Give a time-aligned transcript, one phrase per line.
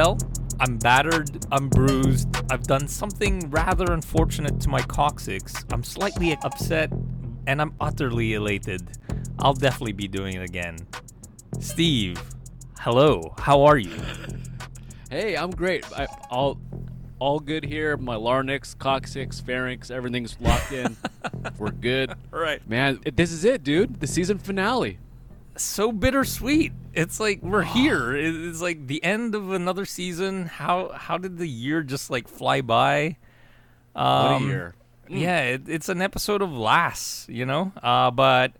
[0.00, 0.16] Well,
[0.60, 5.66] I'm battered, I'm bruised, I've done something rather unfortunate to my coccyx.
[5.70, 6.90] I'm slightly upset,
[7.46, 8.80] and I'm utterly elated.
[9.40, 10.78] I'll definitely be doing it again.
[11.58, 12.18] Steve,
[12.78, 13.94] hello, how are you?
[15.10, 15.84] Hey, I'm great.
[15.92, 16.58] I, all,
[17.18, 17.98] all good here.
[17.98, 20.96] My larynx, coccyx, pharynx, everything's locked in.
[21.58, 22.14] We're good.
[22.30, 22.66] Right.
[22.66, 24.00] Man, this is it, dude.
[24.00, 24.98] The season finale.
[25.60, 26.72] So bittersweet.
[26.94, 28.14] It's like we're here.
[28.16, 30.46] It's like the end of another season.
[30.46, 33.16] How how did the year just like fly by?
[33.92, 34.74] What Um, a year.
[35.08, 37.72] Yeah, it, it's an episode of Lass, you know.
[37.82, 38.52] Uh, but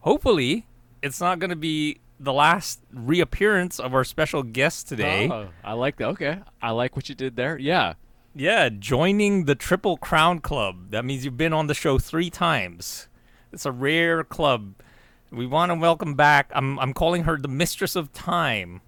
[0.00, 0.66] hopefully,
[1.02, 5.28] it's not going to be the last reappearance of our special guest today.
[5.30, 6.08] Oh, I like that.
[6.08, 6.40] Okay.
[6.62, 7.58] I like what you did there.
[7.58, 7.94] Yeah.
[8.34, 10.90] Yeah, joining the Triple Crown Club.
[10.90, 13.08] That means you've been on the show three times.
[13.52, 14.74] It's a rare club.
[15.30, 16.50] We want to welcome back.
[16.54, 18.80] I'm I'm calling her the Mistress of Time.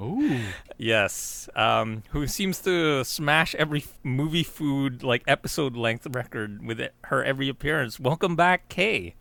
[0.00, 0.40] Ooh.
[0.76, 6.80] Yes, um, who seems to smash every f- movie food like episode length record with
[6.80, 7.98] it, her every appearance.
[8.00, 9.14] Welcome back, Kay.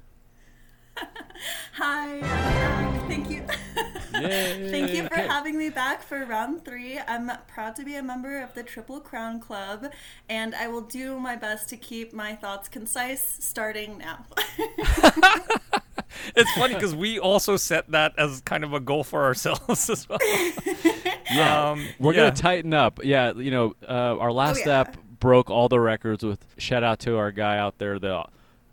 [1.74, 2.20] Hi,
[3.08, 3.46] Thank you.
[4.22, 4.70] Yay.
[4.72, 5.28] Thank you for Okay.
[5.28, 7.00] having me back for round three.
[7.08, 9.92] I'm proud to be a member of the Triple Crown Club,
[10.30, 14.26] and I will do my best to keep my thoughts concise starting now.
[16.36, 20.08] It's funny because we also set that as kind of a goal for ourselves as
[20.08, 20.20] well.
[21.32, 21.72] Yeah.
[21.72, 22.26] Um, We're yeah.
[22.30, 23.00] gonna tighten up.
[23.04, 24.82] Yeah, you know, uh, our last yeah.
[24.82, 26.24] app broke all the records.
[26.24, 28.26] With shout out to our guy out there, the uh,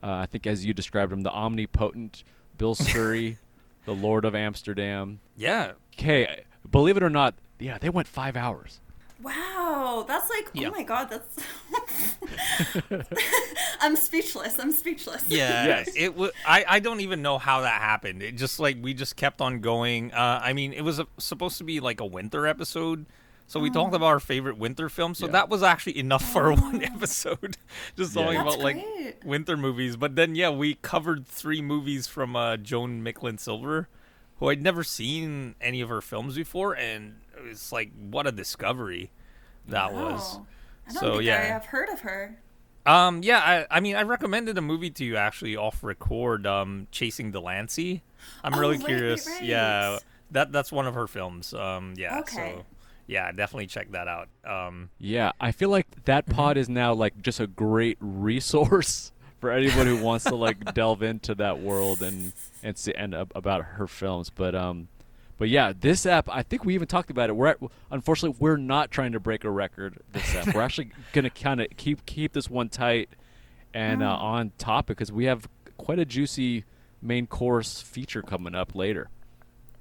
[0.03, 2.23] I think as you described him, the omnipotent
[2.59, 3.39] Bill Scurry,
[3.85, 5.21] the Lord of Amsterdam.
[5.37, 8.81] Yeah, Okay, believe it or not, yeah, they went five hours.
[9.23, 10.69] wow, that's like, Yeah.
[10.69, 11.39] oh my god, that's.
[13.81, 14.59] I'm speechless.
[14.59, 15.25] I'm speechless.
[15.29, 15.91] Yeah, Yes.
[15.97, 16.31] it was.
[16.47, 18.23] I I don't even know how that happened.
[18.23, 20.13] It just like we just kept on going.
[20.13, 23.07] Uh, I mean, it was a, supposed to be like a winter episode,
[23.51, 25.19] so we talked about our favorite winter films.
[25.19, 25.33] So Yeah.
[25.33, 27.57] that was actually enough for one episode,
[27.97, 28.23] just Yeah.
[28.23, 29.25] talking That's about like great.
[29.25, 29.97] winter movies.
[29.97, 33.89] But then yeah, we covered three movies from uh, Joan Micklin Silver,
[34.37, 39.11] who I'd never seen any of her films before, and it's like what a discovery
[39.67, 40.37] that was.
[40.37, 40.47] Oh,
[40.89, 41.37] I don't So, think yeah.
[41.41, 42.39] I have heard of her.
[42.87, 43.39] Um, yeah,
[43.71, 48.03] I, I mean, I recommended a movie to you actually off record, um, Chasing Delancey.
[48.43, 49.27] I'm Oh, really right, curious.
[49.27, 49.99] right, Yeah,
[50.31, 51.53] that that's one of her films.
[51.53, 52.55] Um, yeah, Okay.
[52.57, 52.65] so
[53.11, 54.29] yeah, definitely check that out.
[54.45, 59.11] Um, Yeah, I feel like that pod is now like just a great resource
[59.41, 62.33] for anyone who wants to like delve into that world and
[62.63, 64.31] and see and ab- about her films.
[64.31, 64.87] But um,
[65.39, 67.33] but yeah, this app I think we even talked about it.
[67.35, 67.59] We're at,
[67.91, 70.55] unfortunately we're not trying to break a record this app.
[70.55, 73.11] We're actually gonna kind of keep keep this one tight
[73.75, 76.65] and uh, on topic because we have quite a juicy
[77.03, 79.11] main course feature coming up later.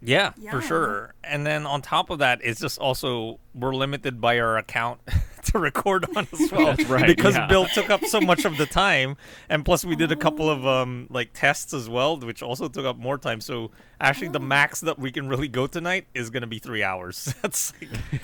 [0.02, 1.14] Yeah, for sure.
[1.24, 5.00] And then on top of that, it's just also we're limited by our account
[5.46, 6.66] to record on as well.
[6.76, 7.48] That's right, Because yeah.
[7.48, 9.18] Bill took up so much of the time,
[9.50, 12.86] and plus we did a couple of um like tests as well, which also took
[12.86, 13.42] up more time.
[13.42, 17.34] So actually, the max that we can really go tonight is gonna be three hours.
[17.42, 17.74] That's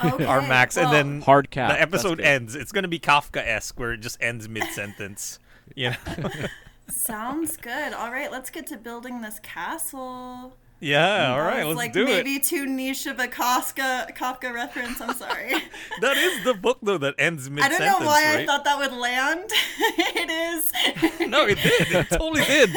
[0.30, 1.70] our Okay, max, and then Hard cap.
[1.70, 2.54] the episode ends.
[2.54, 5.38] It's gonna be Kafka-esque, where it just ends mid-sentence.
[5.74, 6.30] You know?
[6.88, 7.92] Sounds good.
[7.92, 10.56] All right, let's get to building this castle.
[10.80, 11.32] Yeah.
[11.32, 12.44] All right, let's like do maybe it.
[12.44, 15.00] too niche of a Kafka Kafka reference.
[15.00, 15.54] I'm sorry.
[16.00, 17.78] That is the book though that ends I mid-sentence.
[17.78, 18.40] don't know why right?
[18.40, 19.44] I thought that would land.
[19.50, 20.72] it is.
[21.28, 21.90] No, it did.
[21.90, 22.70] It totally did.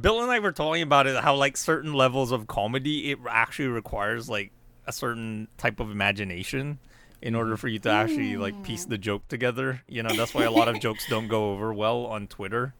[0.00, 1.16] Bill and I were talking about it.
[1.16, 4.52] How like certain levels of comedy, it actually requires like
[4.86, 6.78] a certain type of imagination
[7.22, 8.90] in order for you to actually like piece mm.
[8.90, 9.82] the joke together.
[9.88, 12.74] You know, that's why a lot of jokes don't go over well on Twitter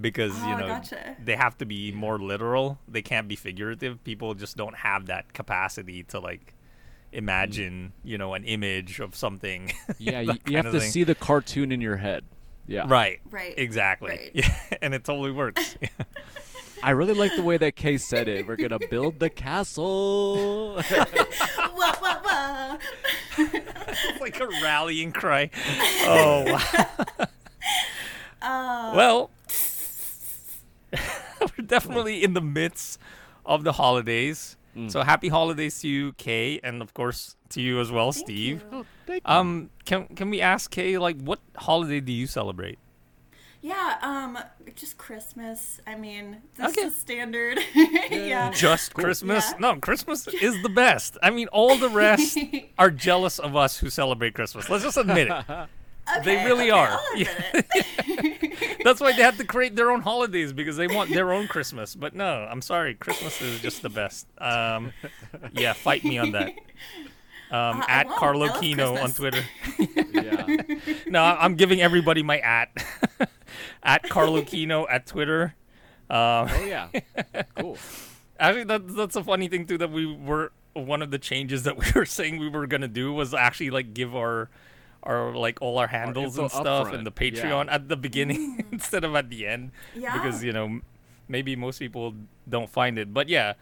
[0.00, 1.16] because you Oh, know gotcha.
[1.22, 2.78] they have to be more literal.
[2.88, 4.02] They can't be figurative.
[4.04, 6.54] People just don't have that capacity to like
[7.12, 9.72] imagine, you know, an image of something.
[9.98, 10.90] Yeah, you, you have to thing.
[10.90, 12.24] see the cartoon in your head.
[12.66, 12.84] Yeah.
[12.88, 13.20] Right.
[13.30, 13.54] Right.
[13.56, 14.10] Exactly.
[14.10, 14.30] Right.
[14.34, 15.76] Yeah, and it totally works.
[16.82, 18.46] I really like the way that Kay said it.
[18.46, 20.74] We're gonna build the castle.
[20.76, 20.82] wah,
[22.02, 22.76] wah, wah.
[23.38, 25.48] it's like a rallying cry.
[26.02, 27.26] Oh wow.
[28.42, 29.30] Uh, Well,
[31.40, 32.98] we're definitely in the midst
[33.44, 34.56] of the holidays.
[34.76, 34.90] Mm.
[34.90, 38.64] So happy holidays to you, Kay, and of course to you as well, Thank Steve.
[38.72, 38.86] you.
[39.06, 42.78] Thank Um, can can we ask Kay like what holiday do you celebrate?
[43.62, 44.38] Yeah, um,
[44.76, 45.80] just Christmas.
[45.86, 46.86] I mean, this Okay.
[46.86, 47.58] is standard.
[48.10, 48.50] yeah.
[48.52, 49.50] Just Christmas?
[49.52, 49.58] Yeah.
[49.58, 51.16] No, Christmas is the best.
[51.22, 52.38] I mean, all the rest
[52.78, 54.68] are jealous of us who celebrate Christmas.
[54.70, 55.68] Let's just admit it.
[56.24, 56.88] They really okay, are.
[57.00, 58.78] I'll admit.
[58.84, 61.94] That's why they have to create their own holidays because they want their own Christmas.
[61.94, 64.26] But no, I'm sorry, Christmas is just the best.
[64.38, 64.92] Um,
[65.52, 66.52] yeah, fight me on that.
[67.50, 68.18] Um, Uh, at won't.
[68.18, 69.42] Carlo Kino on Twitter.
[70.12, 70.46] yeah.
[71.08, 72.70] No, I'm giving everybody my at.
[73.82, 75.54] at Carlo Kino at Twitter.
[76.10, 76.88] Um, Oh yeah.
[77.56, 77.78] Cool.
[78.38, 79.78] Actually, that, that's a funny thing too.
[79.78, 83.12] That we were one of the changes that we were saying we were gonna do
[83.12, 84.50] was actually like give our
[85.06, 87.30] our like all our handles info and stuff upfront, and the yeah.
[87.30, 90.12] Patreon at the beginning instead of at the end Yeah.
[90.12, 90.80] because you know
[91.28, 92.14] maybe most people
[92.48, 93.14] don't find it.
[93.14, 93.54] But yeah,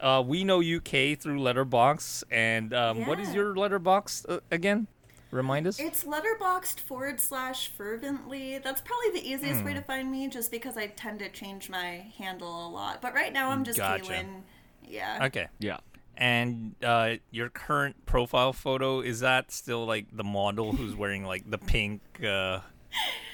[0.00, 2.24] uh, we know UK through Letterboxd.
[2.30, 4.86] And um, what is your Letterboxd uh, again?
[5.32, 5.78] Remind us.
[5.80, 8.58] It's letterboxd forward slash fervently.
[8.58, 9.66] That's probably the easiest Hmm.
[9.66, 13.02] way to find me, just because I tend to change my handle a lot.
[13.02, 14.04] But right now I'm just Gotcha.
[14.04, 14.42] Kaylin.
[14.88, 15.18] Yeah.
[15.26, 15.48] okay.
[15.58, 15.78] Yeah.
[16.16, 21.50] And uh, your current profile photo is that still like the model who's wearing like
[21.50, 22.00] the pink?
[22.24, 22.60] Uh,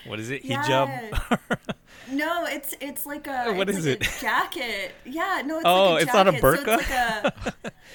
[0.06, 0.44] what is it?
[0.44, 1.38] Hijab.
[2.10, 4.08] No, it's it's like a what is like it?
[4.20, 4.92] Jacket.
[5.04, 7.32] Yeah, no, it's Oh, like a it's not a jacket, so like a,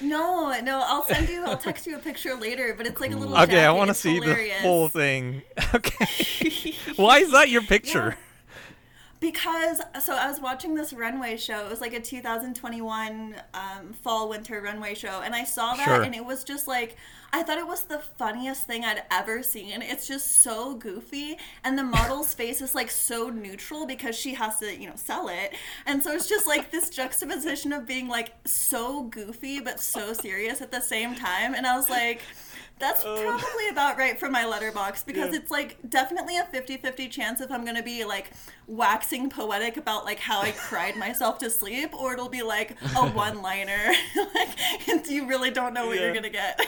[0.00, 0.82] no, no.
[0.84, 1.44] I'll send you.
[1.44, 2.74] I'll text you a picture later.
[2.76, 3.36] But it's like a little.
[3.38, 4.56] Okay, I want to see hilarious.
[4.56, 5.42] the full thing.
[5.74, 6.74] Okay.
[6.96, 8.16] Why is that your picture?
[9.20, 11.64] Because so I was watching this runway show.
[11.66, 16.02] It was like a 2021 um, fall winter runway show, and I saw that, Sure.
[16.02, 16.96] and it was just like
[17.32, 19.82] I thought it was the funniest thing I'd ever seen.
[19.82, 24.58] It's just so goofy, and the model's face is like so neutral because she has
[24.60, 25.54] to, you know, sell it,
[25.84, 30.60] and so it's just like this juxtaposition of being like so goofy but so serious
[30.62, 32.22] at the same time, and I was like.
[32.78, 35.40] That's um, probably about right for my letterboxd because Yeah.
[35.40, 38.30] it's like definitely a 50-50 chance if I'm gonna be like
[38.66, 43.08] waxing poetic about like how I cried myself to sleep or it'll be like a
[43.10, 43.92] one-liner
[44.36, 46.60] like you really don't know what you're gonna get.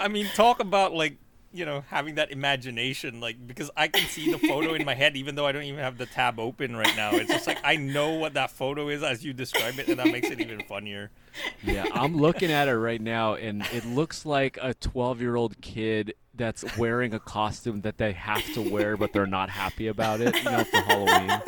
[0.00, 1.16] I mean, talk about like
[1.54, 5.16] you know having that imagination, like because I can see the photo in my head,
[5.16, 7.12] even though I don't even have the tab open right now.
[7.12, 10.08] It's just like I know what that photo is as you describe it, and that
[10.08, 11.10] makes it even funnier.
[11.62, 15.60] Yeah, I'm looking at it right now, and it looks like a 12 year old
[15.60, 20.20] kid that's wearing a costume that they have to wear, but they're not happy about
[20.20, 21.40] it, you know, for Halloween.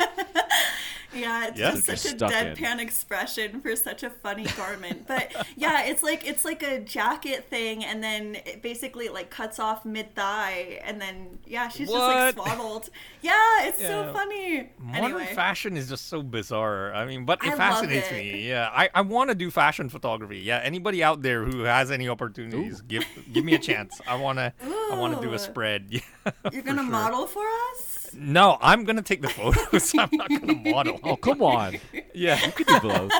[1.17, 1.71] Yeah, it's Yeah.
[1.71, 2.55] just They're such a stuck in.
[2.55, 5.07] deadpan expression for such a funny garment.
[5.07, 9.59] But yeah, it's like it's like a jacket thing, and then it basically like cuts
[9.59, 12.45] off mid thigh, and then yeah, she's just like What?
[12.47, 12.89] swaddled.
[13.21, 13.33] Yeah,
[13.67, 14.69] it's so funny.
[14.79, 16.93] Modern anyway, fashion is just so bizarre.
[16.93, 18.13] I mean, but it I fascinates it.
[18.13, 18.47] me.
[18.47, 20.39] Yeah, I, I want to do fashion photography.
[20.39, 23.99] Yeah, anybody out there who has any opportunities, give give me a chance.
[24.07, 24.53] I wanna
[24.91, 25.87] I wanna do a spread.
[26.27, 26.91] Yeah, you're gonna sure.
[26.91, 27.96] model for us.
[28.19, 29.93] No, I'm gonna take the photos.
[29.97, 30.99] I'm not gonna model.
[31.03, 31.77] Oh, come on.
[32.15, 33.11] Yeah, You could do both.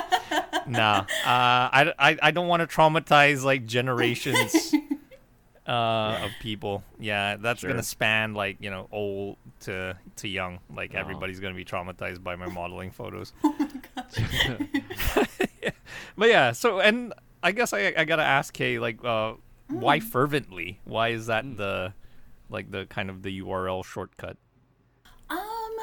[0.66, 1.00] nah.
[1.00, 4.74] Uh, I, I, I don't want to traumatize like generations
[5.68, 6.82] uh, of people.
[6.98, 7.70] Yeah, that's Sure.
[7.70, 10.58] gonna span like you know old to to young.
[10.74, 10.98] Like Oh.
[10.98, 13.32] everybody's gonna be traumatized by my modeling photos.
[13.44, 13.54] Oh
[15.16, 15.26] my
[15.62, 15.70] yeah.
[16.16, 17.12] but yeah, so and
[17.42, 19.34] I guess I I gotta ask Kay like uh,
[19.68, 20.80] why fervently?
[20.84, 21.92] Why is that the
[22.50, 24.36] like the kind of the URL shortcut?
[25.30, 25.76] Um,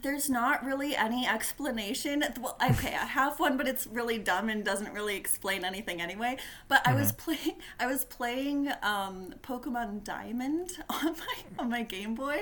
[0.00, 2.24] there's not really any explanation.
[2.40, 6.38] Well, okay, I have one, but it's really dumb and doesn't really explain anything anyway.
[6.68, 12.14] But I was playing, I was playing um, Pokemon Diamond on my on my Game
[12.14, 12.38] Boy,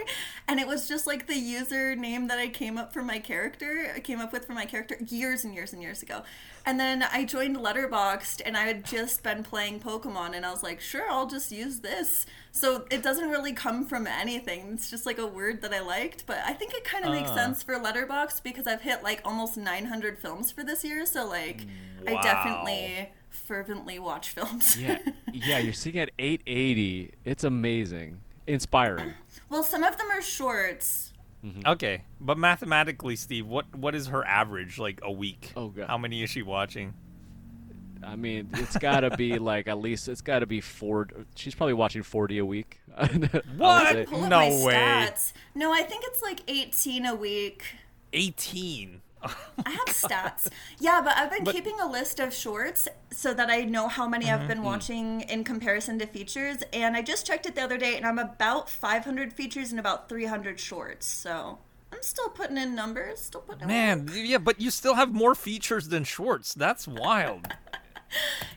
[0.46, 3.92] and it was just like the username that I came up for my character.
[3.94, 6.22] I came up with for my character years and years and years ago.
[6.66, 10.64] And then I joined Letterboxd, and I had just been playing Pokemon, and I was
[10.64, 12.26] like, sure, I'll just use this.
[12.50, 14.72] So it doesn't really come from anything.
[14.74, 17.30] It's just like a word that I liked, but I think it kind of makes
[17.30, 17.34] Ah.
[17.36, 21.06] sense for Letterboxd because I've hit like almost 900 films for this year.
[21.06, 21.66] So like,
[22.04, 22.16] Wow.
[22.16, 24.76] I definitely fervently watch films.
[24.80, 24.98] Yeah,
[25.32, 27.12] yeah, you're seeing at 880.
[27.24, 28.20] It's amazing.
[28.48, 29.12] Inspiring.
[29.50, 31.05] well, some of them are shorts.
[31.44, 31.60] Mm-hmm.
[31.66, 35.52] Okay, but mathematically, Steve, what what is her average like a week?
[35.56, 35.86] Oh, God.
[35.88, 36.94] How many is she watching?
[38.04, 41.08] I mean, it's got to be like at least it's got to be four.
[41.34, 42.80] She's probably watching 40 a week.
[43.56, 43.92] What?
[43.92, 44.06] say.
[44.06, 44.74] Pull up No my way.
[44.74, 45.32] stats.
[45.54, 47.64] No, I think it's like 18 a week.
[48.12, 49.02] 18.
[49.66, 50.48] I have oh stats.
[50.78, 54.08] Yeah, but I've been But- keeping a list of shorts so that I know how
[54.08, 54.48] many I've mm-hmm.
[54.48, 54.64] been mm.
[54.64, 56.58] watching in comparison to features.
[56.72, 60.08] And I just checked it the other day, and I'm about 500 features and about
[60.08, 61.06] 300 shorts.
[61.06, 61.58] So
[61.92, 63.20] I'm still putting in numbers.
[63.20, 64.14] Still putting in Man, work.
[64.16, 66.54] yeah, but you still have more features than shorts.
[66.54, 67.48] That's wild.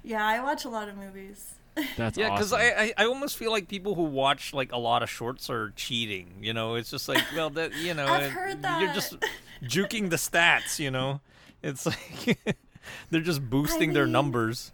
[0.03, 1.55] Yeah, I watch a lot of movies.
[1.97, 2.65] That's yeah, because awesome.
[2.77, 5.71] I, I I almost feel like people who watch like a lot of shorts are
[5.75, 6.33] cheating.
[6.41, 9.15] You know, it's just like well that you know I've it- heard you're just
[9.63, 10.79] juking the stats.
[10.79, 11.21] You know,
[11.61, 12.39] it's like
[13.09, 14.71] they're just boosting their mean- numbers.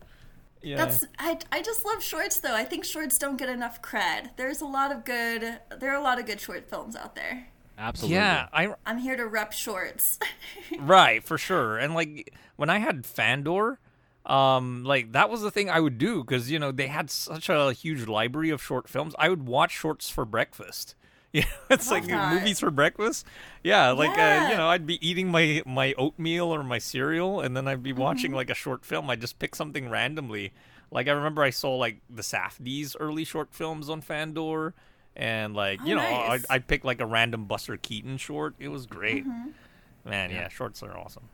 [0.62, 0.78] Yeah.
[0.78, 2.56] That's I, I just love shorts though.
[2.56, 4.32] I think shorts don't get enough cred.
[4.36, 7.50] There's a lot of good there are a lot of good short films out there.
[7.78, 8.16] Absolutely.
[8.16, 10.18] yeah, I I'm here to rep shorts.
[10.80, 11.78] right for sure.
[11.78, 13.80] And like when I had Fandor,
[14.26, 17.48] um, like that was the thing I would do because you know they had such
[17.48, 19.14] a huge library of short films.
[19.20, 20.96] I would watch shorts for breakfast.
[21.40, 22.34] Yeah, it's Love like that.
[22.34, 23.26] movies for breakfast.
[23.64, 27.58] Yeah, like uh, you know, I'd be eating my my oatmeal or my cereal, and
[27.58, 28.36] then I'd be watching Mm-hmm.
[28.38, 29.10] like a short film.
[29.10, 30.54] I just pick something randomly.
[30.92, 34.74] Like I remember I saw like the Safdies early short films on Fandor,
[35.16, 36.46] and like Oh, you know nice.
[36.50, 38.56] I'd, I'd pick like a random Buster Keaton short.
[38.60, 39.28] It was great.
[39.28, 40.10] Mm-hmm.
[40.10, 41.28] Man, yeah, shorts are awesome.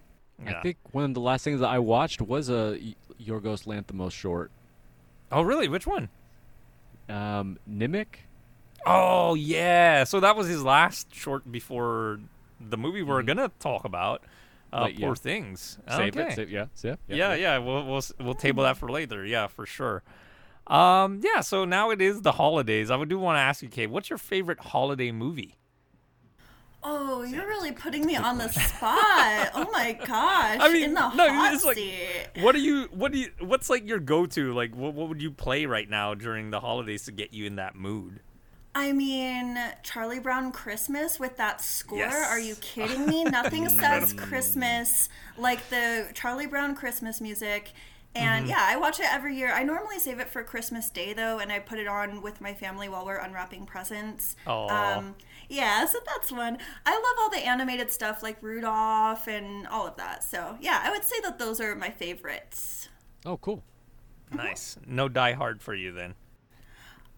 [0.43, 0.58] Yeah.
[0.58, 4.13] I think one of the last things that I watched was a y- Yorgos Lanthimos
[4.13, 4.50] short,
[5.31, 5.67] Oh, really?
[5.67, 6.10] Which one?
[7.10, 8.08] um, Nimic.
[8.85, 10.03] Oh, yeah.
[10.05, 12.19] So that was his last short before
[12.59, 13.27] the movie we're Mhm.
[13.27, 14.23] gonna talk about.
[14.73, 15.05] Uh, Like, yeah.
[15.07, 15.77] Poor things.
[15.89, 16.27] Save okay.
[16.29, 16.35] it.
[16.35, 17.57] Save, yeah, yeah, Yeah, yeah.
[17.57, 19.25] We'll we'll we'll table that for later.
[19.25, 20.01] Yeah, for sure.
[20.67, 21.41] Um, yeah.
[21.41, 22.89] So now it is the holidays.
[22.89, 25.57] I would do want to ask you, Kay, what's your favorite holiday movie?
[26.83, 29.51] Oh, you're really putting me on the spot.
[29.53, 30.57] Oh my gosh.
[30.59, 32.29] I mean, in the no, hot it's like- seat.
[32.39, 32.85] What do you?
[32.91, 33.29] What do you?
[33.39, 34.53] What's like your go-to?
[34.53, 37.57] Like, what what would you play right now during the holidays to get you in
[37.57, 38.21] that mood?
[38.73, 41.97] I mean, Charlie Brown Christmas with that score.
[41.99, 42.29] Yes.
[42.29, 43.23] Are you kidding me?
[43.25, 47.73] Nothing says Christmas like the Charlie Brown Christmas music.
[48.13, 48.49] And Mm-hmm.
[48.49, 49.51] yeah, I watch it every year.
[49.53, 52.53] I normally save it for Christmas Day though, and I put it on with my
[52.53, 54.35] family while we're unwrapping presents.
[54.47, 54.97] Aw.
[54.97, 55.15] Um,
[55.47, 56.57] yeah, so that's one.
[56.85, 60.23] I love all the animated stuff like Rudolph and all of that.
[60.25, 62.89] So yeah, I would say that those are my favorites.
[63.25, 63.63] Oh, cool.
[64.33, 64.77] Nice.
[64.85, 66.15] No Die Hard for you then.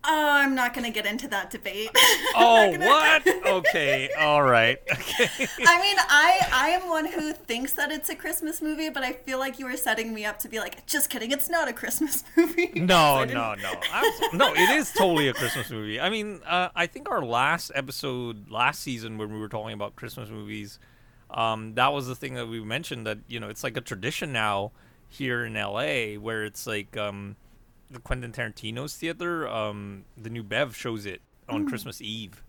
[0.05, 1.89] Oh, I'm not gonna get into that debate.
[2.35, 3.27] Oh, what?
[3.45, 4.09] Okay.
[4.19, 4.79] All right.
[4.91, 5.47] Okay.
[5.67, 9.13] I mean, I I am one who thinks that it's a Christmas movie, but I
[9.13, 11.73] feel like you were setting me up to be like, just kidding, it's not a
[11.73, 12.71] Christmas movie.
[12.75, 13.73] No, no, no.
[14.33, 15.99] No, it is totally a Christmas movie.
[15.99, 19.95] I mean, uh, I think our last episode last season when we were talking about
[19.95, 20.79] Christmas movies,
[21.29, 24.31] um, that was the thing that we mentioned that you know it's like a tradition
[24.33, 24.71] now
[25.07, 27.35] here in LA where it's like um,
[27.99, 32.43] Quentin Tarantino's theater, um, the new Bev shows it on Christmas Eve.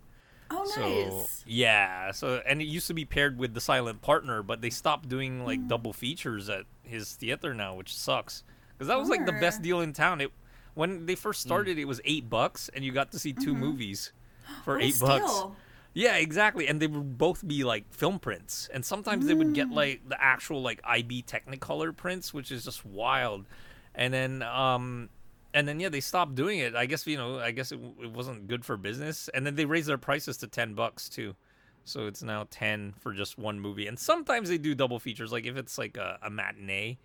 [0.51, 0.81] Oh, So
[1.17, 1.45] nice.
[1.47, 5.09] yeah, so and it used to be paired with the Silent Partner, but they stopped
[5.09, 5.47] doing Hmm.
[5.47, 8.45] like double features at his theater now, which sucks.
[8.77, 10.21] Because that was like the best deal in town.
[10.21, 10.33] It
[10.75, 11.49] when they first Hmm.
[11.49, 14.13] started, it was eight bucks, and you got to see 2 movies
[14.65, 15.45] for What eight bucks.
[15.95, 16.67] Yeah, exactly.
[16.67, 19.75] And they would both be like film prints, and sometimes they would get Mm.
[19.75, 23.47] like the actual like IB Technicolor prints, which is just wild.
[23.95, 25.09] And then um
[25.55, 26.75] and then yeah, they stopped doing it.
[26.75, 29.29] I guess you know, I guess it, it wasn't good for business.
[29.33, 31.35] And then they raised their prices to ten bucks too,
[31.85, 33.87] so it's now ten for just one movie.
[33.87, 36.99] And sometimes they do double features, like if it's like a, a matinee.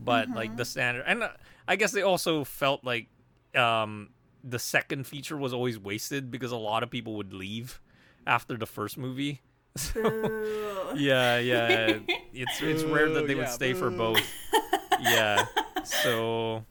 [0.00, 1.30] But like the standard, and uh,
[1.66, 3.08] I guess they also felt like
[3.56, 4.10] um
[4.44, 7.80] the second feature was always wasted because a lot of people would leave
[8.24, 9.42] after the first movie.
[9.94, 10.92] Boo.
[10.96, 11.98] Yeah, yeah.
[12.32, 14.22] It's it's rare that they Boo, would yeah, stay for both.
[15.00, 15.46] Yeah.
[15.84, 16.64] So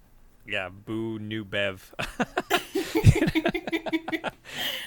[0.47, 1.93] yeah, boo new Bev.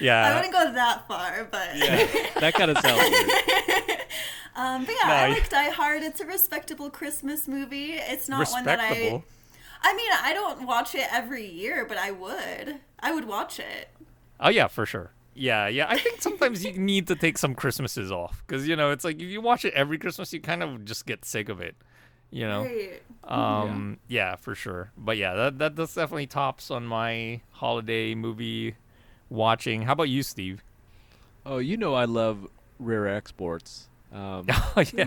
[0.01, 0.27] Yeah.
[0.29, 2.07] I wouldn't go that far, but Yeah,
[2.41, 3.31] that kind of sounds weird.
[4.57, 6.03] um, but yeah, No, I like Die Hard.
[6.03, 7.93] It's a respectable Christmas movie.
[7.93, 9.23] It's not one that I.
[9.83, 12.81] I mean, I don't watch it every year, but I would.
[12.99, 13.89] I would watch it.
[14.39, 15.13] Oh yeah, for sure.
[15.35, 15.87] Yeah, yeah.
[15.89, 19.17] I think sometimes you need to take some Christmases off because you know it's like
[19.17, 21.77] if you watch it every Christmas, you kind of just get sick of it.
[22.31, 22.63] You know.
[22.65, 23.03] Right.
[23.25, 24.37] Um, yeah.
[24.37, 24.91] for sure.
[24.97, 28.77] But yeah, that that that's definitely tops on my holiday movie
[29.29, 29.83] watching.
[29.83, 30.63] How about you, Steve?
[31.45, 32.47] Oh, you know I love
[32.79, 33.89] rare exports.
[34.13, 34.47] Um,
[34.77, 35.05] Oh yeah.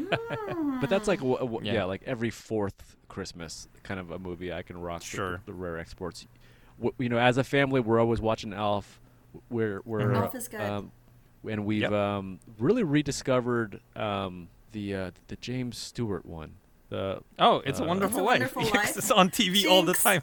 [0.81, 1.73] but that's like w- w- Yeah.
[1.73, 1.83] yeah.
[1.85, 5.01] like every fourth Christmas kind of a movie I can rock.
[5.01, 5.41] the- Sure.
[5.45, 6.25] The, rare exports.
[6.79, 8.99] W- you know, as a family, we're always watching elf
[9.49, 10.15] We're we're Mhm.
[10.17, 10.61] Alf is good.
[10.61, 10.91] Um,
[11.49, 11.91] and we've Yep.
[11.91, 16.55] um, really rediscovered um, the uh, the James Stewart one.
[16.93, 18.55] The Oh, it's a Uh, wonderful It's a life.
[18.55, 18.97] Wonderful Yes, Life.
[18.97, 20.21] it's on TV all the time.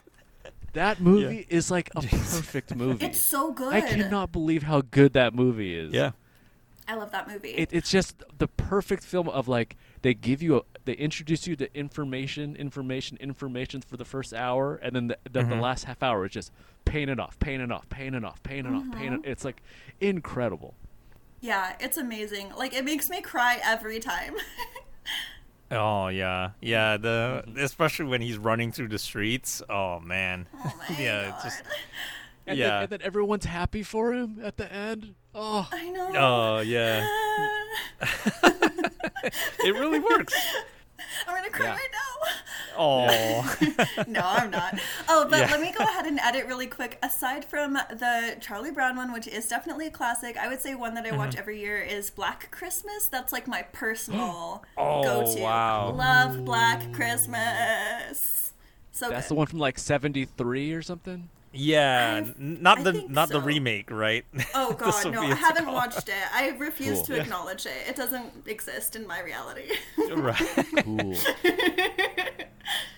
[0.73, 3.05] that movie is like a perfect movie.
[3.07, 3.73] It's so good.
[3.75, 5.93] I cannot believe how good that movie is.
[5.93, 6.12] Yeah.
[6.87, 7.50] I love that movie.
[7.50, 11.55] it, it's just the perfect film of like they give you a, they introduce you
[11.57, 15.61] to information information information for the first hour and then the, the, the Mhm.
[15.61, 16.50] last half hour is just
[16.85, 19.45] paying it off paying it off paying it off paying it off paying it it's
[19.45, 19.61] like
[20.00, 20.75] incredible
[21.43, 22.53] yeah, it's amazing.
[22.57, 24.35] Like it makes me cry every time.
[25.71, 26.97] Oh yeah, yeah.
[26.97, 27.59] The mm-hmm.
[27.59, 29.62] especially when he's running through the streets.
[29.71, 30.47] Oh man.
[30.65, 31.41] Oh my yeah, god.
[31.45, 31.62] just
[32.47, 32.69] and, Yeah.
[32.69, 36.12] then, and then everyone's happy for him at the end oh I know.
[36.17, 37.07] oh yeah.
[39.61, 40.35] it really works.
[41.26, 41.73] I'm gonna cry Yeah.
[41.73, 42.33] right now.
[42.79, 43.57] Oh,
[44.07, 44.81] no, I'm not.
[45.09, 45.50] Oh, but Yeah.
[45.50, 46.99] let me go ahead and edit really quick.
[47.02, 50.95] Aside from the Charlie Brown one, which is definitely a classic, I would say one
[50.95, 51.38] that I watch Mm-hmm.
[51.38, 53.07] every year is Black Christmas.
[53.09, 55.40] That's like my personal Oh, go-to.
[55.43, 55.90] wow.
[55.93, 58.52] Love Black Christmas.
[58.93, 61.29] So That's the one from like '73 or something.
[61.52, 64.25] Yeah, I've- not the think not the remake, right?
[64.54, 65.73] Oh god, no, I haven't Coppola.
[65.73, 66.14] watched it.
[66.35, 67.07] I refuse Cool.
[67.07, 67.88] to acknowledge it.
[67.88, 69.71] It doesn't exist in my reality.
[70.14, 70.40] right.
[70.85, 71.14] Cool.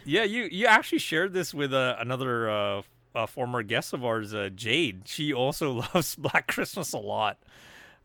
[0.04, 2.82] Yeah, you you actually shared this with uh, another uh,
[3.14, 5.02] uh, former guest of ours, uh, Jade.
[5.06, 7.38] She also loves Black Christmas a lot.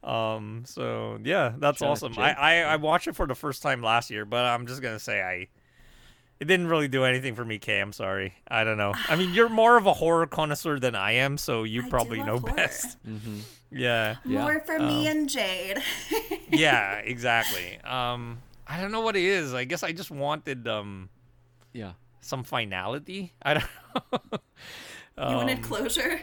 [0.03, 2.13] Um, so yeah, that's Shout awesome.
[2.13, 2.37] to I, Jade.
[2.37, 5.21] I I watched it for the first time last year, but I'm just gonna say
[5.21, 5.47] I.
[6.39, 7.79] It didn't really do anything for me, Kay.
[7.79, 8.33] I'm sorry.
[8.47, 8.93] I don't know.
[9.09, 12.21] I mean, you're more of a horror connoisseur than I am, so you I probably
[12.21, 12.53] know horror.
[12.53, 12.97] best.
[13.05, 13.39] hmm
[13.71, 14.17] Yeah.
[14.23, 14.43] Yeah.
[14.43, 15.79] More for me Um, and Jade.
[16.49, 17.79] yeah, exactly.
[17.83, 19.53] Um, I don't know what it is.
[19.53, 21.09] I guess I just wanted um
[21.73, 21.93] Yeah.
[22.21, 23.33] some finality.
[23.41, 23.63] I don't
[23.95, 24.29] know.
[25.29, 26.21] you wanted Um, closure.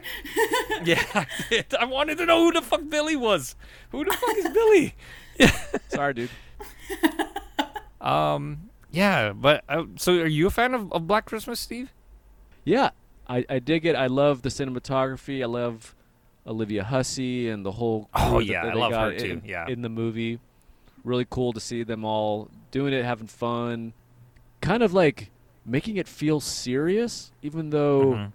[0.84, 1.74] Yeah, I did.
[1.74, 3.56] I wanted to know who the fuck Billy was.
[3.90, 4.94] Who the fuck is Billy?
[5.88, 6.30] Sorry, dude.
[8.00, 11.92] Um, yeah, but uh, so are you a fan of, of Black Christmas, Steve?
[12.64, 12.90] Yeah,
[13.28, 13.94] I, I dig it.
[13.96, 15.42] I love the cinematography.
[15.42, 15.94] I love
[16.46, 18.08] Olivia Hussey and the whole.
[18.14, 19.66] Oh, crew that- yeah, that I they love her too, In, yeah.
[19.68, 20.38] in the movie,
[21.04, 23.92] really cool to see them all doing it, having fun,
[24.60, 25.30] kind of like
[25.66, 28.32] making it feel serious, even though Mhm.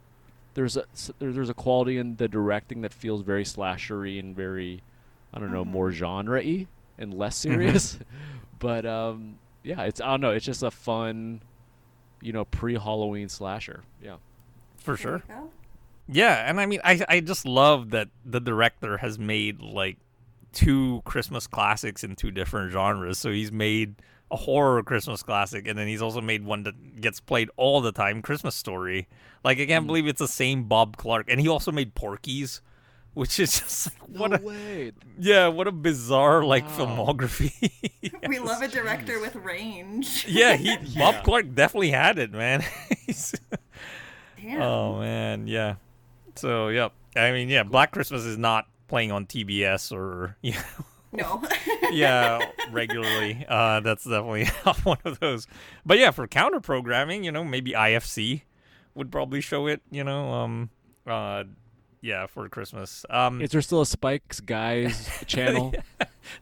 [0.56, 4.36] there's a s- there- there's a quality in the directing that feels very slashery and
[4.36, 4.82] very,
[5.34, 8.00] I don't know, more genre-y and less serious.
[8.60, 10.32] but um, yeah, it's I don't know.
[10.32, 11.42] It's just a fun,
[12.22, 13.84] you know, pre-Halloween slasher.
[14.02, 14.18] Yeah.
[14.78, 15.24] For There sure.
[16.12, 19.98] Yeah, and I mean, I I just love that the director has made like
[20.54, 23.20] two Christmas classics in two different genres.
[23.20, 23.96] So he's made
[24.32, 27.92] a horror Christmas classic, and then he's also made one that gets played all the
[27.92, 29.08] time, Christmas Story.
[29.44, 29.88] Like I can't mm.
[29.88, 32.62] believe it's the same Bob Clark, and he also made Porky's,
[33.14, 34.92] which is just like, what no a way.
[35.20, 36.78] yeah, what a bizarre like Wow.
[37.08, 37.72] filmography.
[38.28, 40.26] We love a director with range.
[40.28, 41.12] Yeah, he Yeah.
[41.12, 42.64] Bob Clark definitely had it, man.
[44.42, 44.62] Damn.
[44.62, 45.76] Oh man, yeah.
[46.36, 46.94] So yep.
[47.16, 50.62] I mean, yeah, Black Christmas is not playing on TBS or yeah,
[51.12, 51.42] No.
[51.92, 52.40] yeah
[52.72, 53.46] regularly.
[53.48, 54.46] Uh, that's definitely
[54.84, 55.48] one of those.
[55.86, 58.44] But yeah, for counter programming, you know, maybe IFC
[58.96, 59.82] would probably show it.
[59.92, 60.70] You know, um,
[61.08, 61.44] uh,
[62.02, 63.06] yeah, for Christmas.
[63.10, 65.74] Um, Is there still a Spikes Guys channel?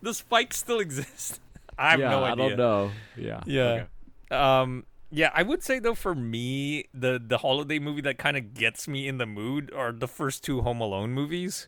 [0.02, 1.40] the spikes still exist.
[1.78, 2.32] I have yeah, no idea.
[2.46, 2.92] I don't know.
[3.16, 3.42] Yeah.
[3.46, 3.64] Yeah.
[4.32, 4.36] Okay.
[4.36, 8.54] Um yeah, I would say though for me, the the holiday movie that kind of
[8.54, 11.68] gets me in the mood are the first two Home Alone movies.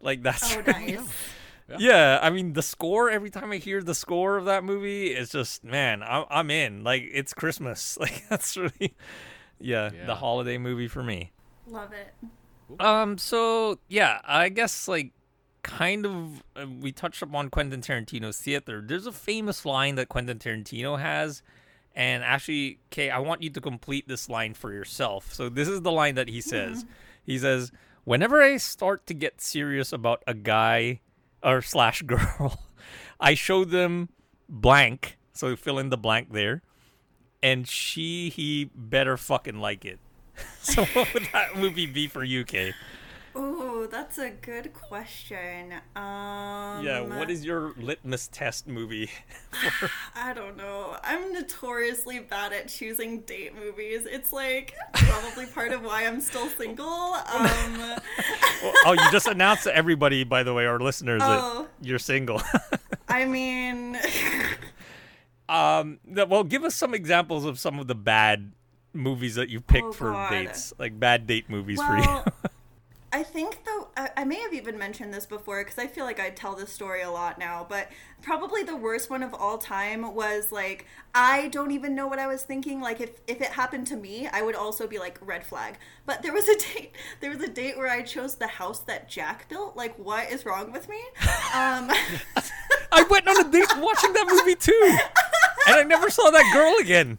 [0.00, 1.08] Like that's oh, really- nice.
[1.78, 2.20] yeah.
[2.22, 3.10] I mean the score.
[3.10, 6.84] Every time I hear the score of that movie, it's just man, I'm I'm in.
[6.84, 7.98] Like it's Christmas.
[8.00, 8.94] Like that's really,
[9.58, 10.06] yeah, Yeah.
[10.06, 11.32] the holiday movie for me.
[11.66, 12.14] Love it.
[12.80, 13.18] Um.
[13.18, 15.12] So yeah, I guess like
[15.62, 18.82] kind of uh, we touched upon Quentin Tarantino's theater.
[18.84, 21.42] There's a famous line that Quentin Tarantino has,
[21.94, 25.34] and actually, Kay, I want you to complete this line for yourself.
[25.34, 26.84] So this is the line that he says.
[27.26, 27.72] He says,
[28.04, 31.00] "Whenever I start to get serious about a guy
[31.42, 32.68] or slash girl,
[33.20, 34.10] I show them
[34.48, 35.18] blank.
[35.32, 36.62] So fill in the blank there."
[37.42, 39.98] And she, he better fucking like it.
[40.62, 42.74] So what would that movie be for you, Kay?
[43.36, 45.74] Ooh, that's a good question.
[45.94, 49.10] Um, Yeah, what is your litmus test movie?
[50.16, 50.96] I don't know.
[51.04, 54.06] I'm notoriously bad at choosing date movies.
[54.06, 56.86] It's like probably part of why I'm still single.
[56.88, 57.20] Um,
[58.86, 61.68] oh, you just announced to everybody, by the way, our listeners, Oh.
[61.78, 62.40] that you're single.
[63.08, 63.98] I mean,
[65.48, 68.52] um, well, give us some examples of some of the bad
[68.96, 70.30] movies that you picked Oh, for God.
[70.30, 72.22] dates, like bad date movies for you.
[73.12, 76.20] I think though I, I may have even mentioned this before because I feel like
[76.20, 77.88] I tell this story a lot now, but
[78.20, 82.26] probably the worst one of all time was like I don't even know what I
[82.26, 82.80] was thinking.
[82.80, 85.78] Like if if it happened to me, I would also be like red flag.
[86.04, 86.92] But there was a date.
[87.20, 89.76] There was a date where I chose the house that Jack built.
[89.76, 90.98] Like what is wrong with me?
[91.54, 91.88] Um,
[92.92, 94.98] I went on a date watching that movie too,
[95.68, 97.18] and I never saw that girl again.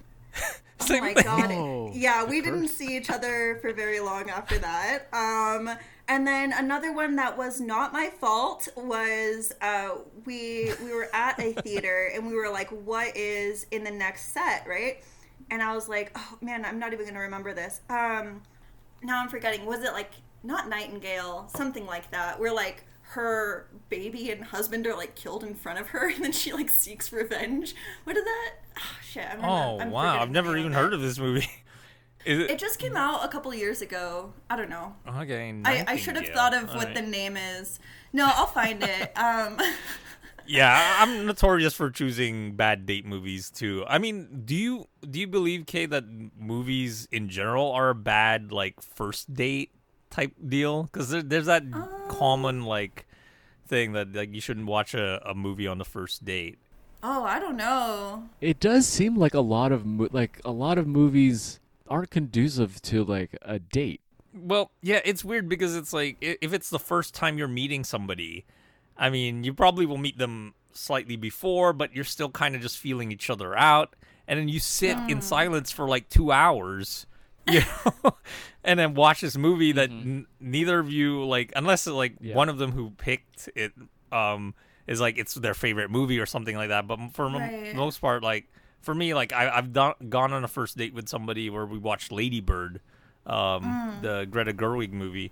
[0.89, 1.26] Oh Same my thing.
[1.26, 1.52] god.
[1.52, 5.08] Oh, yeah, we didn't see each other for very long after that.
[5.13, 5.69] Um
[6.10, 9.89] and then another one that was not my fault was uh
[10.26, 14.34] we we were at a theater and we were like what is in the next
[14.34, 15.04] set, right?
[15.50, 18.41] And I was like, "Oh man, I'm not even going to remember this." Um
[19.04, 19.65] now I'm forgetting.
[19.65, 20.12] Was it like
[20.43, 22.39] not Nightingale, something like that?
[22.39, 26.32] We're like her baby and husband are like killed in front of her, and then
[26.32, 27.76] she like seeks revenge.
[28.04, 28.52] what is that?
[28.78, 29.26] Oh, shit.
[29.30, 31.48] I'm Oh I'm wow, I've never even heard of this movie.
[32.26, 32.52] Is it?
[32.52, 34.34] It just came out a couple years ago.
[34.50, 34.93] I don't know.
[35.20, 35.56] okay.
[35.63, 36.96] I, I should have thought of what Alright.
[36.96, 37.80] the name is.
[38.12, 39.13] No, I'll find it.
[39.17, 39.58] Um,
[40.46, 43.86] Yeah, I'm notorious for choosing bad date movies too.
[43.88, 46.04] I mean, do you do you believe Kay that
[46.38, 49.72] movies in general are a bad like first date
[50.18, 50.84] type deal?
[50.84, 51.88] Because there, there's that oh.
[52.10, 53.06] common like
[53.68, 56.58] thing that like you shouldn't watch a, a movie on the first date.
[57.04, 58.24] oh, I don't know.
[58.42, 62.82] It does seem like a lot of mo- like a lot of movies aren't conducive
[62.84, 64.02] to like a date.
[64.34, 68.46] Well, yeah, it's weird because it's like if it's the first time you're meeting somebody,
[68.98, 72.78] I mean, you probably will meet them slightly before, but you're still kind of just
[72.78, 73.96] feeling each other out,
[74.28, 75.22] and then you sit in hmm.
[75.22, 77.06] silence for like two hours,
[77.52, 77.62] you
[78.04, 78.16] know,
[78.64, 82.36] and then watch this movie that n- neither of you like, unless like Yeah.
[82.36, 83.72] one of them who picked it,
[84.12, 84.54] um,
[84.88, 86.88] is like it's their favorite movie or something like that.
[86.88, 88.46] But for m- most part, like
[88.82, 91.78] for me, like I, I've done, gone on a first date with somebody where we
[91.78, 92.80] watched Lady Bird,
[93.26, 95.32] um, the Greta Gerwig movie,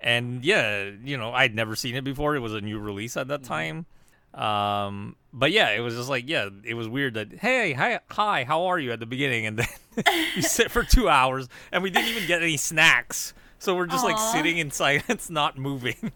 [0.00, 2.36] and yeah, you know, I'd never seen it before.
[2.36, 3.86] It was a new release at that time.
[4.34, 8.44] Um, but yeah, it was just like, yeah, it was weird that, hey, hi, hi,
[8.44, 9.46] how are you at the beginning?
[9.46, 10.04] And then
[10.36, 13.34] you sit for two hours and we didn't even get any snacks.
[13.58, 16.10] So we're just like sitting in silence, not moving.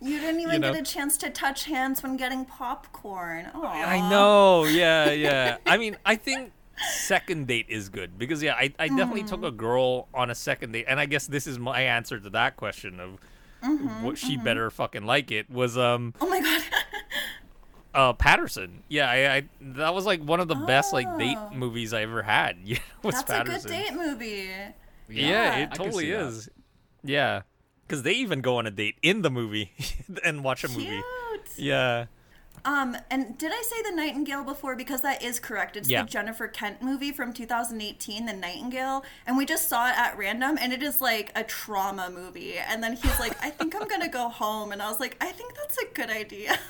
[0.00, 0.72] You didn't even know?
[0.72, 3.46] get a chance to touch hands when getting popcorn.
[3.52, 3.64] Aww.
[3.64, 4.64] I know.
[4.64, 5.56] Yeah, yeah.
[5.66, 6.52] I mean, I think
[6.94, 9.46] second date is good because yeah, I, I definitely took mm-hmm.
[9.46, 12.56] a girl on a second date, and I guess this is my answer to that
[12.56, 13.18] question of
[13.64, 14.44] mm-hmm, what she mm-hmm.
[14.44, 16.62] better fucking like it was um Oh my god.
[17.94, 18.82] Uh Paterson.
[18.88, 21.50] Yeah, I, I that was like one of the best like date Oh.
[21.54, 22.56] movies I ever had.
[22.64, 23.70] Yeah, was That's Paterson.
[23.72, 24.48] a good date movie.
[24.48, 24.70] Yeah,
[25.08, 25.56] Yeah.
[25.58, 26.46] it I totally is.
[26.46, 26.52] that.
[26.52, 26.60] is.
[27.04, 27.42] Yeah,
[27.86, 29.72] because they even go on a date in the movie
[30.24, 30.84] and watch a movie.
[30.86, 31.48] Cute.
[31.56, 32.06] Yeah.
[32.64, 34.76] Um, and did I say the Nightingale before?
[34.76, 35.76] Because that is correct.
[35.76, 36.04] It's Yeah.
[36.04, 40.56] the Jennifer Kent movie from 2018, The Nightingale, and we just saw it at random,
[40.60, 42.54] and it is like a trauma movie.
[42.56, 45.32] And then he's like, "I think I'm gonna go home," and I was like, "I
[45.32, 46.56] think that's a good idea."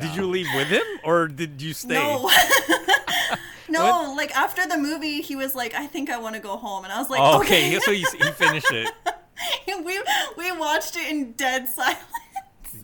[0.00, 1.94] Did you leave with him or did you stay?
[1.94, 2.30] No.
[3.68, 4.16] no, What?
[4.16, 6.92] like after the movie, he was like, "I think I want to go home," and
[6.92, 8.90] I was like, Oh, "Okay." okay, so he, he finished it.
[9.84, 10.02] we
[10.36, 11.98] we watched it in dead silence.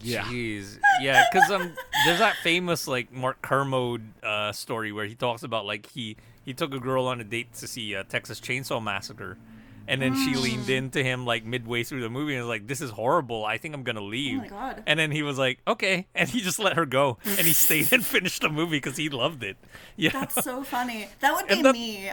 [0.03, 0.23] Yeah.
[0.25, 0.79] Jeez.
[1.01, 1.73] Yeah, because um,
[2.05, 6.53] there's that famous like Mark Kermode uh, story where he talks about like he he
[6.53, 9.39] took a girl on a date to see uh, Texas Chainsaw Massacre,
[9.88, 10.42] and then she Mm.
[10.42, 13.44] leaned into him like midway through the movie and was like, "This is horrible.
[13.44, 14.83] I think I'm gonna leave." Oh my God.
[14.87, 17.92] And then he was like, "Okay," and he just let her go, and he stayed
[17.92, 19.57] and finished the movie because he loved it.
[19.96, 20.11] Yeah.
[20.12, 21.09] That's so funny.
[21.20, 22.05] That would be that- me.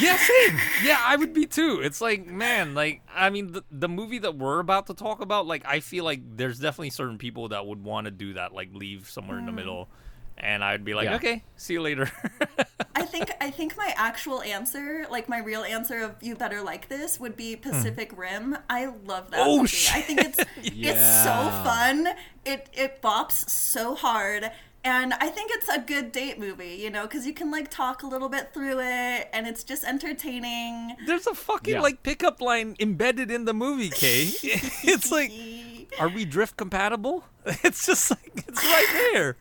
[0.00, 0.58] Yeah, same.
[0.82, 1.80] Yeah, I would be too.
[1.82, 5.46] It's like, man, like I mean, the, the movie that we're about to talk about,
[5.46, 8.70] like I feel like there's definitely certain people that would want to do that, like
[8.72, 9.90] leave somewhere in the middle,
[10.38, 11.16] and I'd be like, Yeah.
[11.16, 12.10] okay, see you later.
[12.96, 16.88] I think I think my actual answer, like my real answer of you better like
[16.88, 18.56] this, would be Pacific Rim.
[18.68, 19.48] I love that Hmm.
[19.48, 19.76] Oh, movie.
[19.92, 22.08] I think it's it's so fun.
[22.44, 24.50] It it bops so hard.
[24.86, 28.02] And I think it's a good date movie, you know, because you can like talk
[28.02, 30.94] a little bit through it, and it's just entertaining.
[31.06, 31.80] there's a fucking Yeah.
[31.80, 34.24] like pickup line embedded in the movie, Kay.
[34.42, 35.32] it's like,
[35.98, 37.24] are we drift compatible?
[37.46, 39.36] It's just like it's right there.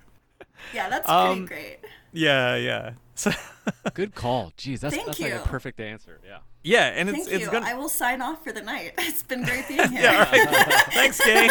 [0.73, 1.79] Yeah, that's Um, pretty great.
[2.11, 2.91] Yeah, yeah.
[3.15, 3.31] So,
[3.93, 4.51] Good call.
[4.57, 6.19] Jeez, that's Thank that's like a perfect answer.
[6.25, 6.37] Yeah.
[6.63, 7.51] yeah, and it's Thank it's you.
[7.51, 7.65] gonna.
[7.65, 8.93] I will sign off for the night.
[8.99, 10.01] It's been great being here.
[10.01, 10.83] Yeah, all right.
[10.93, 11.49] Thanks, Kay.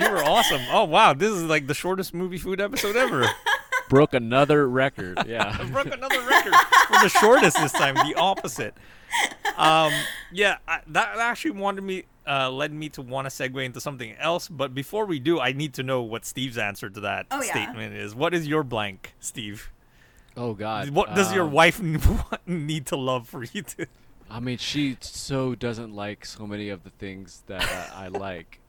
[0.00, 0.60] You were awesome.
[0.70, 3.26] Oh wow, this is like the shortest movie food episode ever.
[3.88, 5.18] Broke another record.
[5.26, 5.56] Yeah.
[5.72, 6.52] broke another record
[6.88, 7.94] for the shortest this time.
[7.94, 8.74] The opposite.
[9.56, 9.92] Um,
[10.30, 14.14] yeah, I, that actually wanted me, uh, led me to want to segue into something
[14.18, 14.48] else.
[14.48, 17.50] But before we do, I need to know what Steve's answer to that Oh, yeah.
[17.50, 18.14] statement is.
[18.14, 19.70] What is your blank, Steve?
[20.36, 20.90] Oh God.
[20.90, 21.80] What does your Um, wife
[22.46, 23.86] need to love for you to?
[24.30, 27.62] I mean, she so doesn't like so many of the things that
[27.96, 28.60] I, I like.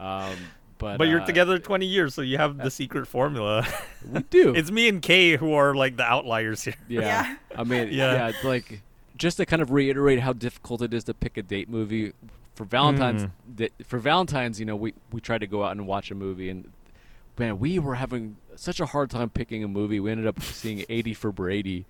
[0.00, 0.34] Um,
[0.76, 3.64] but But you're uh, together 20 years, so you have the secret formula.
[4.10, 4.54] We do.
[4.54, 6.74] it's me and Kay who are like the outliers here.
[6.88, 7.00] Yeah.
[7.00, 7.36] Yeah.
[7.56, 8.28] I mean, Yeah.
[8.28, 8.32] yeah.
[8.42, 8.82] like
[9.16, 12.12] just to kind of reiterate how difficult it is to pick a date movie
[12.54, 13.24] for Valentine's.
[13.24, 13.30] Mm.
[13.58, 16.48] th- For Valentine's, you know, we we tried to go out and watch a movie,
[16.50, 16.70] and
[17.38, 19.98] man, we were having such a hard time picking a movie.
[20.00, 21.86] We ended up seeing 80 for Brady.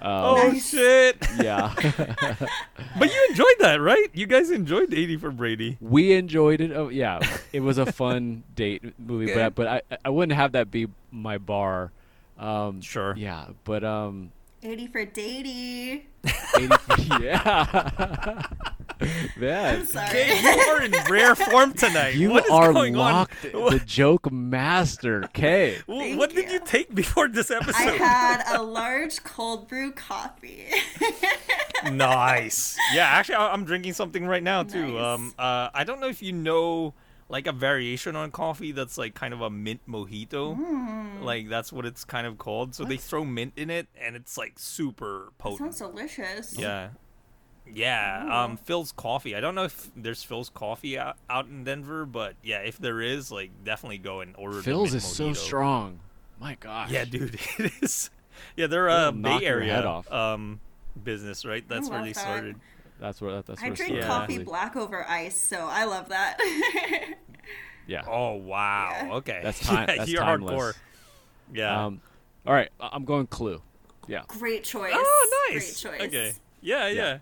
[0.00, 1.16] Um, Oh shit!
[1.42, 1.72] yeah.
[2.98, 4.08] But you enjoyed that, right?
[4.12, 5.78] You guys enjoyed 80 for Brady.
[5.80, 6.70] we enjoyed it.
[6.72, 7.18] Oh yeah,
[7.52, 9.34] it was a fun date movie, Okay.
[9.48, 11.92] but but I I wouldn't have that be my bar.
[12.38, 13.14] Um, Sure.
[13.16, 16.02] Yeah, but um, 80 for Datey.
[16.58, 18.42] 80 yeah.
[19.36, 20.08] Man, I'm sorry.
[20.08, 22.14] Okay, you are in rare form tonight.
[22.14, 23.44] you what is are going locked.
[23.54, 23.70] on?
[23.70, 25.78] The joke master, Kay.
[25.86, 26.54] What, Thank what did you.
[26.54, 27.74] you take before this episode?
[27.76, 30.66] I had a large cold brew coffee.
[31.92, 32.78] nice.
[32.94, 34.92] Yeah, actually, I- I'm drinking something right now too.
[34.94, 35.02] Nice.
[35.02, 36.94] Um, uh, I don't know if you know
[37.28, 40.56] like a variation on coffee that's like kind of a mint mojito.
[40.56, 41.22] Mm.
[41.22, 42.74] Like that's what it's kind of called.
[42.74, 45.74] So they throw mint in it, and it's like super potent.
[45.74, 46.56] Sounds delicious.
[46.58, 46.90] Yeah.
[47.74, 49.34] Yeah, um, Phil's Coffee.
[49.36, 53.00] I don't know if there's Phil's Coffee out, out in Denver, but yeah, if there
[53.00, 54.62] is, like, definitely go and order.
[54.62, 55.98] Phil's mint is so strong.
[56.40, 56.90] My gosh.
[56.90, 58.10] Yeah, dude, it is.
[58.56, 60.10] Yeah, they're a It'll Bay Area head off.
[60.12, 60.60] um
[61.02, 61.66] business, right?
[61.68, 62.20] That's where they that.
[62.20, 62.56] started.
[63.00, 64.06] That's where that's I where drink Yeah.
[64.06, 66.38] coffee black over ice, so I love that.
[67.88, 68.02] Yeah.
[68.08, 68.90] Oh wow.
[68.92, 69.14] Yeah.
[69.14, 69.40] Okay.
[69.44, 70.52] That's time- Yeah, that's you're timeless.
[70.54, 70.74] hardcore.
[71.54, 71.84] Yeah.
[71.86, 72.00] Um,
[72.46, 73.62] all right, I- I'm going Clue.
[74.08, 74.22] Yeah.
[74.26, 74.92] Great choice.
[74.94, 75.80] oh, nice.
[75.82, 76.06] Great choice.
[76.08, 76.32] Okay.
[76.60, 77.18] Yeah, yeah, Yeah.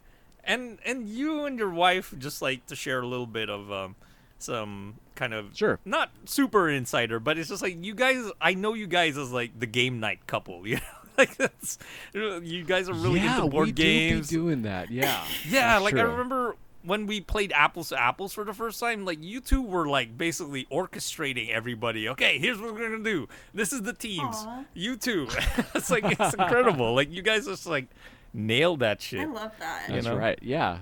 [0.47, 3.97] And and you and your wife just like to share a little bit of um
[4.39, 5.79] some kind of Sure.
[5.85, 8.31] not super insider, but it's just like you guys.
[8.41, 10.67] I know you guys as like the game night couple.
[10.67, 10.83] You know,
[11.17, 11.79] like that's
[12.13, 14.29] you guys are really yeah, into board we games.
[14.29, 14.91] do be doing that.
[14.91, 15.25] Yeah.
[15.49, 19.05] Yeah, That's like I remember when we played apples to apples for the first time,
[19.07, 22.09] like you two were like basically orchestrating everybody.
[22.11, 23.29] Okay, here's what we're gonna do.
[23.55, 24.37] This is the teams.
[24.37, 24.65] Aw.
[24.75, 25.29] You two.
[25.75, 26.95] it's like it's incredible.
[26.97, 27.87] Like you guys just like
[28.35, 29.21] nailed that shit.
[29.21, 29.89] I love that.
[29.89, 30.17] You That's know?
[30.17, 30.39] right.
[30.43, 30.79] Yeah.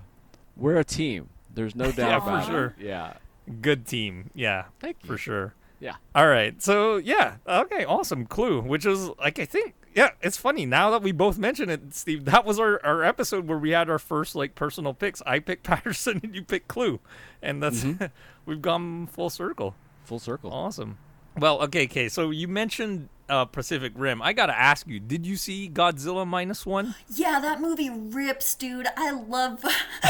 [0.56, 1.28] We're a team.
[1.54, 2.74] There's no doubt Yeah, for sure.
[2.78, 2.84] it.
[2.86, 3.12] Yeah.
[3.60, 4.30] Good team.
[4.34, 4.64] Yeah.
[4.80, 5.54] Thank you For sure.
[5.80, 5.96] Yeah.
[6.14, 6.60] All right.
[6.62, 7.34] So yeah.
[7.46, 7.84] Okay.
[7.84, 8.24] Awesome.
[8.26, 11.92] Clue, which is like I think yeah, it's funny now that we both mention it,
[11.92, 12.24] Steve.
[12.24, 15.20] That was our, our episode where we had our first like personal picks.
[15.26, 16.98] I picked Paterson and you picked Clue,
[17.42, 18.04] and that's Mm-hmm.
[18.46, 19.74] we've gone full circle.
[20.04, 20.50] Full circle.
[20.52, 20.96] Awesome.
[21.36, 22.08] Well, okay, okay.
[22.08, 24.20] So you mentioned uh, Pacific Rim.
[24.20, 26.94] I gotta ask you, did you see Godzilla minus one?
[27.14, 28.86] Yeah, that movie rips, dude.
[28.96, 29.60] I love.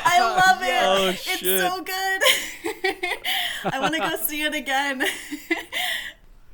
[0.00, 0.82] I love it.
[0.82, 2.22] Oh, it's so good.
[3.74, 5.02] I want to go see it again.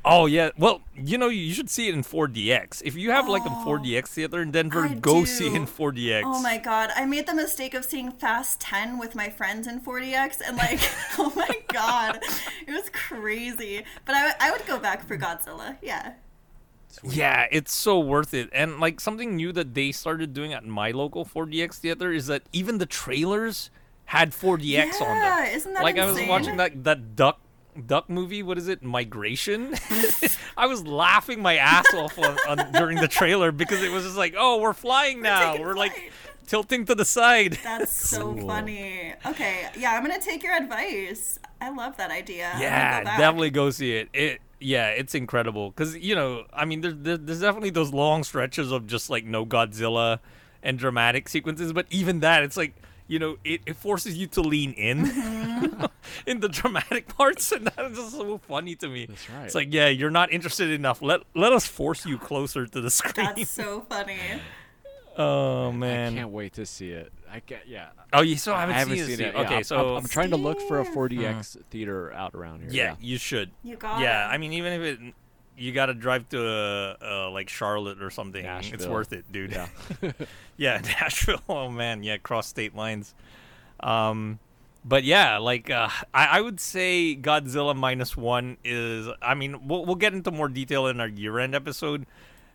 [0.05, 0.51] Oh yeah.
[0.59, 2.83] Well, you know, you should see it in 4DX.
[2.85, 6.23] If you have like a 4DX theater in Denver, I go see it in 4DX.
[6.27, 9.81] Oh my god, I made the mistake of seeing Fast 10 with my friends in
[9.81, 10.81] 4DX, and like,
[11.19, 12.21] oh my god,
[12.67, 13.85] it was crazy.
[14.05, 16.13] But I, I would go back for Godzilla, yeah.
[17.03, 18.51] Yeah, it's so worth it.
[18.53, 22.43] And like something new that they started doing at my local 4DX theater is that
[22.53, 23.71] even the trailers
[24.05, 25.17] had 4DX on them.
[25.17, 27.41] Yeah, isn't that like I was watching that that duck
[27.87, 28.43] duck movie.
[28.43, 28.83] What is it?
[28.83, 29.75] Migration.
[30.57, 34.17] I was laughing my ass off on, on, during the trailer because it was just
[34.17, 35.53] like, oh, we're flying now.
[35.53, 36.13] taking We're like
[36.47, 37.59] tilting to the side.
[37.63, 38.47] That's so Cool.
[38.47, 39.15] funny.
[39.27, 41.39] Okay, yeah, I'm gonna take your advice.
[41.61, 42.53] I love that idea.
[42.59, 44.09] Yeah, go definitely go see it.
[44.13, 48.73] It yeah, it's incredible because you know, I mean, there's there's definitely those long stretches
[48.73, 50.21] of just like no Godzilla
[50.63, 52.75] and dramatic sequences, but even that, it's like
[53.07, 55.85] you know, it, it forces you to lean in Mm-hmm.
[56.27, 59.07] in the dramatic parts, and that is just so funny to me.
[59.07, 59.45] That's right.
[59.47, 61.01] It's like, yeah, you're not interested enough.
[61.03, 63.27] Let let us force you closer to the screen.
[63.37, 64.19] That's so funny.
[65.17, 66.13] oh man!
[66.13, 67.13] I can't wait to see it.
[67.31, 67.89] I get yeah.
[68.13, 69.21] Oh, you still haven't, I haven't seen, seen it.
[69.29, 69.35] it.
[69.35, 70.95] Yeah, Okay, I'm- so I'm, I'm trying to look for a Steve.
[70.97, 72.71] 4DX theater out around here.
[72.71, 73.51] yeah, you should.
[73.65, 74.33] You got Yeah, it.
[74.33, 75.15] I mean, even if it,
[75.57, 79.53] you got to drive to uh, uh, like Charlotte or something, it's worth it, dude.
[79.53, 79.69] Yeah.
[80.57, 81.43] yeah, Nashville.
[81.49, 83.15] Oh man, yeah, cross state lines.
[83.81, 84.39] Um,
[84.85, 89.09] but yeah, like uh, I, I would say Godzilla minus one is.
[89.23, 92.07] I mean, we'll we'll get into more detail in our year end episode.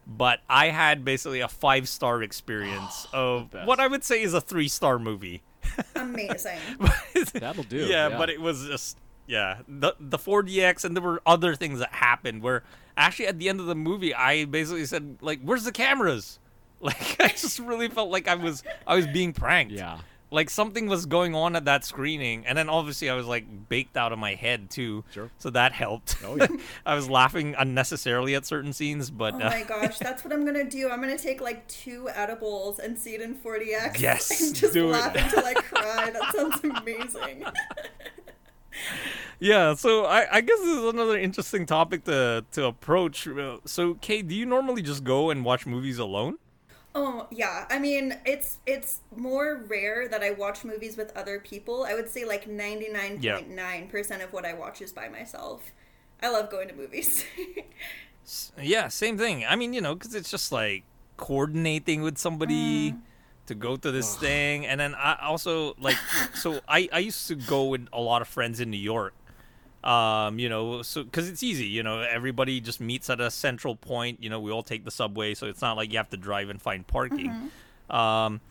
[0.07, 4.41] But I had basically a five star experience of what I would say is a
[4.41, 5.41] three star movie.
[5.95, 6.59] Amazing.
[7.33, 7.77] That'll do.
[7.77, 8.17] Yeah, yeah.
[8.17, 8.97] but it was just
[9.29, 12.63] yeah the the 4DX and there were other things that happened where
[12.97, 16.39] actually at the end of the movie I basically said like where's the cameras
[16.81, 19.99] like I just really felt like I was I was being pranked Yeah.
[20.31, 23.97] like something was going on at that screening and then obviously I was like baked
[23.97, 25.29] out of my head too Sure.
[25.37, 26.47] so that helped Oh, yeah.
[26.85, 30.43] I was laughing unnecessarily at certain scenes but Oh uh, my gosh, that's what I'm
[30.45, 30.89] gonna do.
[30.89, 33.99] I'm gonna take like two edibles and see it in 4DX.
[33.99, 34.93] Yes, and just do it.
[34.93, 36.09] laugh until I cry.
[36.11, 37.43] That sounds amazing.
[39.39, 43.95] Yeah so I, I guess this is another interesting topic to to approach Uh, so
[43.95, 46.37] Kay do you normally just go and watch movies alone
[46.95, 51.83] Oh yeah, I mean it's it's more rare that I watch movies with other people.
[51.83, 55.71] I would say like 99.9% of what I watch is by myself.
[56.21, 57.23] I love going to movies.
[58.61, 59.45] Yeah, same thing.
[59.45, 60.83] I mean, you know, because it's just like
[61.17, 62.95] coordinating with somebody
[63.49, 65.97] to go to this thing, and then I also like,
[66.33, 69.13] so I I used to go with a lot of friends in New York.
[69.83, 73.75] Um, you know, so because it's easy, you know, everybody just meets at a central
[73.75, 74.21] point.
[74.23, 76.49] You know, we all take the subway, so it's not like you have to drive
[76.49, 77.51] and find parking.
[77.89, 78.41] Um,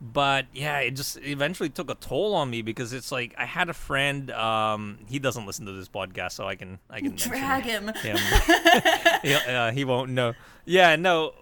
[0.00, 3.68] but yeah, it just eventually took a toll on me because it's like I had
[3.68, 4.30] a friend.
[4.30, 7.88] Um, he doesn't listen to this podcast, so I can I can Drag him.
[7.88, 8.16] him.
[9.22, 10.34] he, uh, he won't know.
[10.66, 11.32] Yeah, no.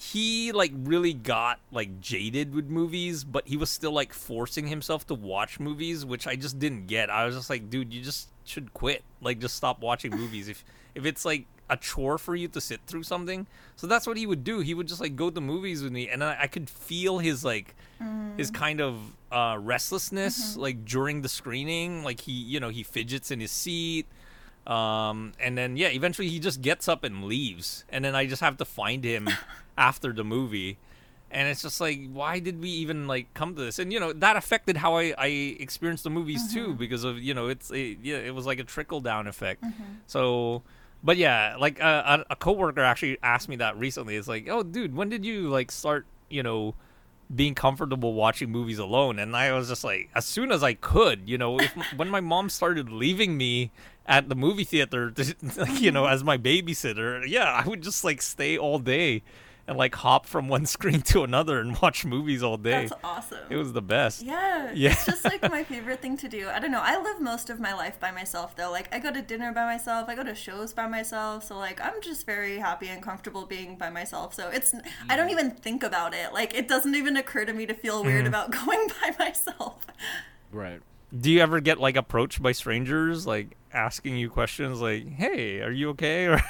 [0.00, 5.06] He like really got like jaded with movies, but he was still like forcing himself
[5.08, 7.10] to watch movies, which I just didn't get.
[7.10, 9.04] I was just like, dude, you just should quit.
[9.20, 10.48] Like, just stop watching movies.
[10.48, 14.16] If if it's like a chore for you to sit through something, so that's what
[14.16, 14.60] he would do.
[14.60, 17.44] He would just like go to movies with me, and I, I could feel his
[17.44, 17.74] like
[18.38, 18.96] his kind of
[19.30, 22.04] uh, restlessness like during the screening.
[22.04, 24.06] Like he, you know, he fidgets in his seat.
[24.66, 28.40] Um, and then yeah, eventually he just gets up and leaves, and then I just
[28.40, 29.28] have to find him
[29.80, 30.78] after the movie,
[31.30, 33.78] and it's just like, why did we even like come to this?
[33.78, 35.26] And you know that affected how I, I
[35.58, 38.64] experienced the movies too, because of you know it's a, yeah it was like a
[38.64, 39.64] trickle down effect.
[40.06, 40.62] So,
[41.02, 44.16] but yeah, like uh, a, a coworker actually asked me that recently.
[44.16, 46.74] It's like, oh dude, when did you like start you know
[47.34, 49.18] being comfortable watching movies alone?
[49.18, 52.20] And I was just like, as soon as I could, you know, if, when my
[52.20, 53.70] mom started leaving me
[54.04, 55.14] at the movie theater,
[55.56, 59.22] like, you know, as my babysitter, yeah, I would just like stay all day
[59.70, 62.88] and like hop from one screen to another and watch movies all day.
[62.88, 63.38] That's awesome.
[63.48, 64.20] It was the best.
[64.20, 64.90] Yeah, Yeah.
[64.90, 66.48] it's just like my favorite thing to do.
[66.48, 66.82] I don't know.
[66.82, 68.72] I live most of my life by myself though.
[68.72, 71.44] Like I go to dinner by myself, I go to shows by myself.
[71.44, 74.34] So like I'm just very happy and comfortable being by myself.
[74.34, 74.74] So it's
[75.08, 76.32] I don't even think about it.
[76.32, 78.34] Like it doesn't even occur to me to feel weird mm-hmm.
[78.34, 79.86] about going by myself.
[80.50, 80.80] Right.
[81.18, 85.70] Do you ever get like approached by strangers, like asking you questions, like, "Hey, are
[85.70, 86.40] you okay?" Or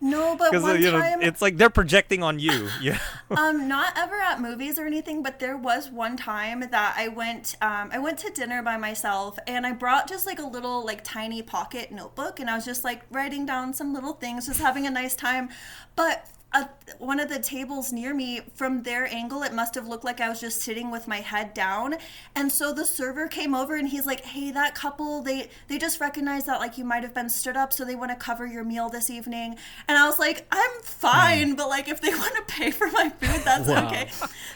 [0.00, 2.68] No, but one you know, time it's like they're projecting on you.
[2.80, 2.98] Yeah.
[3.30, 7.56] um not ever at movies or anything but there was one time that i went
[7.62, 11.02] um, i went to dinner by myself and i brought just like a little like
[11.02, 14.86] tiny pocket notebook and i was just like writing down some little things just having
[14.86, 15.48] a nice time
[15.96, 16.64] but uh,
[16.98, 20.28] one of the tables near me from their angle it must have looked like i
[20.28, 21.96] was just sitting with my head down.
[22.36, 26.00] And so the server came over and he's like hey that couple they they just
[26.00, 28.62] recognized that like you might have been stood up so they want to cover your
[28.64, 29.56] meal this evening.
[29.88, 33.08] And i was like i'm fine but like if they want to pay for my
[33.10, 33.86] food that's Wow.
[33.88, 34.08] okay.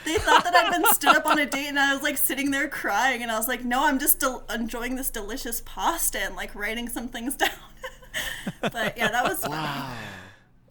[0.05, 2.51] They thought that i'd been stood up on a date and i was like sitting
[2.53, 6.37] there crying and i was like no i'm just del- enjoying this delicious pasta and
[6.37, 7.51] like writing some things down.
[8.61, 9.97] But yeah that was fun.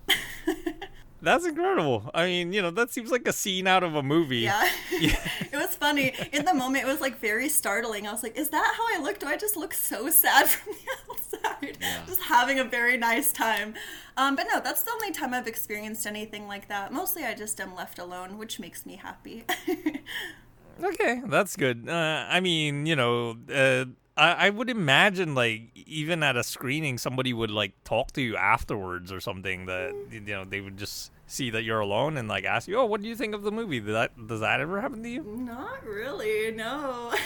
[1.21, 2.09] That's incredible.
[2.13, 4.39] I mean, you know, that seems like a scene out of a movie.
[4.39, 4.69] Yeah.
[4.91, 6.13] it was funny.
[6.31, 8.07] In the moment, it was like very startling.
[8.07, 9.19] I was like, is that how I look?
[9.19, 11.77] Do I just look so sad from the outside?
[11.81, 12.03] Yeah.
[12.05, 13.73] Just having a very nice time.
[14.15, 16.93] Um, but no, that's the only time I've experienced anything like that.
[16.93, 19.45] Mostly I just am left alone, which makes me happy.
[20.83, 21.89] Okay, that's good.
[21.89, 23.85] Uh, I mean, you know, uh,
[24.17, 28.35] I, I would imagine like even at a screening, somebody would like talk to you
[28.35, 29.65] afterwards or something.
[29.67, 32.85] That you know they would just see that you're alone and like ask you, "Oh,
[32.85, 35.23] what do you think of the movie?" Did that does that ever happen to you?
[35.23, 37.13] Not really, no.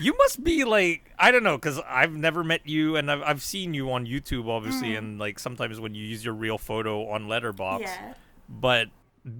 [0.00, 3.42] You must be like I don't know because I've never met you and I've I've
[3.42, 4.98] seen you on YouTube obviously mm.
[4.98, 7.80] and like sometimes when you use your real photo on Letterboxd.
[7.80, 8.14] yeah.
[8.48, 8.88] But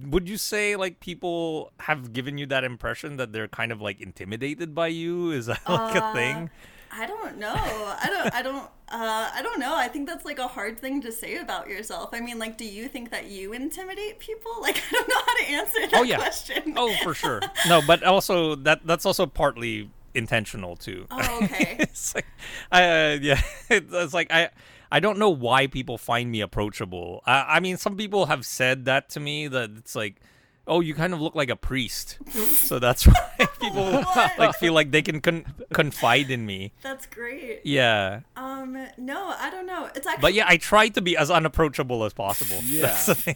[0.07, 3.99] would you say like people have given you that impression that they're kind of like
[4.01, 5.31] intimidated by you?
[5.31, 6.49] Is that like a Uh, thing?
[6.91, 7.53] I don't know.
[7.53, 8.33] I don't.
[8.33, 8.63] I don't.
[8.91, 9.75] Uh, I don't know.
[9.75, 12.09] I think that's like a hard thing to say about yourself.
[12.13, 14.51] I mean, like, do you think that you intimidate people?
[14.61, 16.17] Like, I don't know how to answer that Oh yeah.
[16.17, 16.73] question.
[16.75, 17.45] Oh for sure.
[17.63, 21.05] No, but also that that's also partly intentional too.
[21.11, 21.75] Oh, okay.
[21.79, 22.25] it's like,
[22.71, 24.49] I, uh, yeah, it's, it's like I,
[24.91, 27.21] I don't know why people find me approachable.
[27.25, 30.15] I, I mean, some people have said that to me that it's like,
[30.67, 34.03] oh, you kind of look like a priest, so that's why people
[34.37, 36.71] like feel like they can con- confide in me.
[36.83, 37.61] That's great.
[37.63, 39.89] Yeah, Um, no, I don't know.
[39.95, 40.21] It's actually.
[40.21, 42.57] but yeah, I try to be as unapproachable as possible.
[42.61, 43.35] Thing.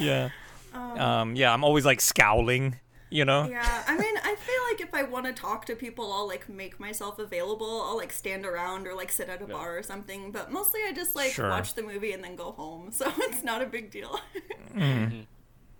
[0.00, 0.30] yeah,
[0.74, 2.76] um, yeah, I'm always like scowling.
[3.14, 3.46] You know.
[3.48, 6.48] Yeah, I mean, I feel like if I want to talk to people, I'll like
[6.48, 7.82] make myself available.
[7.82, 10.32] I'll like stand around or like sit at a bar or something.
[10.32, 11.48] But mostly, I just like Sure.
[11.48, 12.90] watch the movie and then go home.
[13.00, 14.18] So it's not a big deal.
[14.74, 14.80] Mm.
[14.82, 15.20] Mm-hmm.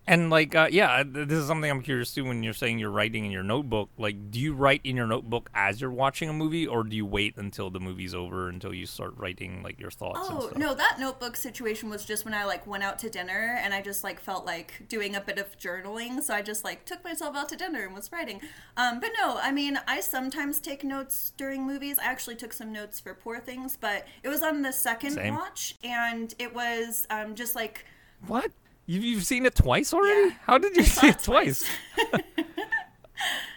[0.06, 2.24] And like, uh, yeah, this is something I'm curious too.
[2.24, 5.48] When you're saying you're writing in your notebook, like, do you write in your notebook
[5.54, 8.84] as you're watching a movie, or do you wait until the movie's over until you
[8.84, 10.28] start writing like your thoughts?
[10.28, 13.58] and Oh no, that notebook situation was just when I like went out to dinner
[13.62, 16.84] and I just like felt like doing a bit of journaling, so I just like
[16.84, 18.42] took myself out to dinner and was writing.
[18.76, 21.98] Um, but no, I mean I sometimes take notes during movies.
[21.98, 25.34] I actually took some notes for Poor Things, but it was on the second Same.
[25.34, 27.86] watch, and it was um, just like
[28.26, 28.50] What?
[28.86, 30.28] You've, you've seen it twice already?
[30.28, 30.34] Yeah.
[30.42, 31.64] How did you saw see it twice?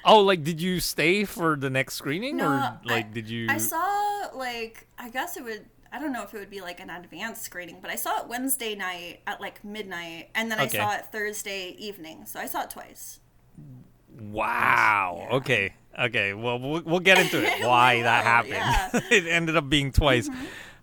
[0.06, 3.48] oh, like did you stay for the next screening, No, or I- like did you?
[3.50, 6.80] I saw like I guess it would I don't know if it would be like
[6.80, 10.80] an advanced screening, but I saw it Wednesday night at like midnight, and then Okay.
[10.80, 12.26] I saw it Thursday evening.
[12.26, 13.20] So I saw it twice.
[14.20, 15.28] Wow.
[15.30, 15.36] Yeah.
[15.38, 15.74] Okay.
[16.00, 16.34] Okay.
[16.34, 17.62] Well, we'll we'll get into it.
[17.66, 18.54] Why that happened?
[18.56, 19.08] Mm-hmm.
[19.14, 20.30] it ended up being twice.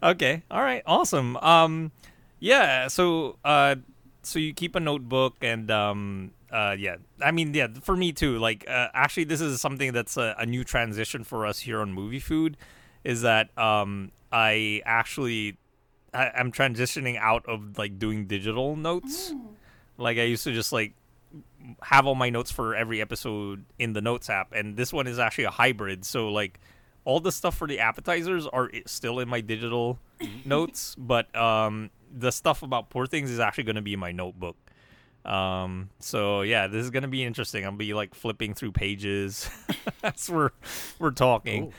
[0.02, 0.42] Okay.
[0.50, 0.82] All right.
[0.86, 1.36] Awesome.
[1.38, 1.92] Um,
[2.40, 2.88] yeah.
[2.88, 3.76] So, uh,
[4.24, 6.96] so you keep a notebook and um, uh, yeah.
[7.20, 7.68] I mean, yeah.
[7.82, 8.38] For me too.
[8.38, 11.92] Like, uh, actually, this is something that's a, a new transition for us here on
[11.92, 12.56] Movie Food.
[13.02, 15.58] Is that um, I actually
[16.14, 19.32] I, I'm transitioning out of like doing digital notes.
[19.32, 19.42] Mm.
[19.98, 20.94] Like I used to just like
[21.82, 25.18] have all my notes for every episode in the notes app and this one is
[25.18, 26.60] actually a hybrid so like
[27.04, 29.98] all the stuff for the appetizers are still in my digital
[30.44, 34.12] notes but um the stuff about poor things is actually going to be in my
[34.12, 34.56] notebook
[35.24, 39.48] um so yeah this is going to be interesting i'll be like flipping through pages
[40.02, 40.50] as we're
[40.98, 41.72] we're talking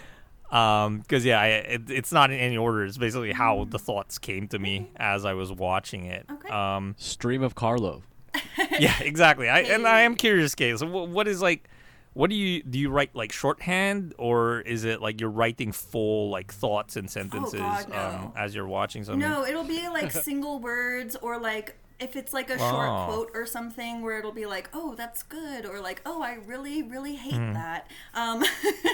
[0.51, 4.17] um because yeah I, it, it's not in any order it's basically how the thoughts
[4.17, 6.49] came to me as i was watching it Okay.
[6.49, 8.01] um Stream of Carlo.
[8.79, 9.47] yeah, exactly.
[9.47, 10.75] I and I am curious, Kay.
[10.75, 11.69] So, wh- what is like,
[12.15, 12.79] what do you do?
[12.79, 17.55] You write like shorthand, or is it like you're writing full like thoughts and sentences
[17.55, 17.95] Oh, God, no.
[18.25, 19.19] um, as you're watching something?
[19.19, 23.05] No, it'll be like single words or like if it's like a short Oh.
[23.05, 26.83] quote or something where it'll be like, "Oh, that's good," or like, "Oh, I really,
[26.83, 27.53] really hate Hmm.
[27.53, 28.43] that." Um,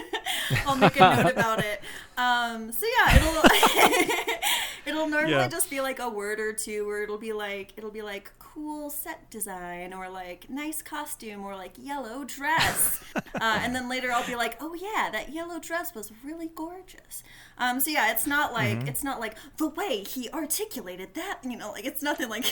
[0.66, 1.82] I'll make a note about it.
[2.16, 3.42] Um, so yeah, it'll
[4.86, 5.48] it'll normally Yeah.
[5.48, 8.90] just be like a word or two, where it'll be like it'll be like cool
[8.90, 13.20] set design or like nice costume or like yellow dress, uh,
[13.62, 17.22] and then later I'll be like, "Oh yeah, that yellow dress was really gorgeous."
[17.58, 18.88] Um, so yeah, it's not like Mm-hmm.
[18.88, 22.44] it's not like the way he articulated that, you know, like it's nothing like.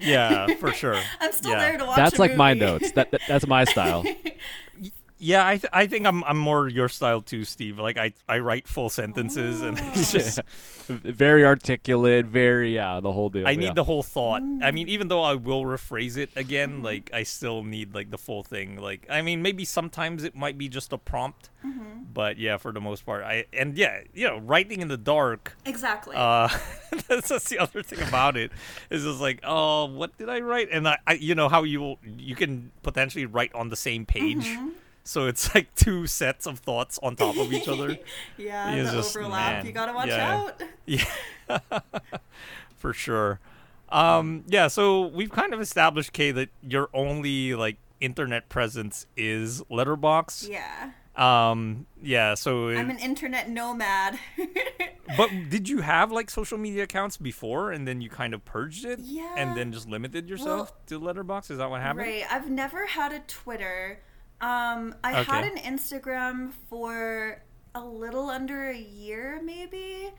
[0.00, 0.98] Yeah, for sure.
[1.20, 1.58] I'm still Yeah.
[1.58, 1.96] there to watch.
[1.96, 2.92] That's a like my notes.
[2.92, 4.04] That, that that's my style.
[5.18, 7.78] Yeah, I th- I think I'm I'm more your style too, Steve.
[7.78, 10.40] Like I I write full sentences and it's just
[10.86, 12.26] very articulate.
[12.26, 13.46] Very yeah, the whole deal.
[13.46, 13.58] I yeah.
[13.58, 14.42] need the whole thought.
[14.42, 14.62] Mm.
[14.62, 18.18] I mean, even though I will rephrase it again, like I still need like the
[18.18, 18.80] full thing.
[18.80, 22.04] Like I mean, maybe sometimes it might be just a prompt, Mm-hmm.
[22.14, 25.56] but yeah, for the most part, I and yeah, you know, writing in the dark.
[25.66, 26.14] Exactly.
[26.16, 26.48] Uh,
[27.08, 28.52] that's just the other thing about it
[28.90, 30.68] is just like, oh, what did I write?
[30.70, 34.46] And I, I you know how you you can potentially write on the same page.
[34.46, 34.68] Mm-hmm.
[35.08, 37.96] So it's like two sets of thoughts on top of each other.
[38.36, 39.52] yeah, it's the just- overlap.
[39.56, 40.36] man, You gotta watch yeah.
[40.36, 40.62] out.
[40.86, 41.70] Yeah,
[42.76, 43.40] for sure.
[43.88, 49.62] Um, yeah, so we've kind of established, Kay, that your only like internet presence is
[49.70, 50.50] Letterboxd.
[50.50, 50.90] Yeah.
[51.16, 52.34] Um, yeah.
[52.34, 54.18] So, I'm an internet nomad.
[55.16, 58.84] but did you have like social media accounts before, and then you kind of purged
[58.84, 59.34] it, Yeah.
[59.38, 61.50] and then just limited yourself to Letterboxd?
[61.52, 62.06] Is that what happened?
[62.06, 62.24] Right.
[62.30, 64.00] I've never had a Twitter.
[64.40, 67.42] Um, I had an Instagram for
[67.74, 70.10] a little under a year, maybe.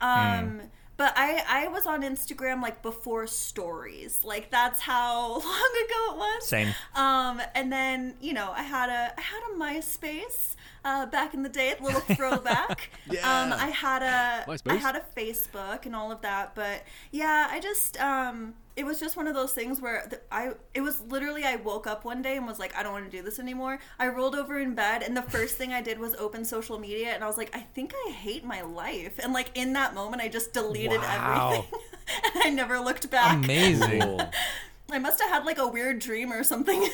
[0.00, 0.62] Um,
[0.96, 4.24] but I I was on Instagram like before stories.
[4.24, 6.48] Like that's how long ago it was.
[6.48, 6.74] Same.
[6.94, 10.55] Um, and then you know I had a I had a MySpace
[10.86, 12.90] uh, back in the day, a little throwback.
[13.24, 14.78] Um, I had a I MySpace.
[14.78, 16.82] had a Facebook and all of that, but
[17.12, 20.80] yeah, I just um, it was just one of those things where th- I it
[20.82, 23.22] was literally I woke up one day and was like I don't want to do
[23.22, 23.78] this anymore.
[23.98, 27.08] I rolled over in bed and the first thing I did was open social media
[27.14, 30.20] and I was like I think I hate my life and like in that moment
[30.22, 31.48] I just deleted Wow.
[31.52, 31.80] everything.
[32.34, 33.34] and I never looked back.
[33.44, 34.20] Amazing.
[34.90, 36.86] I must have had like a weird dream or something.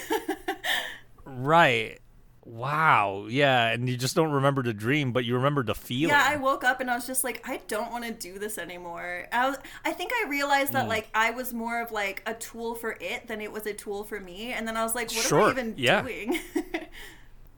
[1.24, 1.98] right.
[2.44, 3.26] Wow.
[3.28, 6.08] Yeah, and you just don't remember the dream, but you remember the feeling.
[6.08, 8.58] Yeah, I woke up and I was just like, I don't want to do this
[8.58, 9.28] anymore.
[9.32, 12.74] I, was, I think I realized that like I was more of like a tool
[12.74, 15.18] for it than it was a tool for me, and then I was like, what
[15.18, 16.02] am Sure, I even yeah.
[16.02, 16.38] doing?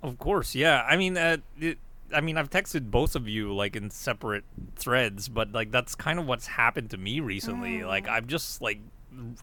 [0.02, 0.82] Of course, yeah.
[0.86, 1.78] I mean, uh, it,
[2.12, 4.44] I mean, I've texted both of you like in separate
[4.76, 7.78] threads, but like that's kind of what's happened to me recently.
[7.78, 7.86] Mm.
[7.86, 8.80] Like I've just like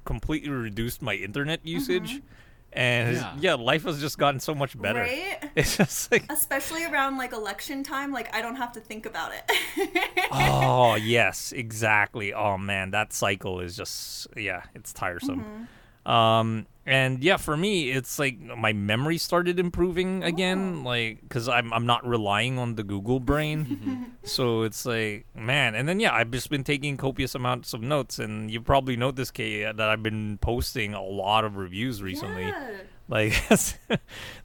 [0.05, 2.25] completely reduced my internet usage, Mm-hmm.
[2.73, 3.35] And Yeah.
[3.39, 5.01] yeah, life has just gotten so much better.
[5.01, 5.37] Right?
[5.55, 9.31] It's just like, Especially around like election time, like I don't have to think about
[9.33, 10.27] it.
[10.31, 12.33] oh yes, exactly.
[12.33, 15.41] Oh man, that cycle is just yeah, it's tiresome.
[15.41, 15.63] Mm-hmm.
[16.05, 21.71] Um, and yeah, for me, it's like my memory started improving again, like because I'm
[21.73, 25.75] I'm not relying on the Google brain, so it's like man.
[25.75, 29.35] And then yeah, I've just been taking copious amounts of notes, and you probably noticed,
[29.35, 32.47] Kay, that I've been posting a lot of reviews recently.
[32.47, 32.71] Yeah.
[33.07, 33.75] Like that's,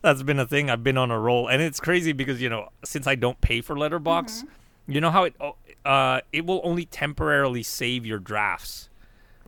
[0.03, 0.69] that's been a thing.
[0.69, 3.63] I've been on a roll, and it's crazy because you know since I don't pay
[3.63, 4.45] for Letterboxd,
[4.87, 8.91] you know how it oh, uh it will only temporarily save your drafts.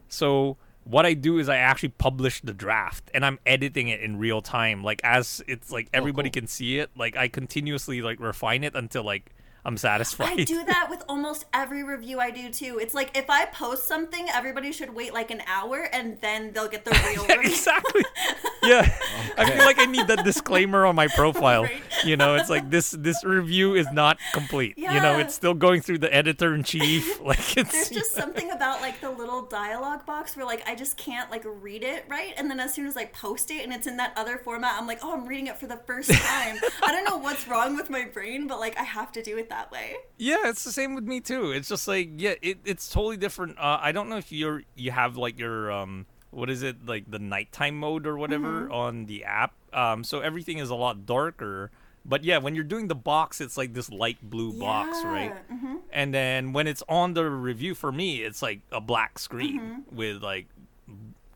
[0.09, 0.57] So
[0.89, 4.41] what I do is I actually publish the draft and I'm editing it in real
[4.41, 6.41] time, like as it's like oh, everybody cool.
[6.41, 6.91] can see it.
[6.97, 9.35] Like I continuously like refine it until like
[9.69, 10.41] I'm satisfied.
[10.41, 12.79] I do that with almost every review I do too.
[12.81, 16.69] It's like if I post something, everybody should wait like an hour and then they'll
[16.69, 17.51] get the real review.
[17.51, 18.03] exactly.
[18.61, 18.93] Yeah,
[19.39, 21.63] I feel like I need that disclaimer on my profile.
[21.63, 21.81] Right.
[22.05, 24.77] You know, it's like this this review is not complete.
[24.77, 27.21] You know, it's still going through the editor in chief.
[27.29, 30.97] Like it's There's just something about like the little dialogue box where like I just
[30.97, 33.87] can't like read it right, and then as soon as I post it and it's
[33.87, 36.57] in that other format, I'm like, oh, I'm reading it for the first time.
[36.83, 39.51] I don't know what's wrong with my brain, but like I have to do it
[39.51, 39.97] that way.
[40.17, 41.51] Yeah, it's the same with me too.
[41.53, 43.59] It's just like yeah, it, it's totally different.
[43.59, 47.11] Uh, I don't know if you're you have like your um what is it like
[47.11, 48.73] the nighttime mode or whatever Mm-hmm.
[48.73, 49.53] on the app.
[49.73, 51.71] Um, so everything is a lot darker.
[52.05, 55.35] But yeah, when you're doing the box, it's like this light blue box, right?
[55.51, 55.77] Yeah, mhm.
[55.93, 59.97] And then when it's on the review for me, it's like a black screen Mm-hmm.
[59.97, 60.47] with like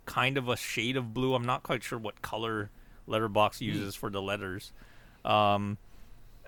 [0.06, 1.34] kind of a shade of blue.
[1.34, 2.70] I'm not quite sure what color
[3.08, 4.72] Letterboxd uses for the letters.
[5.24, 5.78] Um,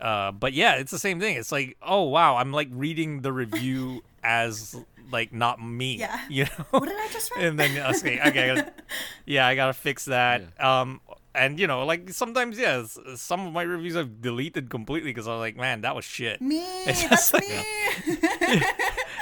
[0.01, 1.37] uh, but yeah, it's the same thing.
[1.37, 4.77] It's like, oh wow, I'm like reading the review as
[5.13, 5.97] like not me.
[5.97, 6.21] Yeah.
[6.31, 6.65] You know.
[6.71, 7.45] What did I just write?
[7.45, 8.73] and then okay, okay, I gotta-
[9.27, 10.43] yeah, I gotta fix that.
[10.63, 11.01] Um,
[11.35, 12.85] and you know, like sometimes, yeah,
[13.17, 16.41] some of my reviews I've deleted completely because I was like, man, that was shit.
[16.41, 18.61] me, It's that's like- me.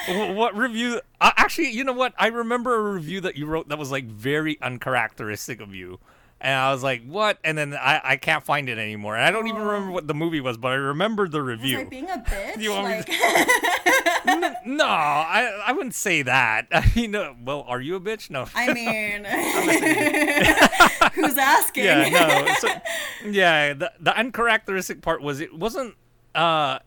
[0.09, 1.01] Wh- what review?
[1.21, 2.13] Uh, actually, you know what?
[2.19, 5.99] I remember a review that you wrote that was like very uncharacteristic of you.
[6.45, 7.39] And I was like, what?
[7.45, 9.15] And then I, I can't find it anymore.
[9.17, 11.79] And I don't even remember what the movie was, but I remember the Was review.
[11.79, 12.59] I being a bitch?
[12.61, 13.09] You want me like,
[14.27, 16.67] N- no, I, I wouldn't say that.
[16.73, 18.29] I mean, uh, well, are you a bitch?
[18.29, 18.47] No.
[18.57, 19.25] I mean,
[21.15, 21.85] who's asking?
[21.85, 22.55] yeah, no.
[22.59, 22.69] So,
[23.31, 25.95] yeah, the, the uncharacteristic part was it wasn't,
[26.35, 26.79] uh,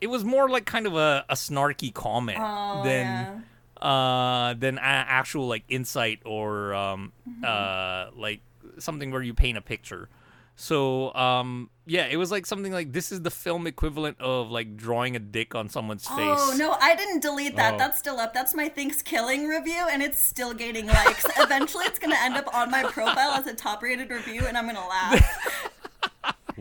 [0.00, 3.44] it was more like kind of a, a snarky comment Oh, than,
[3.80, 7.44] uh, than a- actual like insight or, um, Mm-hmm.
[7.46, 8.40] uh, like
[8.78, 10.08] something where you paint a picture.
[10.54, 14.76] So, um, yeah, it was like something like this is the film equivalent of like
[14.76, 16.18] drawing a dick on someone's face.
[16.18, 17.74] Oh no, I didn't delete that.
[17.74, 17.78] Oh.
[17.78, 18.34] That's still up.
[18.34, 21.24] That's my ThanksKilling review, and it's still gaining likes.
[21.38, 24.86] Eventually, it's gonna end up on my profile as a top-rated review, and I'm gonna
[24.86, 25.70] laugh.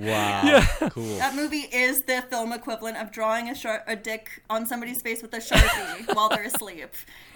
[0.01, 0.63] Wow.
[0.89, 1.17] Cool.
[1.17, 5.21] That movie is the film equivalent of drawing a shar- a dick on somebody's face
[5.21, 6.89] with a sharpie while they're asleep.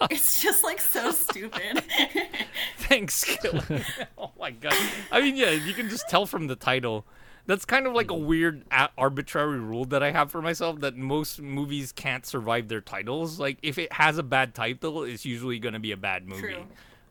[0.10, 1.84] It's just like so stupid.
[2.80, 3.64] Thanks, Killer.
[4.18, 4.76] oh my god.
[5.12, 7.06] I mean, yeah, you can just tell from the title.
[7.48, 10.98] That's kind of like a weird a- arbitrary rule that I have for myself that
[10.98, 13.40] most movies can't survive their titles.
[13.40, 16.42] Like if it has a bad title, it's usually going to be a bad movie.
[16.42, 16.64] True.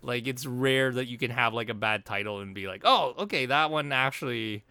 [0.02, 3.14] Like it's rare that you can have like a bad title and be like, "Oh,
[3.20, 4.64] okay, that one actually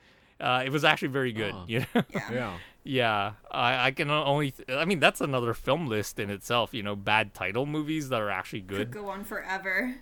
[0.44, 1.66] uh, it was actually very good." Oh.
[1.68, 2.04] You know?
[2.14, 2.30] Yeah.
[2.32, 2.58] Yeah.
[2.86, 4.52] Yeah, I, I can only.
[4.52, 6.74] Th- I mean, that's another film list in itself.
[6.74, 8.92] You know, bad title movies that are actually good.
[8.92, 9.96] Could go on forever.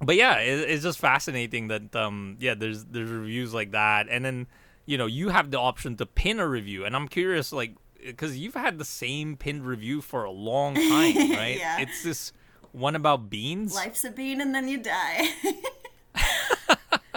[0.00, 4.24] But yeah, it, it's just fascinating that um yeah, there's there's reviews like that, and
[4.24, 4.46] then
[4.86, 8.38] you know you have the option to pin a review, and I'm curious like because
[8.38, 11.58] you've had the same pinned review for a long time, right?
[11.58, 11.80] Yeah.
[11.80, 12.32] It's this
[12.72, 13.74] one about beans.
[13.74, 15.28] Life's a bean, and then you die.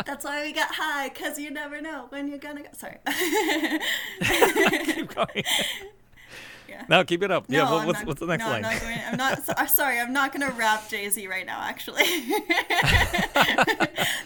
[0.06, 2.70] That's why we got high, cause you never know when you're gonna go.
[2.74, 2.98] Sorry.
[4.94, 5.44] Keep going.
[6.68, 6.86] Yeah.
[6.90, 7.46] No, keep it up.
[7.50, 8.66] yeah, No, what, I'm what's not- what's the next no, line?
[8.66, 9.00] I'm not going.
[9.12, 9.46] I'm not.
[9.46, 11.60] so- uh, sorry, I'm not going to rap Jay Z right now.
[11.62, 12.04] Actually,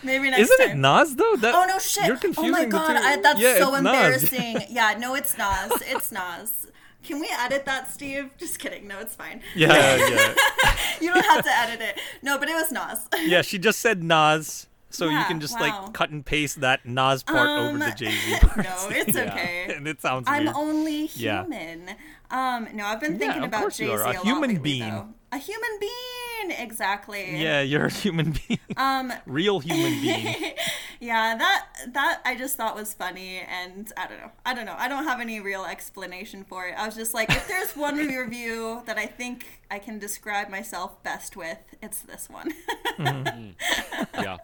[0.03, 0.76] maybe next Isn't it.
[0.78, 1.36] Nas though?
[1.38, 2.05] That, Oh no shit!
[2.05, 2.95] You're oh my god.
[2.95, 3.93] I, that's yeah, so it's Nas.
[3.93, 4.57] embarrassing.
[4.70, 5.72] yeah, no, it's Nas.
[5.88, 6.68] It's Nas.
[7.03, 8.32] Can we edit that, Steve?
[8.38, 8.88] Just kidding.
[8.88, 9.41] No, it's fine.
[9.55, 10.34] Yeah, yeah,
[11.01, 11.99] You don't have to edit it.
[12.22, 13.07] No, but it was Nas.
[13.26, 13.41] yeah.
[13.41, 14.68] She just said Nas,
[14.98, 15.84] so you can just wow.
[15.84, 18.58] like cut and paste that Nas part over the Um, Jay Z part.
[18.66, 19.32] no, it's Yeah.
[19.34, 19.74] okay.
[19.76, 20.56] and it sounds I'm weird.
[20.56, 21.43] only Yeah.
[21.43, 21.89] human.
[22.30, 24.04] Um, no, I've been Yeah, thinking of about course Jay you Z.
[24.04, 24.89] A a lot human lately, being.
[24.89, 25.08] though.
[25.30, 27.38] A human being, exactly.
[27.41, 30.54] yeah, you're a human being, Um, real human being.
[31.02, 34.32] yeah, that that I just thought was funny, and I don't know.
[34.45, 34.76] I don't know.
[34.78, 36.76] I don't have any real explanation for it.
[36.78, 41.04] I was just like, if there's one review that I think I can describe myself
[41.04, 42.54] best with, it's this one.
[42.98, 44.38] Yeah.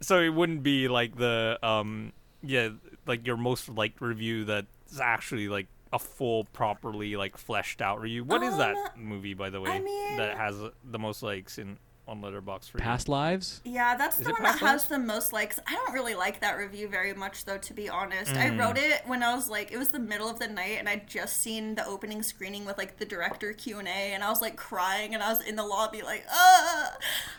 [0.00, 2.68] So it wouldn't be like the um yeah
[3.06, 8.22] like your most liked review that's actually like a full properly like fleshed out review?
[8.24, 11.58] What is that Um, movie by the way I mean- that has the most likes
[11.58, 11.78] in
[12.08, 12.82] on letterboxd for you?
[12.84, 13.60] Past lives.
[13.64, 15.60] yeah, that's Is the one that Past has the most likes.
[15.66, 17.58] I don't really like that review very much, though.
[17.58, 18.58] To be honest, I Mm.
[18.58, 21.06] wrote it when I was like, it was the middle of the night, and I'd
[21.06, 24.40] just seen the opening screening with like the director Q and A, and I was
[24.40, 26.96] like crying, and I was in the lobby like, ah.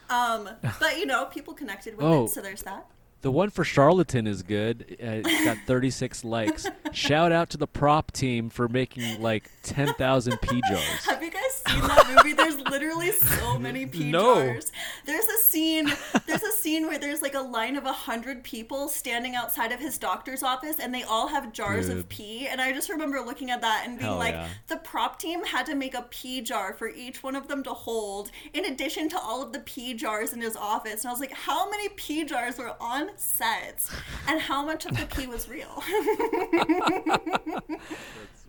[0.09, 0.49] Um,
[0.79, 2.25] but you know, people connected with Oh.
[2.25, 2.85] it, so there's that.
[3.21, 4.85] The one for Charlatan is good.
[5.01, 6.65] Uh, it's got 36 likes.
[6.93, 11.05] Shout out to the prop team for making like 10,000 pea jars.
[11.05, 12.33] Have you guys seen that movie?
[12.33, 14.35] There's literally so many pea No.
[14.35, 14.71] jars.
[15.05, 15.91] There's a scene.
[16.27, 19.79] There's a scene where there's like a line of a hundred people standing outside of
[19.81, 21.97] his doctor's office, and they all have jars Dude.
[21.97, 22.47] of pee.
[22.47, 24.47] And I just remember looking at that and being Hell like, yeah.
[24.69, 27.71] the prop team had to make a pee jar for each one of them to
[27.71, 31.01] hold, in addition to all of the pee jars in his office.
[31.03, 33.89] And I was like, how many pee jars were on set,
[34.27, 35.83] and how much of the pee was real?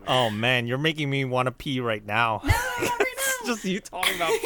[0.06, 2.40] Oh man, you're making me want to pee right now.
[2.42, 2.90] Not right
[3.42, 3.46] now.
[3.46, 4.32] Just you talking about.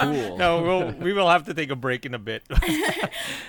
[0.00, 0.36] Cool.
[0.38, 2.42] No, we'll, we will have to take a break in a bit.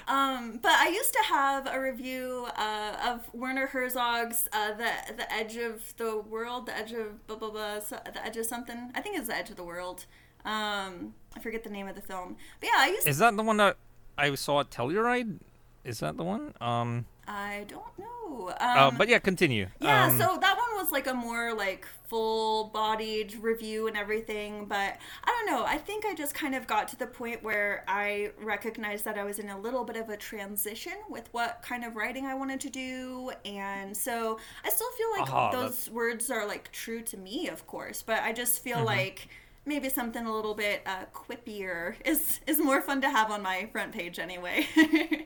[0.08, 5.34] Um, but I used to have a review uh, of Werner Herzog's uh, the the
[5.34, 8.92] Edge of the World, the Edge of blah blah blah, so, the Edge of something.
[8.94, 10.06] I think it's the Edge of the World.
[10.46, 12.36] Um, I forget the name of the film.
[12.60, 13.08] But yeah, I used.
[13.08, 13.78] Is that the one that
[14.18, 15.40] I saw Telluride?
[15.84, 16.54] Is that the one?
[16.62, 18.50] Um, I don't know.
[18.60, 19.68] uh, Um, but yeah, continue.
[19.80, 24.98] Yeah, Um, so that one was like a more like full-bodied review and everything, but
[25.24, 25.66] I don't know.
[25.66, 29.24] I think I just kind of got to the point where I recognized that I
[29.24, 32.60] was in a little bit of a transition with what kind of writing I wanted
[32.62, 37.18] to do, and so I still feel like Aha, those words are like true to
[37.18, 38.86] me, of course, but I just feel Mm-hmm.
[38.86, 39.30] like
[39.66, 43.68] maybe something a little bit uh, quippier is is more fun to have on my
[43.72, 44.68] front page anyway.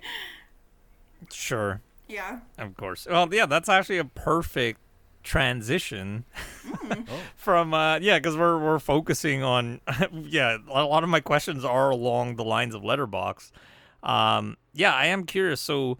[1.31, 2.39] sure, yeah.
[2.57, 3.07] of course.
[3.09, 4.79] Well, yeah, that's actually a perfect
[5.21, 6.23] transition
[6.65, 7.01] Hmm.
[7.35, 9.81] from uh yeah because we're we're focusing on
[10.13, 13.51] yeah a lot of my questions are along the lines of letterboxd
[14.01, 15.97] um yeah i am curious so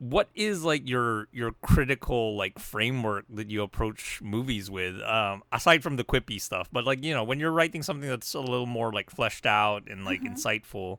[0.00, 5.82] what is like your your critical like framework that you approach movies with um aside
[5.82, 8.66] from the quippy stuff but like you know when you're writing something that's a little
[8.66, 10.98] more like fleshed out and like insightful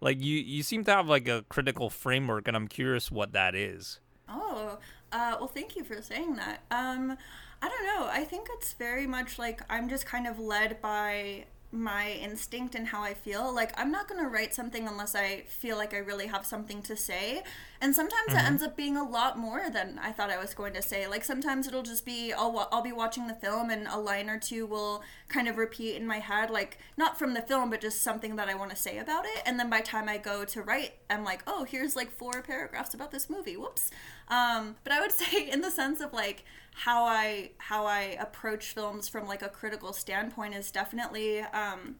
[0.00, 3.54] like you you seem to have like a critical framework and i'm curious what that
[3.54, 4.78] is Oh,
[5.12, 6.62] uh, well, thank you for saying that.
[6.70, 7.16] Um,
[7.62, 8.08] I don't know.
[8.10, 12.88] I think it's very much like I'm just kind of led by my instinct and
[12.88, 13.54] how I feel.
[13.54, 16.82] Like, I'm not going to write something unless I feel like I really have something
[16.82, 17.42] to say.
[17.80, 20.74] And sometimes it ends up being a lot more than I thought I was going
[20.74, 21.06] to say.
[21.06, 24.38] Like, sometimes it'll just be, I'll, I'll be watching the film and a line or
[24.38, 26.50] two will kind of repeat in my head.
[26.50, 29.42] Like, not from the film, but just something that I want to say about it.
[29.46, 32.42] And then by the time I go to write, I'm like, oh, here's like four
[32.42, 33.56] paragraphs about this movie.
[33.56, 33.90] Whoops.
[34.28, 36.44] Um, but I would say, in the sense of like
[36.84, 41.96] how I how I approach films from like a critical standpoint is definitely um,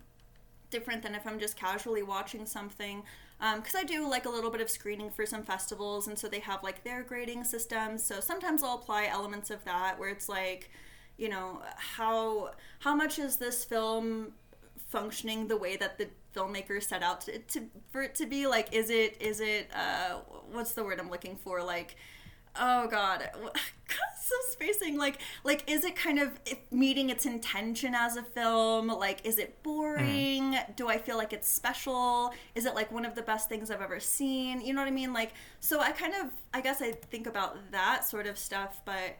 [0.71, 3.03] different than if I'm just casually watching something.
[3.57, 6.41] Because I do like a little bit of screening for some festivals, and so they
[6.41, 8.03] have like their grading systems.
[8.05, 10.71] So sometimes I'll apply elements of that where it's like,
[11.19, 14.33] you know, how how much is this film
[14.89, 18.73] functioning the way that the filmmaker set out to, to for it to be like
[18.73, 20.15] is it is it uh
[20.53, 21.97] what's the word i'm looking for like
[22.57, 23.31] oh god.
[24.23, 24.97] So spacing.
[24.97, 26.39] Like like is it kind of
[26.71, 28.87] meeting its intention as a film?
[28.87, 29.63] Like is it mm-hmm.
[29.65, 30.57] boring?
[30.77, 32.33] Do i feel like it's special?
[32.55, 34.61] Is it like one of the best things i've ever seen?
[34.61, 35.13] You know what i mean?
[35.13, 39.17] Like so i kind of i guess i think about that sort of stuff but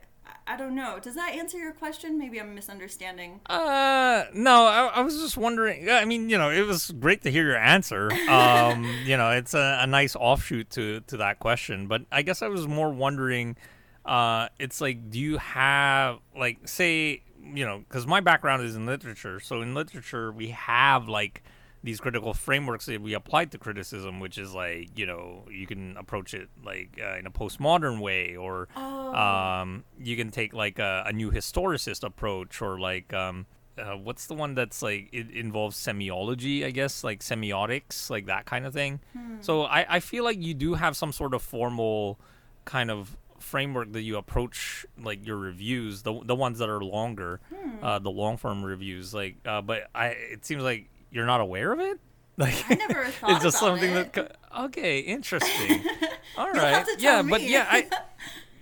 [0.47, 0.99] I- don't know.
[1.01, 2.19] Does that answer your question?
[2.19, 3.41] Maybe I'm misunderstanding.
[3.47, 5.89] Uh, no, I, I was just wondering.
[5.91, 8.13] I mean, you know, it was great to hear your answer.
[8.29, 11.87] Um, you know, it's a, a nice offshoot to to that question.
[11.87, 13.57] But I guess I was more wondering.
[14.05, 17.23] Uh, it's like, do you have like, say,
[17.55, 19.41] you know, because my background is in literature.
[19.41, 21.43] So in literature, we have like
[21.83, 25.97] these critical frameworks that we apply to criticism, which is like, you know, you can
[25.97, 29.15] approach it like uh, in a postmodern way, or Oh.
[29.17, 33.47] um, you can take like a, a new historicist approach, or like um,
[33.79, 38.45] uh, what's the one that's like it involves semiology, I guess, like semiotics, like that
[38.45, 39.01] kind of thing.
[39.41, 42.19] So I, I feel like you do have some sort of formal
[42.67, 47.41] kind of framework that you approach like your reviews, the the ones that are longer,
[47.83, 49.15] uh, the long form reviews.
[49.15, 51.99] Like, uh, but I it seems like you're not aware of it.
[52.41, 54.13] Like I never thought it's just about something it.
[54.15, 55.85] that okay, interesting.
[56.39, 57.87] All right, You'll have to yeah, tell but yeah, I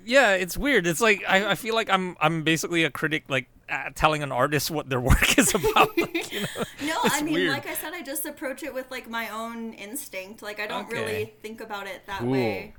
[0.04, 0.84] yeah, it's weird.
[0.86, 4.32] It's like I, I feel like I'm I'm basically a critic, like uh, telling an
[4.32, 5.96] artist what their work is about.
[5.96, 6.64] like, you know?
[6.86, 7.52] No, I mean, weird.
[7.52, 10.42] like I said, I just approach it with like my own instinct.
[10.42, 10.94] Like I don't Okay.
[11.00, 12.30] really think about it that Cool.
[12.30, 12.74] way.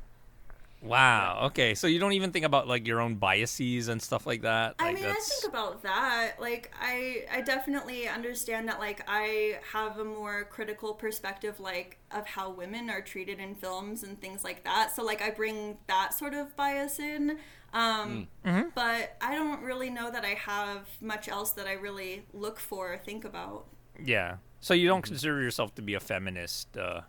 [0.82, 1.48] Wow.
[1.48, 4.76] Okay, so you don't even think about like your own biases and stuff like that.
[4.82, 6.36] I Like, mean, I think about that.
[6.40, 8.80] Like, I I definitely understand that.
[8.80, 14.04] Like, I have a more critical perspective, like of how women are treated in films
[14.04, 14.96] and things like that.
[14.96, 17.40] So, like, I bring that sort of bias in.
[17.74, 18.70] Um, Mm-hmm.
[18.74, 22.94] But I don't really know that I have much else that I really look for
[22.94, 23.68] or think about.
[24.02, 24.38] Yeah.
[24.60, 27.02] So you don't consider yourself to be a feminist, uh,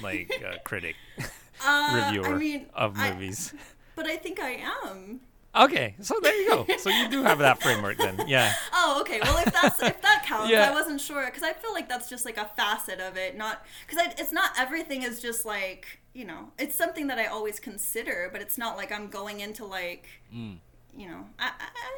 [0.00, 0.96] like uh, critic,
[1.64, 3.54] Uh, reviewer I mean, of I- movies.
[3.96, 5.20] but I think I am.
[5.54, 6.66] Okay, so there you go.
[6.76, 8.22] So you do have that framework then.
[8.28, 8.52] Yeah.
[8.74, 9.20] Oh, okay.
[9.22, 10.68] Well, if that's if that counts, Yeah.
[10.70, 13.64] I wasn't sure because I feel like that's just like a facet of it, not
[13.86, 18.28] because it's not everything is just like you know it's something that I always consider,
[18.30, 20.58] but it's not like I'm going into like Mm.
[20.94, 21.50] you know I, I, I-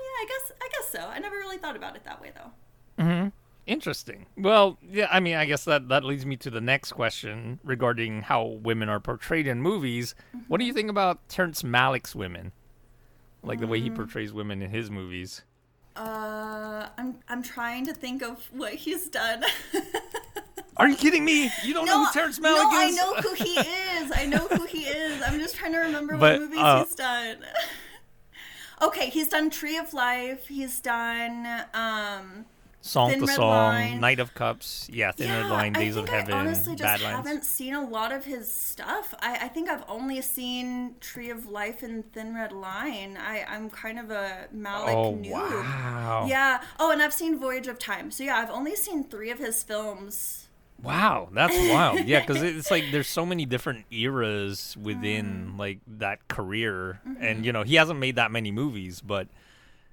[0.06, 1.08] yeah I guess I guess so.
[1.08, 3.32] I never really thought about it that way though.
[3.68, 4.24] Interesting.
[4.38, 8.22] Well, yeah, I mean, I guess that that leads me to the next question regarding
[8.22, 10.14] how women are portrayed in movies.
[10.48, 12.52] What do you think about Terrence Malick's women?
[13.42, 15.42] Like the way he portrays women in his movies.
[15.94, 19.44] Uh, I'm I'm trying to think of what he's done.
[20.78, 21.50] Are you kidding me?
[21.62, 24.12] You don't know who Terrence Malick no, I know who he is.
[24.14, 25.20] I know who he is.
[25.22, 27.36] I'm just trying to remember But, what movies uh, he's done.
[28.82, 30.46] okay, he's done Tree of Life.
[30.46, 32.46] He's done um
[32.88, 34.00] Song Thin to Red Song, Line.
[34.00, 37.26] Knight of Cups, yeah, Thin Red Line, Days of Heaven, I honestly just Badlands.
[37.28, 39.14] haven't seen a lot of his stuff.
[39.20, 43.16] I, I think I've only seen Tree of Life and Thin Red Line.
[43.20, 45.30] I, I'm kind of a Malick Oh noob.
[45.30, 46.26] wow!
[46.28, 46.62] Yeah.
[46.80, 48.10] Oh, and I've seen Voyage of Time.
[48.10, 50.46] So yeah, I've only seen three of his films.
[50.80, 52.00] Wow, that's wild.
[52.06, 54.82] Yeah, because it's like there's so many different eras Mm.
[54.82, 57.22] within like that career, Mm-hmm.
[57.24, 59.26] and you know he hasn't made that many movies, but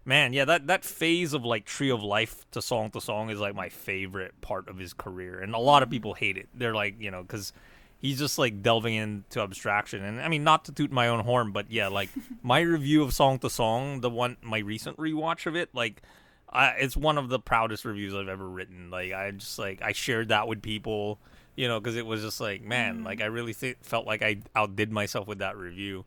[0.06, 3.40] man, yeah, that that phase of like Tree of Life to Song to Song is
[3.40, 6.48] like my favorite part of his career, and a lot of people hate it.
[6.54, 7.52] They're like, you know, because
[7.98, 11.52] he's just like delving into abstraction, and I mean, not to toot my own horn,
[11.52, 12.10] but yeah, like
[12.44, 16.02] my review of Song to Song, the one my recent rewatch of it, like.
[16.48, 18.90] I, it's one of the proudest reviews I've ever written.
[18.90, 21.20] Like I just like I shared that with people,
[21.56, 23.24] you know, because it was just like, man, like mm.
[23.24, 26.06] I really th- felt like I outdid myself with that review.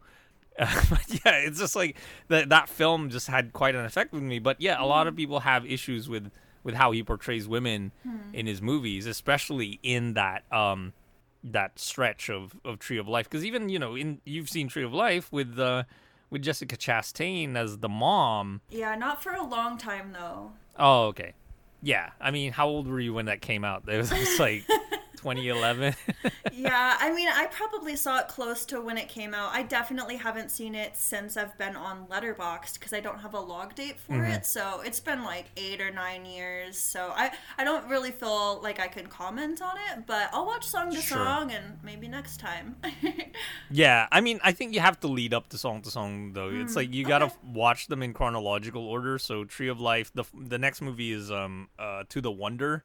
[0.90, 1.96] but yeah, it's just like
[2.28, 4.40] that that film just had quite an effect with me.
[4.40, 6.32] But yeah, a lot of people have issues with
[6.64, 7.92] with how he portrays women
[8.32, 10.92] in his movies, especially in that um
[11.44, 13.30] that stretch of of Tree of Life.
[13.30, 15.84] Because even you know, in you've seen Tree of Life with uh
[16.30, 18.60] with Jessica Chastain as the mom.
[18.68, 20.52] Yeah, not for a long time though.
[20.76, 21.34] Oh, okay.
[21.80, 23.84] Yeah, I mean, how old were you when that came out?
[23.88, 24.64] It was just like
[25.18, 25.94] 2011.
[26.52, 29.50] yeah, I mean, I probably saw it close to when it came out.
[29.52, 33.40] I definitely haven't seen it since I've been on Letterboxd because I don't have a
[33.40, 34.30] log date for Mm-hmm.
[34.32, 34.46] it.
[34.46, 36.78] So it's been like eight or nine years.
[36.78, 40.66] So I, I don't really feel like I can comment on it, but I'll watch
[40.66, 41.18] song to Sure.
[41.18, 42.76] song and maybe next time.
[43.70, 46.48] Yeah, I mean, I think you have to lead up to song to song though.
[46.50, 47.34] It's like you gotta okay.
[47.52, 49.18] watch them in chronological order.
[49.18, 52.84] So Tree of Life, the the next movie is um uh To the Wonder,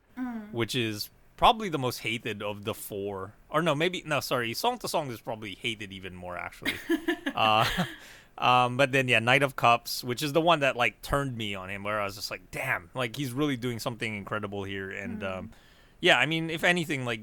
[0.52, 1.10] which is
[1.44, 3.34] probably the most hated of the four.
[3.50, 6.72] Or no, maybe no, sorry, Song to Song is probably hated even more actually.
[7.36, 7.66] uh,
[8.38, 11.54] um, but then yeah, Knight of Cups, which is the one that like turned me
[11.54, 14.90] on him, where I was just like, damn, like he's really doing something incredible here.
[14.90, 15.52] And um,
[16.00, 17.20] yeah, I mean, if anything, like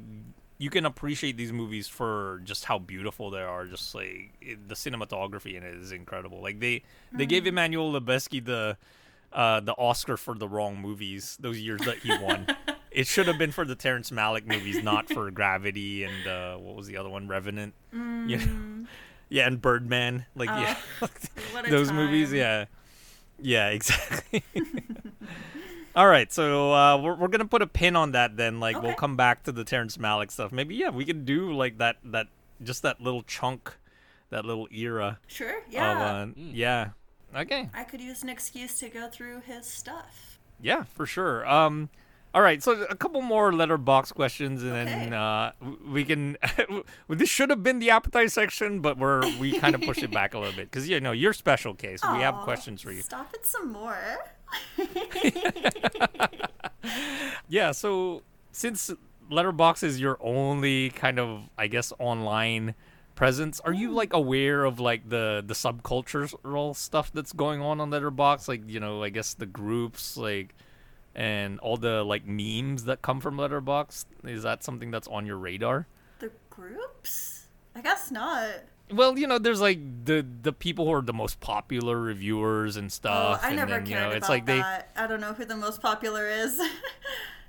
[0.58, 3.64] you can appreciate these movies for just how beautiful they are.
[3.64, 6.42] Just like it, the cinematography in it is incredible.
[6.42, 8.76] Like they they gave Emmanuel Lubezki the
[9.32, 12.46] uh, the Oscar for the wrong movies those years that he won.
[12.90, 16.76] it should have been for the Terrence Malick movies, not for Gravity and uh, what
[16.76, 17.74] was the other one, Revenant.
[17.92, 17.98] You
[18.38, 18.86] know?
[19.28, 20.26] Yeah, and Birdman.
[20.34, 20.76] Like yeah,
[21.52, 22.32] What a those movies.
[22.32, 22.64] Yeah,
[23.40, 24.42] yeah, exactly.
[25.96, 28.60] All right, so uh, we're we're gonna put a pin on that then.
[28.60, 30.52] Like we'll come back to the Terrence Malick stuff.
[30.52, 32.28] Maybe yeah, we could do like that that
[32.62, 33.76] just that little chunk,
[34.30, 36.20] that little era Sure, yeah.
[36.22, 36.90] of uh, yeah.
[37.36, 40.38] Okay, I could use an excuse to go through his stuff.
[40.60, 41.48] yeah, for sure.
[41.48, 41.88] Um,
[42.34, 45.52] all right, so a couple more letterboxd questions, and then uh,
[45.86, 46.36] we can.
[47.08, 50.34] this should have been the appetite section, but we're we kind of pushed it back
[50.34, 52.00] a little bit because you know you're special case.
[52.12, 53.02] We have questions for you.
[53.02, 53.98] Stop it some more.
[57.50, 58.22] Yeah, so
[58.52, 58.92] since
[59.28, 62.76] Letterboxd is your only kind of, I guess, online
[63.16, 67.90] presence, are you like aware of like the the subcultural stuff that's going on on
[67.90, 68.46] Letterboxd?
[68.46, 70.54] Like, you know, I guess the groups, like,
[71.14, 74.06] and all the like memes that come from Letterboxd.
[74.24, 75.86] Is that something that's on your radar?
[76.18, 77.48] The groups?
[77.74, 78.48] I guess not.
[78.92, 82.90] Well, you know, there's like the the people who are the most popular reviewers and
[82.92, 83.12] stuff.
[83.14, 83.44] Oh, stuff.
[83.44, 84.90] I and never then, you cared know, about it's like they that.
[84.96, 86.60] I don't know who the most popular is.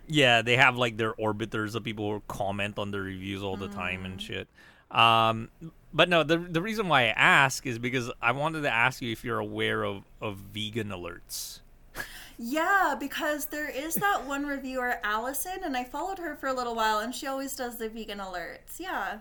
[0.08, 3.70] Yeah, they have like their orbiters of people who comment on their reviews all the
[3.70, 4.50] time and shit.
[4.90, 5.50] Um,
[5.94, 9.12] but no, the the reason why I ask is because I wanted to ask you
[9.12, 11.62] if you're aware of of vegan alerts.
[12.44, 16.74] Yeah, because there is that one reviewer, Allison, and I followed her for a little
[16.74, 18.80] while, and she always does the vegan alerts.
[18.80, 19.20] Yeah.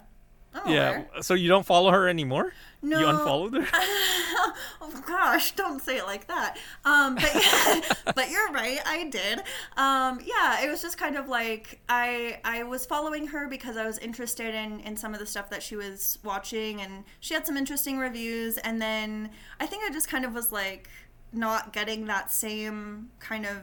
[0.54, 0.90] Oh, Yeah.
[1.12, 1.22] where?
[1.22, 2.52] So you don't follow her anymore?
[2.82, 3.08] You No.
[3.10, 3.66] unfollowed her?
[4.82, 6.56] Oh gosh, don't say it like that.
[6.84, 9.40] Um, but but you're right, I did.
[9.76, 13.84] Um, yeah, it was just kind of like I I was following her because I
[13.86, 17.46] was interested in in some of the stuff that she was watching, and she had
[17.46, 18.56] some interesting reviews.
[18.58, 20.88] And then I think I just kind of was like
[21.32, 23.58] not getting that same kind of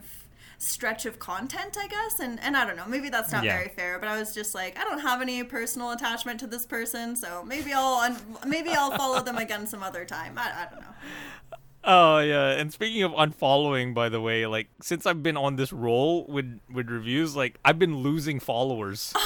[0.60, 2.20] stretch of content i guess.
[2.20, 3.58] And and i don't know maybe that's not Yeah.
[3.58, 6.66] very fair but i was just like i don't have any personal attachment to this
[6.66, 10.34] person so maybe i'll un- maybe i'll follow them again some other time.
[10.38, 11.58] I, I don't know
[11.90, 15.72] Oh yeah, and speaking of unfollowing, by the way, like since I've been on this
[15.72, 19.14] roll with with reviews, like I've been losing followers.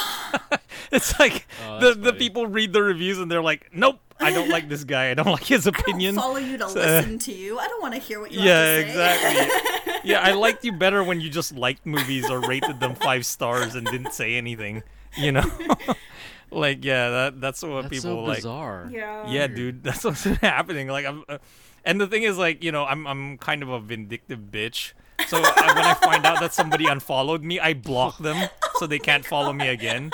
[0.92, 4.32] it's like Oh, the that's the people read the reviews and they're like, "Nope, I
[4.32, 5.10] don't like this guy.
[5.10, 6.18] I don't like his opinion.
[6.18, 7.58] I don't opinion." follow you to So- listen to you.
[7.60, 9.44] I don't want to hear what you yeah, have to say.
[9.44, 9.94] exactly.
[10.12, 13.74] yeah, I liked you better when you just liked movies or rated them five stars
[13.76, 14.84] and didn't say anything.
[15.18, 15.44] You know,
[16.52, 18.38] like yeah, that that's what That's people so like.
[18.38, 18.90] bizarre.
[18.92, 19.28] yeah.
[19.30, 20.88] Yeah, dude, that's what's happening.
[20.88, 21.40] Like I'm, uh,
[21.86, 24.94] and the thing is, like you know, I'm I'm kind of a vindictive bitch.
[25.28, 28.98] So uh, when I find out that somebody unfollowed me, I block them so they
[29.00, 30.12] can't follow me again.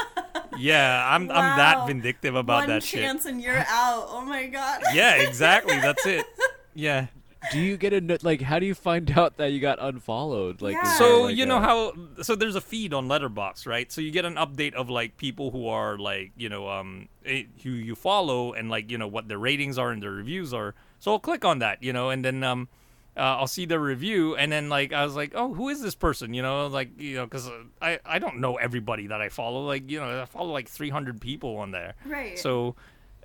[0.57, 3.01] Yeah, I'm I'm that vindictive about One that shit.
[3.01, 4.07] chance and you're out.
[4.09, 4.81] Oh my god.
[4.93, 5.79] Yeah, exactly.
[5.79, 6.25] That's it.
[6.73, 7.07] Yeah.
[7.51, 8.41] Do you get a no- like?
[8.41, 10.61] How do you find out that you got unfollowed?
[10.61, 10.97] Like, Yeah.
[10.97, 13.89] So like, you know a- how so there's a feed on Letterboxd, right?
[13.91, 17.43] So you get an update of like people who are like you know um eh,
[17.63, 20.75] who you follow and like you know what their ratings are and their reviews are.
[20.99, 22.69] So I'll click on that, you know, and then um
[23.15, 25.95] uh, I'll see the review and then like I was like, oh, who is this
[25.95, 26.33] person?
[26.35, 27.49] You know, like you know, because
[27.81, 29.65] I I don't know everybody that I follow.
[29.65, 31.95] Like you know, I follow like 300 people on there.
[32.05, 32.37] Right.
[32.37, 32.75] So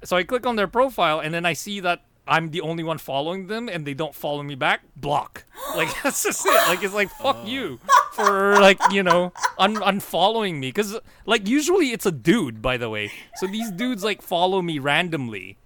[0.02, 2.02] so I click on their profile and then I see that.
[2.24, 4.82] I'm the only one following them, and they don't follow me back.
[4.96, 5.44] Block.
[5.74, 6.68] Like that's just it.
[6.68, 7.80] Like it's like fuck you
[8.12, 12.90] for like you know un- unfollowing me because like usually it's a dude by the
[12.90, 13.10] way.
[13.36, 15.56] So these dudes like follow me randomly,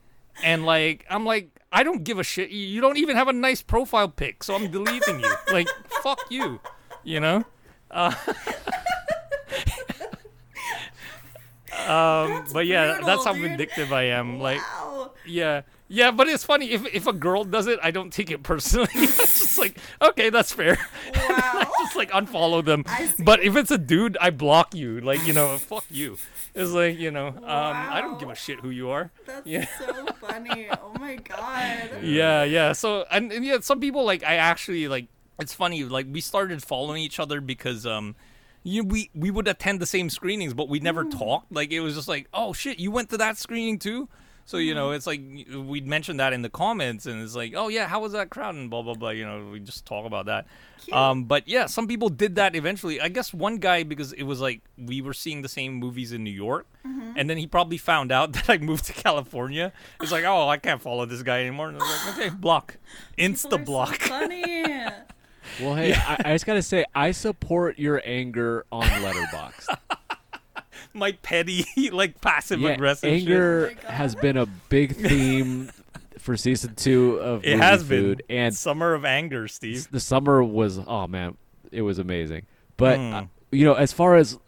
[0.45, 2.49] and like I'm like I don't give a shit.
[2.49, 5.31] You don't even have a nice profile pic, so I'm deleting you.
[5.53, 5.69] Like
[6.03, 6.59] fuck you,
[7.05, 7.45] you know.
[7.91, 8.13] Uh,
[11.87, 13.43] um, but yeah, brutal, that's how dude.
[13.43, 14.41] vindictive I am.
[14.41, 14.61] Like
[15.27, 15.63] yeah.
[15.89, 18.89] Yeah, but it's funny if if a girl does it, I don't take it personally.
[18.95, 20.79] it's just like, okay, that's fair.
[21.15, 21.71] I Wow.
[21.85, 22.85] just like unfollow them.
[23.25, 25.01] But if it's a dude, I block you.
[25.01, 26.17] Like, you know, fuck you.
[26.57, 29.11] It's like, you know, um, I don't give a shit who you are.
[29.27, 29.67] That's Yeah.
[29.79, 30.69] so funny.
[30.73, 31.91] Oh my god.
[32.03, 32.73] Yeah, yeah.
[32.73, 35.07] So and, and yeah, some people like I actually like
[35.39, 38.17] it's funny, like we started following each other because um
[38.63, 41.53] you we we would attend the same screenings, but we never talked.
[41.53, 44.09] Like it was just like, oh shit, you went to that screening too.
[44.47, 45.21] So you know, it's like
[45.55, 48.55] we'd mention that in the comments, and it's like, oh yeah, how was that crowd,
[48.55, 49.11] and blah blah blah.
[49.11, 50.47] You know, we just talk about that.
[50.93, 53.01] Um, but yeah, some people did that eventually.
[53.01, 56.23] I guess one guy because it was like we were seeing the same movies in
[56.23, 59.73] New York, and then he probably found out that I moved to California.
[60.01, 61.69] It's like, oh, I can't follow this guy anymore.
[61.71, 62.77] And I was like, okay, block,
[63.19, 63.97] insta People are so block.
[64.01, 64.65] funny.
[65.61, 69.77] Well, hey, I, I just gotta say, I support your anger on Letterboxd.
[70.97, 73.91] My petty, like passive yeah, aggressive anger Oh my God.
[73.93, 75.71] has been a big theme
[76.19, 77.53] for season two of shit.
[77.53, 79.89] It Movie has Food, been and summer of anger, Steve.
[79.91, 81.37] the summer was oh man,
[81.71, 82.47] it was amazing.
[82.77, 83.13] But Mm.
[83.15, 84.39] uh, you know, as far as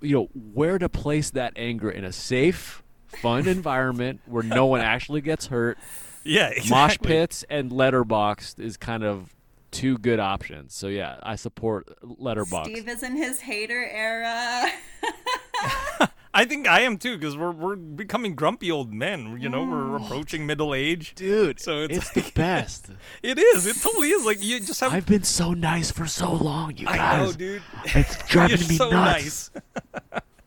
[0.00, 4.80] you know, where to place that anger in a safe, fun environment where no one
[4.80, 5.78] actually gets hurt,
[6.24, 6.70] Yeah, exactly.
[6.70, 9.32] mosh pits and Letterboxd is kind of
[9.72, 10.74] two good options.
[10.74, 12.66] So yeah, I support Letterboxd.
[12.66, 14.70] Steve is in his hater era.
[16.34, 19.36] I think I am too, because we're we're becoming grumpy old men.
[19.38, 20.06] You know, we're Mm.
[20.06, 21.14] approaching middle age.
[21.14, 22.88] Dude, So it's it's, the best.
[23.22, 23.66] It is.
[23.66, 24.24] It totally is.
[24.24, 24.94] Like you just have.
[24.94, 27.26] I've been so nice for so long, you I guys.
[27.26, 27.62] know, dude.
[27.84, 29.50] It's driving You're me so nuts.
[29.54, 29.61] nice.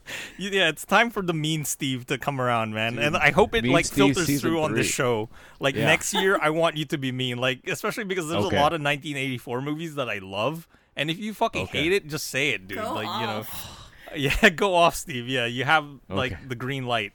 [0.38, 3.00] You- yeah, it's time for the mean Steve to come around, man.
[3.00, 4.92] and I hope it Mean like Steve filters season through on this three.
[4.94, 5.30] show.
[5.60, 5.86] Like Yeah.
[5.86, 7.38] next year, I want you to be mean.
[7.38, 8.58] Like especially because there's Okay.
[8.58, 11.84] a lot of 1984 movies that I love, and if you fucking Okay.
[11.84, 12.78] hate it, just say it, dude.
[12.80, 13.46] Go like you know,
[14.16, 15.28] yeah, go off, Steve.
[15.28, 16.42] Yeah, you have like Okay.
[16.50, 17.14] the green light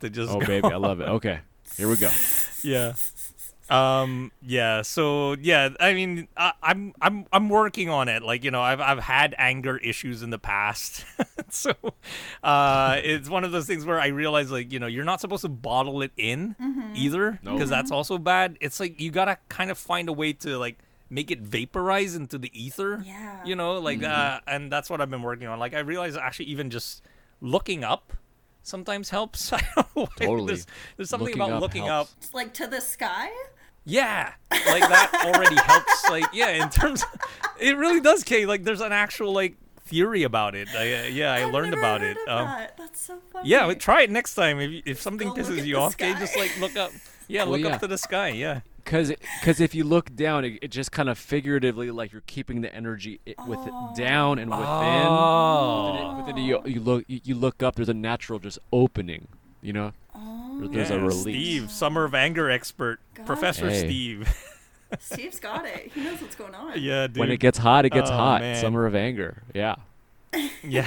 [0.00, 0.30] to just.
[0.32, 0.46] Oh go.
[0.46, 1.08] baby, I love it.
[1.08, 1.40] Okay,
[1.76, 2.10] here we go.
[2.62, 2.92] yeah
[3.70, 8.50] um yeah so yeah i mean I, i'm i'm i'm working on it like you
[8.50, 11.04] know i've i've had anger issues in the past
[11.50, 11.72] so
[12.42, 15.42] uh it's one of those things where i realize like you know you're not supposed
[15.42, 16.56] to bottle it in
[16.94, 17.52] either No.
[17.54, 20.78] because that's also bad it's like you gotta kind of find a way to like
[21.08, 23.44] make it vaporize into the ether Yeah.
[23.44, 24.10] you know like Mm-hmm.
[24.48, 27.02] uh and that's what i've been working on like i realize actually even just
[27.40, 28.12] looking up
[28.62, 30.06] sometimes helps I don't know why.
[30.26, 30.46] Totally.
[30.48, 30.66] there's,
[30.96, 32.12] there's something Looking about up looking helps.
[32.28, 33.30] up like to the sky?
[33.84, 36.08] Yeah, like that already helps.
[36.10, 37.04] Like, yeah, in terms,
[37.58, 38.46] it really does, Kay.
[38.46, 40.68] Like, there's an actual like theory about it.
[40.74, 42.28] I, uh, yeah, I I've learned never about heard it.
[42.28, 42.76] of Um, that.
[42.76, 43.48] That's so funny.
[43.48, 44.60] yeah, but try it next time.
[44.60, 46.20] If if something go pisses you off, okay, sky.
[46.20, 46.92] just like look up.
[47.28, 47.74] Yeah, Well, look yeah.
[47.74, 48.28] up to the sky.
[48.30, 48.60] Yeah.
[48.84, 52.60] Because because if you look down, it, it just kind of figuratively like you're keeping
[52.60, 54.66] the energy i- with it down and within.
[54.66, 55.92] Oh.
[55.92, 57.76] But then, but then you, you look you, you look up.
[57.76, 59.28] There's a natural just opening.
[59.62, 61.22] You know, Oh, There- there's a Yeah, release.
[61.22, 63.78] Steve, summer of anger expert, Professor Hey.
[63.86, 64.46] Steve.
[64.98, 65.90] Steve's got it.
[65.94, 66.80] He knows what's going on.
[66.80, 67.16] yeah, dude.
[67.18, 68.40] when it gets hot, it gets Oh, hot.
[68.40, 68.60] man.
[68.60, 69.42] Summer of anger.
[69.54, 69.76] Yeah.
[70.62, 70.86] Yeah.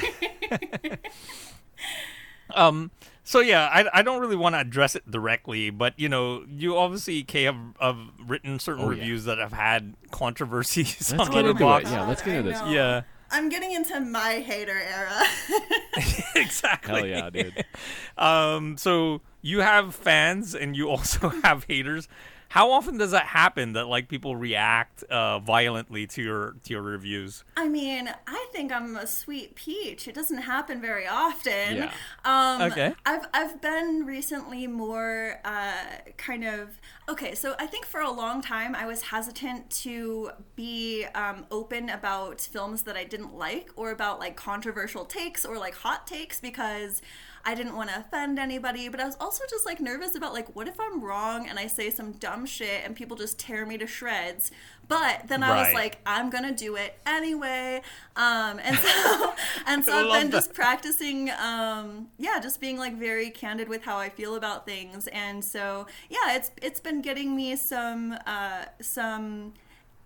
[2.53, 2.91] um.
[3.25, 6.77] So yeah, I, I don't really want to address it directly, but you know, you
[6.77, 8.97] obviously Kay have, have written certain Oh, yeah.
[8.99, 11.79] reviews that have had controversies Let's on get into Letterboxd.
[11.83, 11.87] it.
[11.91, 12.61] Yeah, let's get into this.
[12.67, 13.01] Yeah.
[13.33, 15.23] I'm getting into my hater era.
[16.35, 16.93] exactly.
[16.93, 17.65] Hell yeah, dude.
[18.17, 18.77] Um.
[18.77, 22.07] So you have fans and you also have haters.
[22.53, 23.73] How often does that happen?
[23.73, 27.43] That like people react uh, violently to your to your reviews?
[27.57, 30.07] I mean, I think I'm a sweet peach.
[30.07, 31.77] It doesn't happen very often.
[31.77, 31.91] Yeah.
[32.23, 32.93] Um, Okay.
[33.07, 35.71] I've I've been recently more uh,
[36.17, 36.79] kind of
[37.09, 37.33] okay.
[37.33, 42.39] So I think for a long time I was hesitant to be um, open about
[42.39, 47.01] films that I didn't like or about like controversial takes or like hot takes because.
[47.45, 50.55] I didn't want to offend anybody, but I was also just like nervous about like
[50.55, 53.77] what if I'm wrong and I say some dumb shit and people just tear me
[53.77, 54.51] to shreds.
[54.87, 57.81] But then I was like, I'm gonna do it anyway.
[58.15, 59.33] Um, and so
[59.65, 60.37] and so I've been that.
[60.37, 65.07] just practicing um, yeah, just being like very candid with how I feel about things.
[65.07, 69.53] And so yeah, it's it's been getting me some uh, some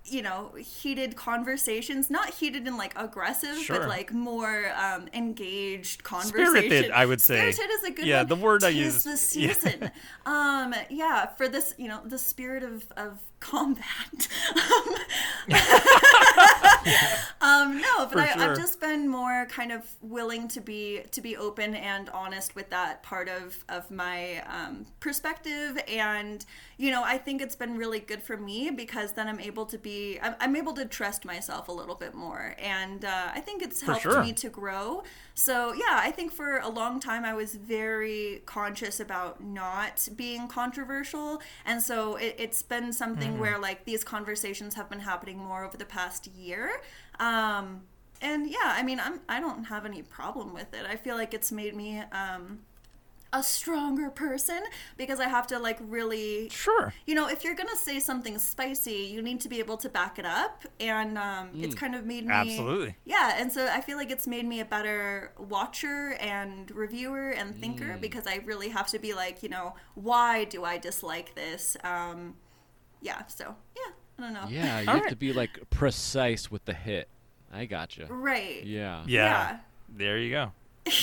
[0.09, 3.79] you know heated conversations not heated and like aggressive Sure.
[3.79, 7.51] but like more um, engaged conversation Spirited, I would say.
[7.51, 9.53] spirited is a good Yeah, one the word I Tis use- the yeah.
[9.53, 9.91] season
[10.25, 14.27] um yeah for this you know the spirit of of combat
[17.41, 18.51] um no but For I, sure.
[18.51, 22.69] i've just been more kind of willing to be to be open and honest with
[22.71, 26.45] that part of of my um, perspective and
[26.77, 29.77] you know i think it's been really good for me because then i'm able to
[29.77, 32.55] be i'm, I'm able to trust myself a little bit more.
[32.59, 34.23] And uh, i think it's helped sure.
[34.23, 35.03] me to grow.
[35.33, 40.47] So yeah i think for a long time i was very conscious about not being
[40.47, 41.41] controversial.
[41.65, 43.41] And so it, it's been something Mm-hmm.
[43.41, 46.63] where like these conversations have been happening more over the past year.
[47.19, 47.81] Um,
[48.19, 50.85] and yeah i mean I'm, i don't have any problem with it.
[50.89, 52.59] I feel like it's made me um,
[53.37, 54.61] a stronger person
[54.97, 56.93] because i have to like really Sure.
[57.05, 60.17] you know, if you're gonna say something spicy, you need to be able to back
[60.17, 62.95] it up, and um, it's kind of made me Absolutely.
[63.05, 63.35] yeah.
[63.39, 67.97] And so I feel like it's made me a better watcher and reviewer and thinker
[67.99, 71.77] because I really have to be like, you know, why do I dislike this?
[71.83, 72.35] Um,
[73.01, 73.25] yeah.
[73.27, 74.45] So yeah, I don't know.
[74.49, 75.09] Yeah, you have right.
[75.09, 77.07] to be like precise with the hit.
[77.51, 78.07] I gotcha.
[78.09, 78.63] Right.
[78.65, 79.03] Yeah.
[79.07, 79.25] Yeah.
[79.25, 79.57] Yeah.
[79.89, 80.51] There you go.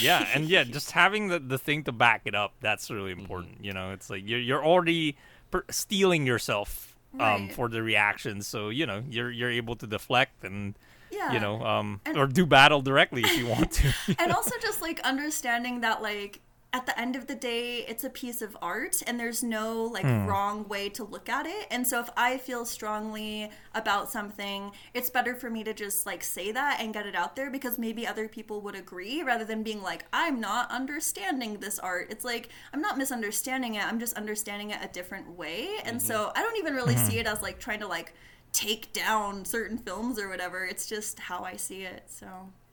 [0.01, 3.21] Yeah, and yeah, just having the, the thing to back it up, that's really Mm-hmm.
[3.21, 3.65] important.
[3.65, 5.17] You know, it's like you're you're already
[5.51, 7.53] per- steeling yourself um, Right.
[7.53, 10.75] for the reactions, so you know you're you're able to deflect and
[11.11, 11.33] Yeah.
[11.33, 13.95] you know um And- or do battle directly if you want to.
[14.19, 16.41] and also just like understanding that like
[16.75, 20.05] at the end of the day it's a piece of art and there's no like
[20.05, 20.27] Hmm.
[20.27, 21.67] wrong way to look at it.
[21.71, 26.23] And so if i feel strongly about something it's better for me to just like
[26.25, 29.63] say that and get it out there because maybe other people would agree rather than
[29.63, 32.09] being like i'm not understanding this art.
[32.11, 33.85] It's like i'm not misunderstanding it.
[33.85, 35.69] I'm just understanding it a different way.
[35.85, 38.15] And so i don't even really see it as like trying to like
[38.53, 40.65] take down certain films or whatever.
[40.65, 42.03] It's just how i see it.
[42.09, 42.27] So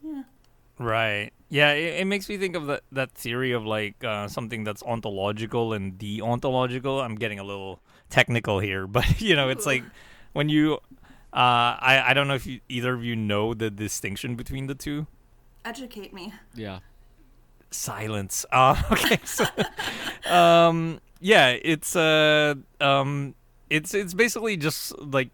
[0.04, 0.24] yeah
[0.80, 1.32] Right.
[1.50, 4.82] Yeah, it, it makes me think of that that theory of like uh, something that's
[4.84, 7.04] ontological and deontological.
[7.04, 9.84] I'm getting a little technical here, but you know, it's like
[10.34, 10.76] when you
[11.34, 14.76] uh, I I don't know if you, either of you know the distinction between the
[14.76, 15.08] two.
[15.66, 16.80] educate me Yeah.
[17.70, 18.46] Silence.
[18.52, 19.20] Uh, okay.
[19.24, 19.46] So,
[20.30, 23.36] um, yeah, it's uh, um,
[23.70, 25.30] it's it's basically just like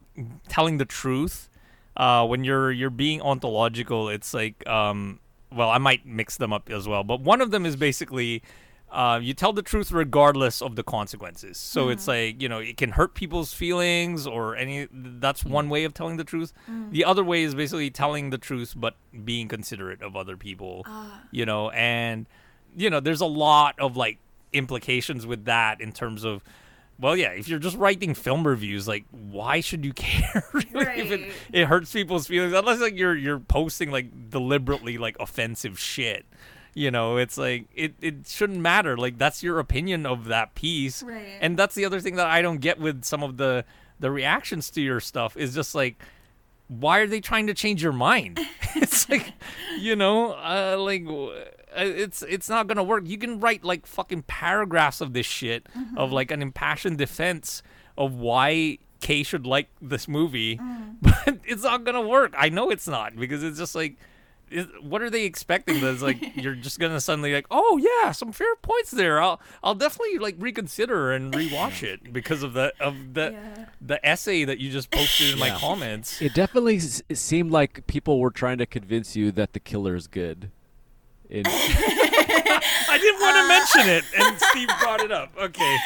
[0.48, 1.50] telling the truth.
[1.96, 5.20] Uh, when you're you're being ontological, it's like um,
[5.52, 8.44] well, I might mix them up as well, but one of them is basically.
[8.90, 11.58] Uh, you tell the truth regardless of the consequences.
[11.58, 12.12] So it's mm-hmm.
[12.12, 14.88] like you know it can hurt people's feelings or any.
[14.90, 15.52] That's mm.
[15.52, 16.54] one way of telling the truth.
[16.72, 16.92] Mm.
[16.92, 18.96] The other way is basically telling the truth but
[19.26, 20.84] being considerate of other people.
[20.86, 21.22] Ah.
[21.32, 22.28] You know, and
[22.78, 24.20] you know there's a lot of like
[24.54, 26.42] implications with that in terms of.
[27.00, 31.12] Well, yeah, if you're just writing film reviews, like, why should you care really if
[31.12, 32.54] it, it hurts people's feelings?
[32.54, 36.26] Unless like you're you're posting like deliberately like offensive shit.
[36.74, 38.98] You know, it's like it, it shouldn't matter.
[38.98, 41.02] Like that's your opinion of that piece.
[41.04, 41.38] Right.
[41.42, 43.66] And that's the other thing that I don't get with some of the
[44.00, 46.00] the reactions to your stuff is just like
[46.68, 48.40] why are they trying to change your mind?
[48.76, 49.34] it's like,
[49.80, 51.06] you know, uh, like
[51.78, 53.04] Uh, it's it's not gonna work.
[53.06, 56.14] You can write like fucking paragraphs of this shit of mm-hmm.
[56.14, 57.62] like an impassioned defense
[57.98, 60.96] of why Kay should like this movie, mm.
[61.02, 62.34] but it's not gonna work.
[62.38, 63.98] I know it's not because it's just like.
[64.50, 65.82] Is, what are they expecting?
[65.82, 69.22] That's like you're just gonna suddenly like, oh yeah, some fair points there.
[69.22, 73.66] I'll I'll definitely like reconsider and rewatch it because of the of the Yeah.
[73.82, 76.22] the essay that you just posted in my comments.
[76.22, 79.96] It definitely s- it seemed like people were trying to convince you that the killer
[79.96, 80.50] is good.
[82.90, 85.34] I didn't want to mention it, and Steve brought it up.
[85.38, 85.78] Okay,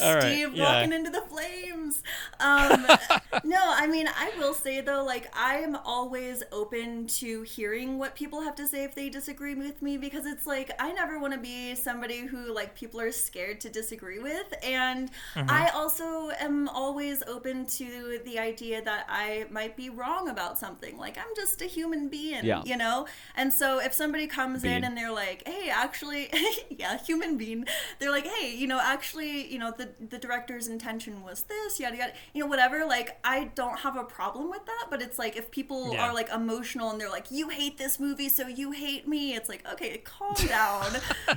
[0.00, 0.64] right, Steve yeah.
[0.74, 2.02] walking into the flames.
[2.40, 2.86] Um,
[3.44, 8.40] no, I mean, I will say though, like, I'm always open to hearing what people
[8.42, 11.38] have to say if they disagree with me because it's like, I never want to
[11.40, 14.52] be somebody who, like, people are scared to disagree with.
[14.62, 15.50] And Mm-hmm.
[15.50, 20.96] I also am always open to the idea that I might be wrong about something.
[20.98, 22.62] Like, I'm just a human being, Yeah.
[22.64, 23.06] you know?
[23.36, 26.30] And so if somebody comes in and they're like, hey, actually,
[26.70, 27.66] yeah, human being,
[27.98, 31.96] they're like, hey, you know, actually, you know, the, the director's intention was this, yada,
[31.96, 32.84] yada, you know, whatever.
[32.84, 36.06] Like, I don't have a problem with that, but it's like if people Yeah.
[36.08, 39.48] are like emotional and they're like, you hate this movie, so you hate me, it's
[39.48, 40.92] like, okay, calm down.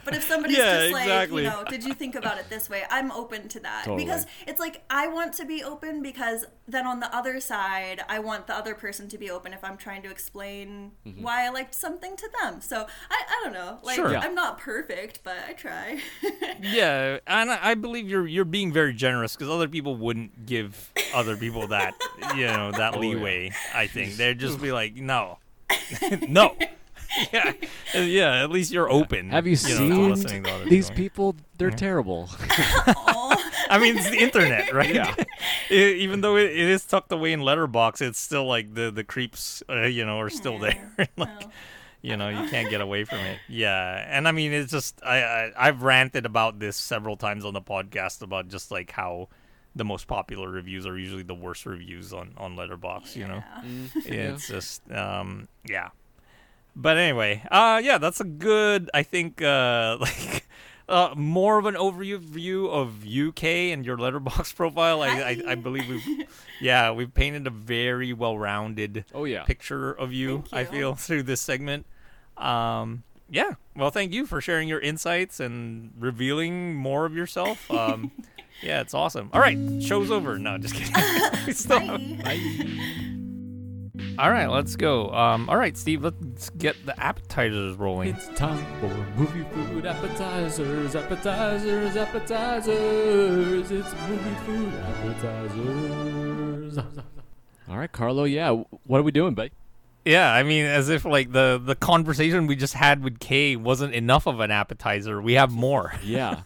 [0.05, 1.43] but if somebody's Yeah, just like, exactly.
[1.43, 2.83] you know, did you think about it this way?
[2.89, 3.85] I'm open to that.
[3.85, 4.03] Totally.
[4.05, 8.19] Because it's like, I want to be open because then on the other side, I
[8.19, 11.21] want the other person to be open if I'm trying to explain Mm-hmm.
[11.23, 12.61] why I liked something to them.
[12.61, 13.79] So I, I don't know.
[13.83, 14.15] Like, Sure.
[14.17, 15.99] I'm not perfect, but I try.
[16.61, 20.91] Yeah, and I I believe you're you're being very generous because other people wouldn't give
[21.13, 21.93] other people that
[22.35, 23.09] you know that Oh, yeah.
[23.15, 23.51] leeway.
[23.73, 25.37] I think they'd just be like, no,
[26.27, 26.55] no.
[27.33, 27.53] Yeah,
[27.95, 28.43] Uh, yeah.
[28.43, 29.31] At least you're open.
[29.31, 31.33] have you, know, to seen listening to other these people.
[31.33, 31.35] people?
[31.57, 32.29] They're terrible.
[32.39, 33.51] Aw.
[33.71, 34.93] I mean, it's the internet, right?
[34.93, 35.15] Yeah.
[35.71, 39.03] E- even though it, it is tucked away in Letterboxd, it's still like the the
[39.03, 40.91] creeps, uh, you know, are still there.
[40.99, 41.51] like, Well,
[42.01, 43.39] you know, you can't get away from it.
[43.47, 47.53] Yeah, and I mean, it's just I, I I've ranted about this several times on
[47.53, 49.27] the podcast about just like how
[49.75, 53.15] the most popular reviews are usually the worst reviews on on Letterboxd.
[53.15, 53.43] You know,
[54.05, 54.13] yeah.
[54.13, 55.89] it's just um yeah.
[56.75, 60.47] But anyway, uh yeah, that's a good I think uh like
[60.89, 65.01] uh more of an overview of UK and your Letterboxd profile.
[65.01, 66.27] I I, I believe we've
[66.61, 69.43] yeah, we've painted a very well-rounded Oh yeah.
[69.43, 71.85] picture of you, Thank I feel, through this segment.
[72.37, 73.51] Um yeah.
[73.75, 77.69] Well, thank you for sharing your insights and revealing more of yourself.
[77.71, 78.11] Um
[78.61, 79.29] yeah, it's awesome.
[79.31, 80.37] All right, show's over.
[80.37, 80.93] No, just kidding.
[81.47, 83.05] We still have- Bye.
[84.17, 85.11] All right, let's go.
[85.11, 88.15] Um, all right, Steve, let's get the appetizers rolling.
[88.15, 88.87] It's time for
[89.17, 93.71] movie food appetizers, appetizers, appetizers.
[93.71, 96.77] It's movie food appetizers.
[97.69, 98.23] All right, Carlo.
[98.23, 99.51] Yeah, what are we doing, buddy?
[100.05, 103.93] Yeah, I mean, as if like the the conversation we just had with Kay wasn't
[103.93, 105.21] enough of an appetizer.
[105.21, 105.93] We have more.
[106.03, 106.41] Yeah,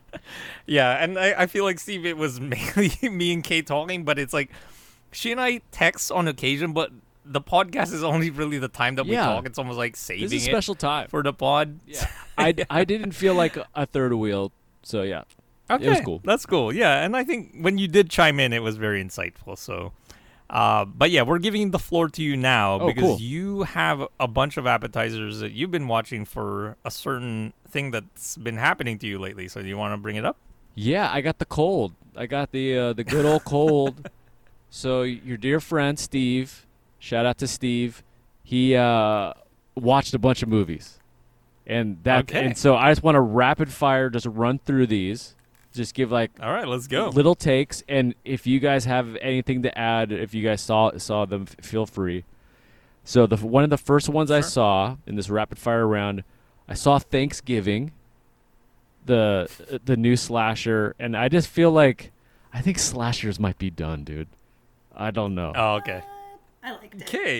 [0.66, 4.18] yeah, and I, I feel like Steve, it was mainly me and Kay talking, but
[4.18, 4.50] it's like
[5.12, 6.90] she and I text on occasion, but
[7.24, 9.26] the podcast is only really the time that we Yeah.
[9.26, 9.46] talk.
[9.46, 11.08] It's almost like saving this is a it special time.
[11.08, 11.80] for the pod.
[11.86, 12.06] Yeah,
[12.38, 14.52] I, I didn't feel like a third wheel,
[14.82, 15.24] so yeah.
[15.70, 16.20] Okay, was cool.
[16.24, 16.72] That's cool.
[16.72, 19.58] Yeah, and I think when you did chime in, it was very insightful.
[19.58, 19.92] So,
[20.48, 23.20] uh, but yeah, we're giving the floor to you now Oh, because cool.
[23.20, 28.38] you have a bunch of appetizers that you've been watching for a certain thing that's
[28.38, 29.46] been happening to you lately.
[29.48, 30.38] So, do you want to bring it up?
[30.74, 31.92] Yeah, I got the cold.
[32.16, 34.08] I got the uh, the good old cold.
[34.70, 36.66] So your dear friend Steve,
[36.98, 38.02] shout out to Steve.
[38.44, 39.32] He uh,
[39.74, 40.98] watched a bunch of movies,
[41.66, 42.44] and that Okay.
[42.46, 45.34] and so I just want to rapid fire just run through these,
[45.74, 47.08] just give like All right, let's go.
[47.08, 51.24] little takes, and if you guys have anything to add, if you guys saw saw
[51.24, 52.24] them, f- feel free.
[53.04, 56.24] So the one of the first ones I saw in this rapid fire round,
[56.68, 57.92] I saw Thanksgiving,
[59.06, 59.48] the
[59.84, 62.12] the new slasher, and I just feel like
[62.52, 64.28] I think slashers might be done, dude.
[64.98, 65.52] I don't know.
[65.54, 66.02] Oh, okay.
[66.62, 67.02] I liked it.
[67.02, 67.38] Okay.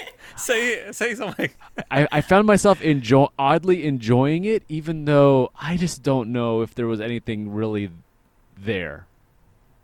[0.36, 1.50] say say something.
[1.90, 6.74] I, I found myself enjoy oddly enjoying it, even though I just don't know if
[6.74, 7.90] there was anything really
[8.56, 9.06] there.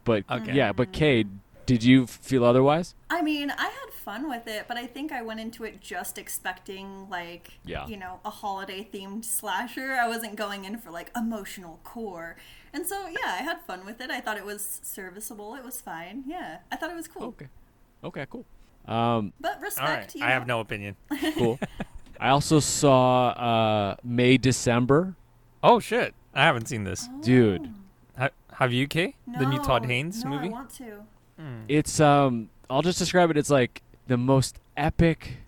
[0.05, 0.53] But Okay.
[0.55, 1.25] yeah, but Kay,
[1.67, 2.95] did you feel otherwise?
[3.11, 6.17] I mean, I had fun with it, but I think I went into it just
[6.17, 7.87] expecting like Yeah.
[7.87, 9.93] you know, a holiday themed slasher.
[10.01, 12.37] I wasn't going in for like emotional core.
[12.73, 14.11] And so yeah, I had fun with it.
[14.11, 15.55] I thought it was serviceable.
[15.55, 16.25] It was fine.
[16.27, 16.59] Yeah.
[16.71, 17.25] I thought it was cool.
[17.25, 17.49] Okay.
[18.05, 18.45] Okay, cool.
[18.87, 20.15] Um, But respect, right.
[20.15, 20.95] you I have no opinion.
[21.35, 21.59] cool.
[22.21, 25.17] I also saw uh, May December.
[25.63, 26.15] Oh shit.
[26.35, 27.09] I haven't seen this.
[27.23, 27.73] Dude,
[28.17, 29.17] Ha- have you, Kay?
[29.27, 30.49] The new Todd No, Haynes no, movie?
[30.49, 31.03] I want to.
[31.69, 35.39] It's um I'll just describe it as like the most epic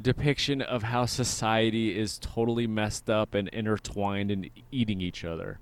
[0.00, 5.58] depiction of how society is totally messed up and intertwined and eating each other.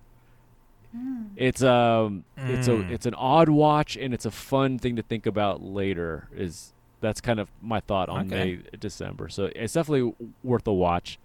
[1.36, 2.90] It's um it's a Mm.
[2.90, 7.20] it's an odd watch and it's a fun thing to think about later is that's
[7.20, 8.56] kind of my thought on Okay.
[8.72, 9.28] May December.
[9.28, 11.18] So it's definitely worth a watch.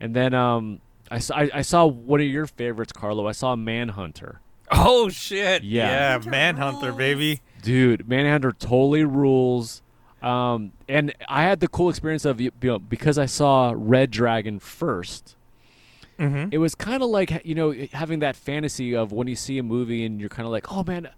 [0.00, 0.80] And then um
[1.10, 3.26] I saw, I, I saw one of your favorites, Carlo.
[3.26, 4.40] I saw Manhunter.
[4.70, 5.64] Oh shit!
[5.64, 5.88] Yeah.
[5.88, 7.40] Yeah, Manhunter Manhunter, baby.
[7.62, 9.82] Dude, Manhunter totally rules.
[10.22, 14.58] Um, and I had the cool experience of you know, because I saw Red Dragon
[14.58, 15.36] first.
[16.18, 16.48] Mm-hmm.
[16.50, 19.62] It was kind of like you know having that fantasy of when you see a
[19.62, 21.08] movie and you're kind of like, oh man,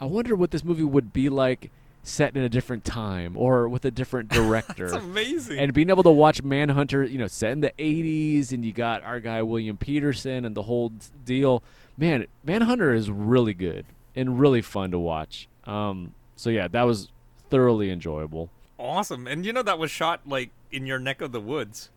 [0.00, 1.70] I wonder what this movie would be like
[2.02, 4.86] set in a different time or with a different director.
[4.86, 5.58] It's amazing.
[5.58, 9.02] and being able to watch Manhunter, you know, set in the 80s, and you got
[9.04, 10.92] our guy William Petersen and the whole
[11.24, 11.62] deal.
[11.96, 13.84] Man, Manhunter is really good
[14.16, 15.48] and really fun to watch.
[15.68, 17.08] Um, so yeah, that was
[17.50, 18.50] thoroughly enjoyable.
[18.78, 19.26] awesome.
[19.26, 21.90] And you know that was shot like in your neck of the woods.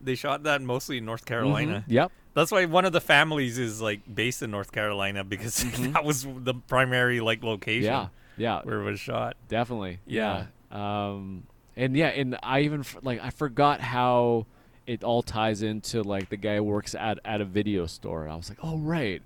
[0.00, 1.84] They shot that mostly in North Carolina.
[1.86, 1.92] Mhm.
[1.92, 2.12] Yep.
[2.34, 6.26] That's why one of the families is like based in North Carolina because that was
[6.36, 8.08] the primary like location Yeah.
[8.36, 8.60] Yeah.
[8.64, 9.36] where it was shot.
[9.48, 10.00] Definitely.
[10.06, 10.46] Yeah.
[10.72, 11.08] Yeah.
[11.10, 11.44] Um,
[11.76, 14.46] and yeah, and I even like I forgot how
[14.86, 18.24] it all ties into like the guy works at at a video store.
[18.24, 19.22] And I was like, oh right,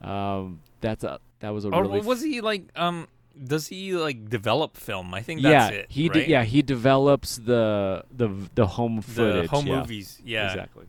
[0.00, 3.08] um, that's a that was a Or really was he like um?
[3.42, 5.12] Does he like develop film?
[5.14, 5.86] I think yeah it.
[5.90, 6.24] he right?
[6.24, 9.50] de- yeah he develops the the the home footage.
[9.50, 9.80] the home yeah.
[9.80, 10.18] movies.
[10.24, 10.86] Yeah, exactly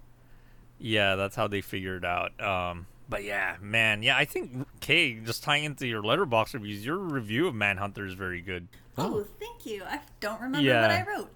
[0.79, 2.39] Yeah, that's how they figured out.
[2.41, 6.97] Um, but yeah, man, yeah, I think Kay, just tying into your Letterboxd reviews, your
[6.97, 8.67] review of Manhunter is very good.
[8.97, 9.83] Oh, thank you.
[9.85, 10.81] I don't remember Yeah.
[10.81, 11.29] what I wrote.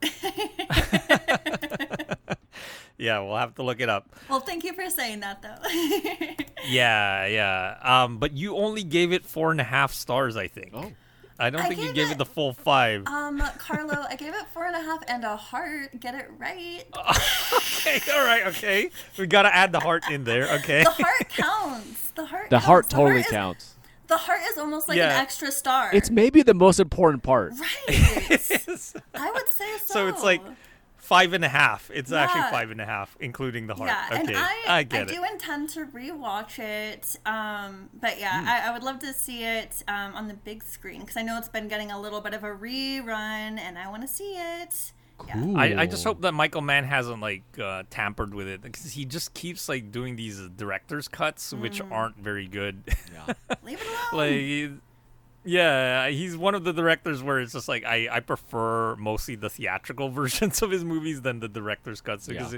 [2.97, 4.09] Yeah, we'll have to look it up.
[4.29, 5.57] well, thank you for saying that, though.
[6.69, 7.77] Yeah, yeah.
[7.81, 10.69] Um, but you only gave it four and a half stars, I think.
[10.75, 10.91] oh
[11.41, 13.05] I don't I think you gave gave it it- the full five.
[13.07, 15.99] um, Carlo, I gave it four and a half and a heart.
[15.99, 16.83] Get it right.
[17.55, 18.89] okay, all right, okay.
[19.17, 20.49] We gotta add the heart in there.
[20.59, 20.83] Okay.
[20.83, 22.11] The heart counts.
[22.11, 22.49] The heart.
[22.49, 22.65] the counts.
[22.65, 23.75] heart The totally is- counts
[24.07, 25.11] The heart is almost like Yeah.
[25.15, 25.89] an extra star.
[25.93, 27.89] it's maybe the most important part right.
[29.15, 29.93] I would say so.
[29.93, 30.41] so it's like
[31.11, 31.91] five and a half.
[31.93, 33.89] It's actually five and a half, including the heart.
[33.89, 35.13] Yeah, okay, and I, get it.
[35.13, 37.17] do intend to rewatch it.
[37.25, 41.01] Um, but yeah, I, I would love to see it um, on the big screen
[41.01, 44.03] because I know it's been getting a little bit of a rerun, and I want
[44.03, 44.93] to see it.
[45.27, 45.53] Yeah.
[45.55, 49.03] I, I just hope that Michael Mann hasn't like uh, tampered with it because he
[49.05, 51.91] just keeps like doing these director's cuts, which Mm.
[51.91, 52.83] aren't very good.
[53.13, 53.33] yeah.
[53.63, 53.97] Leave it alone.
[54.13, 54.71] like, he-
[55.43, 59.49] yeah, he's one of the directors where it's just like I, I prefer mostly the
[59.49, 62.55] theatrical versions of his movies than the director's cuts because,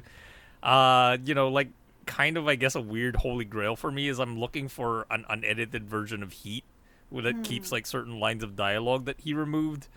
[0.62, 1.70] uh, you know, like
[2.06, 5.26] kind of I guess a weird holy grail for me is I'm looking for an
[5.30, 6.66] unedited version of Heat
[7.10, 9.88] where that keeps like certain lines of dialogue that he removed,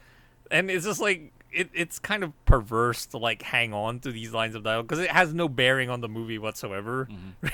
[0.51, 4.33] and it's just like it, it's kind of perverse to like hang on to these
[4.33, 7.09] lines of dialogue because it has no bearing on the movie whatsoever.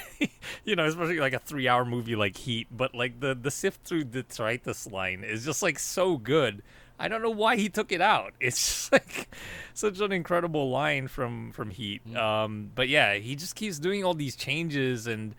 [0.65, 4.05] you know, especially like a three-hour movie like Heat, but like the the sift through
[4.05, 6.63] detritus line is just like so good.
[6.99, 8.33] I don't know why he took it out.
[8.41, 9.29] It's just like
[9.75, 12.03] such an incredible line from from Heat.
[12.17, 15.35] Um, but yeah, he just keeps doing all these changes and.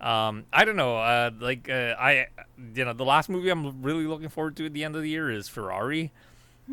[0.00, 0.98] Um, I don't know.
[0.98, 2.26] Uh, like uh, I,
[2.74, 5.08] you know, the last movie I'm really looking forward to at the end of the
[5.08, 6.12] year is Ferrari,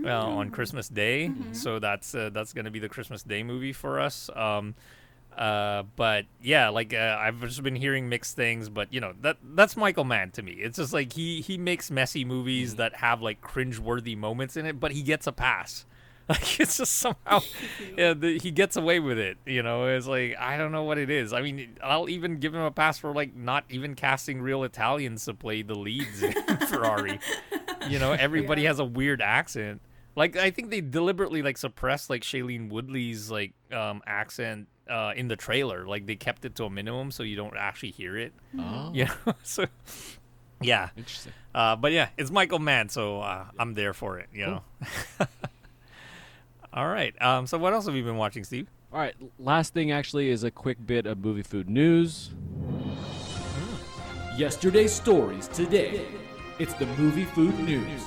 [0.04, 1.32] uh, on Christmas Day.
[1.52, 4.30] So that's uh, that's gonna be the Christmas Day movie for us.
[4.36, 4.76] Um,
[5.38, 8.70] uh, but yeah, like uh, I've just been hearing mixed things.
[8.70, 10.54] But you know that that's Michael Mann to me.
[10.54, 14.80] It's just like he he makes messy movies that have like cringe-worthy moments in it,
[14.80, 15.86] but he gets a pass.
[16.30, 17.42] Like it's just somehow,
[17.98, 19.38] yeah, the, he gets away with it.
[19.46, 21.34] You know, it's like I don't know what it is.
[21.34, 25.26] I mean, I'll even give him a pass for like not even casting real Italians
[25.26, 26.32] to play the leads in
[26.70, 27.20] Ferrari.
[27.90, 29.82] You know, everybody has a weird accent.
[30.16, 35.28] Like I think they deliberately like suppressed like Shailene Woodley's like um accent uh in
[35.30, 35.88] the trailer.
[35.88, 38.34] Like they kept it to a minimum so you don't actually hear it.
[38.60, 39.66] Oh, You know, so
[40.62, 40.90] yeah.
[40.98, 41.34] interesting.
[41.56, 44.28] Uh, but yeah, it's Michael Mann, so uh, I'm there for it.
[44.34, 44.64] You know.
[46.74, 47.20] All right.
[47.22, 47.48] Um.
[47.48, 48.68] So what else have you been watching, Steve?
[48.94, 52.32] All right, last thing actually is a quick bit of movie food news.
[54.38, 56.06] Yesterday's stories today.
[56.62, 58.04] It's the movie food news.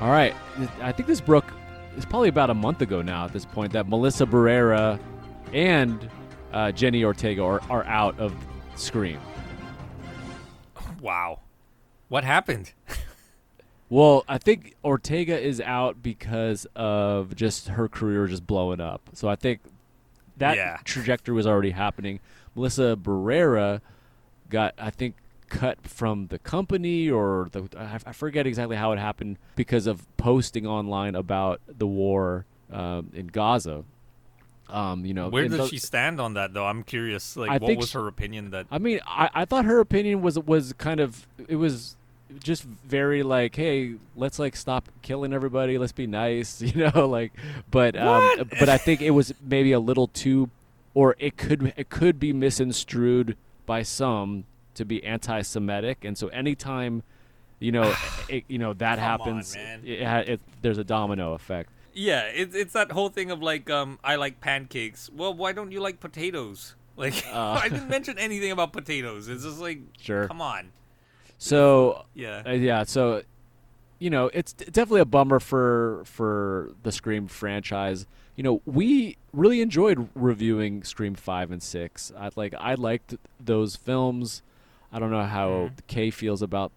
[0.00, 0.34] All right,
[0.80, 1.44] I think this broke.
[1.96, 4.98] It's probably about a month ago now at this point that Melissa Barrera
[5.52, 6.10] and
[6.52, 8.34] uh, Jenna Ortega are, are out of
[8.74, 9.20] Scream.
[11.00, 11.38] Wow.
[12.08, 12.72] What happened?
[13.90, 19.00] Well, I think Ortega is out because of just her career just blowing up.
[19.14, 19.60] So I think
[20.36, 20.76] that Yeah.
[20.84, 22.20] trajectory was already happening.
[22.54, 23.80] Melissa Barrera
[24.50, 25.14] got, I think,
[25.48, 30.06] cut from the company or the I I forget exactly how it happened because of
[30.16, 33.84] posting online about the war um, in Gaza.
[34.70, 36.66] Um, you know, Where does she stand on that, though?
[36.66, 37.36] I'm curious.
[37.36, 38.50] Like, I what was sh- her opinion?
[38.50, 41.96] That I mean, I, I thought her opinion was was kind of it was
[42.42, 45.78] just very like, hey, let's like stop killing everybody.
[45.78, 47.32] Let's be nice, you know, like.
[47.70, 50.50] But um, but I think it was maybe a little too,
[50.92, 54.44] or it could it could be misconstrued by some
[54.78, 57.02] to be anti-Semitic, and so anytime,
[57.60, 57.94] you know,
[58.28, 59.82] it, you know that Come happens, man.
[59.84, 61.70] It, it, there's a domino effect.
[61.92, 65.10] yeah, it's it's that whole thing of like, um, I like pancakes.
[65.14, 66.74] Well, why don't you like potatoes?
[66.98, 67.60] Like, Uh.
[67.62, 69.28] I didn't mention anything about potatoes.
[69.28, 70.26] It's just like, Sure.
[70.26, 70.72] come on.
[71.38, 72.42] So Yeah.
[72.44, 73.22] Uh, yeah, so
[74.00, 78.06] you know, it's definitely a bummer for for the Scream franchise.
[78.34, 82.12] You know, we really enjoyed reviewing Scream 5 and 6.
[82.18, 84.42] I like I liked those films.
[84.92, 85.86] I don't know how Mhm.
[85.86, 86.72] Kay feels about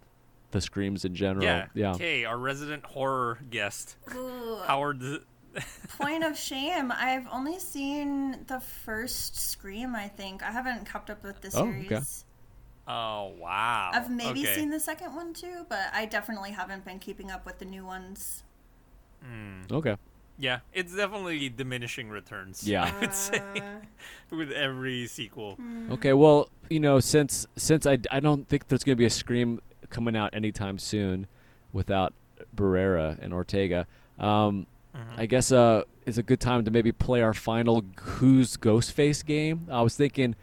[0.52, 1.46] the Screams in general.
[1.46, 1.68] yeah.
[1.74, 1.92] Yeah.
[1.92, 5.02] Okay, our resident horror guest, Ooh, Howard.
[6.00, 6.92] point of shame.
[6.92, 9.96] I've only seen the first Scream.
[9.96, 11.68] I think I haven't kept up with the series.
[11.74, 11.88] Oh, okay.
[11.88, 12.26] series.
[12.88, 13.92] Oh wow.
[13.94, 14.56] I've maybe okay.
[14.56, 17.86] seen the second one too, but I definitely haven't been keeping up with the new
[17.86, 18.44] ones.
[19.26, 19.72] Mm.
[19.72, 19.96] Okay.
[20.42, 22.68] Yeah, it's definitely diminishing returns.
[22.68, 22.92] Yeah.
[22.92, 25.58] I would say Uh, with every sequel.
[25.92, 29.10] Okay, well, you know, since since I, I don't think there's going to be a
[29.12, 29.62] Scream
[29.92, 31.28] coming out anytime soon
[31.74, 32.14] without
[32.56, 33.86] Barrera and Ortega,
[34.20, 34.66] um,
[34.96, 35.20] Mhm.
[35.20, 37.86] I guess uh, it's a good time to maybe play our final
[38.20, 39.68] Who's Ghostface game.
[39.72, 40.36] I was thinking,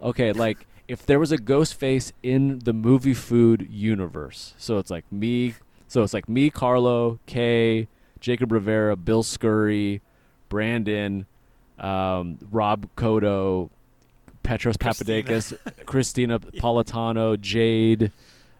[0.00, 5.10] okay, like if there was a Ghostface in the movie food universe, so it's like
[5.10, 5.54] me,
[5.88, 7.88] so it's like me, Carlo, Kay,
[8.22, 10.00] Jacob Rivera, Bill Scurry,
[10.48, 11.26] Brandon,
[11.78, 13.68] um, Rob Kodo,
[14.42, 15.22] Petros Christina.
[15.24, 18.10] Papadakis, Christina Politano, Jade,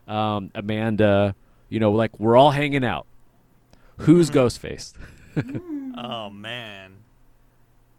[0.06, 1.34] um, Amanda.
[1.70, 3.06] You know, like we're all hanging out.
[3.98, 4.38] Who's Mm-hmm.
[4.38, 4.92] Ghostface?
[5.94, 6.92] Oh man.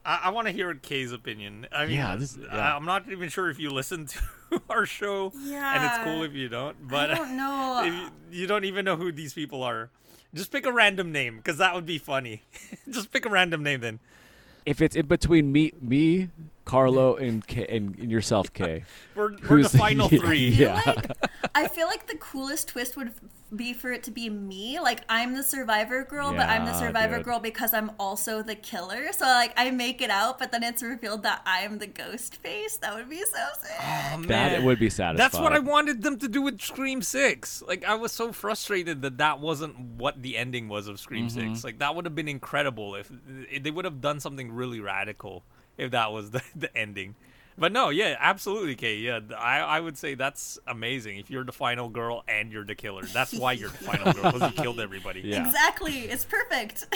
[0.05, 1.67] I, I want to hear Kay's opinion.
[1.71, 2.75] I mean, Yeah, this- I- yeah.
[2.75, 4.05] I'm not even sure if you listen
[4.51, 6.87] to our show, Yeah, and it's cool if you don't.
[6.87, 7.83] But I don't know.
[8.31, 9.89] you, you don't even know who these people are,
[10.33, 12.41] just pick a random name because that would be funny.
[12.89, 13.99] just pick a random name then.
[14.65, 16.29] If it's in between me, me,
[16.65, 18.83] Carlo, and K, and, and yourself, Kay,
[19.15, 20.47] We're, we're who's the final three.
[20.49, 20.81] Yeah.
[21.53, 23.13] I feel like the coolest twist would
[23.55, 24.79] be for it to be me.
[24.79, 27.25] Like I'm the survivor girl, but I'm the survivor dude.
[27.25, 29.11] girl because I'm also the killer.
[29.13, 32.77] So like I make it out, but then it's revealed that I'm the ghost face.
[32.77, 33.71] That would be so sick.
[33.79, 34.27] Oh, man.
[34.27, 35.17] that would be satisfying.
[35.17, 37.61] That's what I wanted them to do with Scream Six.
[37.67, 41.51] Like I was so frustrated that that wasn't what the ending was of Scream Mm-hmm.
[41.53, 41.63] Six.
[41.63, 43.11] Like that would have been incredible if,
[43.51, 45.43] if they would have done something really radical
[45.77, 47.15] if that was the, the ending.
[47.55, 48.97] But no, yeah, absolutely, Kay.
[48.97, 51.19] Yeah, I, I would say that's amazing.
[51.19, 54.31] If you're the final girl and you're the killer, that's why you're the final girl
[54.31, 55.21] because you killed everybody.
[55.21, 55.45] Yeah.
[55.45, 55.99] Exactly.
[55.99, 56.87] It's perfect.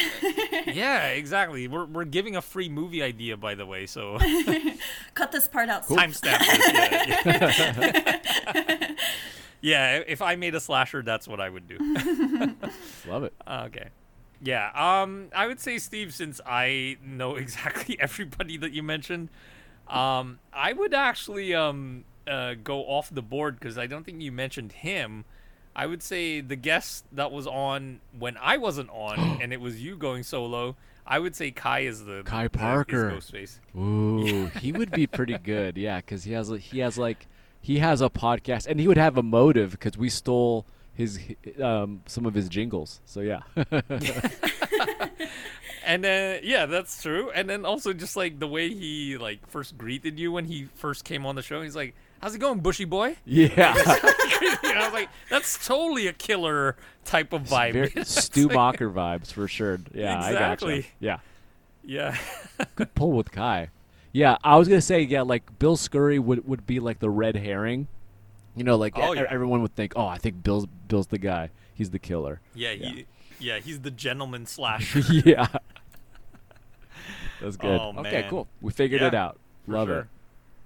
[0.68, 1.68] Yeah, exactly.
[1.68, 3.86] We're, we're giving a free movie idea, by the way.
[3.86, 4.18] So
[5.14, 5.86] Cut this part out.
[5.88, 6.74] timestamp this.
[6.74, 8.22] Yeah,
[8.54, 8.96] yeah.
[9.62, 11.78] yeah, if I made a slasher, that's what I would do.
[13.08, 13.34] Love it.
[13.48, 13.90] Okay.
[14.42, 14.72] Yeah.
[14.74, 19.30] Um, I would say Steve, since I know exactly everybody that you mentioned,
[19.88, 24.32] um, I would actually um uh, go off the board because I don't think you
[24.32, 25.26] mentioned him.
[25.76, 29.82] I would say the guest that was on when I wasn't on, and it was
[29.82, 30.76] you going solo.
[31.06, 33.12] I would say Kai is the Kai is Parker.
[33.12, 33.60] Ghostface.
[33.78, 35.78] Ooh, he would be pretty good.
[35.78, 37.28] Yeah, because he has he has like
[37.62, 40.66] he has a podcast, and he would have a motive because we stole
[40.98, 41.20] his
[41.62, 43.00] um some of his jingles.
[43.06, 43.42] So yeah.
[45.86, 47.32] And then yeah, that's true.
[47.32, 51.06] And then also just like the way he like first greeted you when he first
[51.06, 53.74] came on the show, he's like, "How's it going, Bushy boy?" yeah.
[53.78, 56.76] I was like, "That's totally a killer
[57.06, 59.80] type of vibe." Very Stu Macher vibes for sure.
[59.94, 60.76] Yeah, I Exactly.
[60.82, 60.90] gotcha.
[61.00, 61.20] Yeah.
[61.86, 62.18] yeah,
[62.76, 63.70] Good pull with Kai.
[64.12, 67.38] Yeah, I was gonna say yeah, like Bill Scurry would would be like the red
[67.38, 67.88] herring.
[68.58, 69.26] You know, like Oh, e- yeah.
[69.30, 71.50] everyone would think, oh, I think Bill's Bill's the guy.
[71.74, 72.42] He's the killer.
[72.56, 72.90] yeah, Yeah.
[72.90, 73.06] he,
[73.40, 75.00] yeah, he's the gentleman slasher.
[75.26, 75.48] yeah.
[77.42, 77.80] That's good.
[77.80, 78.30] Oh, okay, man.
[78.30, 78.48] cool.
[78.62, 79.40] We figured Yeah, it out.
[79.66, 80.00] for Love sure.
[80.00, 80.06] it.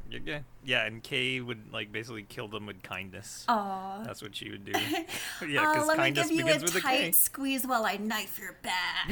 [0.09, 0.43] You're good.
[0.65, 3.45] Yeah, and Kay would like basically kill them with kindness.
[3.49, 4.03] Aw.
[4.03, 4.71] That's what she would do.
[4.79, 5.03] yeah,
[5.41, 7.01] Oh, because let me kindness give you a begins with a K.
[7.03, 9.09] tight squeeze while I knife your back.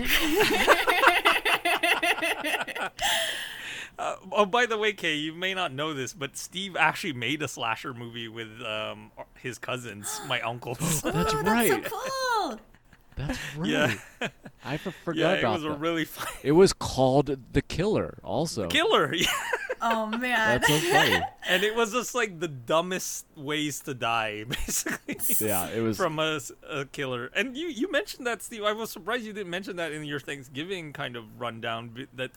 [4.00, 7.42] Uh, oh, by the way, Kay, you may not know this, but Steve actually made
[7.42, 11.02] a slasher movie with um his cousins, my uncles.
[11.02, 11.70] That's oh, right.
[11.84, 12.00] That's so
[12.48, 12.60] cool.
[13.18, 13.70] That's right.
[13.70, 14.28] yeah,
[14.64, 15.80] I for- forgot yeah, it about was a that.
[15.80, 18.68] really fun It was called The Killer also.
[18.68, 19.14] killer.
[19.26, 19.28] Yeah.
[19.82, 20.60] Oh man.
[20.62, 21.22] That's so funny.
[21.50, 25.16] and it was just like the dumbest ways to die, basically.
[25.48, 25.96] Yeah, it was.
[25.96, 26.40] from a
[26.92, 27.32] killer.
[27.34, 28.64] And you you mentioned that, Steve.
[28.64, 32.08] I was surprised you didn't mention that in your Thanksgiving kind of rundown.
[32.14, 32.32] That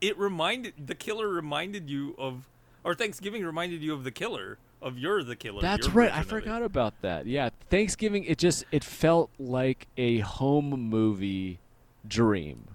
[0.00, 2.48] it reminded the killer reminded you of,
[2.84, 5.62] or Thanksgiving reminded you of the killer of you're the killer.
[5.62, 6.10] That's right.
[6.12, 6.42] I version of it.
[6.44, 7.26] forgot about that.
[7.26, 8.24] Yeah, Thanksgiving.
[8.24, 11.58] It just it felt like a home movie
[12.06, 12.68] dream,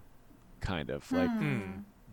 [0.60, 1.60] kind of like Hmm.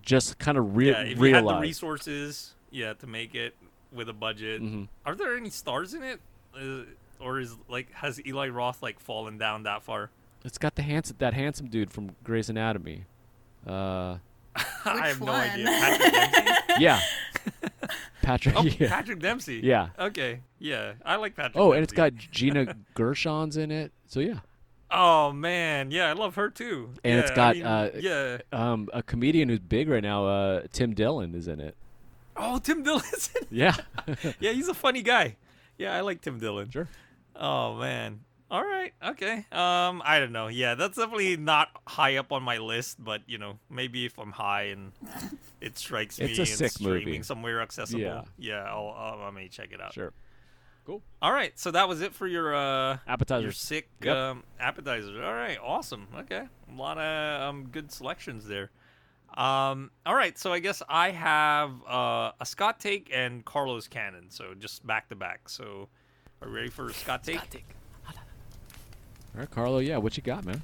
[0.03, 0.93] just kind of real.
[0.95, 3.55] Yeah, if you had the resources, yeah, to make it
[3.93, 4.63] with a budget.
[4.63, 4.89] Mhm.
[5.07, 6.21] Are there any stars in it,
[6.55, 6.83] uh,
[7.19, 10.11] or is like has Eli Roth like fallen down that far?
[10.45, 13.05] It's got the handsome that handsome dude from Grey's Anatomy.
[13.67, 14.19] Uh,
[14.85, 15.67] I have no idea.
[15.67, 16.79] Patrick Dempsey.
[16.79, 17.01] yeah,
[18.23, 18.55] Patrick.
[18.59, 18.89] Oh, yeah.
[18.89, 19.61] Patrick Dempsey.
[19.63, 19.89] Yeah.
[19.99, 20.41] Okay.
[20.59, 21.57] Yeah, I like Patrick.
[21.57, 22.17] Oh, and it's Dempsey.
[22.27, 23.93] got Gina Gershon's in it.
[24.07, 24.41] So yeah,
[24.91, 26.91] Oh man, yeah, I love her too.
[27.05, 28.39] And it's Yeah, I got, mean, uh, yeah.
[28.53, 30.27] um, a comedian who's big right now.
[30.27, 31.77] Uh, Tim Dillon is in it.
[32.37, 33.47] Oh, Tim Dillon's in.
[33.51, 33.75] Yeah,
[34.41, 35.37] Yeah, he's a funny guy.
[35.77, 36.71] Yeah, I like Tim Dillon.
[36.71, 36.89] sure.
[37.37, 38.21] Oh man.
[38.51, 38.95] All right.
[39.05, 39.45] Okay.
[39.53, 40.49] Um, I don't know.
[40.49, 44.33] Yeah, that's definitely not high up on my list, but you know, maybe if I'm
[44.33, 44.93] high and
[45.61, 47.23] it strikes me It's a and sick streaming movie.
[47.23, 48.23] somewhere accessible, Yeah.
[48.39, 49.93] yeah, I'll, I'll I may check it out.
[49.93, 50.13] Sure.
[50.87, 51.03] Cool.
[51.21, 51.59] All right.
[51.59, 52.97] So that was it for your uh
[53.29, 54.17] your sick Yep.
[54.17, 55.23] um, appetizers.
[55.23, 56.09] All right, awesome.
[56.21, 58.71] Okay, a lot of um, good selections there.
[59.37, 64.31] Um, all right, so I guess I have uh, a Scott take and Carlo's Canon,
[64.31, 65.51] so just back to back.
[65.51, 65.89] So,
[66.41, 67.65] are you ready for Scott take?
[69.35, 69.79] All right, Carlo.
[69.79, 70.63] Yeah, what you got, man?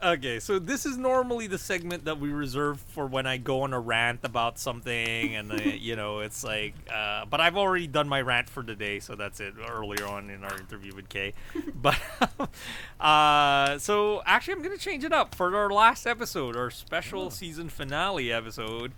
[0.00, 3.72] Okay, so this is normally the segment that we reserve for when I go on
[3.72, 8.08] a rant about something, and uh, you know, it's like, uh, but I've already done
[8.08, 9.54] my rant for today, so that's it.
[9.68, 11.32] Earlier on in our interview with Kay,
[11.74, 11.98] but
[13.00, 17.68] uh, so actually, I'm gonna change it up for our last episode, our special season
[17.68, 18.92] finale episode.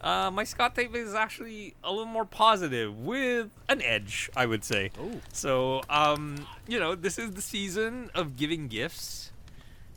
[0.00, 4.64] Uh, my Scott take is actually a little more positive with an edge, I would
[4.64, 4.90] say.
[4.98, 5.20] Oh.
[5.32, 9.32] So, um, you know, this is the season of giving gifts.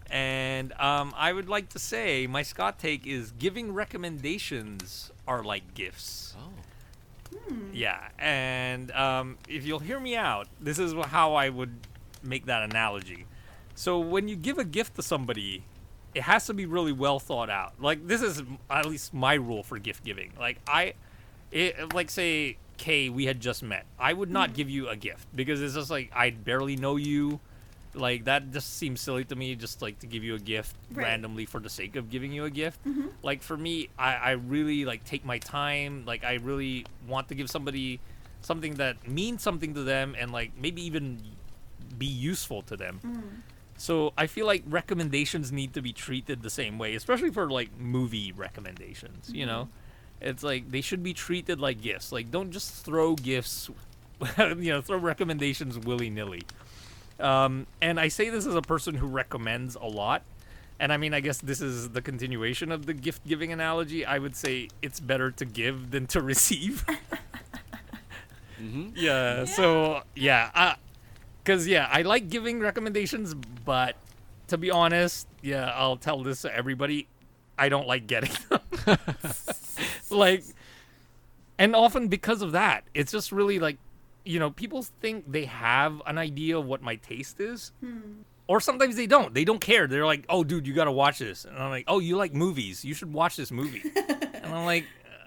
[0.10, 5.74] And um, I would like to say my Scott take is giving recommendations are like
[5.74, 6.36] gifts.
[6.38, 6.50] Oh.
[7.72, 11.76] Yeah, and um, if you'll hear me out, this is how I would
[12.22, 13.26] make that analogy.
[13.76, 15.64] So when you give a gift to somebody,
[16.16, 17.74] it has to be really well thought out.
[17.80, 20.32] Like this is at least my rule for gift giving.
[20.40, 20.94] Like I,
[21.52, 23.86] it, like say Kay, we had just met.
[24.00, 24.56] I would not hmm.
[24.56, 27.40] give you a gift because it's just like I barely know you.
[27.96, 29.56] Like that just seems silly to me.
[29.56, 31.04] Just like to give you a gift Right.
[31.04, 32.84] randomly for the sake of giving you a gift.
[32.86, 33.08] Mm-hmm.
[33.22, 36.04] Like for me, I, I really like take my time.
[36.06, 38.00] Like I really want to give somebody
[38.42, 41.22] something that means something to them and like maybe even
[41.98, 43.00] be useful to them.
[43.06, 43.53] Mm.
[43.84, 47.78] So I feel like recommendations need to be treated the same way, especially for like
[47.78, 49.30] movie recommendations.
[49.30, 49.68] You know,
[50.22, 52.14] it's like they should be treated like gifts.
[52.14, 53.70] Like don't just throw gifts,
[54.38, 56.44] you know, throw recommendations willy nilly.
[57.20, 60.22] Um, and I say this as a person who recommends a lot.
[60.80, 64.06] And I mean, I guess this is the continuation of the gift giving analogy.
[64.06, 66.86] I would say it's better to give than to receive.
[68.96, 69.44] Yeah.
[69.44, 70.76] So yeah,
[71.44, 73.96] because yeah, I like giving recommendations, but
[74.48, 77.08] to be honest, yeah, I'll tell this to everybody.
[77.58, 78.98] I don't like getting them.
[80.10, 80.44] like,
[81.60, 83.78] and often because of that, it's just really like,
[84.26, 87.72] you know, people think they have an idea of what my taste is.
[87.82, 88.22] Hmm.
[88.48, 89.34] Or sometimes they don't.
[89.34, 89.88] They don't care.
[89.88, 92.84] They're like, "Oh, dude, you gotta watch this," and I'm like, "Oh, you like movies?
[92.84, 94.84] You should watch this movie." and I'm like,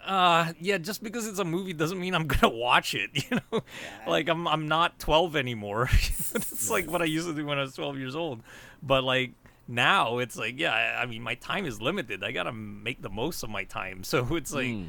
[0.06, 3.10] uh, yeah, just because it's a movie doesn't mean I'm gonna watch it.
[3.14, 3.62] You know,
[4.06, 5.88] like I'm I'm not 12 anymore.
[5.92, 8.42] it's like what I used to do when I was 12 years old.
[8.82, 9.32] But like
[9.68, 12.22] now, it's like yeah, I, I mean my time is limited.
[12.22, 14.02] I gotta make the most of my time.
[14.04, 14.68] So it's like.
[14.68, 14.88] Mm.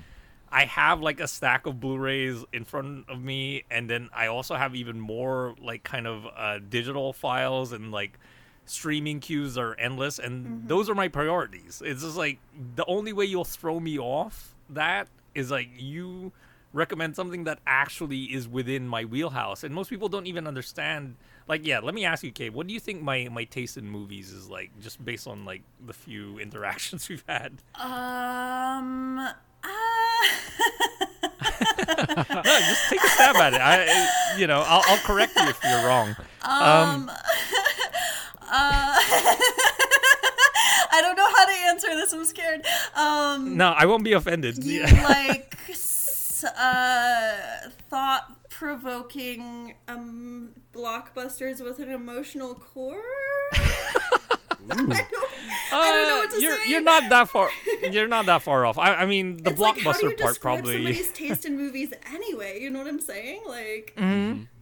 [0.50, 4.56] I have like a stack of Blu-rays in front of me, and then I also
[4.56, 8.18] have even more like kind of uh, digital files and like
[8.64, 11.82] streaming queues are endless, and those are my priorities.
[11.84, 12.40] It's just like
[12.76, 16.32] the only way you'll throw me off that is like you
[16.74, 21.16] recommend something that actually is within my wheelhouse, and most people don't even understand.
[21.48, 23.90] Like, yeah, let me ask you, Kate, what do you think my my taste in
[23.90, 27.54] movies is like, just based on like the few interactions we've had?
[27.76, 29.20] Um.
[29.20, 29.68] Uh,
[32.30, 33.62] No, just take a stab at it.
[33.62, 36.10] I, you know, I'll, I'll correct you if you're wrong.
[36.44, 37.10] um.
[38.50, 39.00] uh,
[40.92, 42.14] I don't know how to answer this.
[42.14, 42.66] I'm scared.
[42.96, 43.58] Um.
[43.58, 44.64] No, I won't be offended.
[44.64, 45.58] You like
[46.58, 47.32] uh,
[47.90, 53.02] thought-provoking um blockbusters with an emotional core?
[54.68, 56.70] don't, I don't know what to Uh, you're, say.
[56.70, 57.50] You're not that far.
[57.92, 58.78] You're not that far off.
[58.78, 60.74] I, I mean, the It's like, how do you blockbuster part probably.
[60.76, 62.60] somebody's taste in movies anyway.
[62.62, 63.42] You know what I'm saying?
[63.48, 63.94] Like,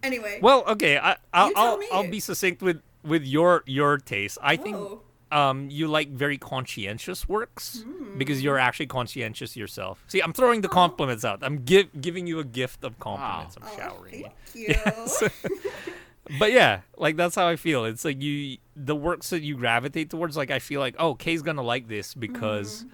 [0.04, 0.40] anyway.
[0.42, 0.98] Well, okay.
[0.98, 1.80] I, I'll, I'll.
[1.92, 4.38] I'll be succinct with with your your taste.
[4.42, 5.02] I think Oh.
[5.40, 7.84] Um you like very conscientious works
[8.18, 9.96] because you're actually conscientious yourself.
[10.08, 11.40] See, I'm throwing the compliments out.
[11.48, 13.58] I'm give, giving you a gift of compliments.
[13.58, 14.28] I'm Oh, showering you.
[14.54, 15.30] thank you.
[16.40, 17.86] But yeah, like that's how I feel.
[17.86, 20.36] It's like you the works that you gravitate towards.
[20.36, 22.86] Like I feel like oh, Kay's gonna like this because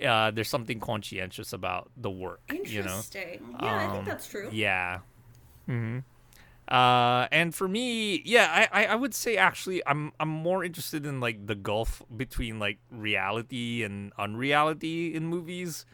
[0.00, 0.06] Mm-hmm.
[0.08, 2.40] uh, there's something conscientious about the work.
[2.50, 2.98] You know.
[2.98, 3.38] Interesting.
[3.62, 4.48] Yeah, I think Um, that's true.
[4.50, 4.98] Yeah.
[5.66, 5.98] hmm
[6.68, 11.20] Uh, and for me, yeah, I, I, would say actually I'm I'm more interested in
[11.20, 15.84] like the gulf between like reality and unreality in movies.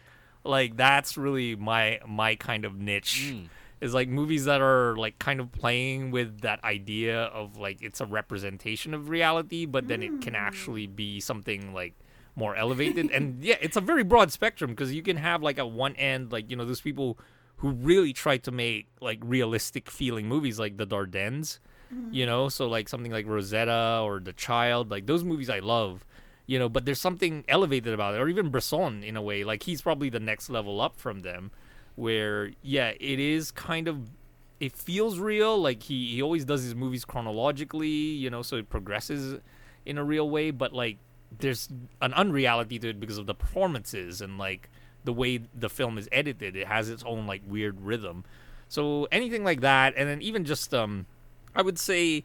[0.44, 3.34] Like that's really my my kind of niche.
[3.80, 8.00] Is like movies that are like kind of playing with that idea of like it's
[8.00, 11.94] a representation of reality, but then it can actually be something like
[12.36, 13.10] more elevated.
[13.10, 16.30] and yeah, it's a very broad spectrum because you can have like at one end
[16.30, 17.18] like you know those people
[17.60, 21.58] who really try to make like realistic feeling movies like the Dardennes,
[21.94, 22.12] mm-hmm.
[22.12, 26.04] you know, so like something like Rosetta or The Child, like those movies I love,
[26.46, 29.62] you know, but there's something elevated about it, or even Bresson in a way, like
[29.62, 31.50] he's probably the next level up from them,
[31.96, 34.10] where yeah, it is kind of.
[34.58, 38.68] It feels real, like he, he always does his movies chronologically, you know, so it
[38.68, 39.40] progresses
[39.86, 40.98] in a real way, but like
[41.38, 41.70] there's
[42.02, 44.68] an unreality to it because of the performances and like
[45.04, 46.56] the way the film is edited.
[46.56, 48.24] It has its own like weird rhythm.
[48.68, 51.06] So anything like that, and then even just um,
[51.54, 52.24] I would say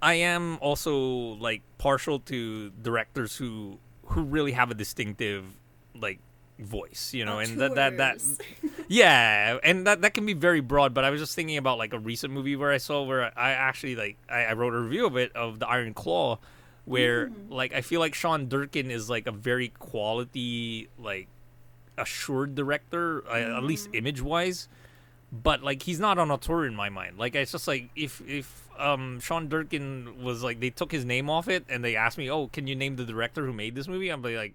[0.00, 5.44] I am also like partial to directors who who really have a distinctive
[5.94, 6.18] like
[6.58, 8.22] voice, you know, and that that that
[8.88, 10.92] yeah, and that that can be very broad.
[10.92, 13.52] But I was just thinking about like a recent movie where I saw where I
[13.52, 16.38] actually like I, I wrote a review of it of the Iron Claw,
[16.84, 21.28] where like I feel like Sean Durkin is like a very quality like
[21.98, 24.68] assured director, uh, at least image wise.
[25.32, 27.18] But like he's not an auteur in my mind.
[27.18, 31.30] Like it's just like if if um Sean Durkin was like they took his name
[31.30, 33.88] off it and they asked me, oh, can you name the director who made this
[33.88, 34.10] movie?
[34.10, 34.54] I'm like,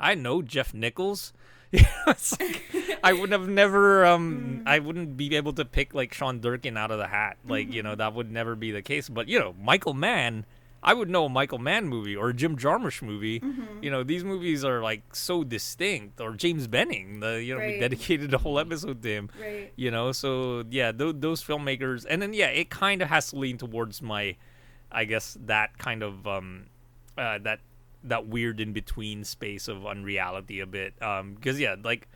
[0.00, 1.34] I know Jeff Nichols.
[2.06, 2.62] like,
[3.02, 6.90] I would have never um I wouldn't be able to pick like Sean Durkin out
[6.90, 7.36] of the hat.
[7.46, 9.10] Like, you know, that would never be the case.
[9.10, 10.46] But you know, Michael Mann,
[10.84, 13.42] I would know a Michael Mann movie or a Jim Jarmusch movie.
[13.80, 16.20] You know, these movies are like so distinct.
[16.20, 19.30] Or James Benning, the you know, we dedicated a whole episode to him.
[19.40, 19.72] Right.
[19.76, 23.36] You know, so yeah, th- those filmmakers, and then yeah, it kind of has to
[23.36, 24.36] lean towards my,
[24.92, 26.66] I guess that kind of um,
[27.16, 27.60] uh, that
[28.04, 31.00] that weird in between space of unreality a bit.
[31.02, 32.08] Um, because yeah, like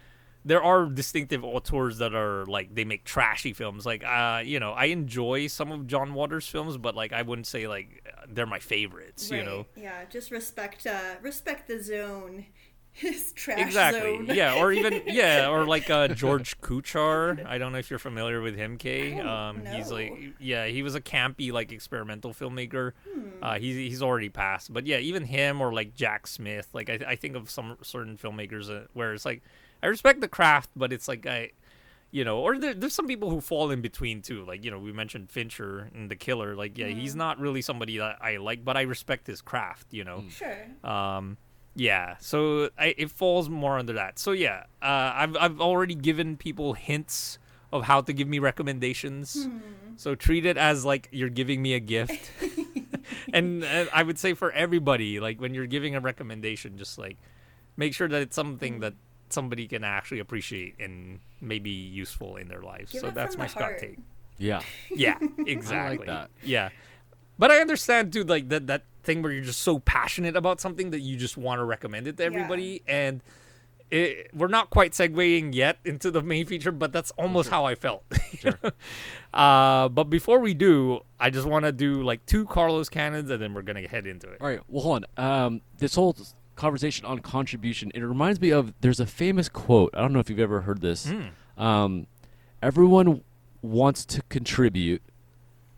[0.45, 3.87] there are distinctive auteurs that are like they make trashy films.
[3.87, 7.47] Like uh, you know, I enjoy some of John Waters' films, but like I wouldn't
[7.47, 9.31] say like they're my favorites.
[9.31, 9.67] You know.
[9.77, 12.47] Yeah, just respect uh respect the zone.
[12.99, 14.01] His trash Exactly.
[14.27, 14.31] zone.
[14.35, 17.47] Yeah, or even yeah, or like uh, George Kuchar.
[17.47, 19.21] I don't know if you're familiar with him, Kay.
[19.21, 22.95] Um, he's like yeah, he was a campy like experimental filmmaker.
[23.09, 23.21] Hmm.
[23.41, 26.69] Uh, he's he's already passed, but yeah, even him or like Jack Smith.
[26.73, 29.43] Like I I think of some certain filmmakers uh, where it's like
[29.81, 31.51] I respect the craft, but it's like I.
[32.11, 34.45] You know, or there, there's some people who fall in between too.
[34.47, 36.55] Like you know, we mentioned Fincher and The Killer.
[36.57, 37.19] Like yeah, he's Mm-hmm.
[37.19, 39.89] not really somebody that I like, but I respect his craft.
[39.93, 40.57] You know, Sure.
[40.91, 41.37] um,
[41.75, 44.19] yeah, so I, it falls more under that.
[44.19, 47.39] So yeah, uh, I've I've already given people hints
[47.73, 49.47] of how to give me recommendations.
[49.97, 52.31] So treat it as like you're giving me a gift.
[53.33, 57.19] and uh, I would say for everybody, like when you're giving a recommendation, just like
[57.77, 58.95] make sure that it's something that
[59.33, 62.93] somebody can actually appreciate and maybe useful in their lives.
[62.93, 63.79] Give so that's my Scott heart.
[63.79, 63.99] take.
[64.39, 64.61] Yeah.
[64.95, 66.07] Yeah, exactly.
[66.07, 66.31] that.
[66.43, 66.71] Yeah,
[67.39, 70.91] but I understand dude like that that thing where you're just so passionate about something
[70.91, 73.23] that you just want to recommend it to everybody, and
[73.91, 77.75] it, we're not quite segueing yet into the main feature, but that's almost how I
[77.75, 78.05] felt.
[79.35, 83.41] uh, but before we do, I just want to do like two Carlo's Canons, and
[83.41, 84.41] then we're gonna head into it.
[84.41, 84.61] All right.
[84.69, 85.25] Well, hold on.
[85.45, 86.17] Um, this whole
[86.59, 89.91] conversation on contribution, it reminds me of there's a famous quote.
[89.95, 91.09] I don't know if you've ever heard this.
[91.09, 91.63] Hmm.
[91.63, 92.07] Um,
[92.63, 93.23] everyone
[93.63, 95.03] wants to contribute.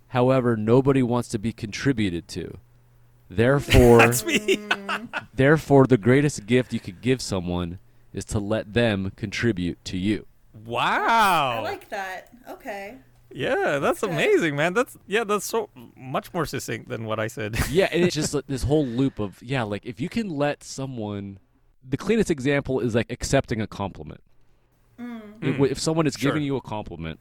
[0.09, 2.59] However, nobody wants to be contributed to.
[3.29, 4.59] Therefore, That's me.
[5.33, 7.79] therefore, the greatest gift you could give someone
[8.13, 10.27] is to let them contribute to you.
[10.67, 11.59] wow.
[11.59, 12.33] I like that.
[12.49, 12.97] Okay.
[13.33, 14.11] Yeah, that's good.
[14.11, 14.75] amazing, man.
[14.75, 17.57] That's yeah, that's so much more succinct than what I said.
[17.71, 20.63] yeah, and it's just like this whole loop of yeah, like if you can let
[20.65, 21.39] someone,
[21.89, 24.21] the cleanest example is like accepting a compliment.
[24.99, 25.21] Mm.
[25.43, 26.31] If, if someone is Sure.
[26.31, 27.19] giving you a compliment,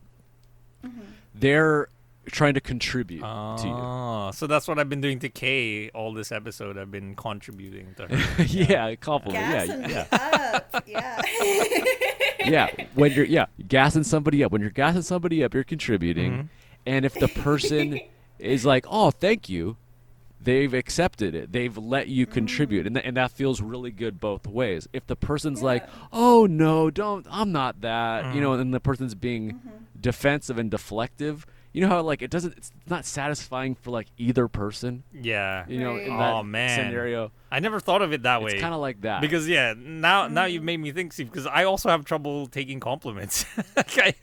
[0.83, 0.99] mm-hmm.
[1.33, 1.87] they're
[2.25, 3.73] trying to contribute to you.
[3.73, 6.77] Oh, so that's what I've been doing to Kay all this episode.
[6.77, 8.43] I've been contributing to her.
[8.47, 9.43] yeah, compliment.
[9.43, 10.83] Gas Yeah, and yeah, up.
[10.87, 11.21] Yeah.
[12.45, 12.69] yeah.
[12.93, 16.31] When you're yeah gassing somebody up, when you're gassing somebody up, you're contributing.
[16.31, 16.47] Mm-hmm.
[16.85, 17.99] And if the person
[18.39, 19.77] is like, "Oh, thank you,"
[20.41, 21.51] they've accepted it.
[21.51, 22.31] They've let you mm.
[22.31, 24.87] contribute, and th- and that feels really good both ways.
[24.93, 28.43] If the person's like, "Oh no, don't, I'm not that," you mm.
[28.43, 29.69] know, and the person's being mm-hmm.
[29.99, 31.43] defensive and deflective.
[31.71, 35.03] You know how like it doesn't, it's not satisfying for like either person.
[35.13, 35.65] yeah.
[35.67, 36.75] You know, in that Oh, man.
[36.89, 38.53] scenario, I never thought of it that way.
[38.53, 39.21] it's kind of like that.
[39.21, 41.29] Because yeah, now now you've made me think, Steve.
[41.31, 43.45] Because I also have trouble taking compliments.
[43.77, 44.13] I,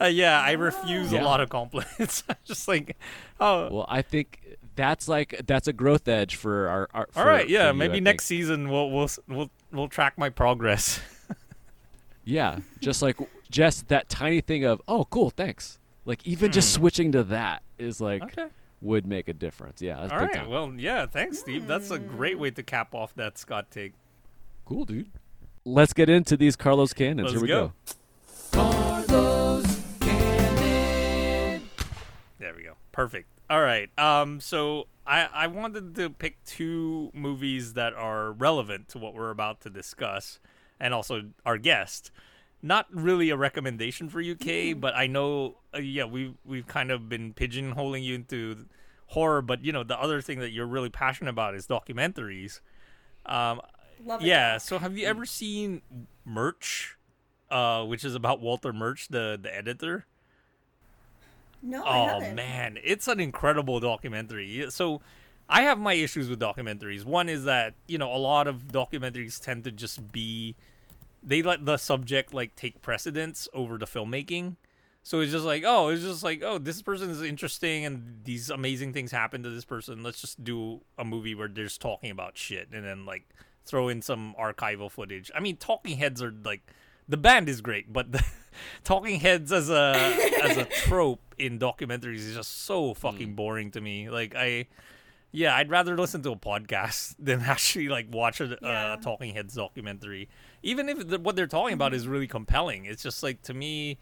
[0.00, 1.22] uh, yeah, I refuse Yeah.
[1.22, 2.24] a lot of compliments.
[2.28, 2.96] I'm just like,
[3.38, 6.88] oh, Well, I think that's like that's a growth edge for our.
[6.92, 7.68] our for- right, for yeah.
[7.68, 8.40] you, maybe I next think.
[8.40, 11.00] season we'll we'll we'll we'll track my progress.
[12.24, 13.16] Yeah, just like
[13.50, 15.78] just that tiny thing of oh, cool, thanks.
[16.10, 18.40] Like even just switching to that is like Hmm.
[18.40, 18.48] okay.
[18.80, 19.80] would make a difference.
[19.80, 20.48] Yeah, that's All time.
[20.50, 21.06] Well, yeah.
[21.06, 21.68] Thanks, Steve.
[21.68, 23.92] That's a great way to cap off that Scott take.
[24.64, 25.08] cool, dude.
[25.64, 27.26] Let's get into these Carlo's Canons.
[27.28, 27.72] Let's Here we go.
[27.86, 27.94] go.
[28.50, 31.62] Carlo's Canon.
[32.40, 32.72] There we go.
[32.90, 33.28] Perfect.
[33.48, 33.88] All right.
[33.96, 34.40] Um.
[34.40, 39.60] So I I wanted to pick two movies that are relevant to what we're about
[39.60, 40.40] to discuss,
[40.80, 42.10] and also our guest.
[42.62, 45.56] Not really a recommendation for UK, but I know.
[45.74, 48.66] Uh, yeah, we we've kind of been pigeonholing you into
[49.06, 52.60] horror, but you know the other thing that you're really passionate about is documentaries.
[53.26, 53.60] Um.
[54.04, 54.26] Love it.
[54.26, 54.58] Yeah.
[54.58, 55.82] So have you ever seen
[56.24, 56.96] Murch?
[57.50, 60.06] Uh, which is about Walter Murch, the the editor.
[61.62, 64.66] No, I Oh man, it's an incredible documentary.
[64.70, 65.00] So
[65.48, 67.04] I have my issues with documentaries.
[67.04, 70.54] One is that, you know, a lot of documentaries tend to just be
[71.22, 74.56] they let the subject like take precedence over the filmmaking.
[75.02, 78.50] So it's just like, oh, it's just like, oh, this person is interesting and these
[78.50, 80.02] amazing things happen to this person.
[80.02, 83.28] Let's just do a movie where they're just talking about shit and then like
[83.64, 85.30] throw in some archival footage.
[85.34, 86.62] I mean, talking heads are like
[87.08, 88.24] the band is great, but the
[88.84, 89.94] talking heads as a
[90.42, 93.34] as a trope in documentaries is just so fucking hmm.
[93.34, 94.10] boring to me.
[94.10, 94.66] Like I
[95.32, 98.94] yeah, I'd rather listen to a podcast than actually like watch a, Yeah.
[98.94, 100.28] a talking heads documentary.
[100.62, 103.98] Even if the, what they're talking about is really compelling, it's just like to me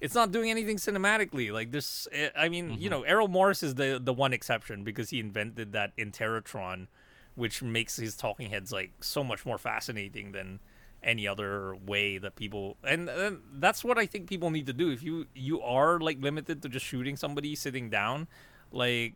[0.00, 1.52] it's not doing anything cinematically.
[1.52, 5.10] Like this, eh, I mean, you know, Errol Morris is the the one exception because
[5.10, 6.86] he invented that Interrotron,
[7.34, 10.60] which makes his talking heads like so much more fascinating than
[11.02, 14.90] any other way that people and, and that's what I think people need to do.
[14.90, 18.26] If you you are like limited to just shooting somebody sitting down,
[18.72, 19.14] like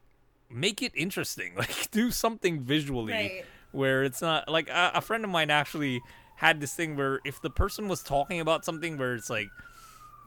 [0.51, 1.55] make it interesting.
[1.57, 3.45] Like do something visually Right.
[3.73, 6.01] where it's not like a, a friend of mine actually
[6.37, 9.49] had this thing where if the person was talking about something where it's like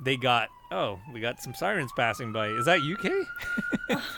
[0.01, 2.47] they got oh we got some sirens passing by.
[2.49, 3.99] Is that uk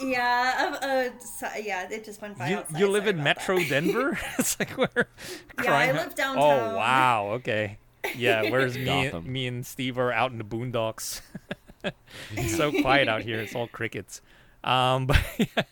[0.00, 2.50] Yeah, uh, uh, so, yeah, it just went by.
[2.50, 3.68] you, outside, you live sorry in metro that.
[3.68, 4.18] denver?
[4.38, 5.08] It's like where
[5.62, 6.42] Yeah, I live downtown.
[6.42, 7.78] oh wow okay.
[8.14, 11.20] Yeah whereas me, me and steve are out in the boondocks.
[12.30, 13.40] It's so quiet out here.
[13.40, 14.20] It's all crickets.
[14.62, 15.62] Um but yeah,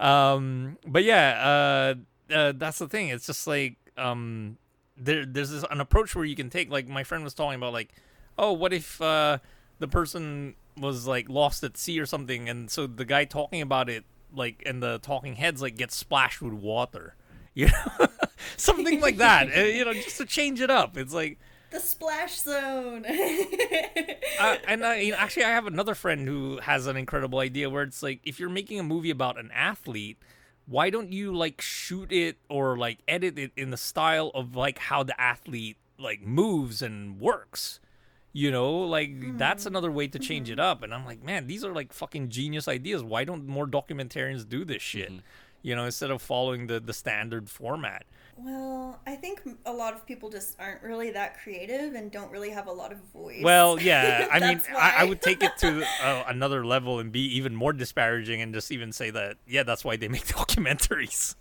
[0.00, 1.94] um but yeah
[2.30, 3.08] uh, uh that's the thing.
[3.10, 4.58] It's just like um
[5.04, 7.72] there there's this an approach where you can take like my friend was talking about
[7.72, 7.90] like
[8.38, 9.38] oh what if uh
[9.78, 13.90] the person was like lost at sea or something and so the guy talking about
[13.90, 14.04] it
[14.34, 17.14] like and the talking heads like get splashed with water
[17.54, 18.06] you know
[18.56, 21.38] something like that uh, you know just to change it up it's like
[21.70, 23.04] The splash zone.
[24.40, 27.70] uh, and I, you know, actually, I have another friend who has an incredible idea
[27.70, 30.18] where it's like, if you're making a movie about an athlete,
[30.72, 34.78] why don't you like shoot it or like edit it in the style of like
[34.78, 37.78] how the athlete like moves and works?
[38.32, 39.36] You know, like hmm.
[39.36, 40.60] that's another way to change it mm-hmm.
[40.60, 40.82] up.
[40.82, 43.04] And I'm like, man, these are like fucking genius ideas.
[43.04, 45.10] Why don't more documentarians do this shit?
[45.10, 45.18] Mm-hmm.
[45.60, 48.06] You know, instead of following the the standard format.
[48.36, 52.50] Well, I think a lot of people just aren't really that creative and don't really
[52.50, 53.42] have a lot of voice.
[53.42, 54.26] Well, yeah.
[54.32, 57.72] I mean, I, I would take it to uh, another level and be even more
[57.72, 61.34] disparaging and just even say that, yeah, that's why they make documentaries.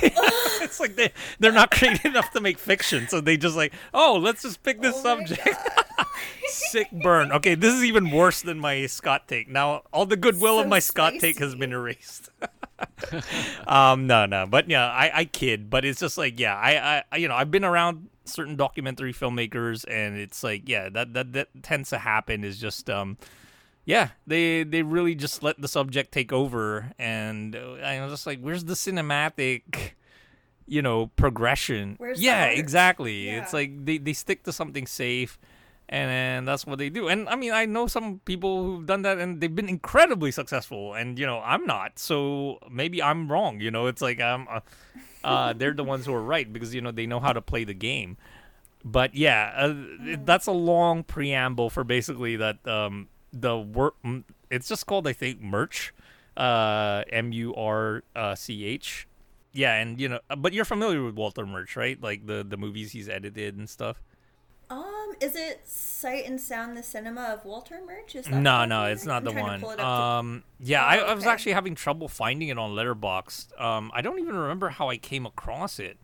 [0.00, 3.06] it's like they, they're not creative enough to make fiction.
[3.08, 5.56] So they just like, oh, let's just pick this Oh subject.
[6.46, 7.32] Sick burn.
[7.32, 9.48] Okay, this is even worse than my Scott take.
[9.48, 12.30] Now, all the goodwill of So my Scott take has been erased.
[13.66, 17.16] um, no, no, but yeah, I, I kid, but it's just like, yeah, I, I,
[17.16, 21.48] you know, I've been around certain documentary filmmakers, and it's like, yeah, that that that
[21.62, 22.44] tends to happen.
[22.44, 23.16] Is just, um,
[23.84, 28.26] yeah, they they really just let the subject take over, and uh, I was just
[28.26, 29.92] like, where's the cinematic?
[30.66, 31.96] You know, progression.
[31.98, 33.26] Where's yeah, exactly.
[33.26, 33.42] Yeah.
[33.42, 35.38] It's like they, they stick to something safe
[35.94, 37.08] and that's what they do.
[37.08, 40.94] And I mean, I know some people who've done that, and they've been incredibly successful.
[40.94, 43.60] And you know, I'm not, so maybe I'm wrong.
[43.60, 44.60] You know, it's like I'm, uh,
[45.22, 47.62] uh, they're the ones who are right because you know they know how to play
[47.62, 48.16] the game.
[48.84, 49.74] But yeah, uh,
[50.24, 53.94] that's a long preamble for basically that um, the work.
[54.50, 55.94] It's just called, I think, Murch,
[56.36, 59.06] uh, M U R uh, C H.
[59.52, 62.02] Yeah, and you know, but you're familiar with Walter Murch, right?
[62.02, 64.02] Like the the movies he's edited and stuff.
[64.74, 68.14] Um, is it Sight and Sound the Cinema of Walter Murch?
[68.16, 69.62] Is that No, no, it's not I'm the one.
[69.64, 73.60] up to- Um, yeah, I, Oh, I was actually having trouble finding it on Letterboxd.
[73.60, 75.96] Um, I don't even remember how I came across it.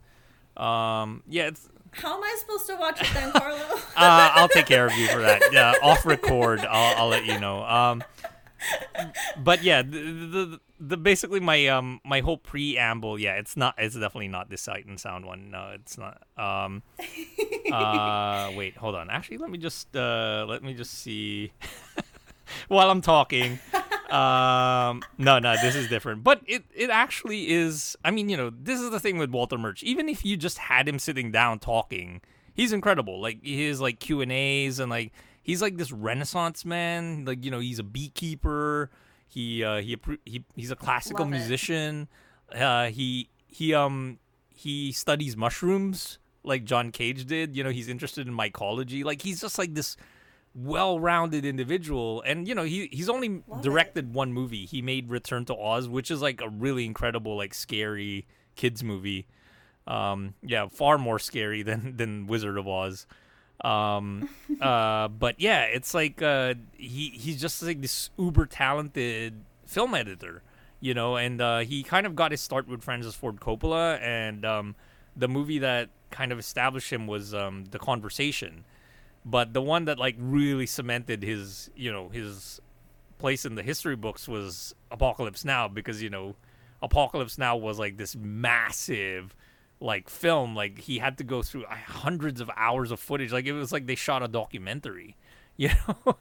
[0.57, 1.69] Um, yeah, it's.
[1.93, 3.59] How am I supposed to watch it then, Carlo?
[3.97, 5.43] Uh, I'll take care of you for that.
[5.53, 7.65] Yeah, off record, I'll, I'll let you know.
[7.65, 8.05] Um,
[9.37, 13.75] but yeah, the, the, the basically my um my whole preamble, yeah, it's not.
[13.77, 15.51] It's definitely not the sight and sound one.
[15.51, 16.23] No, it's not.
[16.37, 16.83] Um,
[17.73, 19.11] uh, wait, hold on.
[19.11, 21.53] Actually, let me just uh let me just see
[22.69, 23.59] while I'm talking.
[24.11, 26.25] Um, no, no, this is different.
[26.25, 27.97] But it it actually is.
[28.05, 29.83] I mean, you know, this is the thing with Walter Murch.
[29.83, 32.23] Even if you just had him sitting down talking,
[32.55, 33.21] he's incredible.
[33.21, 35.13] Like his like Q and A's and like
[35.43, 37.27] he's like this Renaissance man.
[37.27, 38.91] Like you know, he's a beekeeper.
[39.31, 39.97] He uh he
[40.27, 41.39] he he's a classical Love it.
[41.39, 42.09] musician.
[42.55, 47.57] Uh, he he um he studies mushrooms like John Cage did.
[47.57, 49.05] You know, he's interested in mycology.
[49.05, 49.97] Like he's just like this
[50.53, 53.63] well-rounded individual and you know he he's only Love it.
[53.63, 57.55] directed one movie he made return to oz which is like a really incredible like
[57.55, 58.27] scary
[58.57, 59.29] kids movie
[59.87, 63.07] um yeah far more scary than than wizard of oz
[63.65, 64.29] um
[64.61, 69.35] uh but yeah it's like uh he he's just like this uber talented
[69.67, 70.43] film editor
[70.81, 74.45] you know and uh he kind of got his start with francis ford coppola and
[74.45, 74.75] um
[75.17, 78.65] the movie that kind of established him was um the conversation.
[79.25, 82.61] But the one that like really cemented his you know his
[83.19, 86.35] place in the history books was apocalypse now because you know
[86.83, 89.37] apocalypse now was like this massive
[89.81, 93.33] like film like he had to go through uh, hundreds of hours of footage.
[93.33, 95.17] Like it was like they shot a documentary
[95.61, 96.17] you know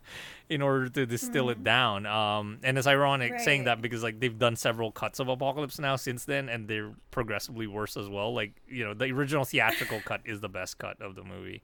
[0.50, 2.06] in order to distill it down.
[2.06, 5.96] Um and it's ironic saying that because like they've done several cuts of apocalypse now
[5.96, 8.34] since then and they're progressively worse as well.
[8.34, 11.62] Like you know the original theatrical cut is the best cut of the movie.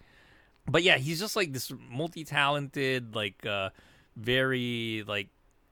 [0.67, 3.69] But yeah, he's just like this multi-talented, like uh,
[4.15, 5.27] very like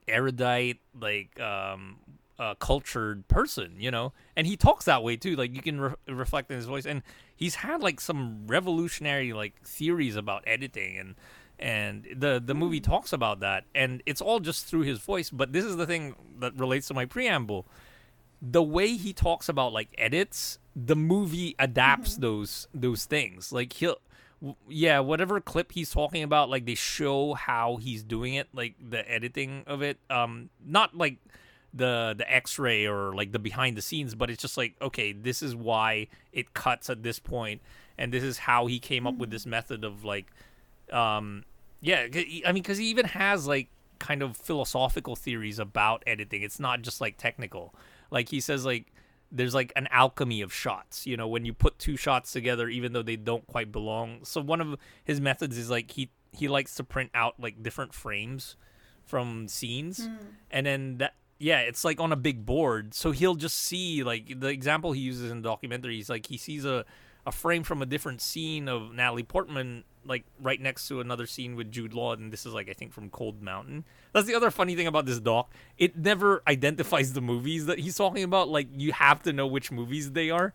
[0.06, 1.96] erudite, like um,
[2.38, 4.12] uh, cultured person, you know.
[4.36, 5.36] And he talks that way too.
[5.36, 7.02] Like you can re- reflect in his voice, and
[7.34, 11.14] he's had like some revolutionary like theories about editing, and
[11.58, 15.30] and the the movie talks about that, and it's all just through his voice.
[15.30, 17.66] But this is the thing that relates to my preamble
[18.46, 23.96] the way he talks about like edits the movie adapts those those things like he'll
[24.40, 28.74] w- yeah whatever clip he's talking about like they show how he's doing it like
[28.90, 31.16] the editing of it um not like
[31.74, 35.42] the the x-ray or like the behind the scenes but it's just like okay this
[35.42, 37.60] is why it cuts at this point
[37.98, 40.30] and this is how he came up with this method of like
[40.92, 41.44] um
[41.80, 42.06] yeah,
[42.46, 43.68] i mean because he even has like
[43.98, 46.42] kind of philosophical theories about editing.
[46.42, 47.74] It's not just like technical.
[48.10, 48.92] Like he says like
[49.32, 52.92] there's like an alchemy of shots you know when you put two shots together even
[52.92, 54.20] though they don't quite belong.
[54.24, 57.94] So one of his methods is like he he likes to print out like different
[57.94, 58.56] frames
[59.04, 60.08] from scenes
[60.50, 61.14] and then that
[61.44, 65.00] yeah it's like on a big board so he'll just see like the example he
[65.00, 66.84] uses in the documentary is like he sees a
[67.26, 71.56] a frame from a different scene of Natalie Portman like right next to another scene
[71.56, 73.84] with Jude Law and this is like I think from Cold Mountain.
[74.12, 75.50] That's the other funny thing about this doc.
[75.78, 78.48] It never identifies the movies that he's talking about.
[78.48, 80.52] Like you have to know which movies they are.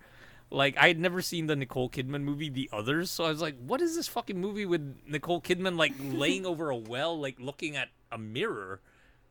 [0.52, 3.56] Like I had never seen the Nicole Kidman movie, The Others, so I was like,
[3.60, 7.76] "What is this fucking movie with Nicole Kidman like laying over a well, like looking
[7.76, 8.82] at a mirror?"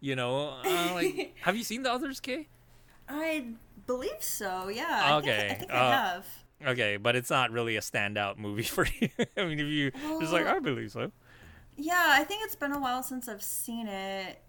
[0.00, 2.46] You know, uh, like, have you seen The Others, Kay?
[3.08, 3.46] I
[3.86, 4.68] believe so.
[4.68, 4.84] Yeah.
[4.88, 6.26] I think- Okay, I think uh, I have.
[6.66, 9.08] Okay, but it's not really a standout movie for you.
[9.36, 11.10] I mean, if you just like, I believe so.
[11.76, 14.40] Yeah, I think it's been a while since I've seen it.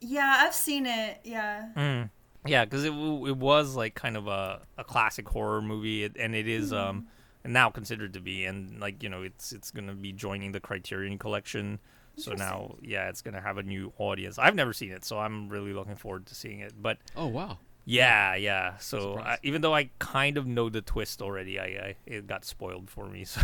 [0.00, 1.20] Yeah, I've seen it.
[1.24, 1.68] Yeah.
[1.76, 2.10] Mm.
[2.44, 6.34] Yeah, because it it was like kind of a, a classic horror movie, it, and
[6.34, 7.06] it is um
[7.44, 11.18] now considered to be, and like you know, it's it's gonna be joining the Criterion
[11.18, 11.78] Collection.
[12.16, 14.38] So now, yeah, it's gonna have a new audience.
[14.38, 16.74] I've never seen it, so I'm really looking forward to seeing it.
[16.80, 17.58] But Oh wow.
[17.84, 18.76] yeah, yeah.
[18.78, 22.44] So I, even though I kind of know the twist already, I, I it got
[22.44, 23.24] spoiled for me.
[23.34, 23.40] So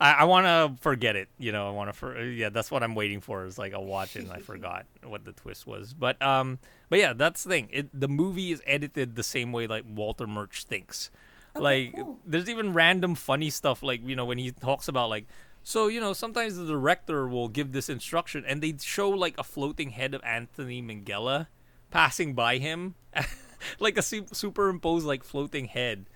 [0.00, 1.28] I, I want to forget it.
[1.38, 1.92] You know, I want to.
[1.94, 3.46] For, yeah, that's what I'm waiting for.
[3.46, 5.94] Is like I'll watch it and I forgot what the twist was.
[5.94, 6.58] But um,
[6.90, 7.68] but yeah, that's the thing.
[7.72, 11.10] It the movie is edited the same way like Walter Murch thinks.
[11.54, 12.18] Okay, like cool.
[12.26, 15.26] there's even random funny stuff like you know when he talks about like
[15.68, 19.42] So, you know, sometimes the director will give this instruction and they show like a
[19.42, 21.48] floating head of Anthony Minghella
[21.90, 22.94] passing by him,
[23.80, 26.06] like a su- superimposed like floating head.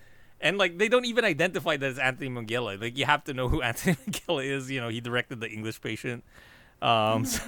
[0.40, 2.80] And like they don't even identify that it's Anthony Minghella.
[2.80, 4.70] Like you have to know who Anthony Minghella is.
[4.70, 6.22] You know, he directed The English Patient.
[6.80, 7.42] Um, so,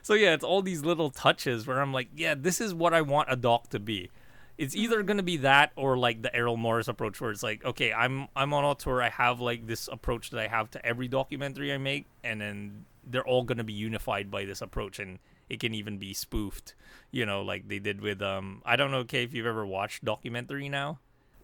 [0.00, 3.02] so yeah, it's all these little touches where I'm like, yeah, this is what I
[3.02, 4.08] want a doc to be.
[4.58, 7.92] It's either gonna be that or like the Errol Morris approach, where it's like, okay,
[7.92, 9.00] I'm I'm an auteur.
[9.00, 12.84] I have like this approach that I have to every documentary I make, and then
[13.06, 16.74] they're all gonna be unified by this approach, and it can even be spoofed.
[17.12, 20.04] You know, like they did with um, I don't know, Kay, if you've ever watched
[20.04, 20.98] documentary now.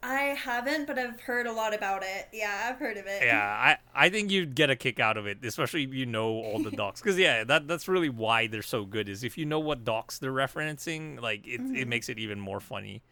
[0.05, 2.29] I haven't, but I've heard a lot about it.
[2.33, 3.23] Yeah, I've heard of it.
[3.25, 3.41] Yeah,
[3.95, 6.59] I, I think you'd get a kick out of it, especially if you know all
[6.59, 7.01] the docs.
[7.01, 9.09] Because yeah, that that's really why they're so good.
[9.09, 11.77] Is if you know what docs they're referencing, like it Mm-hmm.
[11.77, 13.03] it makes it even more funny.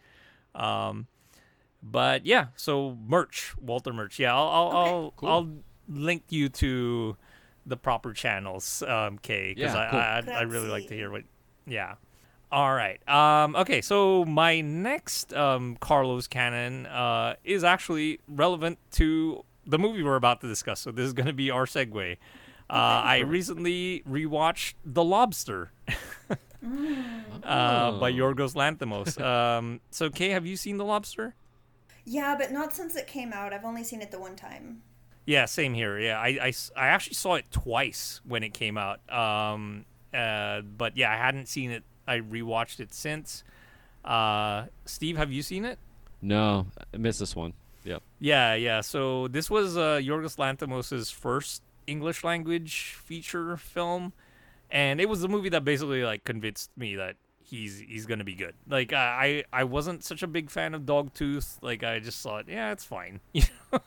[0.54, 1.06] Um,
[1.82, 4.18] but yeah, so Murch, Walter Murch.
[4.18, 4.90] Yeah, I'll I'll Okay.
[4.90, 5.28] I'll, Cool.
[5.28, 5.48] I'll
[5.88, 7.16] link you to
[7.64, 10.34] the proper channels, um, Kay, because Yeah, I, cool.
[10.34, 11.22] I I really like to hear what.
[11.66, 11.94] Yeah.
[12.52, 13.00] All right.
[13.08, 20.02] Um, okay, so my next um, Carlo's Canon uh, is actually relevant to the movie
[20.02, 20.80] we're about to discuss.
[20.80, 22.18] So this is going to be our segue.
[22.68, 25.72] Uh, I recently rewatched The Lobster
[26.28, 26.36] uh,
[27.42, 28.12] by.
[28.12, 29.18] Yorgos Lanthimos.
[29.18, 31.34] Um, so, Kay, have you seen The Lobster?
[32.04, 33.54] Yeah, but not since it came out.
[33.54, 34.82] I've only seen it the one time.
[35.24, 35.98] Yeah, same here.
[35.98, 39.00] Yeah, I I actually saw it twice when it came out.
[39.10, 41.84] Um, uh, but yeah, I hadn't seen it.
[42.06, 43.44] I rewatched it since.
[44.04, 45.78] Uh, Steve, have you seen it?
[46.20, 47.52] No, I missed this one.
[47.84, 48.02] Yep.
[48.20, 48.80] Yeah, yeah.
[48.80, 54.12] So this was uh, Yorgos Lanthimos' first English language feature film,
[54.70, 58.34] and it was the movie that basically like convinced me that he's he's gonna be
[58.34, 58.54] good.
[58.68, 61.58] Like I I wasn't such a big fan of Dogtooth.
[61.60, 63.42] Like I just thought, yeah, it's fine, you
[63.72, 63.80] know.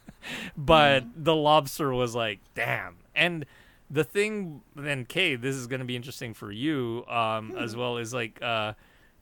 [0.58, 2.98] but The Lobster was like, damn.
[3.16, 3.46] And
[3.90, 7.98] the thing then, Kay, this is gonna be interesting for you um, as well.
[7.98, 8.42] Is like.
[8.42, 8.74] Uh,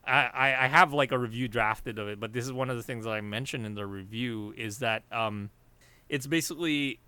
[0.06, 2.76] I, I I have like a review drafted of it, but this is one of
[2.76, 5.50] the things that I mentioned in the review is that um,
[6.10, 7.00] it's basically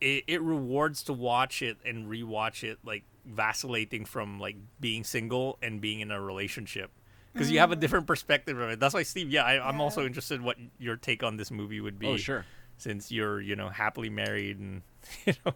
[0.00, 5.58] it, it rewards to watch it and rewatch it like vacillating from like being single
[5.62, 6.90] and being in a relationship
[7.32, 8.80] because you have a different perspective of it.
[8.80, 11.98] That's why Steve, yeah, I, I'm also interested what your take on this movie would
[11.98, 12.06] be.
[12.06, 12.44] Oh, sure.
[12.78, 14.82] since you're you know happily married and
[15.26, 15.54] you know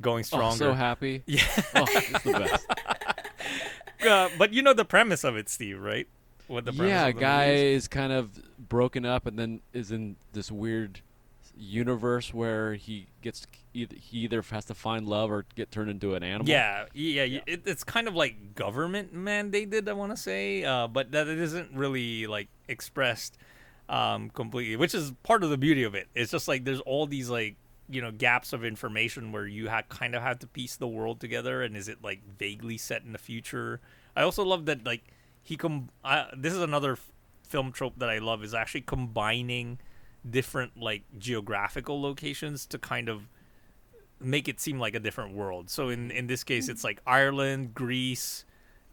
[0.00, 0.56] going Oh, stronger.
[0.56, 1.22] so happy.
[1.26, 1.42] yeah,
[1.74, 2.66] Oh, it's the best.
[4.08, 6.06] uh, but you know the premise of it, Steve, right?
[6.48, 7.84] What the premise yeah, of the guy is?
[7.84, 11.00] is kind of broken up and then is in this weird
[11.56, 16.14] universe where he gets either he either has to find love or get turned into
[16.14, 16.48] an animal.
[16.48, 17.40] Yeah, yeah, yeah.
[17.46, 21.38] It, it's kind of like government mandated, I want to say, uh, but that it
[21.38, 23.36] isn't really like expressed
[23.88, 26.08] um, completely, which is part of the beauty of it.
[26.14, 27.56] It's just like there's all these like
[27.88, 31.20] you know gaps of information where you ha- kind of have to piece the world
[31.20, 33.80] together, and is it like vaguely set in the future?
[34.16, 35.04] I also love that like
[35.42, 35.90] he com.
[36.04, 37.12] I, this is another f-
[37.48, 39.78] film trope that I love is actually combining
[40.28, 43.28] different like geographical locations to kind of
[44.20, 45.68] make it seem like a different world.
[45.70, 48.44] So in in this case, it's like Ireland, Greece,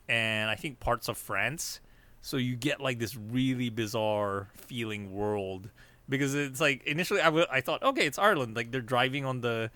[0.08, 1.80] and I think parts of France.
[2.22, 5.70] So you get like this really bizarre feeling world
[6.10, 8.56] because it's like initially I, w- I thought okay it's Ireland.
[8.56, 9.72] Like they're driving on the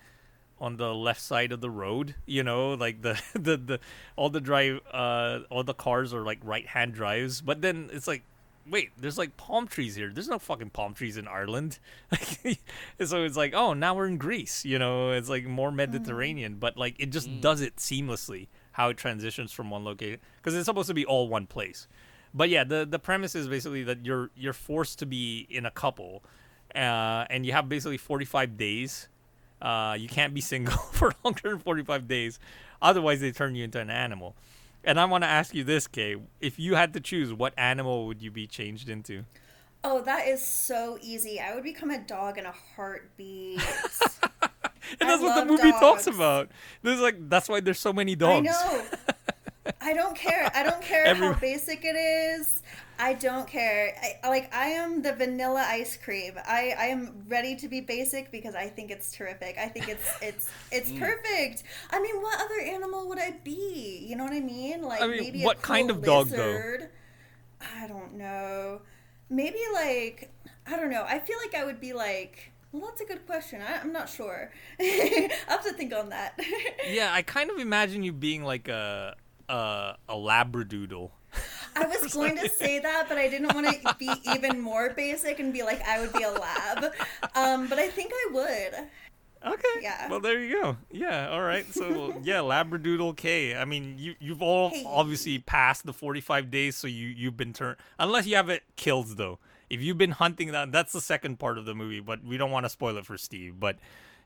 [0.60, 2.74] on the left side of the road you know?
[2.74, 3.80] Like the the, the
[4.16, 7.40] all the drive uh all the cars are like right hand drives.
[7.40, 8.24] But then it's like
[8.68, 10.10] wait there's like palm trees here.
[10.12, 11.78] There's no fucking palm trees in Ireland.
[13.04, 15.12] So it's like oh now we're in Greece you know?
[15.12, 16.56] It's like more Mediterranean.
[16.56, 20.66] But like it just does it seamlessly how it transitions from one location because it's
[20.66, 21.86] supposed to be all one place
[22.34, 25.70] but yeah the the premise is basically that you're you're forced to be in a
[25.70, 26.22] couple
[26.74, 29.08] uh, and you have basically 45 days
[29.62, 32.38] uh, you can't be single for longer than 45 days
[32.82, 34.34] otherwise they turn you into an animal
[34.82, 38.06] and i want to ask you this kay if you had to choose what animal
[38.06, 39.24] would you be changed into
[39.86, 41.38] Oh, that is so easy.
[41.38, 43.60] I would become a dog in a heartbeat.
[45.00, 46.16] and I that's what the movie talks dogs.
[46.16, 46.50] about
[46.82, 48.84] there's like that's why there's so many I dogs know.
[49.80, 50.50] I don't care.
[50.54, 52.62] I don't care Every- how basic it is.
[52.96, 53.92] I don't care.
[54.22, 56.34] I, like I am the vanilla ice cream.
[56.46, 59.56] I, I am ready to be basic because I think it's terrific.
[59.58, 61.00] I think it's it's it's Mm.
[61.00, 61.64] perfect.
[61.90, 64.06] I mean, what other animal would I be?
[64.08, 64.82] You know what I mean?
[64.82, 66.76] Like I mean, maybe what a kind of dog, though?
[67.80, 68.80] I don't know.
[69.28, 70.30] Maybe like
[70.66, 71.04] I don't know.
[71.06, 72.50] I feel like I would be like.
[72.70, 73.62] Well, that's a good question.
[73.62, 74.50] I, I'm not sure.
[74.80, 76.38] I have to think on that.
[76.88, 79.14] yeah i kind of imagine you being like a
[79.48, 81.10] a, a labradoodle
[81.76, 85.40] I was going to say that, but I didn't want to be even more basic
[85.40, 86.92] and be like, I would be a lab.
[87.34, 89.52] Um, but I think I would.
[89.52, 89.82] Okay.
[89.82, 90.08] Yeah.
[90.08, 90.76] Well, there you go.
[90.90, 91.28] Yeah.
[91.28, 91.66] All right.
[91.72, 93.54] So yeah, Labradoodle Kay.
[93.54, 94.84] I mean, you you've all Hey.
[94.86, 97.76] obviously passed the 45 days, so you you've been turned.
[97.98, 99.38] Unless you have it kills though.
[99.68, 102.00] If you've been hunting that, that's the second part of the movie.
[102.00, 103.60] But we don't want to spoil it for Steve.
[103.60, 103.76] But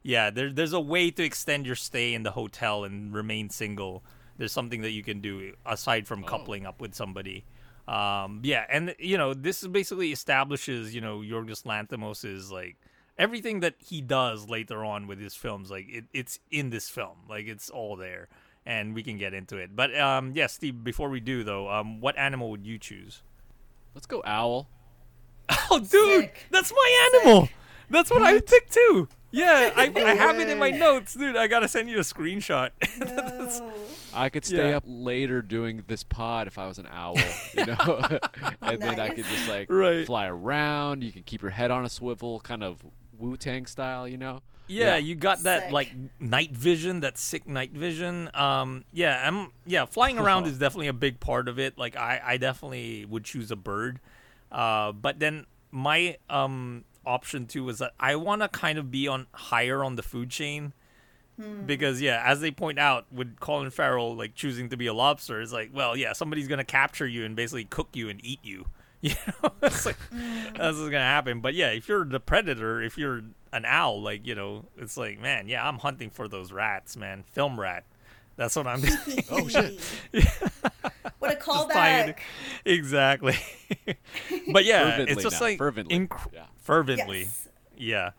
[0.05, 4.05] yeah, there, there's a way to extend your stay in the hotel and remain single.
[4.39, 7.45] There's something that you can do aside from coupling up with somebody.
[7.87, 12.77] Um, yeah, and you know this basically establishes you know Yorgos Lanthimos is like
[13.19, 15.71] everything that he does later on with his films.
[15.71, 17.17] Like it, it's in this film.
[17.29, 18.29] Like it's all there,
[18.65, 19.75] and we can get into it.
[19.75, 20.85] But um, yeah, Steve.
[20.85, 23.23] Before we do though, um, what animal would you choose?
[23.95, 24.69] Let's go owl.
[25.71, 25.89] Oh, dude,
[26.23, 26.47] Sick.
[26.51, 27.49] that's my animal.
[27.91, 29.09] That's what I would pick too.
[29.31, 31.37] Yeah, I, I have it in my notes, dude.
[31.37, 32.71] I gotta send you a screenshot.
[32.99, 33.73] No.
[34.15, 34.77] I could stay Yeah.
[34.79, 37.17] up later doing this pod if I was an owl,
[37.55, 38.19] you know,
[38.63, 40.07] and then I could just like Right.
[40.07, 41.05] fly around.
[41.05, 42.83] You can keep your head on a swivel, kind of
[43.19, 44.41] Wu Tang style, you know.
[44.67, 44.97] Yeah, Yeah.
[44.97, 45.73] you got that Sick.
[45.73, 48.31] like night vision, that sick night vision.
[48.35, 51.79] Um, yeah, I'm yeah, flying around is definitely a big part of it.
[51.79, 54.01] Like I, I definitely would choose a bird.
[54.51, 59.09] Uh, but then my um option too was that I want to kind of be
[59.09, 60.73] on higher on the food chain.
[61.41, 61.67] Hmm.
[61.67, 65.41] Because yeah, as they point out, with Colin Farrell like choosing to be a lobster,
[65.41, 68.67] it's like, well, yeah, somebody's gonna capture you and basically cook you and eat you.
[69.01, 69.15] You
[69.45, 70.57] know, it's like hmm.
[70.57, 71.41] that's what's gonna happen.
[71.41, 73.23] But yeah, if you're the predator, if you're
[73.53, 77.23] an owl, like you know, it's like, man, yeah, I'm hunting for those rats, man.
[77.31, 77.85] Film rat.
[78.39, 79.25] That's what I'm doing.
[79.31, 79.81] oh shit.
[81.21, 82.19] what a Just tie callback.
[82.65, 83.37] exactly.
[84.53, 85.97] but yeah, Fervently it's just now, like fervently.
[85.97, 86.47] inc- Yeah.
[86.69, 87.21] Fervently.
[87.21, 87.49] Yes.
[87.77, 88.11] Yeah.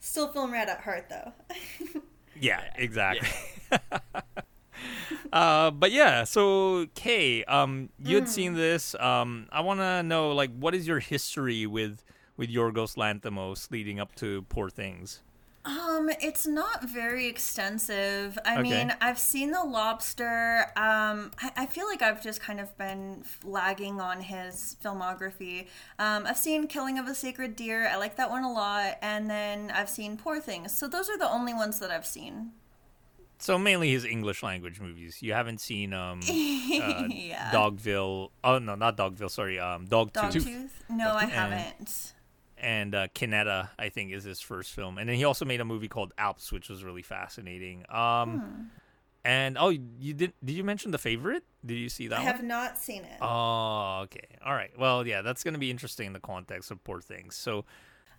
[0.00, 1.32] Still film red at heart though.
[2.40, 3.28] Yeah, exactly.
[5.32, 8.94] uh, but yeah, so Kay, um, you had seen this.
[8.94, 12.02] Um, I want to know, like, what is your history with
[12.38, 15.20] with Yorgos Lanthimos leading up to Poor Things?
[15.62, 18.38] Um, it's not very extensive.
[18.46, 18.62] I Okay.
[18.62, 20.60] mean, I've seen The Lobster.
[20.74, 25.66] Um, I, I feel like I've just kind of been lagging on his filmography.
[25.98, 27.86] Um, I've seen Killing of a Sacred Deer.
[27.88, 28.96] I like that one a lot.
[29.02, 30.76] And then I've seen Poor Things.
[30.76, 32.52] So those are the only ones that I've seen.
[33.38, 35.22] So mainly his English language movies.
[35.22, 37.50] You haven't seen um, uh, yeah.
[37.52, 38.30] Dogville.
[38.44, 39.30] Oh no, not Dogville.
[39.30, 40.32] Sorry, um, Dogtooth.
[40.32, 40.70] Dogtooth?
[40.88, 42.12] No, I haven't.
[42.60, 44.98] And uh, Kinetta, I think, is his first film.
[44.98, 47.84] And then he also made a movie called Alps, which was really fascinating.
[47.88, 48.62] Um, Hmm.
[49.24, 50.32] and oh, you did?
[50.44, 51.42] Did you mention the favorite?
[51.64, 52.32] Did you see that I one?
[52.34, 53.18] have not seen it.
[53.20, 54.28] Oh, okay.
[54.44, 54.70] All right.
[54.78, 57.36] Well, yeah, that's going to be interesting in the context of Poor Things.
[57.36, 57.64] So,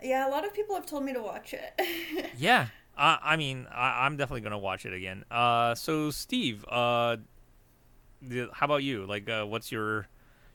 [0.04, 2.30] yeah, a lot of people have told me to watch it.
[2.38, 5.24] yeah, I, I mean, I, I'm definitely going to watch it again.
[5.32, 7.18] Uh, so Steve, uh,
[8.22, 9.06] the, how about you?
[9.06, 10.08] Like, uh, what's your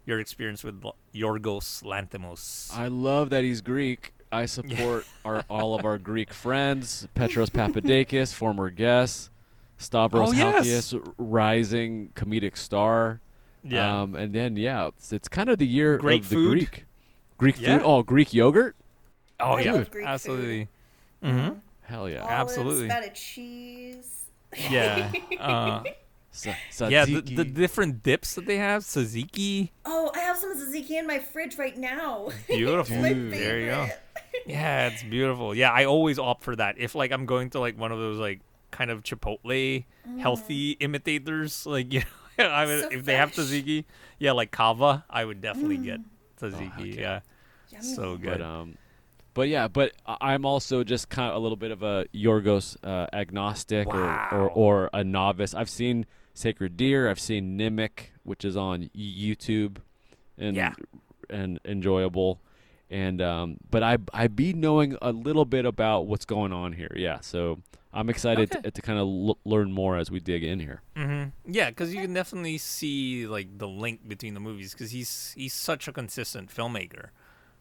[0.06, 0.82] your experience with
[1.14, 2.72] Yorgos Lanthimos?
[2.76, 4.12] I love that he's Greek.
[4.32, 9.30] I support our all of our Greek friends, Petros Papadakis, former guest,
[9.78, 10.66] Stavros Oh, yes.
[10.92, 13.20] Halkias, rising comedic star.
[13.62, 14.02] yeah.
[14.02, 16.36] Um, and then yeah, it's, it's kind of the year Great of the.
[16.36, 16.84] Greek.
[17.38, 17.78] Greek Yeah.
[17.78, 17.84] food.
[17.86, 18.74] Oh, Greek yogurt.
[19.40, 20.08] oh I yeah, love Greek food.
[20.10, 20.68] absolutely.
[21.22, 21.48] hmm
[21.82, 22.20] Hell yeah.
[22.22, 22.88] Olives, Absolutely.
[22.88, 24.24] feta cheese.
[24.70, 25.12] Yeah.
[25.38, 25.82] Uh,
[26.70, 27.04] Sa- yeah.
[27.04, 29.70] The, the different dips that they have, tzatziki.
[29.84, 32.28] Oh, I have some tzatziki in my fridge right now.
[32.48, 33.02] Beautiful.
[33.02, 33.32] Dude.
[33.32, 33.86] There you go.
[34.46, 35.54] Yeah, it's beautiful.
[35.54, 36.76] Yeah, I always opt for that.
[36.78, 38.40] If like I'm going to like one of those like
[38.70, 39.84] kind of Chipotle
[40.18, 42.02] healthy imitators, like you
[42.38, 43.46] know, I would, So if they have fresh.
[43.46, 43.84] tzatziki,
[44.18, 46.00] yeah, like Cava, I would definitely get
[46.40, 46.70] tzatziki.
[46.72, 47.00] heck yeah.
[47.00, 47.20] yeah,
[47.80, 47.94] Yummy.
[47.94, 48.38] so good.
[48.38, 48.76] But um,
[49.34, 52.76] but yeah, but I- I'm also just kind of a little bit of a Yorgos
[52.84, 55.54] uh, agnostic or, or or a novice.
[55.54, 56.04] I've seen
[56.36, 57.08] Sacred Deer.
[57.08, 59.78] I've seen Nimic, which is on YouTube,
[60.38, 60.74] and Yeah.
[61.30, 62.40] and enjoyable.
[62.90, 66.92] And um, but I I be knowing a little bit about what's going on here.
[66.94, 67.60] Yeah, so
[67.92, 68.60] I'm excited Okay.
[68.62, 70.82] to, to kind of l- learn more as we dig in here.
[70.94, 75.32] hmm Yeah, because you can definitely see like the link between the movies because he's
[75.36, 77.08] he's such a consistent filmmaker.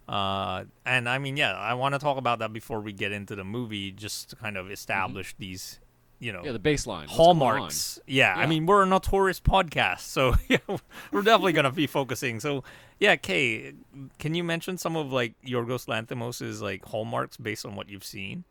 [0.07, 3.35] Uh, and I mean, yeah, I want to talk about that before we get into
[3.35, 5.80] the movie, just to kind of establish these,
[6.19, 7.07] you know, Yeah, the baseline what's going on?
[7.07, 7.99] hallmarks.
[8.07, 10.57] Yeah, I mean, we're a notorious podcast, so yeah,
[11.11, 12.39] we're definitely gonna be focusing.
[12.39, 12.63] So,
[12.99, 13.73] yeah, Kay,
[14.19, 18.43] can you mention some of like Yorgos Lanthimos's like hallmarks based on what you've seen?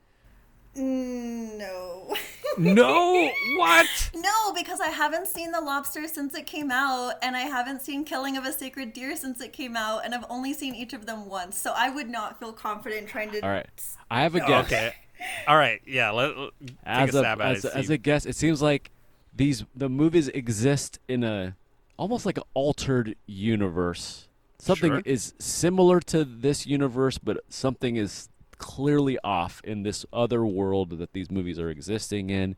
[0.76, 2.14] No.
[2.58, 4.10] no, what?
[4.14, 8.04] no, because I haven't seen The Lobster since it came out, and I haven't seen
[8.04, 11.06] Killing of a Sacred Deer since it came out, and I've only seen each of
[11.06, 13.40] them once, so I would not feel confident trying to.
[13.40, 13.68] All right,
[14.10, 14.66] I have a oh, guess.
[14.66, 14.94] Okay,
[15.48, 16.10] all right, yeah.
[16.10, 16.50] Let, let-
[16.84, 17.72] as a a, as, it.
[17.74, 18.90] as a guess, it seems like
[19.34, 21.56] these the movies exist in a
[21.96, 24.28] almost like an altered universe.
[24.58, 25.02] Something Sure.
[25.04, 28.28] is similar to this universe, but something is
[28.58, 32.56] clearly off in this other world that these movies are existing in,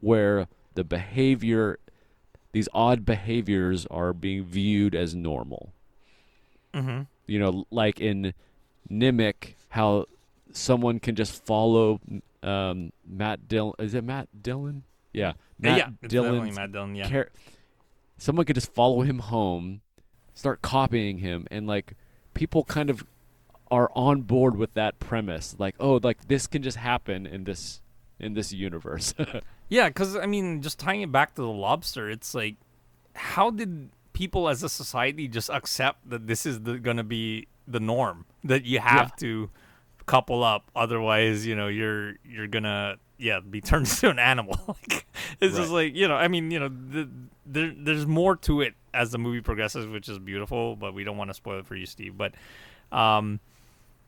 [0.00, 1.78] where the behavior,
[2.52, 5.72] these odd behaviors, are being viewed as normal.
[6.72, 7.02] Mm-hmm.
[7.26, 8.34] You know, like in
[8.90, 10.06] Nimic, how
[10.54, 12.00] someone can just follow
[12.42, 13.74] um, Matt Dillon.
[13.78, 14.84] Is it Matt Dillon?
[15.12, 16.94] Yeah, Matt yeah, definitely Matt Dillon.
[16.94, 17.08] Yeah.
[17.08, 17.30] char-
[18.16, 19.82] someone could just follow him home,
[20.32, 21.94] start copying him, and like
[22.32, 23.04] people kind of
[23.70, 25.56] are on board with that premise.
[25.58, 27.80] Like, oh, like this can just happen in this
[28.18, 29.14] in this universe.
[29.68, 32.56] Yeah, because I mean, just tying it back to the lobster, it's like,
[33.14, 37.80] how did people as a society just accept that this is the, gonna be the
[37.80, 39.50] norm that you have to
[40.06, 44.58] couple up, otherwise, you know, you're you're gonna yeah be turned into an animal.
[44.68, 45.06] like,
[45.40, 47.08] it's just like you know, I mean, you know, the,
[47.46, 51.16] there there's more to it as the movie progresses, which is beautiful, but we don't
[51.16, 52.16] want to spoil it for you, Steve.
[52.16, 52.34] But,
[52.92, 53.40] um,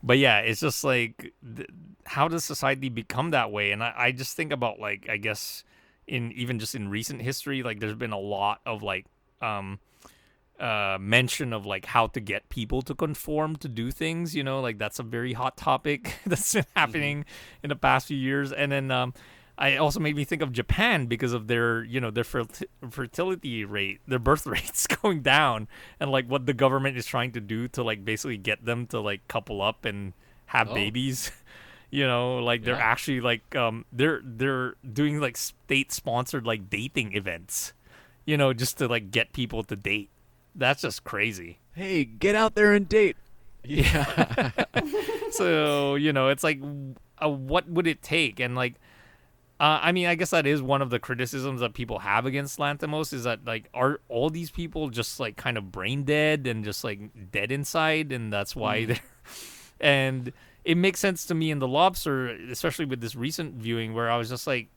[0.03, 1.69] but yeah, it's just like, th-
[2.05, 3.73] how does society become that way?
[3.73, 5.65] And I, I just think about like, I guess,
[6.07, 9.07] in even just in recent history, like there's been a lot of like,
[9.43, 9.81] um,
[10.61, 14.35] uh, mention of like how to get people to conform to do things.
[14.35, 17.25] You know, like that's a very hot topic that's been happening
[17.63, 18.53] in the past few years.
[18.53, 19.15] And then, um,
[19.59, 23.65] I also made me think of Japan because of their, you know, their ferti- fertility
[23.65, 25.67] rate, their birth rates going down,
[25.99, 29.01] and like what the government is trying to do to like basically get them to
[29.01, 30.13] like couple up and
[30.47, 30.75] have Oh.
[30.75, 31.31] babies.
[31.89, 32.83] You know, like they're Yeah.
[32.93, 37.73] actually like um they're they're doing like state sponsored like dating events.
[38.27, 40.11] You know, just to like get people to date.
[40.57, 41.59] That's just crazy.
[41.75, 43.17] hey, get out there and date.
[43.63, 44.51] Yeah.
[45.31, 46.61] so you know it's like
[47.23, 48.75] uh, what would it take and like
[49.61, 52.59] uh, i mean i guess that is one of the criticisms that people have against
[52.59, 56.65] lanthimos is that like are all these people just like kind of brain dead and
[56.65, 57.01] just like
[57.31, 59.01] dead inside and that's why they're
[59.81, 60.33] and
[60.65, 64.17] it makes sense to me in the lobster especially with this recent viewing where i
[64.17, 64.69] was just like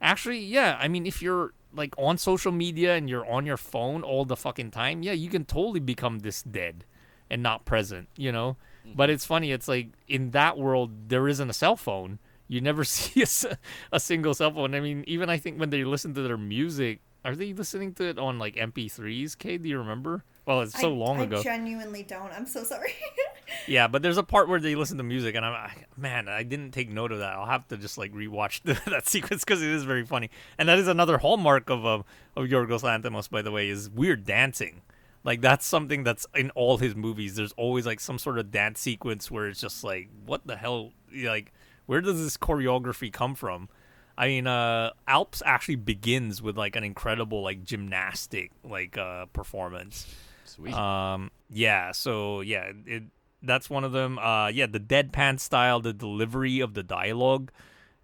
[0.00, 4.02] actually yeah i mean if you're like on social media and you're on your phone
[4.02, 6.84] all the fucking time yeah you can totally become this dead
[7.30, 8.56] and not present you know?
[8.86, 8.96] Mm-hmm.
[8.96, 12.18] But it's funny it's like in that world there isn't a cell phone.
[12.48, 13.56] You never see a,
[13.92, 14.74] a single cell phone.
[14.74, 18.04] I mean even i think when they listen to their music are they listening to
[18.04, 21.38] it on like mp3s Kay, do you remember well it's so I, long I ago
[21.38, 22.32] I genuinely don't.
[22.32, 22.92] I'm so sorry.
[23.68, 26.42] yeah, but there's a part where they listen to music, and I'm I, man, I
[26.42, 27.34] didn't take note of that.
[27.34, 30.28] I'll have to just like rewatch the, that sequence because it is very funny,
[30.58, 32.02] and that is another hallmark of uh,
[32.36, 34.82] of Yorgos Lanthimos, by the way, is weird dancing.
[35.22, 37.36] Like that's something that's in all his movies.
[37.36, 40.92] There's always like some sort of dance sequence where it's just like, what the hell?
[41.14, 41.52] Like,
[41.86, 43.68] where does this choreography come from?
[44.16, 50.06] I mean, uh, Alps actually begins with like an incredible like gymnastic like uh, performance.
[50.50, 50.74] Sweet.
[50.74, 51.92] Um, yeah.
[51.92, 53.04] So yeah, it
[53.42, 54.18] that's one of them.
[54.18, 57.50] Uh, yeah, the deadpan style, the delivery of the dialogue,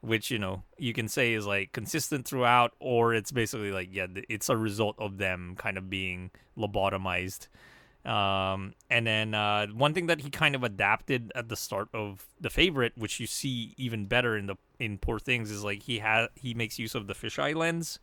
[0.00, 4.06] which you know you can say is like consistent throughout, or it's basically like yeah,
[4.28, 7.48] it's a result of them kind of being lobotomized.
[8.04, 12.28] Um, and then uh, one thing that he kind of adapted at the start of
[12.40, 15.98] the favorite, which you see even better in the in Poor Things, is like he
[15.98, 17.98] has he makes use of the fisheye lens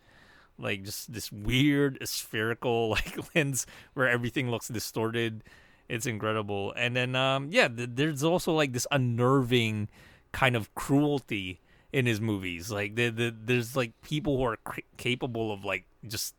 [0.58, 5.44] like just this weird spherical like lens where everything looks distorted
[5.90, 9.88] it's incredible and then um yeah th- there's also like this unnerving
[10.32, 11.60] kind of cruelty
[11.92, 15.86] in his movies like the, the, there's like people who are c- capable of like
[16.08, 16.36] just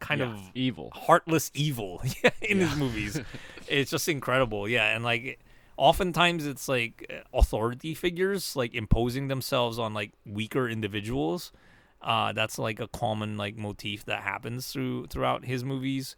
[0.00, 0.90] kind Yeah, of evil.
[0.94, 2.00] heartless evil
[2.42, 3.20] in his movies.
[3.68, 4.68] it's just incredible.
[4.68, 5.40] Yeah, and like
[5.76, 11.50] oftentimes it's like authority figures like imposing themselves on like weaker individuals.
[12.00, 16.16] Uh, that's like a common like motif that happens through throughout his movies.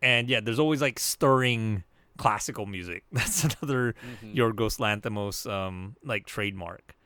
[0.00, 1.84] And yeah, there's always like stirring
[2.16, 3.04] classical music.
[3.12, 3.94] That's another
[4.24, 6.96] Yorgos Lanthimos um like trademark.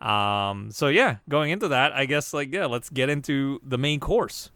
[0.00, 4.00] Um so yeah, going into that, I guess like yeah, let's get into the main
[4.00, 4.50] course.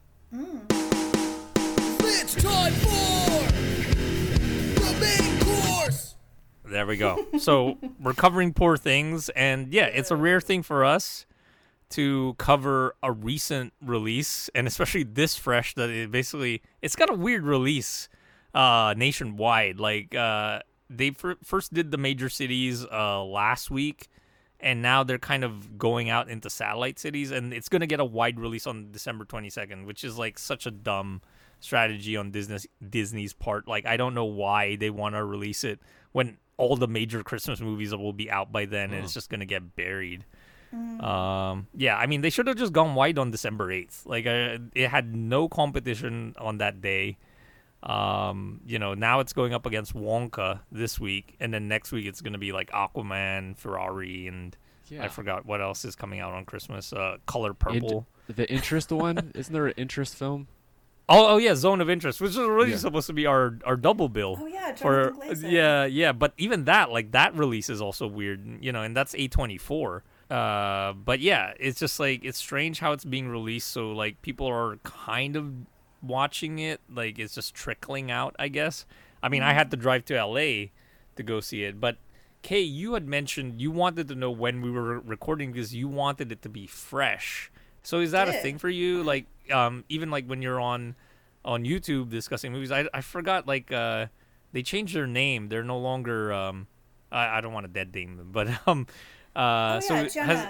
[2.03, 3.53] It's time for
[4.81, 6.17] the main course.
[6.65, 7.27] There we go.
[7.39, 11.27] So we're covering poor things, and yeah, it's a rare thing for us
[11.91, 15.75] to cover a recent release, and especially this fresh.
[15.75, 18.09] That it basically it's got a weird release
[18.55, 19.79] uh, nationwide.
[19.79, 24.09] Like uh, they fir- first did the major cities uh, last week,
[24.59, 28.05] and now they're kind of going out into satellite cities, and it's gonna get a
[28.05, 31.23] wide release on December twenty second, which is like such a dumb
[31.61, 32.59] strategy on Disney
[32.89, 33.69] Disney's part.
[33.69, 35.81] Like I don't know why they want to release it
[36.13, 39.47] when all the major Christmas movies will be out by then, and it's just gonna
[39.47, 40.25] get buried.
[40.73, 44.05] Um, yeah, I mean they should have just gone wide on December eighth.
[44.07, 47.19] Like uh, it had no competition on that day.
[47.83, 52.07] Um, you know, now it's going up against Wonka this week, and then next week
[52.07, 54.55] it's going to be like Aquaman, Ferrari, and
[54.89, 55.05] Yeah.
[55.05, 56.93] I forgot what else is coming out on Christmas.
[56.93, 58.07] Uh, Color Int- Purple.
[58.29, 60.49] the interest one isn't there an interest film?
[61.13, 62.77] Oh, oh yeah, Zone of Interest, which is really Yeah.
[62.77, 64.37] supposed to be our our double bill.
[64.41, 65.51] Oh, yeah, for Jonathan Glazer.
[65.51, 69.13] yeah, yeah, but even that, like that release is also weird, you know, and that's
[69.17, 70.05] A twenty four.
[70.31, 73.69] Uh, but yeah, it's just like it's strange how it's being released.
[73.69, 75.53] So like people are kind of
[76.03, 78.37] watching it, like it's just trickling out.
[78.39, 78.87] I guess.
[79.23, 80.73] I mean, I had to drive to L.A.
[81.17, 81.99] to go see it, but
[82.43, 86.33] Kay, you had mentioned you wanted to know when we were recording because you wanted
[86.33, 87.51] it to be fresh.
[87.83, 89.03] So is that a thing for you?
[89.03, 90.95] Like, um, even like when you're on
[91.45, 94.07] on YouTube discussing movies, I I forgot like uh
[94.53, 95.49] they changed their name.
[95.49, 96.67] They're no longer um
[97.13, 98.87] I, I don't want to dead name them, but um
[99.37, 100.27] uh oh so yeah, it Jena.
[100.27, 100.49] has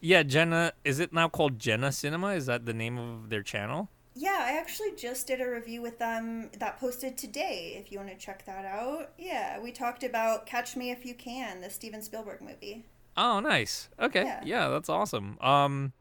[0.00, 2.28] yeah Jena is it now called Jena Cinema?
[2.28, 3.88] Is that the name of their channel?
[4.14, 7.76] Yeah, I actually just did a review with them that posted today.
[7.80, 11.14] If you want to check that out, yeah, we talked about Catch Me If You
[11.14, 12.84] Can, the Steven Spielberg movie.
[13.16, 13.88] Oh, nice.
[14.00, 14.40] Okay, Yeah.
[14.44, 15.38] yeah, that's awesome.
[15.40, 15.92] Um,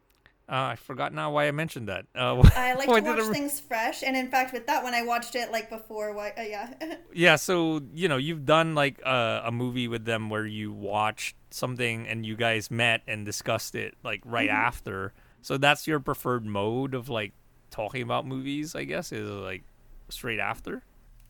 [0.50, 2.06] uh, I forgot now why I mentioned that.
[2.16, 5.04] Uh, I like to watch I- things fresh, and in fact, with that one, I
[5.04, 6.12] watched it like before.
[6.14, 6.34] Why?
[6.36, 6.74] Uh, yeah.
[7.14, 11.36] Yeah, so you know you've done like uh, a movie with them where you watched
[11.52, 14.68] something and you guys met and discussed it like right Mm-hmm.
[14.68, 15.14] after.
[15.42, 17.34] So that's your preferred mode of like
[17.72, 19.64] talking about movies, I guess, is like
[20.10, 20.84] straight after.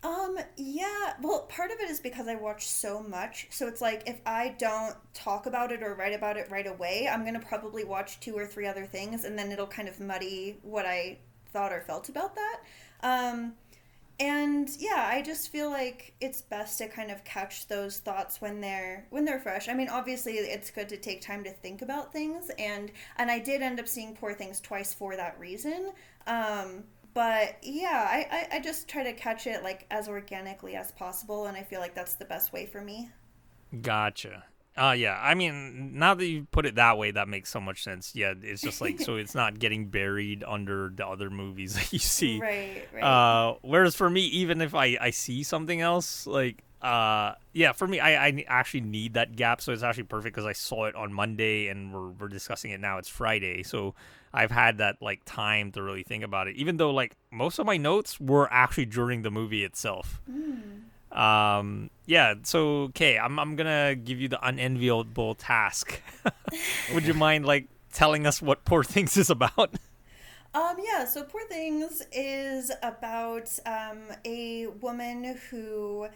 [0.04, 1.14] Um, yeah.
[1.22, 3.48] Well, part of it is because I watch so much.
[3.50, 7.10] So it's like if I don't talk about it or write about it right away,
[7.12, 10.00] I'm going to probably watch two or three other things and then it'll kind of
[10.00, 11.18] muddy what I
[11.52, 12.60] thought or felt about that.
[13.02, 13.54] Um,
[14.20, 18.62] and yeah, I just feel like it's best to kind of catch those thoughts when
[18.62, 19.70] they're when they're fresh.
[19.70, 23.40] I mean, obviously it's good to take time to think about things and and I
[23.40, 25.92] did end up seeing Poor Things twice for that reason.
[26.26, 26.84] Um,
[27.14, 31.46] but yeah, I, I, I just try to catch it like as organically as possible
[31.46, 33.10] and I feel like that's the best way for me.
[33.82, 34.46] Gotcha.
[34.78, 35.20] Uh yeah.
[35.22, 38.14] I mean, now that you put it that way, that makes so much sense.
[38.14, 42.00] Yeah, it's just like so it's not getting buried under the other movies that you
[42.00, 42.40] see.
[42.40, 43.04] Right, right.
[43.04, 47.88] Uh, whereas for me, even if I, I see something else, like uh, yeah, for
[47.88, 49.62] me, I, I actually need that gap.
[49.62, 52.80] So it's actually perfect because I saw it on Monday and we're we're discussing it
[52.80, 53.00] now.
[53.00, 53.96] It's Friday, so
[54.32, 56.56] I've had that like time to really think about it.
[56.56, 60.22] Even though like most of my notes were actually during the movie itself.
[61.18, 62.36] Um, yeah.
[62.44, 66.02] So okay, I'm I'm gonna give you the unenviable task.
[66.94, 69.76] Would you mind like telling us what Poor Things is about?
[70.54, 76.08] Um, yeah, so Poor Things is about um, a woman who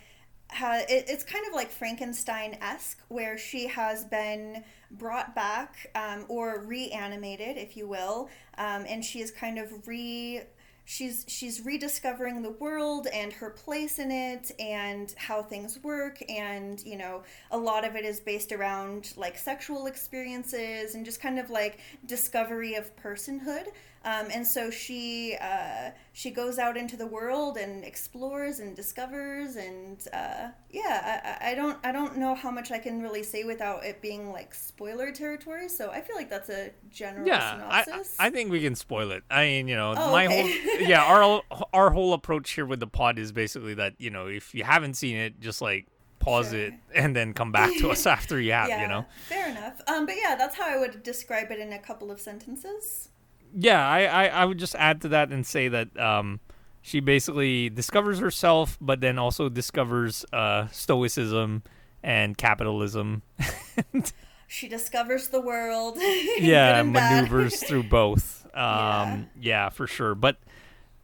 [0.47, 6.25] has, it, it's kind of like Frankenstein esque, where she has been brought back um,
[6.27, 10.41] or reanimated, if you will, um, and she is kind of re.
[10.83, 16.83] She's she's rediscovering the world and her place in it and how things work and
[16.83, 21.39] you know a lot of it is based around like sexual experiences and just kind
[21.39, 23.67] of like discovery of personhood
[24.03, 29.55] um, and so she uh, she goes out into the world and explores and discovers
[29.55, 33.43] and uh, yeah I, I don't I don't know how much I can really say
[33.43, 35.69] without it being like spoiler territory.
[35.69, 37.85] So I feel like that's a general yeah I,
[38.19, 39.23] I think we can spoil it.
[39.29, 40.41] I mean you know Oh, my okay.
[40.41, 41.41] whole yeah our
[41.71, 44.95] our whole approach here with the pod is basically that you know if you haven't
[44.95, 45.85] seen it just like
[46.17, 46.59] pause Sure.
[46.59, 49.05] it and then come back to us after you have yeah you know?
[49.27, 49.79] fair enough.
[49.87, 53.09] Um, but yeah that's how I would describe it in a couple of sentences
[53.55, 56.39] yeah I, I i would just add to that and say that um
[56.81, 61.63] she basically discovers herself but then also discovers uh stoicism
[62.03, 63.21] and capitalism.
[64.47, 65.97] She discovers the world
[66.39, 68.45] yeah and maneuvers through both.
[68.53, 69.23] Um Yeah.
[69.39, 69.69] yeah.
[69.69, 70.13] for sure.
[70.13, 70.37] But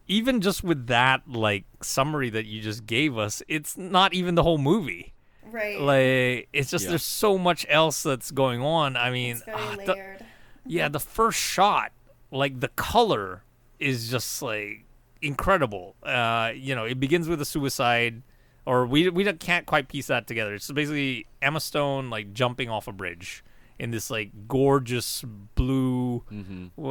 [0.07, 4.43] even just with that like summary that you just gave us it's not even the
[4.43, 5.13] whole movie.
[5.49, 5.79] Right.
[5.79, 6.89] Like it's just Yeah.
[6.91, 8.97] there's so much else that's going on.
[8.97, 10.25] I mean it's very ah, the-
[10.65, 11.93] yeah the first shot
[12.31, 13.43] like the color
[13.79, 14.85] is just like
[15.21, 15.95] incredible.
[16.03, 18.21] Uh you know it begins with a suicide
[18.65, 20.53] or we we can't quite piece that together.
[20.53, 23.43] It's basically emma stone like jumping off a bridge
[23.79, 25.23] in this like gorgeous
[25.55, 26.23] blue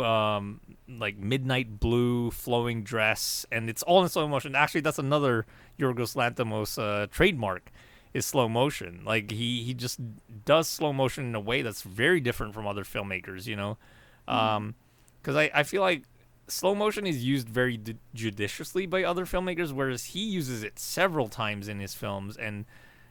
[0.05, 4.55] um like midnight blue flowing dress and it's all in slow motion.
[4.55, 5.47] Actually that's another
[5.79, 7.71] yorgos lanthimos uh trademark
[8.15, 9.03] is slow motion.
[9.05, 10.01] Like he he just
[10.45, 13.77] does slow motion in a way that's very different from other filmmakers you know?
[14.29, 14.75] Um
[15.27, 16.05] because I, I feel like
[16.47, 21.29] slow motion is used very d- judiciously by other filmmakers whereas he uses it several
[21.29, 22.65] times in his films and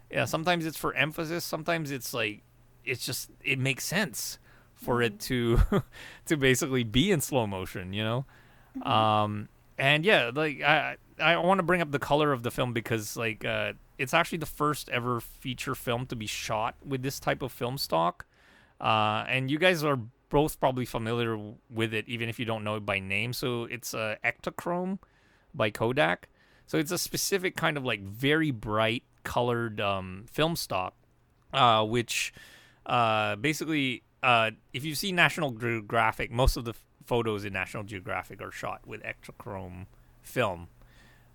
[0.10, 2.42] yeah sometimes it's for emphasis sometimes it's like
[2.86, 4.40] it's just it makes sense
[4.76, 5.60] for it to
[6.26, 8.26] to basically be in slow motion you know?
[8.90, 12.72] Um and yeah like i I want to bring up the color of the film
[12.72, 17.22] because like uh, it's actually the first ever feature film to be shot with this
[17.22, 18.26] type of film stock,
[18.82, 19.98] uh, and you guys are
[20.30, 21.38] both probably familiar
[21.70, 23.34] with it, even if you don't know it by name.
[23.34, 25.00] So it's uh, Ektachrome
[25.54, 26.30] by Kodak.
[26.68, 30.96] So it's a specific kind of like very bright colored um, film stock,
[31.54, 32.34] uh, which
[32.86, 37.84] uh, basically, uh, if you see National Geographic, most of the f- photos in National
[37.84, 39.86] Geographic are shot with Ektachrome
[40.22, 40.68] film.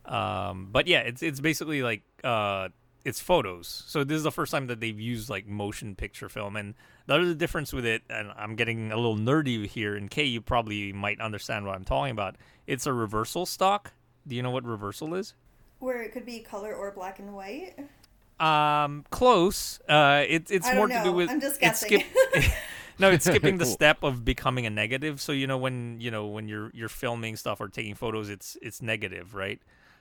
[0.04, 2.70] Um, but yeah, it's it's basically like uh,
[3.04, 3.84] it's photos.
[3.86, 6.74] So this is the first time that they've used like motion picture film, and
[7.06, 9.96] the other difference with it, and I'm getting a little nerdy here.
[9.96, 12.36] And Kay, you probably might understand what I'm talking about.
[12.66, 13.92] It's a reversal stock.
[14.26, 15.34] Do you know what reversal is?
[15.78, 17.74] Where it could be color or black and white.
[18.38, 19.80] Um, close.
[19.88, 22.06] Uh, it, it's I more don't to do with I'm just it's skip-
[22.98, 23.72] no, it's skipping the Cool.
[23.72, 25.20] step of becoming a negative.
[25.20, 28.56] So you know when you know when you're you're filming stuff or taking photos, it's
[28.62, 29.60] it's negative, right?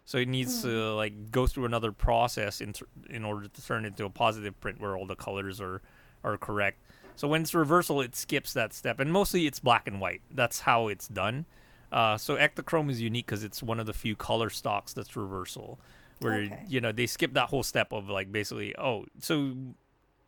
[0.09, 0.69] So it needs Hmm.
[0.69, 2.73] to like go through another process in
[3.11, 5.83] in order to turn it into a positive print where all the colors are
[6.23, 6.79] are correct.
[7.15, 10.21] So when it's reversal, it skips that step, and mostly it's black and white.
[10.31, 11.45] That's how it's done.
[11.91, 15.79] Uh, so Ektachrome is unique because it's one of the few color stocks that's reversal,
[16.21, 16.63] where Okay.
[16.67, 19.53] you know they skip that whole step of like basically oh so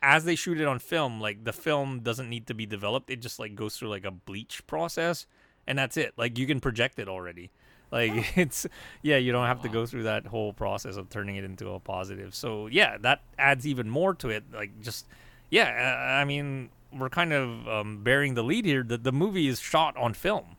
[0.04, 3.10] as they shoot it on film, like the film doesn't need to be developed.
[3.10, 5.26] It just like goes through like a bleach process,
[5.66, 6.14] and that's it.
[6.18, 7.50] Like you can project it already.
[7.92, 8.66] Like it's
[9.02, 11.80] yeah, you don't have to go through that whole process of turning it into a
[11.80, 12.34] positive.
[12.34, 14.44] So yeah, that adds even more to it.
[14.54, 15.08] Like just
[15.50, 18.84] yeah, I mean we're kind of um, bearing the lead here.
[18.84, 20.58] That the movie is shot on film,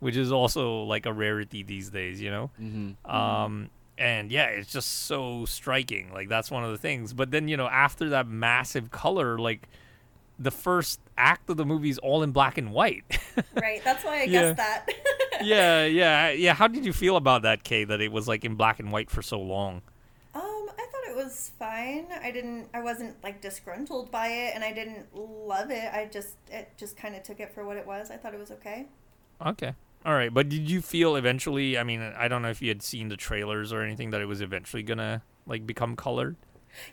[0.00, 2.20] which is also like a rarity these days.
[2.20, 2.50] You know.
[2.60, 3.10] Mm-hmm.
[3.10, 6.12] Um, and yeah, it's just so striking.
[6.12, 7.12] Like that's one of the things.
[7.12, 9.68] But then you know, after that massive color, like
[10.38, 13.04] the first act of the movie is all in black and white.
[13.54, 13.82] Right.
[13.84, 14.52] That's why I Yeah.
[14.52, 14.88] guessed that.
[15.44, 16.54] yeah, yeah, yeah.
[16.54, 17.84] How did you feel about that, Kay?
[17.84, 19.82] That it was like in black and white for so long.
[20.34, 22.06] Um, I thought it was fine.
[22.22, 22.68] I didn't.
[22.74, 25.92] I wasn't like disgruntled by it, and I didn't love it.
[25.92, 28.10] I just it just kind of took it for what it was.
[28.10, 28.86] I thought it was okay.
[29.44, 29.74] Okay.
[30.04, 31.78] All right, but did you feel eventually?
[31.78, 34.26] I mean, I don't know if you had seen the trailers or anything that it
[34.26, 36.36] was eventually gonna like become colored.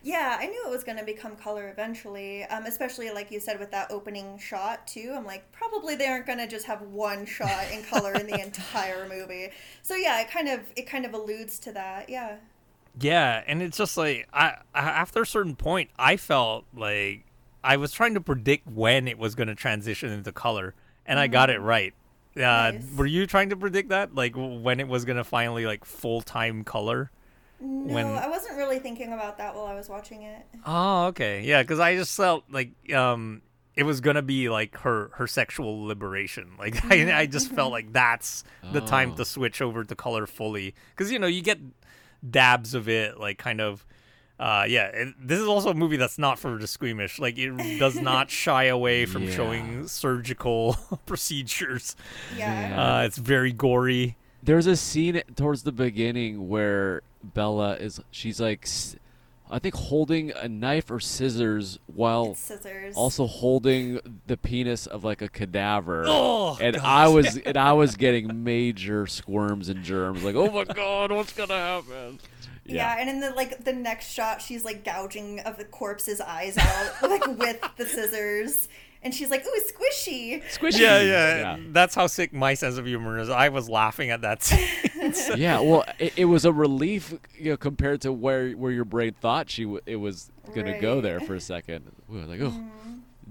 [0.04, 2.44] Yeah, I knew it was going to become color eventually.
[2.46, 5.14] Um, especially like you said with that opening shot too.
[5.16, 8.40] I'm like, probably they aren't going to just have one shot in color in the
[8.42, 9.50] entire movie.
[9.82, 12.10] So yeah, it kind of it kind of alludes to that.
[12.10, 12.38] Yeah.
[13.00, 17.26] Yeah, and it's just like I, after a certain point, I felt like
[17.64, 20.76] I was trying to predict when it was going to transition into color,
[21.06, 21.94] and I got it right.
[22.38, 22.84] Uh, Nice.
[22.96, 26.22] Were you trying to predict that, like when it was going to finally like full
[26.22, 27.12] time color?
[27.60, 30.46] No, When- I wasn't really thinking about that while I was watching it.
[30.66, 33.42] Oh, okay, yeah, because I just felt like um
[33.76, 36.52] it was gonna be like her her sexual liberation.
[36.60, 39.18] Like I, I just felt like that's the time Oh.
[39.18, 41.60] to switch over to color fully, because you know you get
[42.30, 43.86] dabs of it, like kind of.
[44.38, 47.20] Uh, yeah, it, this is also a movie that's not for the squeamish.
[47.20, 49.32] Like, it does not shy away from Yeah.
[49.32, 50.74] showing surgical
[51.06, 51.96] procedures.
[52.38, 52.70] Yeah.
[52.70, 52.98] Yeah.
[52.98, 54.18] Uh, it's very gory.
[54.46, 58.68] There's a scene towards the beginning where Bella is she's like
[59.50, 62.96] I think holding a knife or scissors while scissors.
[62.96, 66.06] also holding the penis of like a cadaver.
[66.08, 70.64] Oh, and I was and I was getting major squirms and germs like, "Oh my
[70.64, 72.20] god, what's going to happen?"
[72.66, 72.76] Yeah.
[72.76, 72.96] Yeah.
[73.00, 76.94] and in the like the next shot, she's like gouging of the corpse's eyes out,
[77.10, 78.68] like with the scissors,
[79.06, 80.80] and she's like, "Ooh, squishy." Squishy.
[80.80, 83.30] yeah, yeah, That's how sick my sense of humor is.
[83.30, 85.14] I was laughing at that scene.
[85.14, 88.84] So- yeah, well, it, it was a relief, you know, compared to where where your
[88.86, 91.90] brain thought she w- it was gonna go there for a second.
[92.10, 92.54] We were like, oh,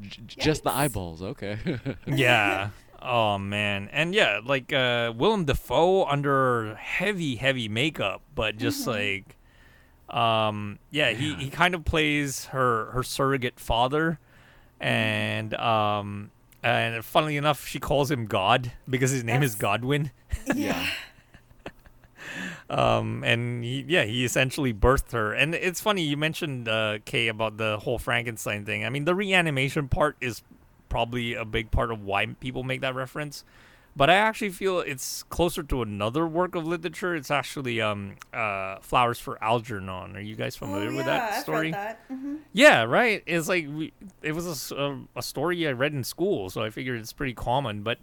[0.00, 1.58] j- j- just the eyeballs, okay.
[2.06, 2.70] yeah.
[3.06, 9.36] Oh man, and yeah, like uh, Willem Dafoe under heavy, heavy makeup, but just like,
[10.08, 14.18] um, yeah, he, he kind of plays her her surrogate father,
[14.80, 16.30] and um,
[16.62, 20.10] and funnily enough, she calls him God because his name is Godwin.
[20.54, 20.86] Yeah.
[22.70, 27.28] um and he, yeah he essentially birthed her and it's funny you mentioned uh kay
[27.28, 30.42] about the whole frankenstein thing i mean the reanimation part is
[30.88, 33.44] probably a big part of why people make that reference
[33.96, 38.76] but i actually feel it's closer to another work of literature it's actually um uh
[38.80, 41.98] flowers for algernon are you guys familiar oh, with yeah, that I've story that.
[42.08, 43.20] hmm yeah, right.
[43.26, 43.92] It's like we,
[44.22, 47.82] it was a story I read in school, so I figured it's pretty common.
[47.82, 47.98] But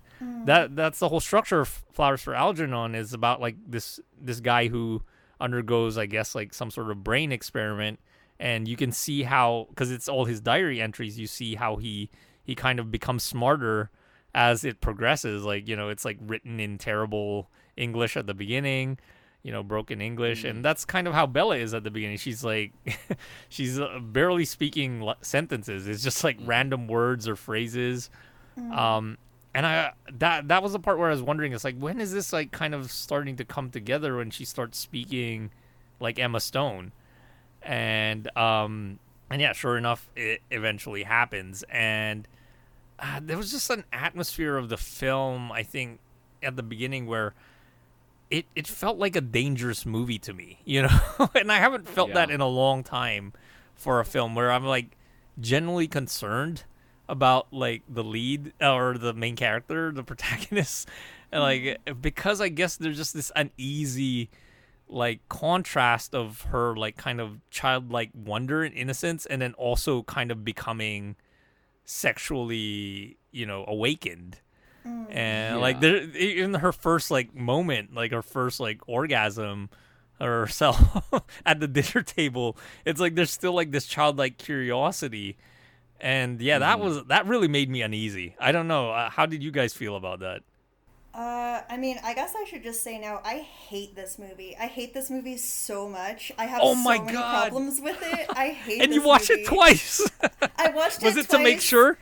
[0.46, 4.68] that that's the whole structure of Flowers for Algernon is about like this this guy
[4.68, 5.04] who
[5.40, 8.00] undergoes, I guess, like some sort of brain experiment,
[8.42, 11.18] and you can see how because it's all his diary entries.
[11.18, 12.10] You see how he
[12.44, 13.90] he kind of becomes smarter
[14.34, 15.44] as it progresses.
[15.44, 18.98] Like you know, it's like written in terrible English at the beginning.
[19.44, 22.18] you know, broken English, and that's kind of how Bella is at the beginning.
[22.18, 22.74] She's like,
[23.50, 25.88] she's uh, barely speaking sentences.
[25.88, 28.12] It's just like random words or phrases.
[28.72, 29.18] Um,
[29.56, 31.54] and I that that was the part where I was wondering.
[31.54, 34.78] It's like when is this like kind of starting to come together when she starts
[34.78, 35.50] speaking
[36.00, 36.92] like Emma Stone,
[37.64, 39.00] and um,
[39.30, 42.28] and yeah, sure enough, it eventually happens, and
[43.02, 45.52] uh, there was just an atmosphere of the film.
[45.52, 46.00] I think
[46.44, 47.34] at the beginning where
[48.30, 52.14] it it felt like a dangerous movie to me, you know, and I haven't felt
[52.14, 53.34] that in a long time
[53.76, 54.96] for a film where I'm like
[55.40, 56.64] generally concerned
[57.10, 60.88] about like the lead or the main character, the protagonist,
[61.32, 64.30] and like because I guess there's just this uneasy
[64.88, 70.32] like contrast of her like kind of childlike wonder and innocence and then also kind
[70.32, 71.16] of becoming
[71.92, 74.38] sexually you know awakened.
[75.10, 79.70] And like there in her first like moment like her first like orgasm
[80.20, 80.80] herself
[81.46, 85.38] at the dinner table it's like there's still like this childlike curiosity.
[86.00, 88.36] And yeah that was that really made me uneasy.
[88.40, 88.92] I don't know.
[88.92, 90.42] Uh, how did you guys feel about that
[91.14, 94.56] Uh, I mean, I guess I should just say now, I hate this movie.
[94.58, 96.32] I hate this movie so much.
[96.38, 97.30] I have Oh so my many God.
[97.30, 98.30] problems with it.
[98.34, 98.86] I hate it.
[98.86, 99.42] and you watched movie.
[99.42, 100.10] it twice
[100.58, 101.00] I watched it.
[101.02, 101.16] Twice.
[101.16, 101.98] Was it it to make sure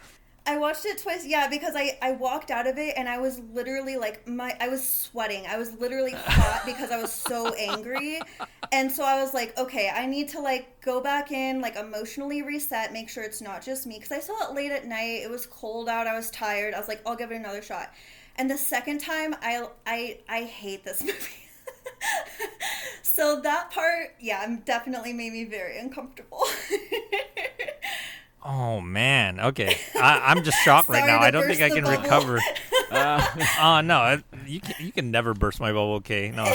[0.46, 3.40] I watched it twice, yeah, because I I walked out of it and I was
[3.54, 5.46] literally like my I was sweating.
[5.48, 8.26] I was literally hot because I was so angry.
[8.72, 12.42] And so I was like, okay, I need to like go back in, like emotionally
[12.42, 15.22] reset, make sure it's not just me cuz I saw it late at night.
[15.24, 16.08] It was cold out.
[16.08, 16.74] I was tired.
[16.74, 17.92] I was like, I'll give it another shot.
[18.40, 21.16] And the second time, I I I hate this movie.
[23.04, 26.44] so that part, yeah, definitely made me very uncomfortable.
[28.42, 29.38] Oh man.
[29.42, 29.76] Okay.
[29.96, 31.20] I, I'm just shocked right now.
[31.20, 32.02] I don't think I can bubble.
[32.02, 32.40] recover.
[32.90, 33.22] Uh,
[33.60, 35.96] Oh no, I- you can you can never burst my bubble.
[35.96, 36.46] Okay, no.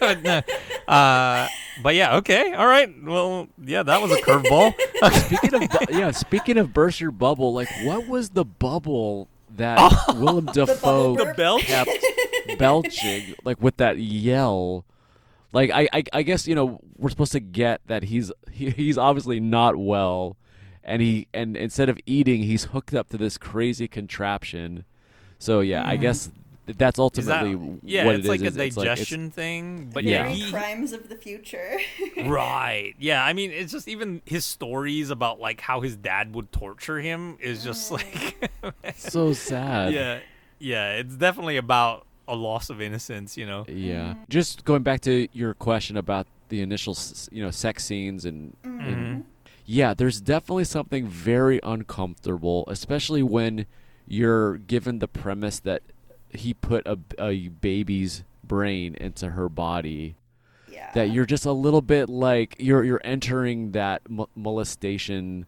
[0.00, 0.42] No.
[0.86, 1.48] uh,
[1.82, 2.88] but yeah, okay, all right.
[3.02, 4.72] Well, yeah, that was a curveball.
[5.26, 9.26] speaking of bu- yeah, speaking of burst your bubble, like what was the bubble
[9.58, 11.36] that Willem Dafoe burp?
[11.36, 11.62] belt?
[11.62, 11.90] kept
[12.58, 14.84] belching like with that yell?
[15.52, 18.98] Like I, I I guess you know we're supposed to get that he's he, he's
[18.98, 20.36] obviously not well,
[20.84, 24.84] and he and instead of eating he's hooked up to this crazy contraption.
[25.38, 26.36] So yeah, I guess th-
[26.76, 27.26] that's Mm-hmm.
[27.28, 28.56] That, ultimately yeah, what it's it like is.
[28.56, 29.90] a It's- it's like- digestion thing.
[29.92, 30.10] But Yeah.
[30.10, 31.78] yeah, Very he, crimes of the future.
[32.26, 32.94] right.
[32.98, 36.98] Yeah, I mean, it's just even his stories about like how his dad would torture
[37.00, 38.50] him is just like,
[38.96, 39.92] so sad.
[39.92, 40.18] yeah,
[40.58, 40.92] yeah.
[40.96, 43.36] It's definitely about a loss of innocence.
[43.36, 43.64] You know.
[43.68, 44.14] Yeah.
[44.28, 46.96] Just going back to your question about the initial,
[47.30, 48.80] you know, sex scenes and, Mm-hmm.
[48.80, 49.24] and
[49.66, 53.66] yeah, there's definitely something very uncomfortable, especially when
[54.06, 55.82] you're given the premise that
[56.32, 60.16] he put a, a baby's brain into her body.
[60.70, 60.90] yeah.
[60.94, 64.02] That you're just a little bit like you're you're entering that
[64.34, 65.46] molestation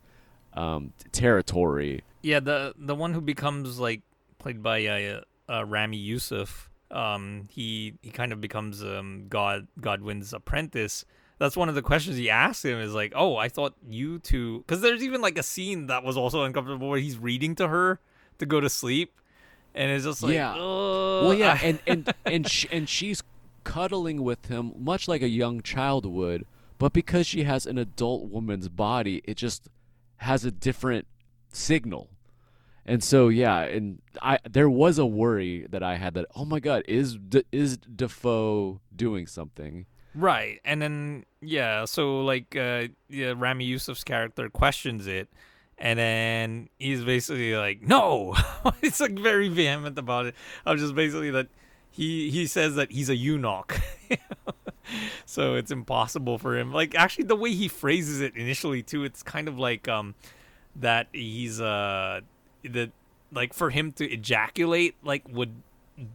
[0.55, 2.03] um, territory.
[2.23, 4.03] Yeah, the the one who becomes like
[4.39, 10.33] played by uh, uh, Ramy Youssef, Um, he he kind of becomes um God Godwin's
[10.33, 11.05] apprentice.
[11.39, 14.59] That's one of the questions he asks him is like, "Oh, I thought you two,"
[14.59, 17.99] because there's even like a scene that was also uncomfortable where he's reading to her
[18.39, 19.15] to go to sleep,
[19.75, 20.53] and it's just like, Yeah.
[20.53, 20.59] "Ugh."
[21.25, 23.23] Well, yeah, and and and sh- and she's
[23.65, 26.47] cuddling with him much like a young child would,
[26.79, 29.69] but because she has an adult woman's body, it just
[30.19, 31.07] has a different
[31.53, 32.09] signal.
[32.87, 36.61] And so, yeah, and I there was a worry that I had that oh my
[36.61, 37.19] god, is
[37.53, 39.87] is Dafoe doing something?
[40.15, 45.29] Right, and then yeah, so like uh, yeah, Ramy Youssef's character questions it,
[45.81, 48.37] and then he's basically like, "No,"
[48.83, 50.35] it's like very vehement about it.
[50.67, 51.49] I'm just basically that
[51.91, 53.81] he he says that he's a eunuch,
[55.25, 56.73] so it's impossible for him.
[56.73, 60.15] Like actually, the way he phrases it initially too, it's kind of like um
[60.77, 62.21] that he's uh
[62.63, 62.91] that
[63.33, 65.63] like for him to ejaculate like would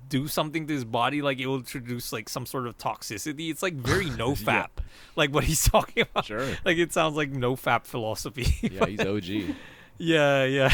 [0.09, 3.49] do something to his body like it will introduce like some sort of toxicity.
[3.49, 4.69] It's like very no fap
[5.15, 6.25] like what he's talking about.
[6.25, 6.47] Sure.
[6.65, 8.47] like it sounds like no fap philosophy.
[8.71, 9.55] Yeah, he's OG.
[9.97, 10.73] yeah yeah.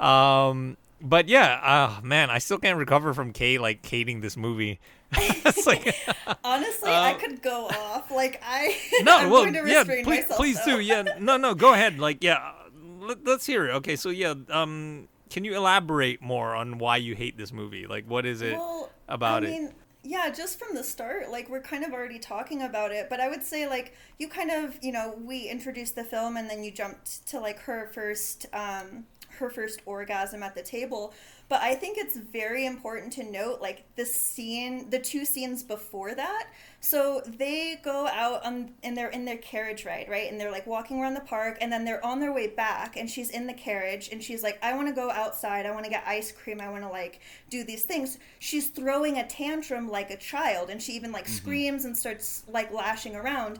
[0.00, 4.80] Um but yeah uh man i still can't recover from kay like hating this movie.
[5.14, 5.94] It's like
[6.42, 8.10] Honestly, I Uh, could go off.
[8.10, 10.36] Like I, no I'm well going to yeah please, myself.
[10.36, 10.80] please do.
[10.80, 11.98] yeah no no go ahead.
[11.98, 12.52] Like yeah
[13.00, 13.72] let, let's hear it.
[13.74, 18.04] Okay so yeah um can you elaborate more on why you hate this movie like
[18.06, 19.74] what is it well, about I it?
[20.04, 23.28] yeah, just from the start, like we're kind of already talking about it, but I
[23.28, 26.72] would say like you kind of, you know, we introduced the film and then you
[26.72, 29.06] jumped to like her first um
[29.38, 31.12] her first orgasm at the table.
[31.48, 36.14] But I think it's very important to note like the scene, the two scenes before
[36.14, 36.48] that.
[36.80, 40.30] So they go out on and they're in their carriage ride, right?
[40.30, 43.08] And they're like walking around the park and then they're on their way back and
[43.10, 45.66] she's in the carriage and she's like, I want to go outside.
[45.66, 46.60] I want to get ice cream.
[46.60, 48.18] I want to like do these things.
[48.38, 51.34] She's throwing a tantrum like a child and she even like mm-hmm.
[51.34, 53.58] screams and starts like lashing around.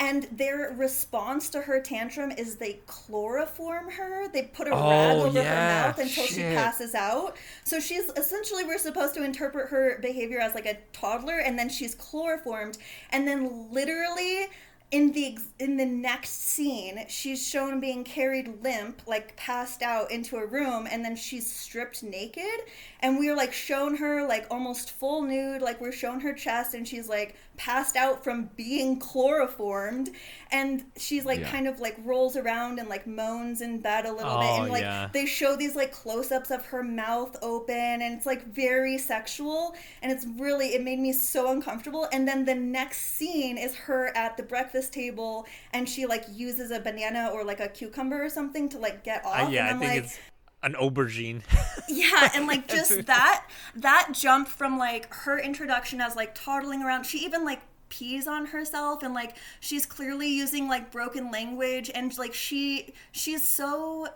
[0.00, 4.28] And their response to her tantrum is they chloroform her.
[4.28, 7.36] They put a oh, rag Oh, over yeah, her mouth until she passes out.
[7.64, 11.68] So she's essentially we're supposed to interpret her behavior as like a toddler, and then
[11.68, 12.78] she's chloroformed,
[13.10, 14.48] and then literally
[14.90, 20.36] in the in the next scene, she's shown being carried limp, like passed out into
[20.36, 22.60] a room, and then she's stripped naked,
[23.00, 26.88] and we're like shown her like almost full nude, like we're shown her chest, and
[26.88, 30.10] she's like passed out from being chloroformed,
[30.50, 31.50] and she's like Yeah.
[31.50, 34.70] kind of like rolls around and like moans in bed a little bit, Oh, and
[34.70, 35.08] like yeah.
[35.12, 39.74] they show these like close-ups of her mouth open and it's like very sexual.
[40.02, 42.08] And it's really it made me so uncomfortable.
[42.12, 46.70] And then the next scene is her at the breakfast table and she like uses
[46.70, 49.48] a banana or like a cucumber or something to like get off.
[49.48, 50.18] Uh, yeah, and I I'm think like it's
[50.62, 51.42] an aubergine.
[51.88, 57.04] yeah and like just that that jump from like her introduction as like toddling around
[57.04, 62.16] she even like pees on herself and like she's clearly using like broken language and
[62.18, 64.06] like she she's so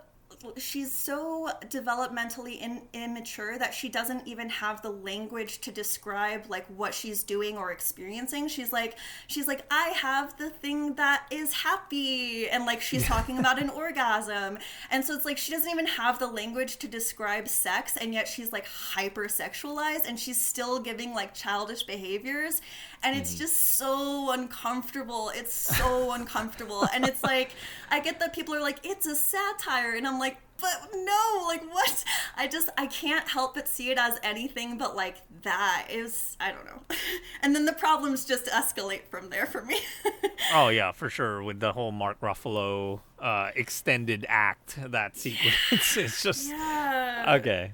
[0.56, 6.66] she's so developmentally in, immature that she doesn't even have the language to describe like
[6.66, 8.48] what she's doing or experiencing.
[8.48, 8.96] She's like
[9.26, 13.70] she's like i have the thing that is happy and like she's talking about an
[13.84, 14.58] orgasm.
[14.90, 18.28] And so it's like she doesn't even have the language to describe sex and yet
[18.28, 22.60] she's like hyper sexualized and she's still giving like childish behaviors
[23.04, 25.30] and it's just so uncomfortable.
[25.34, 26.88] It's so uncomfortable.
[26.92, 27.52] And it's like
[27.90, 29.94] i get that people are like it's a satire.
[29.94, 32.04] And i'm like but no like what?
[32.36, 36.50] I just i can't help but see it as anything but like that is i
[36.50, 36.80] don't know.
[37.42, 39.78] And then the problems just escalate from there for me.
[40.52, 41.42] Oh yeah, for sure.
[41.42, 47.36] With the whole Mark Ruffalo uh, extended act, that sequence, it's just yeah.
[47.38, 47.72] Okay.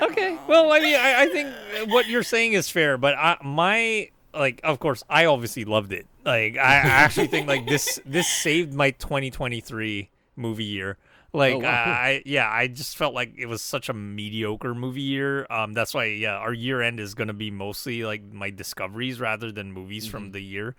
[0.00, 0.38] Okay.
[0.46, 4.08] Well, I mean, I, I think what you're saying is fair, but I, my
[4.38, 6.06] like, of course, I obviously loved it.
[6.24, 10.96] Like, I actually think like this this saved my 2023 movie year.
[11.32, 11.68] Like, Oh, wow.
[11.84, 15.46] I yeah, I just felt like it was such a mediocre movie year.
[15.50, 19.52] Um, that's why yeah, our year end is gonna be mostly like my discoveries rather
[19.52, 20.10] than movies Mm-hmm.
[20.12, 20.74] from the year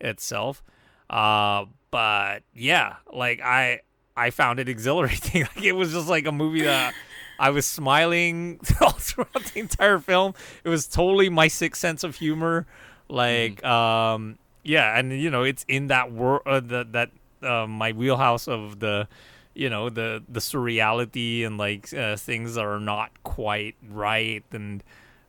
[0.00, 0.62] itself.
[1.10, 3.80] Uh, but yeah, like I
[4.16, 5.42] I found it exhilarating.
[5.42, 6.94] like it was just like a movie that
[7.38, 10.34] I was smiling all throughout the entire film.
[10.64, 12.66] It was totally my sixth sense of humor.
[13.12, 17.10] Like um yeah, and you know, it's in that world uh, that that
[17.42, 19.08] uh, my wheelhouse of the
[19.54, 24.82] you know the the surreality and like uh, things that are not quite right and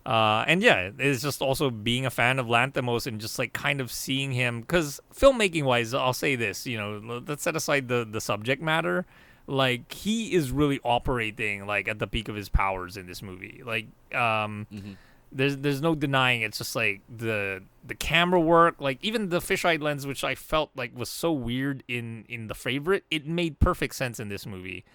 [0.06, 3.80] uh, and yeah, it's just also being a fan of Lanthimos and just like kind
[3.80, 8.06] of seeing him because filmmaking wise, I'll say this, you know, let's set aside the
[8.10, 9.06] the subject matter.
[9.48, 13.62] Like he is really operating like at the peak of his powers in this movie.
[13.66, 14.68] Like um,
[15.34, 19.82] there's there's no denying it's just like the the camera work, like even the fisheye
[19.82, 23.96] lens, which I felt like was so weird in in the favorite, it made perfect
[23.96, 24.86] sense in this movie.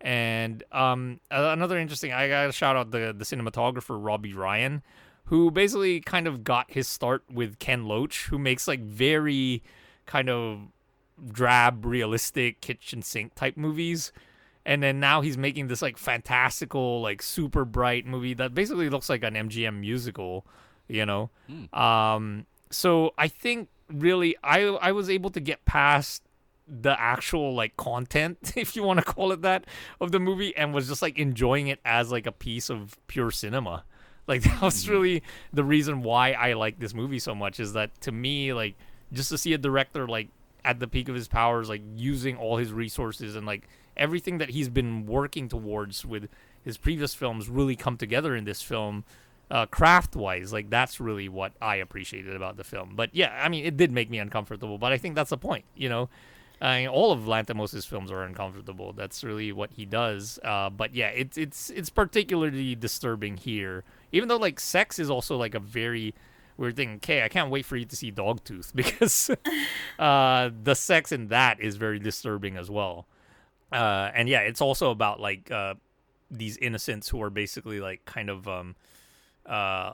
[0.00, 4.82] And um, another interesting, I gotta shout out the the cinematographer Robbie Ryan,
[5.24, 9.62] who basically kind of got his start with Ken Loach, who makes like very
[10.06, 10.60] kind of
[11.30, 14.12] drab, realistic kitchen sink type movies.
[14.68, 19.08] And then now he's making this like fantastical, like super bright movie that basically looks
[19.08, 20.46] like an MGM musical,
[20.88, 21.30] you know.
[21.72, 26.22] Um, so I think really I I was able to get past
[26.66, 29.64] the actual like content, if you want to call it that,
[30.02, 33.30] of the movie, and was just like enjoying it as like a piece of pure
[33.30, 33.84] cinema.
[34.26, 37.58] Like that was really the reason why I like this movie so much.
[37.58, 38.76] Is that to me like
[39.14, 40.28] just to see a director like
[40.62, 43.66] at the peak of his powers, like using all his resources and like
[43.98, 46.28] everything that he's been working towards with
[46.62, 49.04] his previous films really come together in this film
[49.50, 53.48] uh, craft wise like that's really what i appreciated about the film but yeah i
[53.48, 56.08] mean it did make me uncomfortable but i think that's the point you know
[56.60, 58.92] I mean, all of Lanthimos' films are uncomfortable.
[58.92, 60.40] That's really what he does.
[60.42, 63.84] Uh, but yeah, it's it's it's particularly disturbing here.
[64.10, 66.14] Even though like sex is also like a very
[66.56, 66.96] weird thing.
[66.96, 69.30] Okay, I can't wait for you to see Dogtooth because
[69.98, 73.06] uh, the sex in that is very disturbing as well.
[73.72, 75.74] Uh, and yeah, it's also about like uh,
[76.30, 78.76] these innocents who are basically like kind of um,
[79.46, 79.92] uh,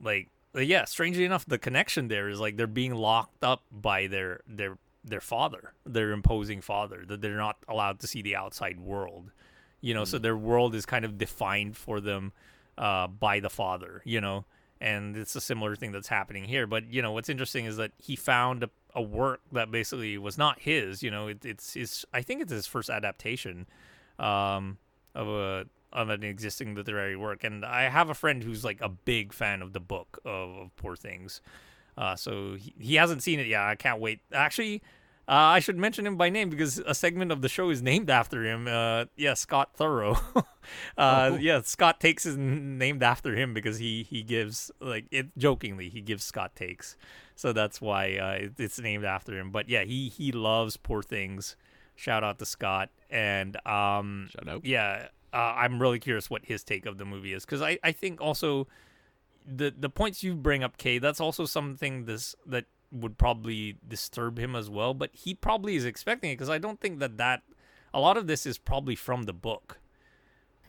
[0.00, 0.84] like yeah.
[0.84, 5.20] Strangely enough, the connection there is like they're being locked up by their their their
[5.20, 9.30] father, their imposing father, that they're not allowed to see the outside world,
[9.80, 12.32] You know, so their world is kind of defined for them
[12.78, 14.00] uh, by the father.
[14.04, 14.46] You know,
[14.80, 16.66] and it's a similar thing that's happening here.
[16.66, 20.38] But you know, what's interesting is that he found a, a work that basically was
[20.38, 21.02] not his.
[21.02, 22.04] You know, it, it's his.
[22.12, 23.66] I think it's his first adaptation
[24.18, 24.78] um,
[25.14, 27.44] of a of an existing literary work.
[27.44, 30.76] And I have a friend who's like a big fan of the book of, of
[30.76, 31.40] Poor Things.
[31.96, 33.62] Uh, so he, he hasn't seen it yet.
[33.62, 34.20] I can't wait.
[34.32, 34.82] Actually,
[35.26, 38.10] uh, I should mention him by name because a segment of the show is named
[38.10, 38.68] after him.
[38.68, 40.18] Uh, yeah, Scott Thorough.
[40.98, 45.88] uh, Yeah, Scott Takes is named after him because he he gives like it jokingly
[45.88, 46.96] he gives Scott Takes,
[47.36, 49.50] so that's why uh, it, it's named after him.
[49.50, 51.56] But yeah, he he loves Poor Things.
[51.96, 54.64] Shout out to Scott and um Shout out.
[54.64, 57.92] yeah, uh, I'm really curious what his take of the movie is because I, I
[57.92, 58.66] think also
[59.46, 64.38] the the points you bring up, Kay, that's also something this that would probably disturb
[64.38, 64.94] him as well.
[64.94, 67.42] But he probably is expecting it because I don't think that that
[67.92, 69.78] a lot of this is probably from the book.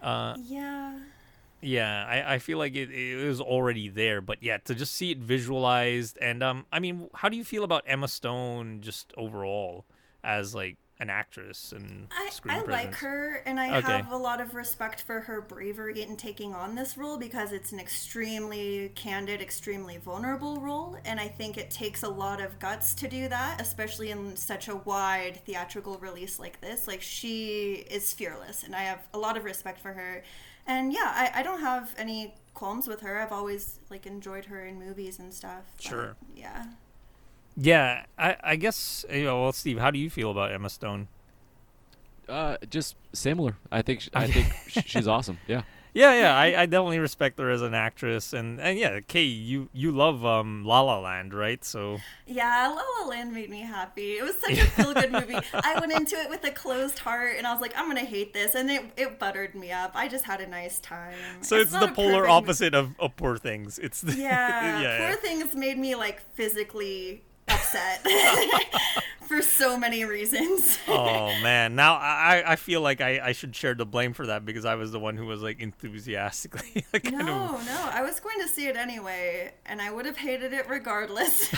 [0.02, 1.00] Uh, Yeah.
[1.62, 5.12] yeah, I, I feel like it, it was already there, but yeah, to just see
[5.12, 9.86] it visualized and um, I mean, how do you feel about Emma Stone just overall
[10.24, 13.82] as like an actress and I, I like her, and I Okay.
[13.82, 17.72] have a lot of respect for her bravery in taking on this role because it's
[17.74, 22.94] an extremely candid, extremely vulnerable role, and I think it takes a lot of guts
[22.96, 26.88] to do that, especially in such a wide theatrical release like this.
[26.88, 30.24] Like, she is fearless, and I have a lot of respect for her.
[30.68, 33.20] And yeah, I, I don't have any qualms with her.
[33.20, 35.64] I've always like enjoyed her in movies and stuff.
[35.80, 36.16] Sure.
[36.34, 36.66] Yeah.
[37.57, 39.44] Yeah, I, I guess you know.
[39.44, 41.07] Well, Steve, how do you feel about Emma Stone?
[42.27, 43.56] Uh, just similar.
[43.72, 44.48] I think sh- I think
[44.88, 45.38] she's awesome.
[45.48, 45.61] Yeah.
[45.94, 49.69] Yeah, yeah, I, I definitely respect her as an actress, and and yeah, Kay, you
[49.72, 51.64] you love um La La Land, right?
[51.64, 54.18] So Yeah, La La Land made me happy.
[54.18, 55.38] It was such a feel good movie.
[55.53, 58.34] I went into it with a closed heart and I was like, I'm gonna hate
[58.34, 59.91] this, and it, it buttered me up.
[59.95, 61.15] I just had a nice time.
[61.40, 63.80] so it's, not the polar perfect- opposite of, of Poor Things.
[63.80, 65.15] It's the, Yeah, yeah, poor yeah.
[65.15, 68.06] things made me like physically upset
[69.22, 70.78] for so many reasons.
[70.88, 74.46] Oh man, now I I feel like I, I should share the blame for that
[74.46, 78.20] because I was the one who was like enthusiastically like, No, of no, I was
[78.20, 81.52] going to see it anyway, and I would have hated it regardless.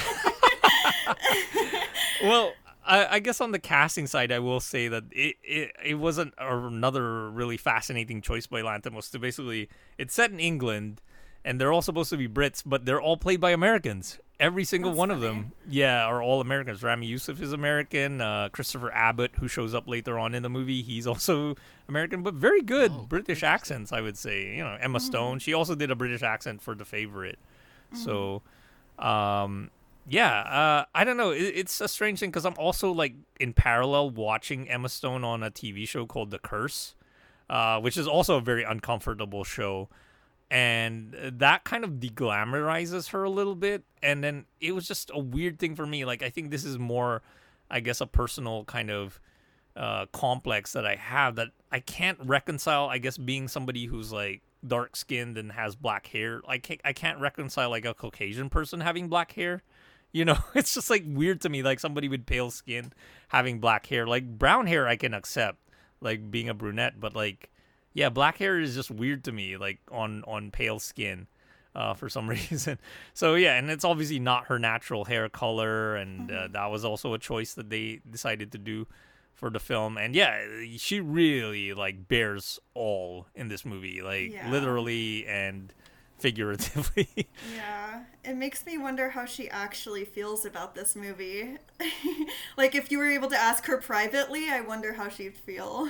[2.24, 2.54] Well,
[2.86, 6.34] I, I guess on the casting side, I will say that it it, it wasn't
[6.38, 11.02] another really fascinating choice by Lanthimos to basically it's set in England,
[11.44, 14.20] and they're all supposed to be Brits, but they're all played by Americans.
[14.40, 16.84] Every single That's one of them, yeah, are all Americans.
[16.84, 18.22] Ramy Youssef is American.
[18.22, 21.56] Uh, Christopher Abbott, who shows up later on in the movie, he's also
[21.90, 24.56] American, but very good Oh, British accents, I would say.
[24.56, 27.40] You know, Emma Stone, she also did a British accent for The Favorite.
[27.94, 28.44] So,
[29.00, 29.72] um,
[30.08, 31.32] yeah, uh, I don't know.
[31.32, 35.42] It, it's a strange thing because I'm also like in parallel watching Emma Stone on
[35.42, 36.96] a TV show called The Curse,
[37.50, 39.90] uh, which is also a very uncomfortable show,
[40.50, 43.84] and that kind of deglamorizes her a little bit.
[44.02, 46.06] And then it was just a weird thing for me.
[46.06, 47.22] Like I think this is more,
[47.70, 49.20] I guess, a personal kind of
[49.76, 52.88] uh, complex that I have that I can't reconcile.
[52.88, 56.94] I guess being somebody who's like dark skinned and has black hair, I can't, I
[56.94, 59.64] can't reconcile like a Caucasian person having black hair.
[60.14, 62.94] You know, it's just like weird to me, like somebody with pale skin
[63.28, 64.08] having black hair.
[64.08, 65.60] Like brown hair, I can accept,
[66.00, 67.52] like being a brunette, but like,
[67.98, 71.26] yeah, black hair is just weird to me, like on on pale skin,
[71.76, 72.78] uh, for some reason.
[73.16, 77.14] So yeah, and it's obviously not her natural hair color, and uh, that was also
[77.16, 78.86] a choice that they decided to do
[79.34, 79.98] for the film.
[79.98, 80.46] And yeah,
[80.78, 84.50] she really like bears all in this movie, like Yeah.
[84.52, 85.74] literally and
[86.20, 87.10] figuratively.
[87.40, 91.58] Yeah, it makes me wonder how she actually feels about this movie.
[92.58, 95.88] like, if you were able to ask her privately, I wonder how she'd feel.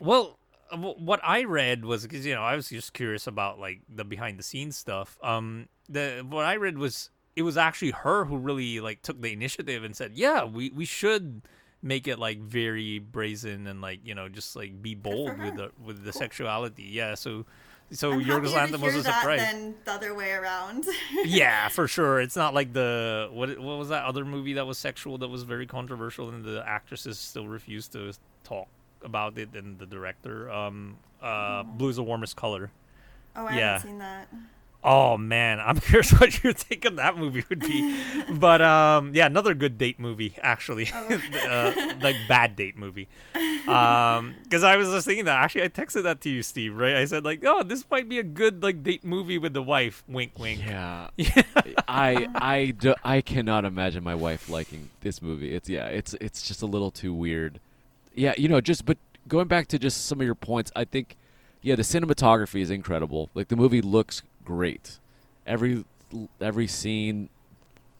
[0.00, 0.39] Well, uh,
[0.76, 4.38] what I read was because you know I was just curious about like the behind
[4.38, 5.18] the scenes stuff.
[5.22, 9.32] Um, the what I read was it was actually her who really like took the
[9.32, 11.42] initiative and said, "Yeah, we we should
[11.82, 15.70] make it like very brazen and like you know just like be bold with the
[15.82, 17.46] with the sexuality." Yeah, so
[17.92, 19.44] so I'm Yorgos Lanthimos was that surprised.
[19.44, 20.86] than the other way around.
[21.24, 22.20] yeah, for sure.
[22.20, 25.42] It's not like the what what was that other movie that was sexual that was
[25.42, 28.12] very controversial and the actresses still refused to
[28.44, 28.68] talk
[29.04, 32.70] about it and the director um uh Blue's the warmest color.
[33.36, 33.72] oh, I Yeah.
[33.74, 34.28] haven't seen that.
[34.82, 38.00] Oh man, I'm curious what your take on that movie would be.
[38.30, 40.90] but um yeah, another good date movie actually.
[40.94, 43.06] uh, like bad date movie.
[43.68, 46.96] Um cuz I was just thinking that actually I texted that to you Steve, right?
[46.96, 50.02] I said like, "Oh, this might be a good like date movie with the wife."
[50.08, 50.60] Wink wink.
[50.66, 51.08] Yeah.
[51.86, 55.54] I I do, I cannot imagine my wife liking this movie.
[55.54, 57.60] It's yeah, it's it's just a little too weird.
[58.14, 58.98] Yeah, you know, just but
[59.28, 61.16] going back to just some of your points, I think,
[61.62, 63.30] yeah, the cinematography is incredible.
[63.34, 64.98] Like the movie looks great.
[65.46, 65.84] Every
[66.40, 67.28] every scene,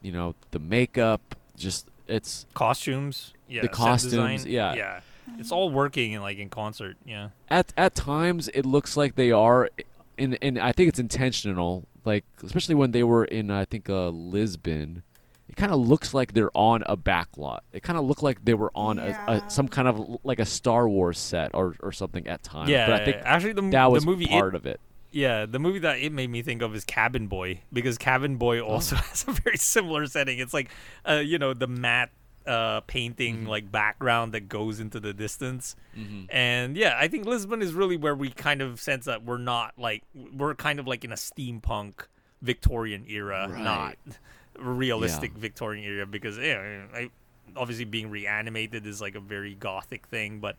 [0.02, 3.62] you know, the makeup, just it's Costumes, yeah.
[3.62, 4.74] The costumes, yeah.
[4.74, 5.00] yeah.
[5.38, 7.28] It's all working in like in concert, yeah.
[7.48, 9.70] at at times it looks like they are,
[10.18, 11.86] and and I think it's intentional.
[12.04, 15.02] Like especially when they were in I think uh, Lisbon,
[15.50, 17.60] it kind of looks like they're on a backlot.
[17.72, 19.38] It kind of looked like they were on Yeah.
[19.46, 22.70] a some kind of like a Star Wars set or or something at times.
[22.70, 24.80] Yeah, but I think actually the, that was the movie part it, of it.
[25.12, 28.60] Yeah, the movie that it made me think of is Cabin Boy because Cabin Boy
[28.60, 28.66] Oh.
[28.74, 30.38] also has a very similar setting.
[30.38, 30.70] It's like,
[31.08, 32.10] uh, you know, the matte
[32.46, 33.46] uh, painting Mm-hmm.
[33.48, 35.74] like background that goes into the distance.
[36.30, 39.74] And yeah, I think Lisbon is really where we kind of sense that we're not
[39.78, 42.06] like we're kind of like in a steampunk
[42.40, 43.62] Victorian era, Right.
[43.62, 43.96] not
[44.58, 47.10] realistic Victorian era because yeah, I,
[47.56, 50.56] obviously being reanimated is like a very gothic thing, but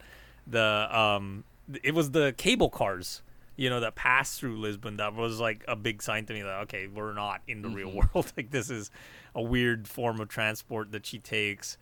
[0.47, 1.43] the um
[1.83, 3.21] it was the cable cars
[3.55, 6.61] you know that passed through lisbon that was like a big sign to me that
[6.63, 8.33] okay we're not in the real world.
[8.37, 8.89] Like this is
[9.35, 11.77] a weird form of transport that she takes.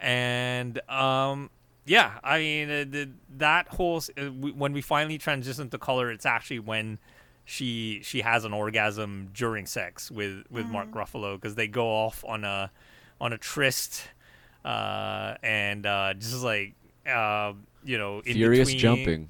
[0.00, 1.50] And um
[1.88, 6.10] yeah i mean uh, the, that whole uh, w- when we finally transition to color
[6.10, 6.98] it's actually when
[7.50, 12.22] she she has an orgasm during sex with with mark ruffalo because they go off
[12.28, 12.70] on a
[13.22, 14.02] on a tryst
[14.66, 16.74] uh and uh just like
[17.10, 17.54] uh
[17.84, 19.28] you know in Furious between- jumping.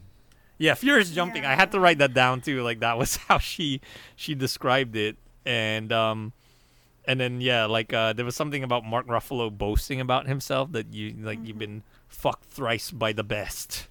[0.58, 1.44] yeah, furious jumping.
[1.44, 2.62] I had to write that down too.
[2.64, 3.80] Like that was how she
[4.16, 5.16] she described it,
[5.46, 6.32] and um,
[7.04, 10.92] and then yeah, like uh, there was something about Mark Ruffalo boasting about himself that
[10.92, 13.86] you like you've been fucked thrice by the best.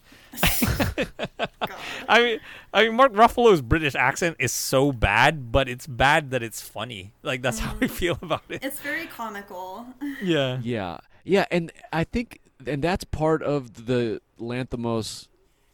[2.10, 2.40] I mean,
[2.74, 7.14] I mean, Mark Ruffalo's British accent is so bad, but it's bad that it's funny.
[7.24, 7.90] Like that's how I mm.
[7.90, 8.64] feel about it.
[8.64, 9.88] It's very comical.
[10.22, 15.28] Yeah, Yeah, yeah, and I think, and that's part of the Lanthimos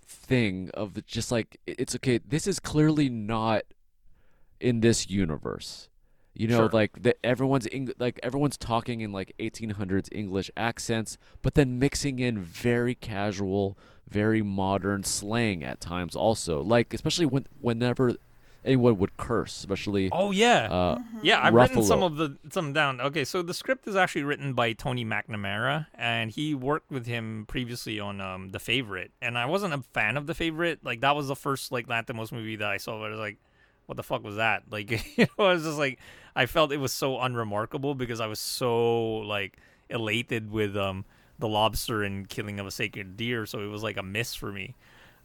[0.06, 2.20] thing of the, just like it's okay.
[2.26, 3.64] This is clearly not
[4.60, 5.90] in this universe.
[6.34, 6.70] You know, Sure.
[6.70, 12.18] like that everyone's Eng- like everyone's talking in like 1800s English accents, but then mixing
[12.18, 13.78] in very casual,
[14.10, 16.16] very modern slang at times.
[16.16, 18.16] Also, like especially when whenever
[18.66, 20.72] anyone would curse, especially Oh yeah.
[20.72, 23.02] uh, Yeah, I've written some of the some down.
[23.02, 27.46] Okay, so the script is actually written by Tony McNamara, and he worked with him
[27.48, 29.12] previously on um, The Favorite.
[29.22, 30.80] And I wasn't a fan of The Favorite.
[30.84, 33.00] Like that was the first like Lanthimos movie that I saw.
[33.00, 33.38] Where I was like,
[33.86, 34.64] what the fuck was that?
[34.70, 36.00] Like, you know, I was just like,
[36.36, 39.58] I felt it was so unremarkable because I was so like
[39.90, 41.06] elated with um
[41.40, 43.46] the lobster and killing of a sacred deer.
[43.46, 44.76] So it was like a miss for me.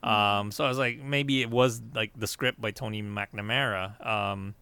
[0.02, 4.04] Um, so I was like, maybe it was like the script by Tony McNamara.
[4.06, 4.54] Um,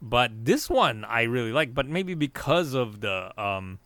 [0.00, 3.78] but this one I really like, but maybe because of the um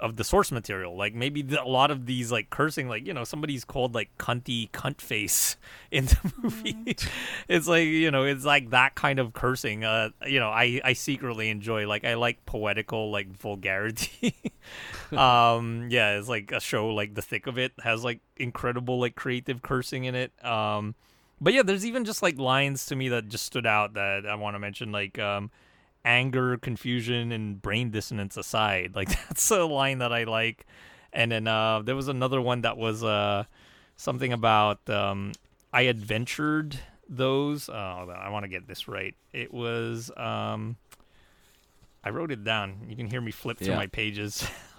[0.00, 3.14] of the source material, like maybe the, a lot of these like cursing, like you
[3.14, 5.56] know somebody's called like cunty cunt face
[5.90, 6.96] in the movie.
[7.48, 9.84] it's like you know it's like that kind of cursing.
[9.84, 14.34] Uh, you know I I secretly enjoy like I like poetical like vulgarity.
[15.12, 19.14] um yeah it's like a show like the thick of it has like incredible like
[19.14, 20.94] creative cursing in it um
[21.40, 24.34] but yeah there's even just like lines to me that just stood out that i
[24.34, 25.50] want to mention like um
[26.08, 30.66] anger confusion and brain dissonance aside like that's a line that i like
[31.12, 33.44] and then uh there was another one that was uh
[33.96, 35.32] something about um
[35.72, 36.78] i adventured
[37.08, 40.76] those uh i want to get this right it was um
[42.04, 42.86] I wrote it down.
[42.88, 43.76] You can hear me flip through Yeah.
[43.76, 44.46] my pages.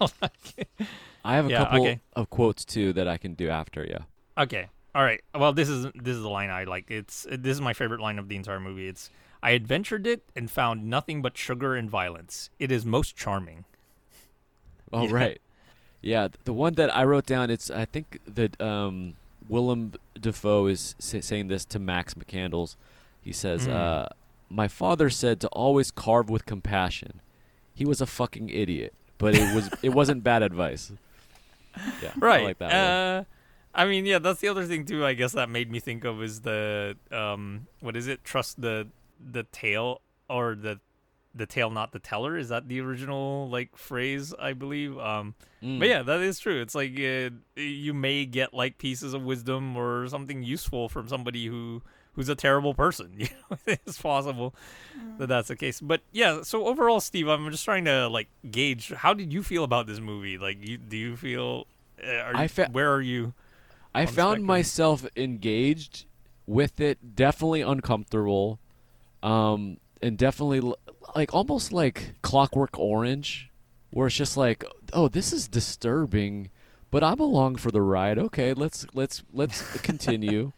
[1.24, 2.00] I have a Yeah, couple okay.
[2.14, 3.84] of quotes too that I can do after.
[3.84, 4.04] Yeah.
[4.38, 4.68] Okay.
[4.94, 5.20] All right.
[5.34, 6.90] Well, this is this is the line I like.
[6.90, 8.88] It's this is my favorite line of the entire movie.
[8.88, 9.10] It's
[9.42, 12.50] I adventured it and found nothing but sugar and violence.
[12.58, 13.64] It is most charming.
[14.92, 15.12] Oh Yeah.
[15.14, 15.40] right.
[16.02, 17.50] Yeah, the one that I wrote down.
[17.50, 19.14] It's I think that um,
[19.48, 22.74] Willem Dafoe is sa- saying this to Max McCandles.
[23.22, 23.74] He says, Mm.
[23.74, 24.08] uh,
[24.48, 27.20] "My father said to always carve with compassion.
[27.74, 30.90] He was a fucking idiot, but it was it wasn't bad advice."
[32.02, 32.40] Yeah, Right.
[32.40, 32.74] I like that one.
[32.74, 33.24] uh,
[33.74, 35.06] I mean, yeah, that's the other thing too.
[35.06, 38.24] I guess that made me think of is the um, what is it?
[38.24, 38.88] Trust the
[39.20, 40.80] the tale or the
[41.32, 42.36] the tale, not the teller.
[42.36, 44.34] Is that the original like phrase?
[44.38, 44.98] I believe.
[44.98, 45.78] Um, Mm.
[45.78, 46.62] But yeah, that is true.
[46.62, 51.48] It's like uh, you may get like pieces of wisdom or something useful from somebody
[51.48, 51.82] who
[52.14, 53.12] who's a terrible person.
[53.18, 54.54] You know, it's possible
[55.18, 55.82] that that's the case.
[55.82, 59.62] But yeah, so overall, Steve, I'm just trying to like gauge how did you feel
[59.64, 60.38] about this movie?
[60.38, 61.66] Like, you, do you feel?
[62.02, 63.34] Uh, are I you, fe- where are you?
[63.94, 66.06] I found myself engaged
[66.46, 68.60] with it, definitely uncomfortable,
[69.22, 70.72] um, and definitely
[71.14, 73.50] like almost like Clockwork Orange,
[73.90, 76.50] where it's just like, oh, this is disturbing,
[76.90, 78.18] but I'm along for the ride.
[78.18, 80.52] Okay, let's let's let's continue.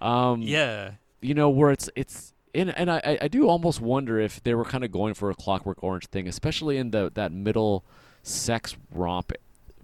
[0.00, 0.92] Um, Yeah.
[1.20, 4.54] you know where it's it's and and I I- I do almost wonder if they
[4.54, 7.84] were kind of going for a Clockwork Orange thing, especially in the that middle
[8.22, 9.32] sex romp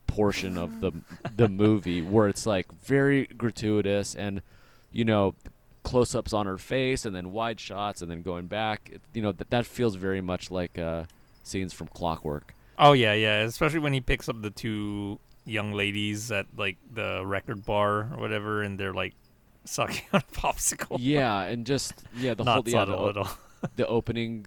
[0.06, 0.92] portion of the
[1.36, 4.42] the movie where it's like very gratuitous and
[4.90, 5.34] you know
[5.83, 9.33] close-ups on her face and then wide shots and then going back It- you know
[9.33, 11.05] that that feels very much like uh
[11.42, 13.41] scenes from Clockwork Oh yeah, yeah.
[13.41, 18.17] Especially when he picks up the two young ladies at like the record bar or
[18.18, 19.15] whatever, and they're like
[19.67, 20.97] sucking on a popsicle.
[20.99, 23.28] yeah and just yeah the whole yeah, the, subtle at all.
[23.76, 24.47] the opening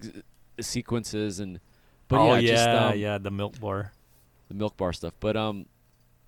[0.60, 1.60] sequences and
[2.08, 3.18] but oh yeah, yeah, just, um, yeah.
[3.18, 3.92] The milk bar.
[4.48, 5.14] the milk bar stuff.
[5.20, 5.66] But um,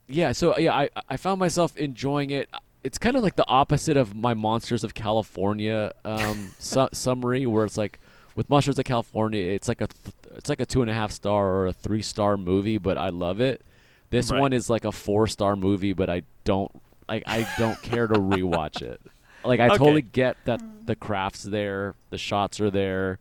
[0.06, 0.30] yeah.
[0.32, 2.48] So yeah, I I found myself enjoying it.
[2.86, 7.64] It's kind of like the opposite of my Monsters of California um su- summary, where
[7.64, 7.98] it's like
[8.34, 11.10] with Monsters of California, it's like a th- it's like a two and a half
[11.12, 13.62] star or a three star movie, but I love it.
[14.10, 14.40] This Right.
[14.40, 16.70] one is like a four star movie, but I don't
[17.08, 19.00] like I don't care to rewatch it.
[19.44, 19.76] Like I Okay.
[19.78, 23.18] totally get that the crafts there, the shots are there.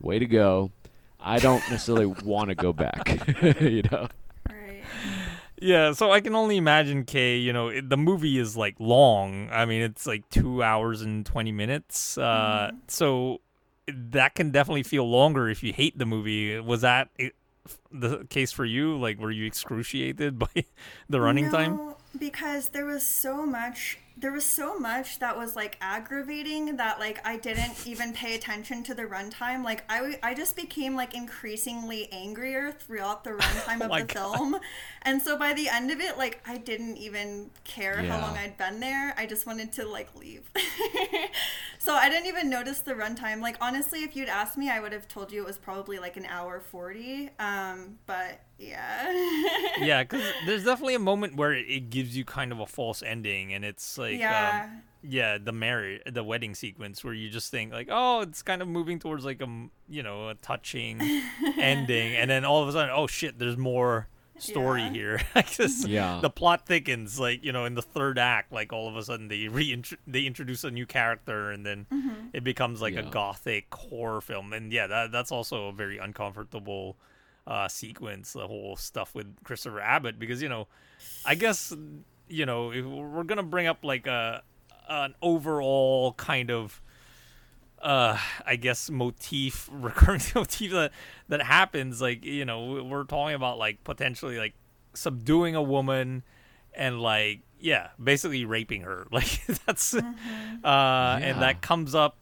[0.00, 0.72] Way to go.
[1.20, 3.26] I don't necessarily want to go back,
[3.60, 4.08] you know.
[5.58, 7.38] Yeah, so I can only imagine Kay.
[7.38, 9.48] You know, it, the movie is like long.
[9.50, 12.18] I mean, it's like two hours and twenty minutes.
[12.18, 13.40] Uh, so
[13.88, 16.58] that can definitely feel longer if you hate the movie.
[16.60, 17.32] Was that i-
[17.90, 18.98] the case for you?
[18.98, 20.64] Like, were you excruciated by
[21.08, 21.76] the running time?
[21.76, 26.98] No, because there was so much there was so much that was like aggravating that
[26.98, 29.62] like I didn't even pay attention to the runtime.
[29.62, 34.14] Like I, w- I just became like increasingly angrier throughout the runtime of my the
[34.14, 34.36] God.
[34.36, 34.56] film.
[35.02, 38.12] And so by the end of it, like I didn't even care Yeah.
[38.18, 39.12] how long I'd been there.
[39.18, 40.50] I just wanted to like leave.
[41.78, 43.40] so I didn't even notice the runtime.
[43.42, 46.16] Like honestly, if you'd asked me, I would have told you it was probably like
[46.16, 47.30] an hour 40.
[47.38, 49.12] Um, but yeah.
[49.78, 53.02] yeah, because there's definitely a moment where it, it gives you kind of a false
[53.02, 54.68] ending, and it's like, yeah.
[54.70, 58.62] um, yeah, the marriage, the wedding sequence where you just think like, oh, it's kind
[58.62, 61.00] of moving towards like a, m- you know, a touching
[61.58, 64.92] ending, and then all of a sudden, oh shit, there's more story Yeah.
[64.92, 65.20] here.
[65.86, 66.18] Yeah.
[66.20, 67.18] the plot thickens.
[67.20, 70.22] Like you know, in the third act, like all of a sudden they re they
[70.22, 71.86] introduce a new character, and then
[72.34, 74.52] it becomes like a gothic horror film.
[74.52, 76.96] And yeah, that that's also a very uncomfortable
[77.46, 78.32] uh, sequence.
[78.32, 80.68] The whole stuff with Christopher Abbott, because you know,
[81.24, 81.74] I guess
[82.28, 84.42] you know if we're gonna bring up like a
[84.88, 86.80] an overall kind of
[87.82, 90.92] uh i guess motif recurring motif that
[91.28, 94.54] that happens like you know we're talking about like potentially like
[94.94, 96.22] subduing a woman
[96.74, 100.02] and like yeah basically raping her like that's uh
[101.22, 102.16] and that comes up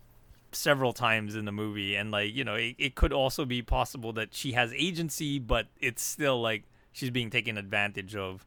[0.55, 4.13] several times in the movie and like you know it, it could also be possible
[4.13, 8.47] that she has agency but it's still like she's being taken advantage of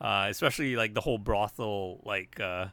[0.00, 2.66] uh especially like the whole brothel like uh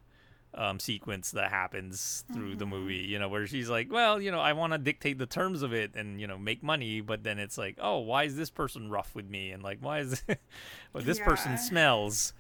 [0.54, 4.40] um, sequence that happens through the movie, you know, where she's like, well, you know,
[4.40, 7.00] I want to dictate the terms of it and, you know, make money.
[7.00, 9.52] But then it's like, oh, why is this person rough with me?
[9.52, 10.22] And like, why is
[10.94, 12.34] well, this person smells?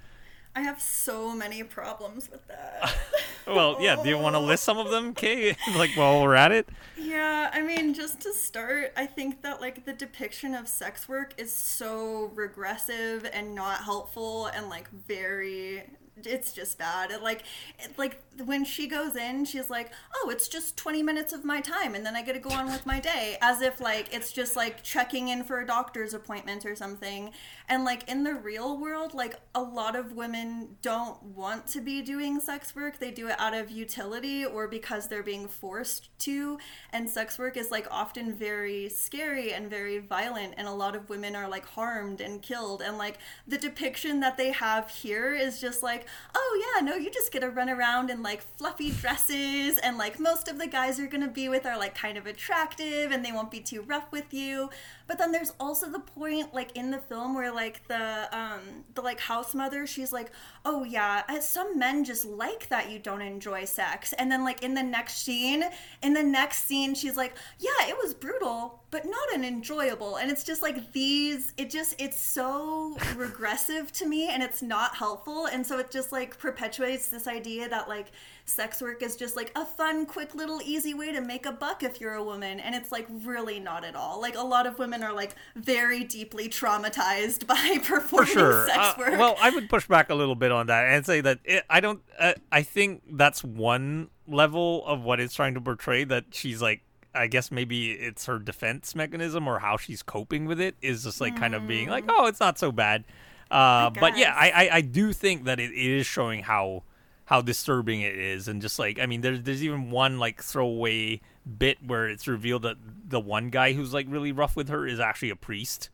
[0.56, 2.96] I have so many problems with that.
[3.48, 3.96] Well, yeah.
[3.96, 5.58] Do you want to list some of them, Kay?
[5.76, 6.70] like, while we're at it?
[6.96, 11.34] yeah, I mean, just to start, I think that like the depiction of sex work
[11.38, 15.90] is so regressive and not helpful and like very
[16.26, 17.22] it's just bad.
[17.22, 17.44] Like
[17.80, 21.62] it, like when she goes in, she's like, "Oh, it's just 20 minutes of my
[21.62, 24.32] time and then I get to go on with my day." As if like it's
[24.32, 27.32] just like checking in for a doctor's appointment or something.
[27.68, 32.02] And like in the real world, like a lot of women don't want to be
[32.02, 33.00] doing sex work.
[33.00, 36.58] They do it out of utility or because they're being forced to.
[36.92, 41.10] And sex work is like often very scary and very violent and a lot of
[41.10, 43.18] women are like harmed and killed and like
[43.48, 47.40] the depiction that they have here is just like, "Oh yeah, no, you just get
[47.40, 51.28] to run around in like fluffy dresses and like most of the guys you're to
[51.28, 54.70] be with are like kind of attractive and they won't be too rough with you."
[55.12, 58.62] But then there's also the point like in the film where like the um
[58.94, 60.32] the like house mother she's like,
[60.64, 64.74] "Oh yeah, some men just like that you don't enjoy sex." And then like in
[64.74, 65.66] the next scene,
[66.02, 70.32] in the next scene she's like, "Yeah, it was brutal, but not an enjoyable." And
[70.32, 75.48] it's just like these it just it's so regressive to me and it's not helpful
[75.48, 78.14] and so it just like perpetuates this idea that like
[78.52, 81.84] sex work is just like a fun quick little easy way to make a buck
[81.84, 84.78] if you're a woman and it's like really not at all like a lot of
[84.78, 88.68] women are like very deeply traumatized by For performing sure.
[88.68, 91.22] sex Uh, work well, I would push back a little bit on that and say
[91.22, 92.02] that it, I don't.
[92.20, 96.04] Uh, I think that's one level of what it's trying to portray.
[96.04, 96.82] That she's like.
[97.14, 101.20] I guess maybe it's her defense mechanism or how she's coping with it is just
[101.20, 102.14] like kind of being like, Mm.
[102.14, 103.04] oh, it's not so bad.
[103.52, 104.34] Uh, but yeah.
[104.34, 106.84] I, I, I do think that it, it is showing how
[107.32, 111.22] how disturbing it is, and just like I mean, there's there's even one like throwaway
[111.58, 112.76] bit where it's revealed that
[113.08, 115.90] the one guy who's like really rough with her is actually a priest,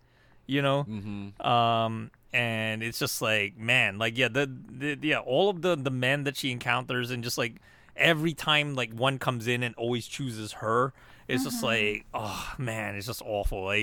[0.48, 0.86] you know.
[0.90, 1.48] Mm-hmm.
[1.48, 5.92] Um, and it's just like man, like yeah, the, the yeah, all of the the
[5.92, 7.62] men that she encounters, and just like
[7.96, 10.92] every time like one comes in and always chooses her,
[11.28, 13.66] it's just like oh man, it's just awful.
[13.66, 13.78] Like,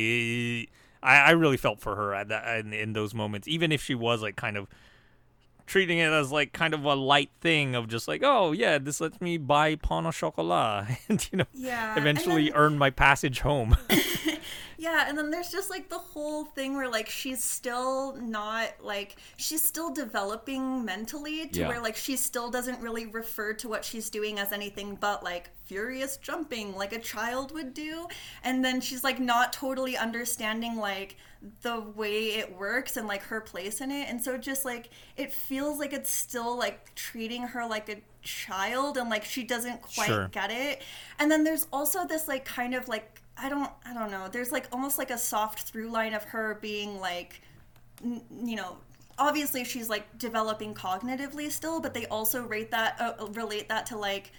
[1.05, 3.94] I I really felt for her at that in, in those moments, even if she
[3.94, 4.66] was like kind of
[5.66, 9.00] treating it as like kind of a light thing of just like oh yeah this
[9.00, 13.40] lets me buy pain au chocolat and you know Yeah, eventually then- earn my passage
[13.40, 13.76] home
[14.76, 19.16] Yeah, and then there's just like the whole thing where like she's still not like
[19.38, 21.68] she's still developing mentally to Yeah.
[21.68, 25.48] where like she still doesn't really refer to what she's doing as anything but like
[25.64, 28.08] furious jumping like a child would do.
[28.42, 31.16] And then she's like not totally understanding like
[31.62, 34.08] the way it works and like her place in it.
[34.08, 38.97] And so just like it feels like it's still like treating her like a child
[38.97, 40.28] and like she doesn't quite Sure.
[40.28, 40.82] get it.
[41.18, 44.28] And then there's also this like kind of like I don't I don't know.
[44.31, 47.40] There's like almost like a soft through line of her being like
[48.02, 48.76] n- you know
[49.18, 53.97] obviously she's like developing cognitively still but they also rate that uh, relate that to
[53.97, 54.32] like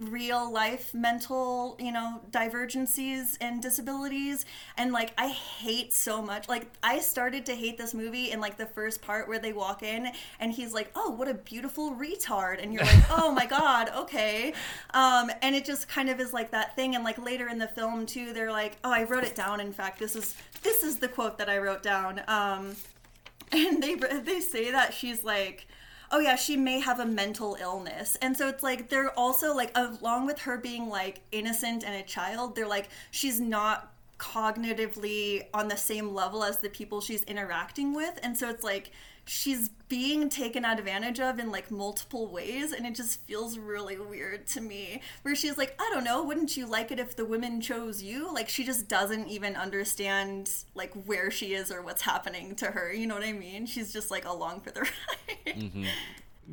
[0.00, 4.44] real life mental you know divergencies and disabilities.
[4.76, 8.56] And like i hate so much like i started to hate this movie in like
[8.56, 12.62] the first part where they walk in and he's like oh what a beautiful retard.
[12.62, 14.54] And you're like oh my god okay.
[14.94, 16.94] Um and it just kind of is like that thing.
[16.94, 19.60] And like later in the film too they're like oh i wrote it down.
[19.60, 22.22] In fact this is this is the quote that i wrote down.
[22.26, 22.74] Um
[23.52, 25.66] and they they say that she's like
[26.10, 28.16] oh yeah she may have a mental illness.
[28.20, 32.02] And so it's like they're also like along with her being like innocent and a
[32.02, 37.94] child they're like she's not cognitively on the same level as the people she's interacting
[37.94, 38.18] with.
[38.22, 38.90] And so it's like
[39.30, 44.44] she's being taken advantage of in like multiple ways and it just feels really weird
[44.44, 45.00] to me.
[45.22, 48.34] Where she's like i don't know wouldn't you like it if the women chose you?
[48.34, 52.92] Like she just doesn't even understand like where she is or what's happening to her
[52.92, 53.66] you know what i mean?
[53.66, 54.80] She's just like along for the
[55.46, 55.86] ride.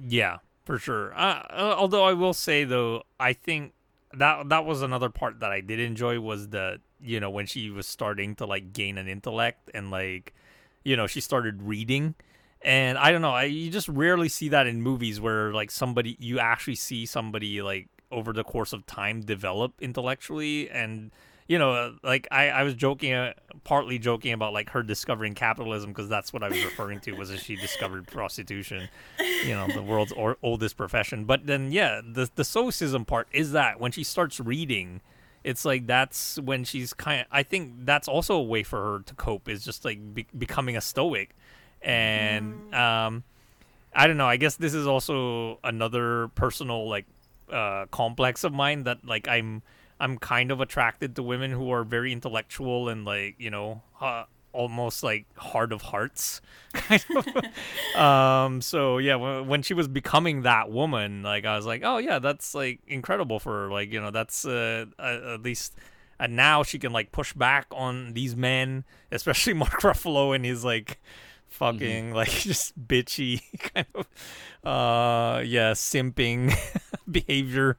[0.07, 1.15] Yeah, for sure.
[1.15, 3.73] Uh, uh, although I will say though, I think
[4.13, 7.71] that that was another part that I did enjoy was the you know when she
[7.71, 10.35] was starting to like gain an intellect and like
[10.83, 12.13] you know she started reading.
[12.61, 16.17] And I don't know, I you just rarely see that in movies where like somebody
[16.19, 20.69] you actually see somebody like over the course of time develop intellectually.
[20.69, 21.11] And
[21.47, 25.33] you know uh, like I, I was joking uh, partly joking about like her discovering
[25.33, 28.89] capitalism because that's what I was referring to was that she discovered prostitution
[29.45, 31.25] you know the world's or- oldest profession.
[31.25, 35.01] But then yeah the the stoicism part is that when she starts reading
[35.43, 38.99] it's like that's when she's kind of i think that's also a way for her
[39.03, 41.35] to cope is just like be- becoming a stoic
[41.81, 43.23] and um
[43.93, 47.05] i don't know i guess this is also another personal like
[47.51, 49.61] uh complex of mine that like i'm
[49.99, 54.23] i'm kind of attracted to women who are very intellectual and like you know uh,
[54.53, 56.41] almost like heart of hearts
[56.73, 57.27] kind of.
[58.01, 61.97] Um so yeah when, when she was becoming that woman like i was like oh
[61.97, 65.75] yeah that's like incredible for her like you know that's uh, uh, at least
[66.19, 70.63] and now she can like push back on these men especially mark ruffalo and his
[70.63, 70.99] like
[71.49, 73.41] fucking like just bitchy
[73.73, 74.07] kind of
[74.63, 76.53] uh yeah simping
[77.11, 77.77] behavior.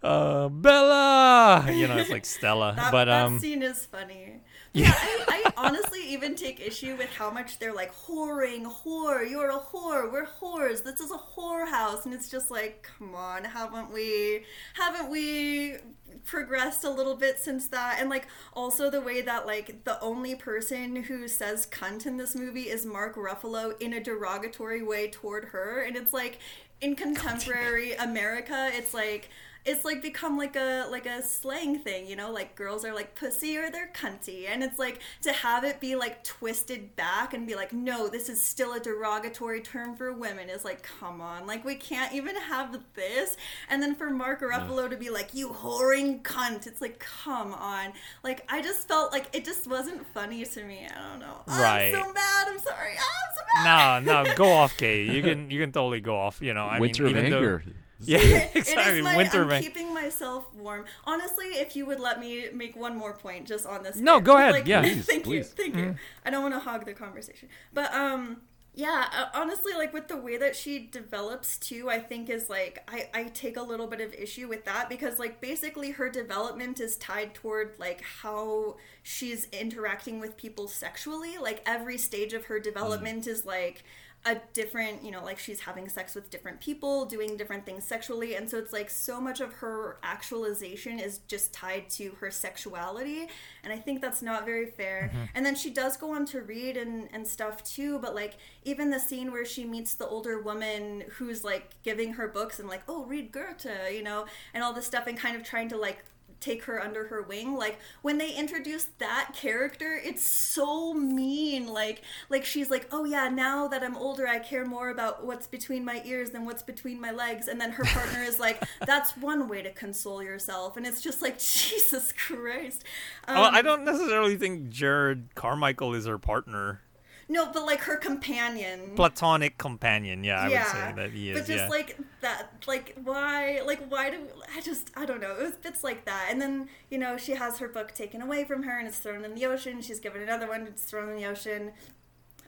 [0.00, 1.66] Uh bella!
[1.72, 2.74] You know it's like stella.
[2.76, 4.40] That, but that um scene is funny
[4.72, 9.50] yeah, I, I honestly even take issue with how much they're like whoring, whore, you're
[9.50, 13.92] a whore, we're whores, this is a whorehouse, and it's just like, come on, haven't
[13.92, 15.76] we, haven't we
[16.24, 17.98] progressed a little bit since that?
[18.00, 22.34] And like also the way that like the only person who says cunt in this
[22.34, 26.38] movie is Mark Ruffalo in a derogatory way toward her, and it's like
[26.80, 29.30] in contemporary America, it's like
[29.68, 33.14] it's like become like a like a slang thing, you know, like girls are like
[33.14, 34.48] pussy or they're cunty.
[34.48, 38.28] And it's like to have it be like twisted back and be like, no, this
[38.30, 41.46] is still a derogatory term for women is like, come on.
[41.46, 43.36] Like we can't even have this.
[43.68, 47.92] And then for Mark Ruffalo to be like, you whoring cunt, it's like, come on.
[48.24, 50.86] Like I just felt like it just wasn't funny to me.
[50.90, 51.42] I don't know.
[51.46, 51.94] Right.
[51.94, 52.48] I'm so mad.
[52.48, 52.92] I'm sorry.
[52.92, 54.04] I'm so mad.
[54.06, 56.78] no no go off kay you can you can totally go off you know i
[56.78, 57.62] Winter mean of even though- anger.
[58.00, 58.18] Yeah
[58.54, 60.84] It exactly is my, winter I'm of Ang- keeping myself warm.
[61.04, 63.96] Honestly, if you would let me make one more point just on this.
[63.96, 64.24] No, bit.
[64.26, 64.52] go ahead.
[64.52, 64.82] Like, Yeah.
[64.82, 65.52] Please, thank please.
[65.56, 65.96] you, thank you.
[66.24, 68.42] I don't want to hog the conversation, but um,
[68.74, 72.88] Yeah, uh, honestly, like with the way that she develops too, I think is like
[72.88, 76.78] I I take a little bit of issue with that because like basically her development
[76.78, 81.38] is tied toward like how she's interacting with people sexually.
[81.38, 83.82] Like every stage of her development is like
[84.28, 88.34] a different, you know, like she's having sex with different people, doing different things sexually,
[88.34, 93.26] and so it's like so much of her actualization is just tied to her sexuality,
[93.64, 95.10] and I think that's not very fair.
[95.10, 95.24] Mm-hmm.
[95.34, 98.90] And then she does go on to read and and stuff too, but like even
[98.90, 102.82] the scene where she meets the older woman who's like giving her books and like,
[102.86, 106.04] oh, read Goethe, you know, and all this stuff, and kind of trying to like
[106.40, 112.02] take her under her wing like when they introduce that character it's so mean like
[112.28, 115.84] like she's like oh yeah now that i'm older i care more about what's between
[115.84, 119.48] my ears than what's between my legs and then her partner is like that's one
[119.48, 122.84] way to console yourself and it's just like jesus christ
[123.26, 126.80] um, well, I don't necessarily think Jerrod Carmichael is her partner.
[127.28, 131.38] No but like her companion Platonic companion, yeah, I would say that he is.
[131.38, 131.68] But just yeah.
[131.68, 134.18] like that, like why, like why do
[134.54, 135.32] I just I don't know.
[135.32, 138.44] It was bits like that, and then you know she has her book taken away
[138.44, 139.80] from her and it's thrown in the ocean.
[139.82, 141.72] She's given another one, it's thrown in the ocean.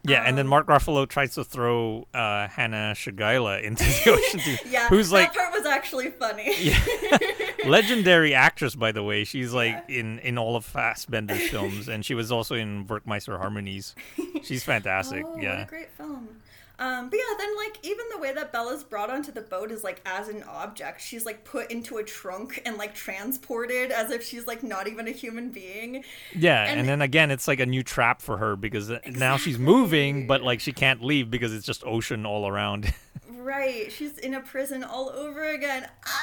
[0.03, 4.41] Yeah, and then Um, Mark Ruffalo tries to throw uh, Hanna Schygulla into the ocean
[4.41, 4.57] too.
[4.69, 6.55] Yeah, who's like that part was actually funny.
[7.67, 9.25] legendary actress, by the way.
[9.25, 13.95] She's like in in all of Fassbinder's films, and she was also in Werckmeister Harmonies.
[14.43, 15.25] She's fantastic.
[15.27, 15.63] Oh, what yeah.
[15.65, 16.29] a great film.
[16.81, 19.85] Um, but yeah, then like even the way that Bella's brought onto the boat is
[19.85, 21.01] like as an object.
[21.03, 25.07] She's like put into a trunk and like transported as if she's like not even
[25.07, 26.05] a human being.
[26.35, 29.37] Yeah, And- and, then again, it's like a new trap for her because uh now
[29.37, 32.93] she's moving, but like she can't leave because it's just ocean all around.
[33.33, 35.89] Right, she's in a prison all over again.
[36.07, 36.23] Ah!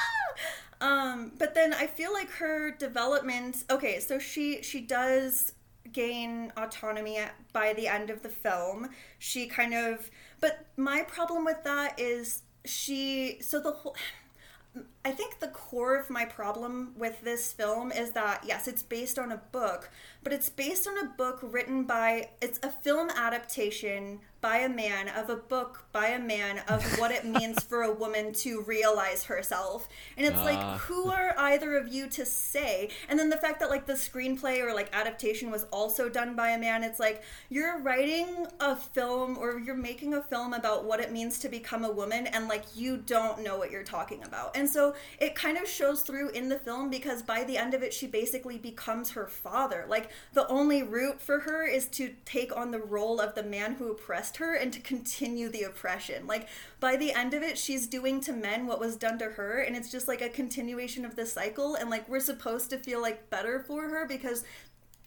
[0.80, 3.64] Um, but then I feel like her development.
[3.70, 5.52] Okay, so she she does
[5.92, 7.18] gain autonomy
[7.52, 8.90] by the end of the film.
[9.18, 13.38] She kind of, but my problem with that is she.
[13.40, 13.96] So the whole.
[15.04, 19.18] I think the core of my problem with this film is that yes, it's based
[19.18, 19.90] on a book,
[20.22, 25.08] but it's based on a book written by it's a film adaptation by a man
[25.08, 29.24] of a book by a man of what it means for a woman to realize
[29.24, 29.88] herself.
[30.16, 30.78] And it's like Ah.
[30.86, 32.90] who are either of you to say?
[33.08, 36.50] And then the fact that like the screenplay or like adaptation was also done by
[36.50, 41.00] a man, it's like you're writing a film or you're making a film about what
[41.00, 44.56] it means to become a woman and like you don't know what you're talking about.
[44.56, 47.82] And so it kind of shows through in the film because by the end of
[47.82, 49.84] it she basically becomes her father.
[49.88, 53.74] Like the only route for her is to take on the role of the man
[53.74, 56.26] who oppressed her and to continue the oppression.
[56.26, 56.48] Like
[56.78, 59.74] by the end of it she's doing to men what was done to her and
[59.74, 63.30] it's just like a continuation of the cycle and like we're supposed to feel like
[63.30, 64.44] better for her because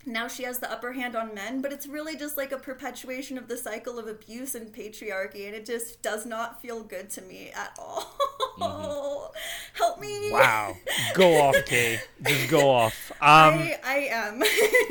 [0.05, 3.37] now she has the upper hand on men, but it's really just like a perpetuation
[3.37, 7.21] of the cycle of abuse and patriarchy, and it just does not feel good to
[7.21, 9.33] me at all.
[9.73, 10.31] Help me!
[10.31, 10.75] wow,
[11.13, 11.99] go off, Kay.
[12.23, 13.11] Just go off.
[13.21, 14.43] Um, I, I am.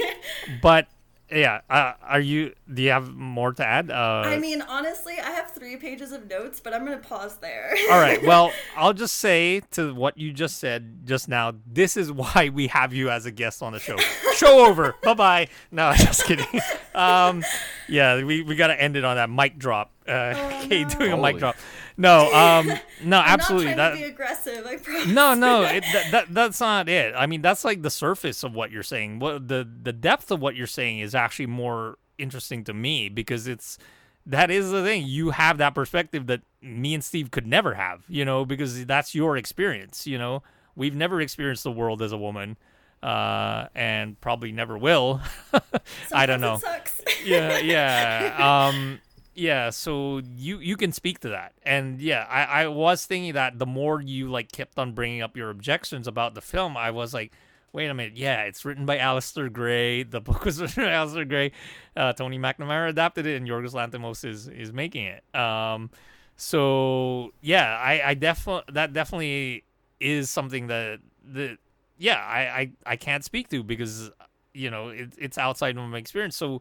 [0.63, 0.87] but
[1.31, 2.55] yeah, uh, are you?
[2.73, 3.91] Do you have more to add?
[3.91, 7.75] Uh, I mean, honestly, I have three pages of notes, but I'm gonna pause there.
[7.91, 8.21] All right.
[8.31, 11.55] Well, I'll just say to what you just said just now.
[11.67, 13.97] This is why we have you as a guest on the show.
[14.35, 14.95] show over.
[15.03, 15.49] Bye bye.
[15.71, 16.47] No, just kidding.
[16.95, 17.45] Um,
[17.89, 19.91] yeah, we, we got to end it on that mic drop.
[20.07, 21.57] Uh, Kate doing a mic drop.
[22.01, 22.73] No, um,
[23.05, 23.75] no, absolutely.
[23.75, 24.67] That, be aggressive.
[24.67, 25.07] I promise.
[25.07, 27.15] no, no, it, that, that that's not it.
[27.17, 29.19] I mean, that's like the surface of what you're saying.
[29.19, 33.47] What the the depth of what you're saying is actually more interesting to me because
[33.47, 33.79] it's
[34.27, 35.05] that is the thing.
[35.07, 39.15] You have that perspective that me and Steve could never have, you know, because that's
[39.15, 40.07] your experience.
[40.07, 40.43] You know,
[40.75, 42.57] we've never experienced the world as a woman,
[43.03, 45.21] uh, and probably never will.
[46.13, 47.01] I don't know It sucks.
[47.25, 49.01] yeah yeah um
[49.41, 51.55] yeah so you you can speak to that.
[51.63, 55.37] And yeah I, I was thinking that the more you like kept on bringing up
[55.37, 57.33] your objections about the film i was like
[57.73, 60.03] wait a minute yeah it's written by Alasdair Gray.
[60.03, 61.53] The book was written by Alasdair Gray.
[61.97, 65.25] Uh, Tony McNamara adapted it and Yorgos Lanthimos is is making it.
[65.35, 65.91] Um
[66.37, 69.65] so yeah I I definitely that definitely
[70.01, 71.01] is something that
[71.33, 71.59] that
[71.99, 74.11] yeah I, I I can't speak to because
[74.53, 76.37] you know it, it's outside of my experience.
[76.37, 76.61] So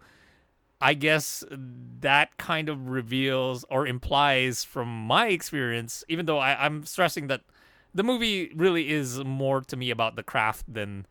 [0.82, 6.86] I guess that kind of reveals or implies from my experience, even though I, I'm
[6.86, 7.42] stressing that
[7.94, 11.06] the movie really is more to me about the craft than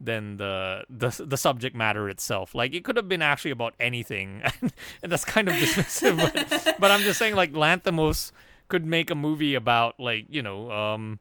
[0.00, 2.54] than the the the subject matter itself.
[2.54, 4.42] Like it could have been actually about anything,
[5.02, 6.16] and that's kind of dismissive.
[6.18, 8.30] but, but I'm just saying, like Lanthimos
[8.68, 11.18] could make a movie about like you know um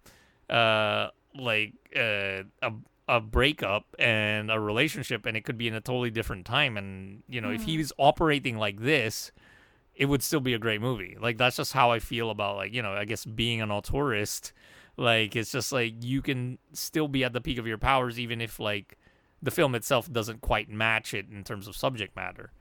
[0.49, 2.72] uh like uh, a
[3.07, 7.22] a breakup and a relationship and it could be in a totally different time and
[7.27, 9.32] you know if he's operating like this
[9.95, 11.17] it would still be a great movie.
[11.19, 14.51] Like that's just how I feel about like, you know, I guess being an auteurist.
[14.98, 18.41] Like it's just like you can still be at the peak of your powers even
[18.41, 18.98] if like
[19.41, 22.51] the film itself doesn't quite match it in terms of subject matter.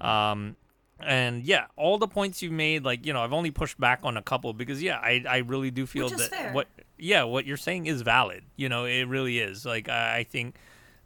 [0.00, 0.56] Um
[1.02, 4.18] and yeah, all the points you made, like you know, I've only pushed back on
[4.18, 6.52] a couple because yeah, I I really do feel that fair.
[6.52, 6.68] what
[7.02, 8.44] yeah what you're saying is valid.
[8.56, 9.64] You know, it really is.
[9.64, 10.56] Like I, I think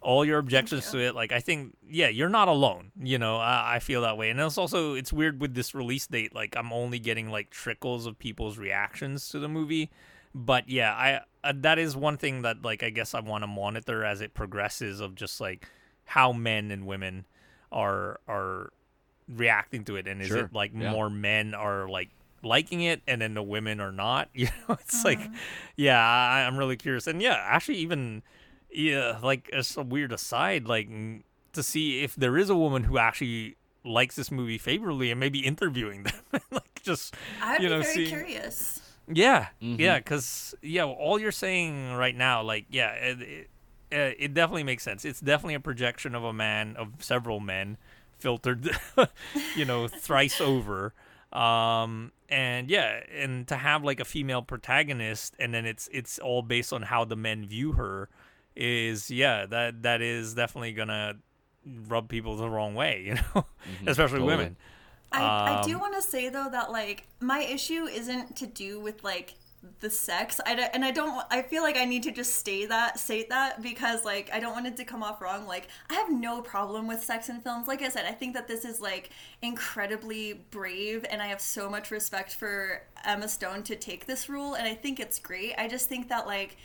[0.01, 2.93] all your objections to it, like I think yeah, you're not alone.
[3.01, 6.07] You know, I, I feel that way, and it's also it's weird with this release
[6.07, 6.35] date.
[6.35, 9.91] Like I'm only getting like trickles of people's reactions to the movie,
[10.35, 13.49] but yeah, I uh, that is one thing that like I guess I want to
[13.49, 15.67] monitor as it progresses of just like
[16.05, 17.25] how men and women
[17.73, 18.71] are are
[19.29, 20.91] reacting to it and is Sure, it like yeah.
[20.91, 22.11] more men are like
[22.45, 25.09] liking it and then the women are not you know it's Uh-huh.
[25.09, 25.31] like
[25.77, 28.23] yeah I, i'm really curious and yeah actually even
[28.71, 30.89] yeah like as a weird aside like
[31.53, 35.41] to see if there is a woman who actually likes this movie favorably and maybe
[35.41, 36.15] interviewing them
[36.51, 38.81] like just I'd you be know very seeing curious.
[39.13, 39.79] yeah, Mhm.
[39.79, 43.51] yeah, because yeah, all you're saying right now, like, yeah, it, it,
[43.93, 45.05] uh, it definitely makes sense.
[45.05, 47.77] It's definitely a projection of a man, of several men,
[48.19, 48.71] filtered,
[49.55, 50.95] you know, thrice over.
[51.33, 56.43] Um, and yeah, and to have like a female protagonist, and then it's it's all
[56.43, 58.09] based on how the men view her,
[58.57, 61.17] is yeah, that that is definitely gonna
[61.89, 63.47] rub people the wrong way, you know,
[63.87, 64.23] especially totally.
[64.23, 64.57] women.
[65.13, 68.81] I, I do Um, want to say though that like my issue isn't to do
[68.81, 69.35] with like
[69.81, 72.67] the sex I don't, and I don't I feel like I need to just stay
[72.67, 75.47] that state that because like I don't want it to come off wrong.
[75.47, 77.69] Like I have no problem with sex in films.
[77.69, 79.11] Like I said I think that this is like
[79.43, 84.55] incredibly brave and I have so much respect for Emma Stone to take this rule
[84.55, 85.55] and I think it's great.
[85.59, 86.57] I just think that like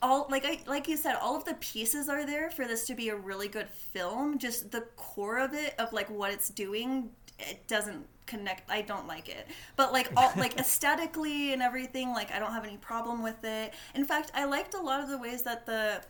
[0.00, 2.94] all like I like you said, all of the pieces are there for this to
[2.94, 4.38] be a really good film.
[4.38, 8.70] Just the core of it, of like what it's doing, it doesn't connect.
[8.70, 12.64] I don't like it, but like all like aesthetically and everything, like I don't have
[12.64, 13.74] any problem with it.
[13.94, 16.02] In fact, I liked a lot of the ways that the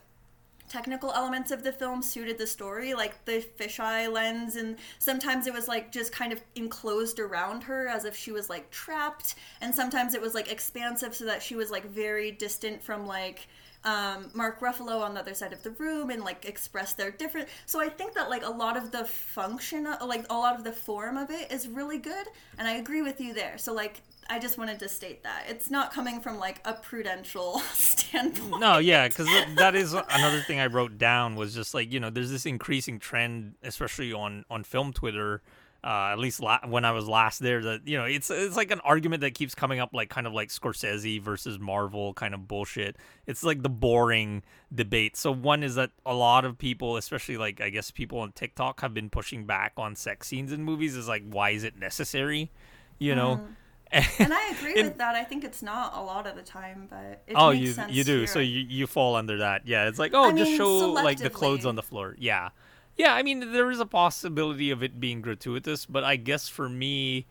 [0.68, 5.52] technical elements of the film suited the story like the fisheye lens and sometimes it
[5.54, 9.74] was like just kind of enclosed around her as if she was like trapped and
[9.74, 13.48] sometimes it was like expansive so that she was like very distant from like
[13.84, 17.48] um, Mark Ruffalo on the other side of the room and like express their different.
[17.66, 20.72] So I think that like a lot of the function, like a lot of the
[20.72, 22.26] form of it is really good,
[22.58, 23.56] and I agree with you there.
[23.58, 27.58] So like I just wanted to state that it's not coming from like a prudential
[27.72, 28.60] standpoint.
[28.60, 29.26] No, yeah, because
[29.56, 32.98] that is another thing I wrote down was just like you know there's this increasing
[32.98, 35.42] trend, especially on on film Twitter.
[35.84, 38.72] Uh, at least la- when I was last there, that you know it's it's like
[38.72, 42.48] an argument that keeps coming up, like kind of like Scorsese versus Marvel kind of
[42.48, 42.96] bullshit.
[43.28, 44.42] It's like the boring
[44.74, 45.16] debate.
[45.16, 48.80] So one is that a lot of people, especially like I guess people on TikTok,
[48.80, 50.96] have been pushing back on sex scenes in movies.
[50.96, 52.50] Is like why is it necessary?
[52.98, 53.40] You know.
[53.90, 55.14] And I agree In- with that.
[55.14, 58.04] I think it's not a lot of the time, but it Oh, makes you you
[58.04, 58.18] do.
[58.18, 58.26] here.
[58.26, 59.66] So you you fall under that.
[59.66, 62.14] Yeah, it's like oh, I just mean, show like the clothes on the floor.
[62.18, 62.50] Yeah,
[62.98, 63.14] yeah.
[63.14, 67.26] I mean, there is a possibility of it being gratuitous, but I guess for me,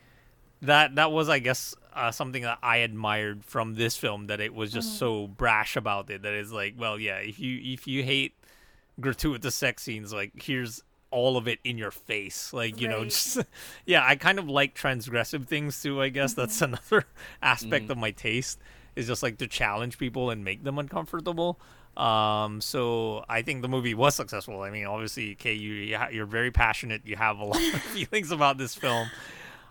[0.61, 4.53] that that was I guess uh, something that I admired from this film that it
[4.53, 4.77] was Mm-hmm.
[4.79, 8.33] just so brash about it that it's like, well, yeah, if you if you hate
[8.99, 13.37] gratuitous sex scenes, like here's all of it in your face like you know just
[13.85, 16.73] yeah i kind of like transgressive things too i guess that's Mm-hmm.
[16.91, 17.07] another
[17.41, 18.59] aspect of my taste
[18.93, 21.61] is just like to challenge people and make them uncomfortable
[21.98, 26.51] um so i think the movie was successful i mean obviously kay you you're very
[26.51, 29.09] passionate you have a lot of feelings about this film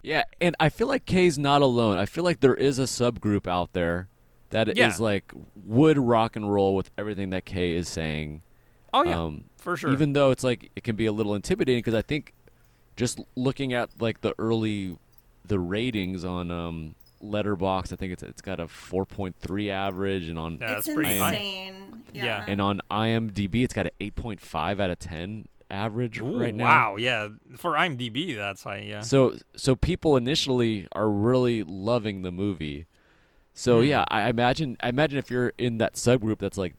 [0.03, 1.99] Yeah, and I feel like Kay's not alone.
[1.99, 4.07] I feel like there is a subgroup out there
[4.51, 4.95] that is Yeah.
[5.01, 5.33] like
[5.65, 8.43] would rock and roll with everything that Kay is saying.
[8.95, 11.81] oh yeah um, for sure Even though it's like it can be a little intimidating
[11.81, 12.35] because I think
[12.97, 14.97] just looking at like the early
[15.45, 16.95] the ratings on um
[17.31, 21.19] Letterboxd, I think it's it's got a 4.3 average, and on Yeah, it's that's pretty
[21.19, 21.35] high.
[21.35, 22.03] insane.
[22.13, 22.25] Yeah.
[22.25, 22.45] Yeah.
[22.49, 26.65] and on IMDb it's got an 8.5 out of 10 average Ooh, right now.
[26.65, 32.31] wow yeah for imdb that's high yeah So so people initially are really loving the
[32.31, 32.87] movie.
[33.53, 33.87] So Hmm.
[33.87, 36.75] yeah, I imagine I imagine if you're in that subgroup that's like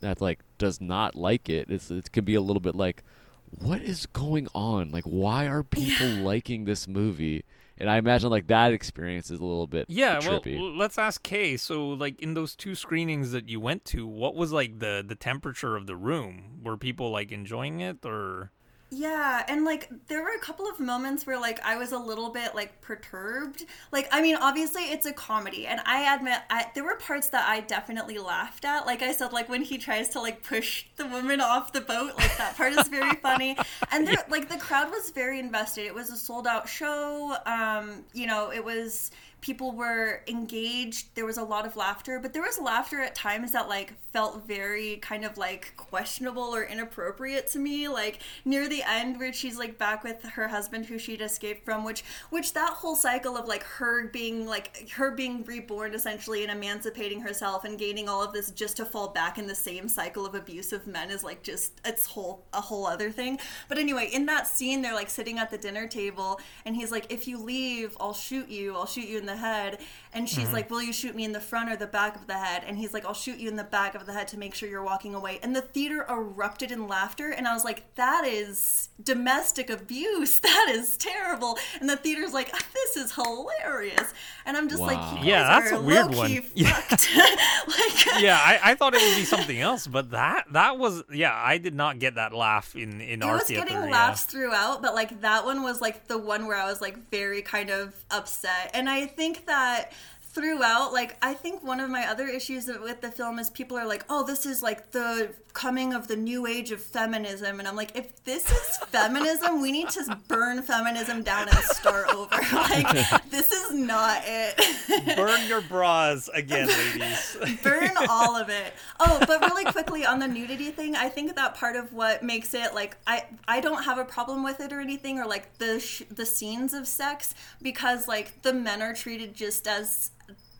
[0.00, 3.04] that like does not like it, it's it can be a little bit like
[3.50, 4.90] what is going on?
[4.90, 7.44] Like why are people liking this movie?
[7.80, 10.58] And I imagine like that experience is a little bit Yeah, well, trippy.
[10.58, 11.56] l- let's ask Kay.
[11.56, 15.14] So, like in those two screenings that you went to, what was like the the
[15.14, 16.60] temperature of the room?
[16.62, 18.52] Were people like enjoying it, or
[18.92, 22.30] Yeah, and like there were a couple of moments where like I was a little
[22.30, 23.64] bit like perturbed.
[23.92, 27.48] Like I mean, obviously it's a comedy, and I admit I, there were parts that
[27.48, 28.86] I definitely laughed at.
[28.86, 32.14] Like I said, like when he tries to like push the woman off the boat,
[32.18, 33.56] like that part is very funny.
[33.92, 35.84] And there, like the crowd was very invested.
[35.84, 37.36] It was a sold out show.
[37.46, 39.10] Um, you know, it was
[39.40, 41.14] people were engaged.
[41.14, 44.46] There was a lot of laughter but there was laughter at times that like felt
[44.46, 49.58] very kind of like questionable or inappropriate to me like near the end where she's
[49.58, 53.46] like back with her husband who she'd escaped from which which that whole cycle of
[53.46, 58.32] like her being like her being reborn essentially and emancipating herself and gaining all of
[58.32, 61.80] this just to fall back in the same cycle of abusive men is like just
[61.84, 63.38] it's whole a whole other thing.
[63.68, 67.06] But anyway in that scene they're like sitting at the dinner table and he's like
[67.12, 68.74] if you leave i'll shoot you.
[68.74, 69.78] I'll shoot you in the head
[70.12, 70.54] and she's mm-hmm.
[70.54, 72.78] like will you shoot me in the front or the back of the head and
[72.78, 74.82] he's like i'll shoot you in the back of the head to make sure you're
[74.82, 79.70] walking away and the theater erupted in laughter and i was like that is domestic
[79.70, 84.12] abuse that is terrible and the theater's like this is hilarious
[84.46, 84.86] and i'm just Wow.
[84.86, 86.30] like Yeah, that's a weird one.
[86.54, 86.70] Yeah.
[86.90, 91.34] like yeah, I, I thought it would be something else, but that that was yeah,
[91.34, 93.66] I did not get that laugh in in it our was theater.
[93.66, 93.90] getting yeah.
[93.90, 97.42] laughs throughout, but like that one was like the one where I was like very
[97.42, 98.70] kind of upset.
[98.74, 99.92] And I think that
[100.32, 103.86] throughout, like I think one of my other issues with the film is people are
[103.86, 107.74] like, "Oh, this is like the coming of the new age of feminism." And I'm
[107.76, 112.30] like, if this is feminism, we need to burn feminism down and start over.
[112.70, 115.16] Like this is not it.
[115.16, 117.36] Burn your bras again, ladies.
[117.62, 118.74] burn all of it.
[119.00, 122.54] Oh, but really quickly on the nudity thing, I think that part of what makes
[122.54, 125.80] it like I I don't have a problem with it or anything or like the
[125.80, 130.10] sh- the scenes of sex because like the men are treated just as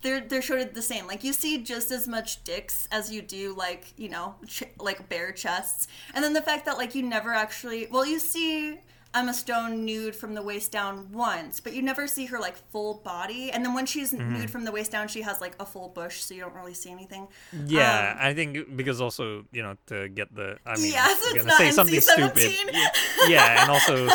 [0.01, 1.07] they're they're showed the same.
[1.07, 5.09] Like you see just as much dicks as you do like you know ch- like
[5.09, 8.79] bare chests, and then the fact that like you never actually well you see.
[9.13, 12.93] Emma Stone nude from the waist down once, but you never see her like full
[13.03, 13.51] body.
[13.51, 14.33] And then when she's Mm-hmm.
[14.39, 16.73] nude from the waist down, she has like a full bush, so you don't really
[16.73, 17.27] see anything.
[17.65, 21.35] Yeah, Um, I think because also you know to get the I mean Yeah, so
[21.35, 22.35] gonna say something stupid.
[22.37, 22.71] NC-17.
[22.71, 22.87] Yeah,
[23.27, 24.07] yeah, and also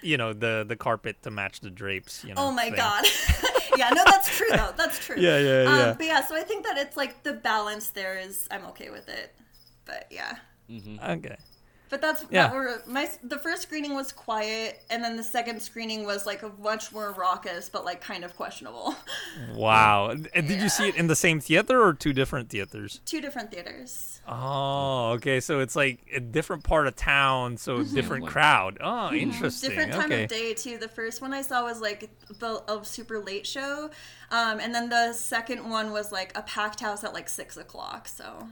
[0.00, 2.22] you know the the carpet to match the drapes.
[2.22, 2.42] You know.
[2.46, 2.76] Oh my thing.
[2.76, 3.04] god.
[3.80, 4.72] yeah, no, that's true though.
[4.76, 5.16] That's true.
[5.26, 5.94] Yeah, yeah, um, yeah.
[5.96, 9.08] But yeah, so I think that it's like the balance there is I'm okay with
[9.08, 9.34] it.
[9.84, 10.36] But yeah.
[10.70, 10.98] Mm-hmm.
[11.18, 11.36] Okay.
[11.90, 12.46] But that's Yeah.
[12.46, 16.42] that were my the first screening was quiet, and then the second screening was like
[16.42, 18.94] a much more raucous, but like kind of questionable.
[19.54, 20.10] Wow.
[20.10, 23.00] And Did you see it in the same theater or two different theaters?
[23.04, 24.20] Two different theaters.
[24.28, 25.40] Oh, okay.
[25.40, 28.78] So it's like a different part of town, so different crowd.
[28.80, 29.70] Oh, interesting.
[29.70, 29.78] Mm-hmm.
[29.78, 30.24] Different time okay.
[30.24, 30.78] of day too.
[30.78, 33.90] The first one I saw was like the a super late show,
[34.30, 38.06] um, and then the second one was like a packed house at like six o'clock.
[38.08, 38.48] So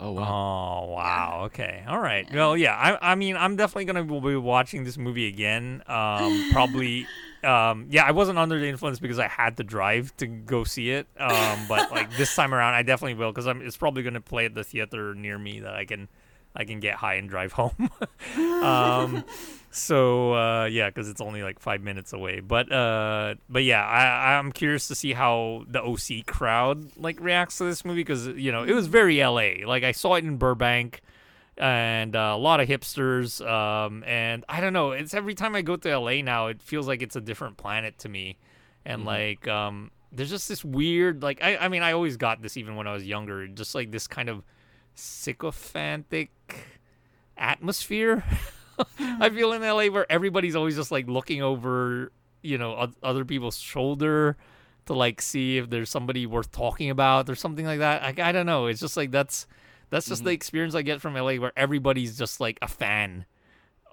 [0.00, 0.82] Oh wow.
[0.84, 1.42] Oh wow.
[1.46, 1.84] Okay.
[1.86, 2.26] All right.
[2.32, 2.74] Well, yeah.
[2.74, 5.82] I I mean, I'm definitely gonna be watching this movie again.
[5.86, 7.10] Um, probably.
[7.44, 10.90] Um, yeah, I wasn't under the influence because I had to drive to go see
[10.92, 11.08] it.
[11.20, 13.60] Um, but like this time around, I definitely will because I'm.
[13.62, 16.06] It's probably gonna play at the theater near me that I can,
[16.54, 17.90] I can get high and drive home.
[18.62, 19.24] um,
[19.70, 22.40] so uh, yeah, because it's only like five minutes away.
[22.40, 27.58] But uh, but yeah, I I'm curious to see how the OC crowd like reacts
[27.58, 29.66] to this movie because you know it was very LA.
[29.66, 31.00] Like I saw it in Burbank.
[31.58, 34.92] And uh, a lot of hipsters, um, and I don't know.
[34.92, 37.98] It's every time I go to LA now, it feels like it's a different planet
[37.98, 38.38] to me,
[38.86, 42.56] and like um, there's just this weird, like I, I mean, I always got this
[42.56, 44.42] even when I was younger, just like this kind of
[44.94, 46.30] sycophantic
[47.36, 48.24] atmosphere.
[48.98, 52.12] I feel in LA where everybody's always just like looking over,
[52.42, 54.36] you know, other people's shoulder
[54.86, 58.02] to like see if there's somebody worth talking about or something like that.
[58.02, 58.66] Like I don't know.
[58.66, 59.46] It's just like that's
[59.90, 63.26] that's just the experience I get from LA where everybody's just like a fan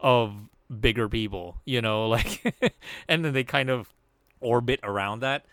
[0.01, 0.33] of
[0.79, 2.73] bigger people, you know, like
[3.07, 3.93] and then they kind of
[4.39, 5.45] orbit around that.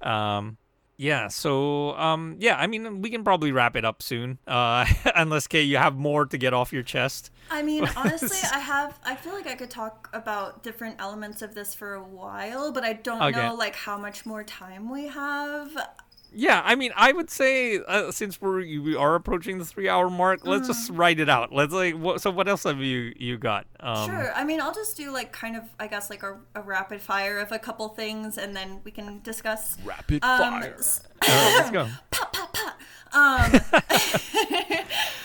[0.00, 0.58] Um
[0.96, 4.38] yeah, so um yeah, I mean we can probably wrap it up soon.
[4.46, 7.30] Uh unless Kay you have more to get off your chest.
[7.50, 8.98] I mean, honestly, I have.
[9.04, 12.84] I feel like I could talk about different elements of this for a while, but
[12.84, 13.30] I don't Okay.
[13.30, 15.76] know like how much more time we have.
[16.36, 20.10] Yeah, I mean, I would say uh, since we're we are approaching the three hour
[20.10, 21.52] mark, let's just write it out.
[21.52, 23.66] Let's like, what, so what else have you you got?
[23.80, 24.32] Um, Sure.
[24.34, 27.38] I mean, I'll just do like kind of, I guess, like a, a rapid fire
[27.38, 29.76] of a couple things, and then we can discuss.
[29.84, 30.74] Rapid Um, fire.
[30.78, 31.88] s- all right, let's go.
[33.16, 33.52] Um,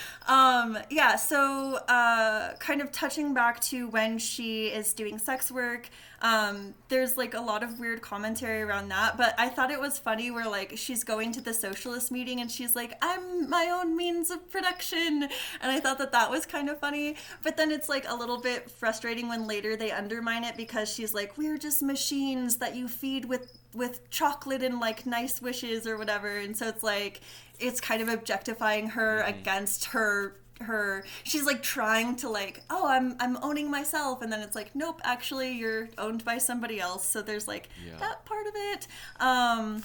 [0.89, 5.89] yeah, so uh, kind of touching back to when she is doing sex work,
[6.21, 9.17] um, there's like a lot of weird commentary around that.
[9.17, 12.51] But I thought it was funny where like she's going to the socialist meeting and
[12.51, 15.23] she's like, I'm my own means of production.
[15.61, 17.15] And I thought that that was kind of funny.
[17.41, 21.13] But then it's like a little bit frustrating when later they undermine it because she's
[21.13, 25.97] like, we're just machines that you feed with with chocolate and like nice wishes or
[25.97, 26.37] whatever.
[26.37, 27.21] And so it's like
[27.59, 33.15] it's kind of objectifying her against her her she's like trying to like oh i'm
[33.21, 37.21] i'm owning myself and then it's like nope actually you're owned by somebody else so
[37.21, 37.97] there's like Yeah.
[37.99, 38.87] that part of it.
[39.21, 39.83] Um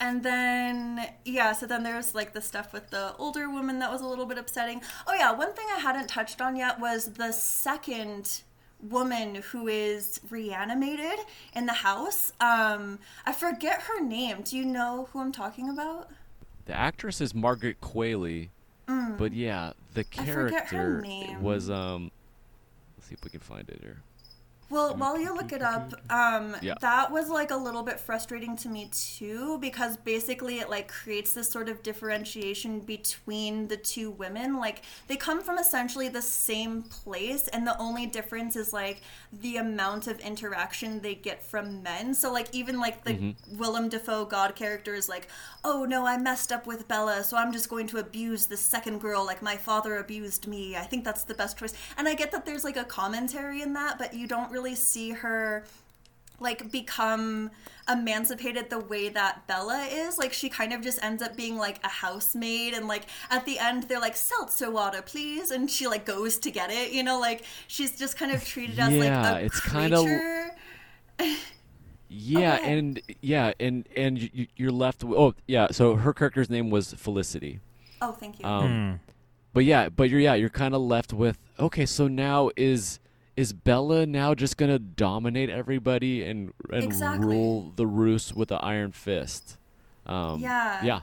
[0.00, 4.02] and then yeah so then there's like the stuff with the older woman that was
[4.02, 4.82] a little bit upsetting.
[5.06, 8.42] Oh yeah one thing i hadn't touched on yet was the second
[8.82, 11.18] woman who is reanimated
[11.54, 12.32] in the house.
[12.40, 14.42] Um i forget her name.
[14.42, 16.10] Do you know who i'm talking about
[16.66, 18.48] The actress is Margaret Qualley,
[18.86, 20.10] but yeah, the Mm.
[20.10, 21.04] character
[21.40, 22.10] was um.
[22.96, 23.98] Let's see if we can find it here.
[24.70, 26.74] Well, while you look it up, um, Yeah.
[26.80, 31.32] that was like a little bit frustrating to me too, because basically it like creates
[31.32, 34.56] this sort of differentiation between the two women.
[34.58, 39.02] Like they come from essentially the same place, and the only difference is like
[39.32, 42.14] the amount of interaction they get from men.
[42.14, 45.28] So like even like the Willem Dafoe God character is like,
[45.64, 49.00] oh no, I messed up with Bella, so I'm just going to abuse the second
[49.00, 50.74] girl like my father abused me.
[50.76, 51.74] I think that's the best choice.
[51.98, 55.10] And I get that there's like a commentary in that, but you don't really see
[55.10, 55.64] her
[56.40, 57.50] like become
[57.88, 60.18] emancipated the way that Bella is.
[60.18, 63.58] Like she kind of just ends up being like a housemaid and like at the
[63.58, 67.20] end they're like seltzer water please and she like goes to get it, you know,
[67.20, 70.50] like she's just kind of treated as like Yeah, a it's kinda creature.
[72.08, 72.72] Yeah, Okay.
[72.78, 75.00] and yeah, and and y- y- you're left.
[75.00, 75.68] w oh, yeah.
[75.70, 77.60] So her character's name was Felicity.
[78.00, 78.44] Oh, thank you.
[78.44, 79.00] Um,
[79.52, 81.86] but yeah, but you're yeah, you're kind of left with okay.
[81.86, 83.00] So now is
[83.36, 87.26] is Bella now just gonna dominate everybody and and Exactly.
[87.26, 89.56] rule the roost with the iron fist?
[90.06, 90.84] Um, Yeah.
[90.84, 91.00] Yeah.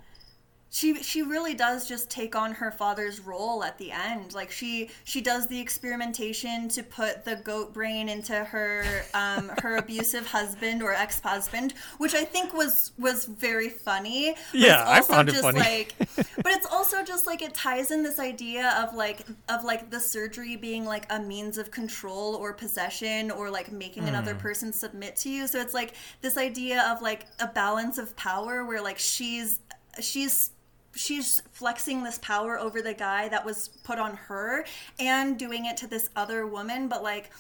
[0.74, 4.34] She she really does just take on her father's role at the end.
[4.34, 9.76] Like she she does the experimentation to put the goat brain into her um her
[9.76, 15.14] abusive husband or ex-husband which i think was was very funny Yeah, I it's also
[15.14, 15.60] found it just funny.
[15.60, 15.96] like
[16.38, 20.00] but it's also just like it ties in this idea of like of like the
[20.00, 25.16] surgery being like a means of control or possession or like making another person submit
[25.18, 25.48] to you.
[25.48, 29.60] So it's like this idea of like a balance of power where like she's
[30.00, 30.52] she's
[30.96, 34.66] she's flexing this power over the guy that was put on her
[35.00, 37.32] and doing it to this other woman but like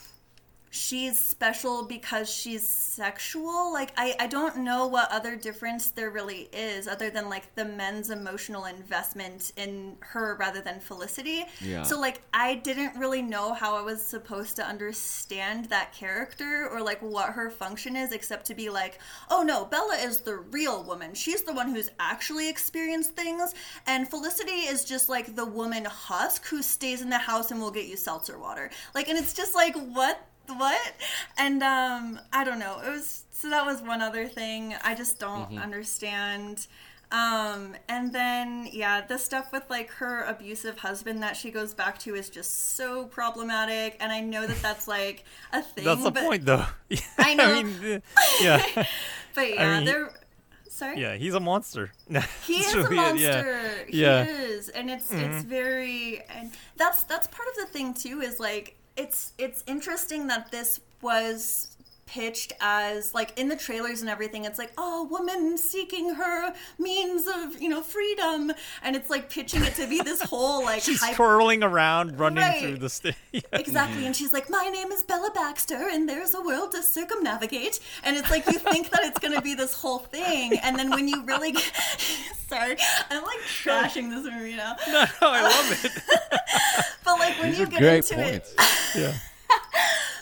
[0.71, 3.71] she's special because she's sexual.
[3.73, 7.65] Like I, I don't know what other difference there really is other than like the
[7.65, 11.43] men's emotional investment in her rather than felicity.
[11.59, 11.83] Yeah.
[11.83, 16.81] so like i didn't really know how i was supposed to understand that character or
[16.81, 20.83] like what her function is except to be like oh no bella is the real
[20.83, 21.13] woman.
[21.13, 23.53] She's the one who's actually experienced things
[23.85, 27.71] and felicity is just like the woman husk who stays in the house and will
[27.71, 28.69] get you seltzer water.
[28.95, 30.25] Like and it's just like what
[30.57, 30.93] what
[31.37, 35.19] and um i don't know it was so that was one other thing i just
[35.19, 36.67] don't understand
[37.11, 41.97] um and then yeah the stuff with like her abusive husband that she goes back
[41.97, 46.11] to is just so problematic and i know that that's like a thing That's the
[46.11, 46.65] but, point, though.
[47.17, 47.63] I know.
[47.63, 48.85] mean, uh, yeah,
[49.35, 50.13] but yeah mean, they're
[50.69, 51.91] sorry yeah, he's a monster.
[52.45, 53.85] he is a really it, monster.
[53.89, 54.23] Yeah.
[54.23, 54.25] Yeah.
[54.25, 58.21] He is, and it's it's very and that's that's part of the thing too.
[58.21, 61.70] Is like it's it's interesting that this was
[62.11, 67.25] pitched as like in the trailers and everything it's like oh woman seeking her means
[67.25, 68.51] of you know freedom
[68.83, 72.43] and it's like pitching it to be this whole like She's hype- twirling around, running
[72.43, 72.59] Right.
[72.61, 73.15] through the stage.
[73.53, 77.79] Exactly, and she's like, "My name is Bella Baxter, and there's a world to circumnavigate."
[78.03, 81.07] And it's like you think that it's gonna be this whole thing, and then when
[81.07, 81.63] you really, get...
[82.49, 82.75] sorry,
[83.09, 84.75] I'm like trashing this movie now.
[84.89, 85.91] no, I love it.
[87.05, 88.53] But like when These you get into points.
[88.57, 89.13] it, Yeah.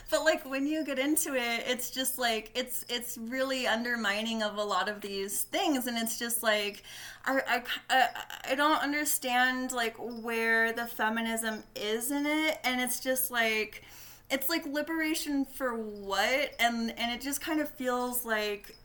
[0.10, 4.58] But like when you get into it, it's just like it's it's really undermining of
[4.58, 6.84] a lot of these things, and it's just like
[7.26, 8.08] I I
[8.50, 13.84] I, don't understand like where the feminism is in it, and it's just like
[14.30, 18.76] it's like liberation for what, and and it just kind of feels like.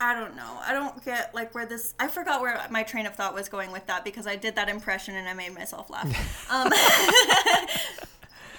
[0.00, 0.58] I don't know.
[0.60, 1.94] I don't get like where this.
[2.00, 4.68] I forgot where my train of thought was going with that because I did that
[4.68, 6.48] impression and I made myself laugh.
[6.50, 6.72] Um,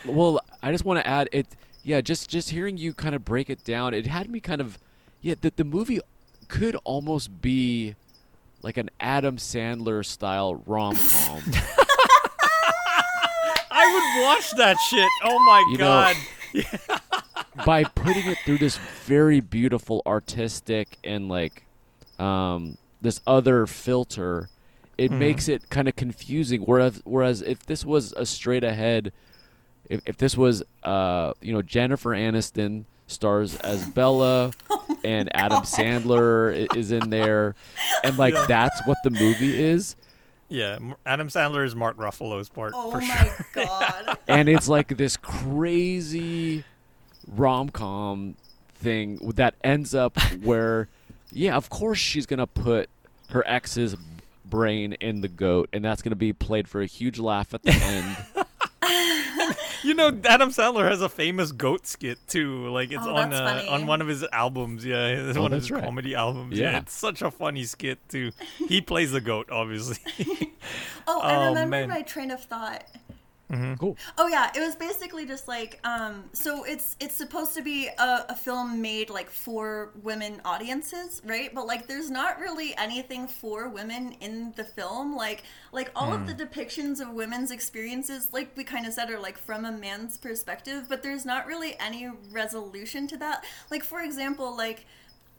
[0.05, 1.47] Well, I just want to add it.
[1.83, 4.77] Yeah, just just hearing you kind of break it down, it had me kind of.
[5.21, 5.99] Yeah, that the movie
[6.47, 7.95] could almost be
[8.61, 11.41] like an Adam Sandler style rom com.
[13.75, 15.09] I would watch that shit.
[15.23, 16.13] Oh my You know-
[16.55, 17.01] god.
[17.65, 21.63] by putting it through this very beautiful artistic and like
[22.19, 24.49] um this other filter
[24.97, 29.11] it makes it kind of confusing whereas whereas if this was a straight ahead
[29.89, 34.51] if, if this was uh you know Jennifer Aniston stars as Bella
[35.03, 37.55] and Adam Sandler is in there
[38.03, 39.95] and like that's what the movie is
[40.49, 43.45] Yeah, Adam Sandler is Mark Ruffalo's part Oh for my sure.
[43.65, 44.17] god.
[44.27, 46.63] and it's like this crazy
[47.27, 48.35] rom-com
[48.75, 50.87] thing that ends up where
[51.31, 52.89] yeah of course she's gonna put
[53.29, 53.95] her ex's
[54.45, 57.71] brain in the goat and that's gonna be played for a huge laugh at the
[58.35, 58.42] end
[59.87, 62.69] You know, Adam Sandler has a famous goat skit too.
[62.69, 63.69] Like it's Oh, on that's uh, funny.
[63.69, 64.85] on one of his albums.
[64.85, 65.83] Yeah, it's Oh, one of his right.
[65.83, 66.57] comedy albums.
[66.57, 66.71] Yeah.
[66.71, 66.77] Yeah.
[66.79, 68.31] it's such a funny skit too.
[68.69, 69.97] He plays the goat, obviously.
[71.05, 71.89] Oh, I Oh, remember man.
[71.89, 72.85] my train of thought.
[73.79, 77.87] Cool Oh yeah, it was basically just like um so it's it's supposed to be
[77.87, 81.53] a, a film made like for women audiences, right?
[81.53, 85.15] But like there's not really anything for women in the film.
[85.15, 89.19] Like like all of the depictions of women's experiences, like we kind of said, are
[89.19, 93.45] like from a man's perspective, but there's not really any resolution to that.
[93.69, 94.85] Like for example, like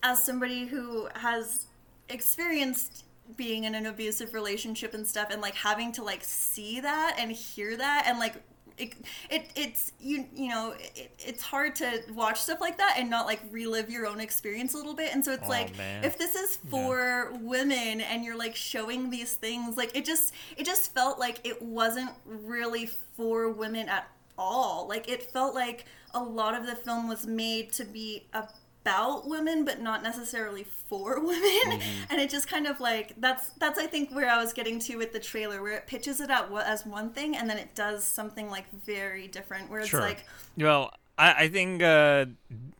[0.02, 1.66] as somebody who has
[2.08, 3.04] experienced
[3.36, 7.32] being in an abusive relationship and stuff and like having to like see that and
[7.32, 8.34] hear that and like
[8.76, 8.92] it,
[9.30, 13.24] it it's you you know it, it's hard to watch stuff like that and not
[13.24, 16.02] like relive your own experience a little bit and so it's Oh, like man.
[16.04, 20.66] if this is for women and you're like showing these things like it just it
[20.66, 22.86] just felt like it wasn't really
[23.16, 27.72] for women at all like it felt like a lot of the film was made
[27.72, 28.50] to be about
[29.24, 32.04] women but not necessarily for women Mm-hmm.
[32.10, 34.96] and it just kind of like that's that's i think where i was getting to
[34.96, 37.74] with the trailer where it pitches it out wa- as one thing and then it
[37.74, 40.00] does something like very different where it's Sure.
[40.00, 40.24] like
[40.58, 42.26] well, I, I think uh,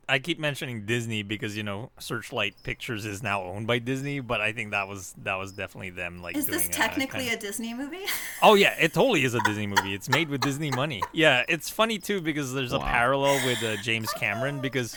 [0.09, 4.41] I keep mentioning Disney because you know Searchlight Pictures is now owned by Disney, but
[4.41, 6.21] I think that was that was definitely them.
[6.21, 8.03] Like, is doing this a technically kind a disney movie
[8.41, 9.93] Oh yeah, it totally is a Disney movie.
[9.93, 11.01] It's made with Disney money.
[11.13, 14.95] Yeah, it's funny too because there's a parallel with uh, James Cameron because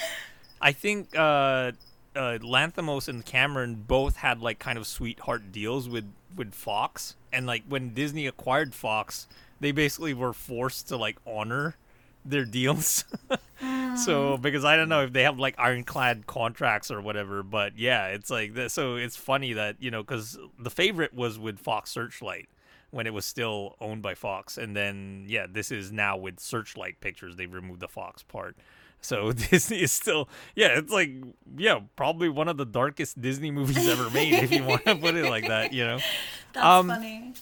[0.61, 1.73] I think uh,
[2.15, 7.47] uh, Lanthimos and Cameron both had like kind of sweetheart deals with with Fox, and
[7.47, 9.29] like when Disney acquired Fox,
[9.61, 11.77] they basically were forced to like honor
[12.25, 13.05] their deals.
[13.97, 18.09] so because I don't know if they have like ironclad contracts or whatever, but yeah,
[18.09, 22.49] it's like so it's funny that you know because the favorite was with Fox Searchlight
[22.91, 27.01] when it was still owned by Fox, and then yeah, this is now with Searchlight
[27.01, 27.37] Pictures.
[27.37, 28.57] They've removed the Fox part.
[29.01, 31.11] So Disney is still, yeah, it's like,
[31.57, 35.15] yeah, probably one of the darkest Disney movies ever made, if you want to put
[35.15, 35.99] it like that, you know.
[36.53, 37.35] that's Um, funny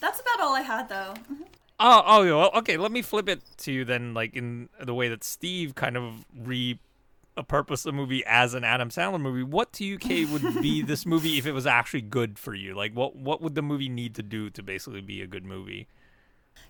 [0.00, 1.14] that's about all i had though
[1.82, 2.76] Oh, oh, well, okay.
[2.76, 6.26] Let me flip it to you then, like in the way that Steve kind of
[6.36, 6.78] re
[7.38, 9.42] a purpose the movie as an Adam Sandler movie.
[9.42, 12.74] What to you, Kay, would be this movie if it was actually good for you?
[12.74, 15.88] Like, what what would the movie need to do to basically be a good movie?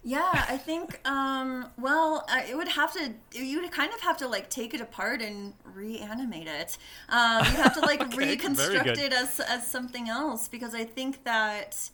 [0.02, 0.98] Yeah, I think.
[1.06, 3.12] Um, well, uh, it would have to.
[3.32, 6.78] You would kind of have to like take it apart and reanimate it.
[7.10, 11.24] Um, you have to like Okay, reconstruct it as as something else because I think
[11.24, 11.90] that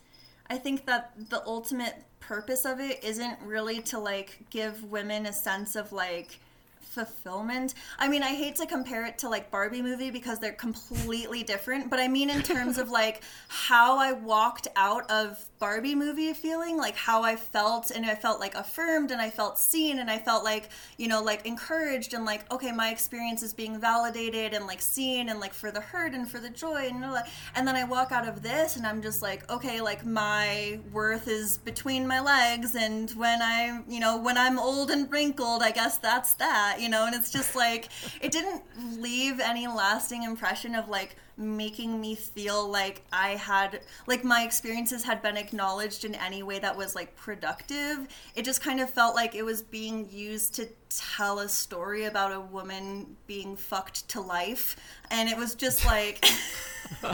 [0.48, 5.32] I think that the ultimate purpose of it isn't really to like give women a
[5.32, 6.38] sense of like
[6.86, 7.74] fulfillment.
[7.98, 11.90] I mean, I hate to compare it to like Barbie movie because they're completely different,
[11.90, 16.76] but I mean in terms of like how I walked out of Barbie movie feeling,
[16.76, 20.18] like how I felt and I felt like affirmed and I felt seen and I
[20.18, 24.66] felt like, you know, like encouraged and like okay, my experience is being validated and
[24.66, 27.06] like seen and like for the hurt and for the joy and.
[27.54, 31.28] And then I walk out of this and I'm just like, okay, like my worth
[31.28, 35.70] is between my legs and when I, you know, when I'm old and wrinkled, I
[35.70, 37.88] guess that's that, you know, and it's just like
[38.20, 38.62] it didn't
[39.00, 45.04] leave any lasting impression of like making me feel like I had like my experiences
[45.04, 48.08] had been acknowledged in any way that was like productive.
[48.34, 52.32] It just kind of felt like it was being used to tell a story about
[52.32, 54.76] a woman being fucked to life
[55.10, 56.24] and it was just like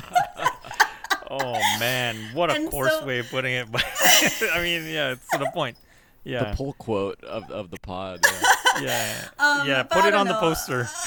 [1.31, 3.71] Oh man, what a And coarse so- way of putting it.
[3.73, 3.85] But
[4.53, 5.77] I mean, yeah, it's to the point.
[6.25, 8.41] Yeah, the pull quote of, of the pod yeah.
[8.81, 9.83] Yeah, Um, yeah.
[9.83, 10.89] Put it on the poster.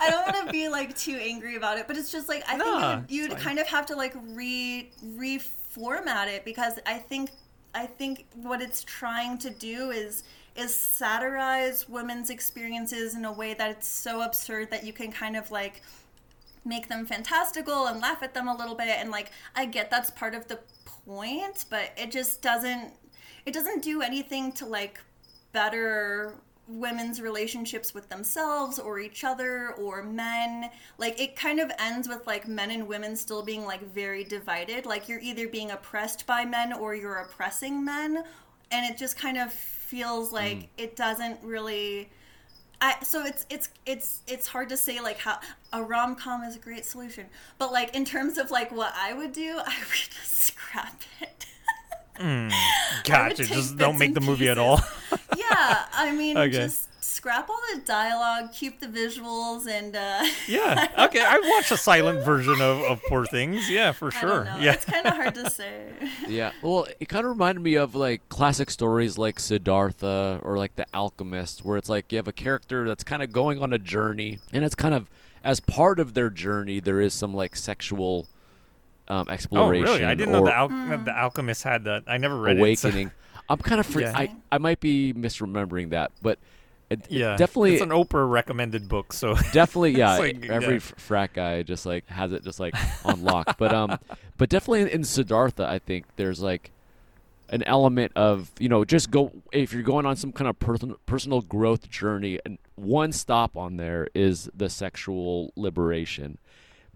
[0.00, 2.58] I don't want to be like too angry about it, but it's just like I
[2.58, 7.30] think you'd, you'd kind of have to like re reformat it because I think
[7.74, 10.22] I think what it's trying to do is
[10.56, 15.36] is satirize women's experiences in a way that it's so absurd that you can kind
[15.36, 15.82] of like
[16.64, 20.10] make them fantastical and laugh at them a little bit and like I get that's
[20.10, 20.58] part of the
[21.06, 22.92] point, but it just doesn't
[23.46, 25.00] it doesn't do anything to like
[25.52, 26.34] better
[26.68, 30.70] women's relationships with themselves or each other or men.
[30.98, 34.86] Like it kind of ends with like men and women still being like very divided.
[34.86, 38.22] Like you're either being oppressed by men or you're oppressing men.
[38.70, 40.68] And it just kind of feels like mm.
[40.76, 42.10] it doesn't really
[42.80, 45.40] I, so it's it's it's it's hard to say like how
[45.72, 47.26] a rom com is a great solution,
[47.58, 51.46] but like in terms of like what I would do, I would just scrap it.
[52.18, 53.36] Gotcha.
[53.36, 54.80] take Just don't make the movie at all.
[55.36, 56.50] yeah, I mean Okay.
[56.50, 60.88] just scrap all the dialogue, keep the visuals, and uh, yeah.
[61.06, 61.20] Okay.
[61.24, 63.68] I watched a silent version of, of Poor Things.
[63.70, 64.44] Yeah, for I sure.
[64.44, 64.58] don't know.
[64.60, 64.72] Yeah.
[64.74, 65.86] It's kind of hard to say.
[66.28, 66.52] Yeah.
[66.62, 70.86] Well, it kind of reminded me of like classic stories like Siddhartha or like The
[70.94, 74.38] Alchemist, where it's like you have a character that's kind of going on a journey,
[74.52, 75.08] and it's kind of
[75.44, 78.26] as part of their journey, there is some like sexual
[79.08, 80.04] um, Oh, really?
[80.04, 82.04] I didn't know the, Al- the Alchemist had that.
[82.06, 83.10] I never read awakening.
[83.48, 84.12] I'm kind of fr- Yeah.
[84.16, 86.38] I I might be misremembering that, but
[86.90, 87.10] it, it.
[87.10, 87.36] Yeah.
[87.36, 89.12] definitely It's an Oprah recommended book.
[89.12, 90.80] So definitely yeah like, every yeah.
[90.80, 93.98] frat guy just like has it just like on lock but um
[94.36, 96.70] but definitely in, in siddhartha i think there's like
[97.50, 100.94] an element of you know just go if you're going on some kind of person,
[101.06, 106.38] personal growth journey and one stop on there is the sexual liberation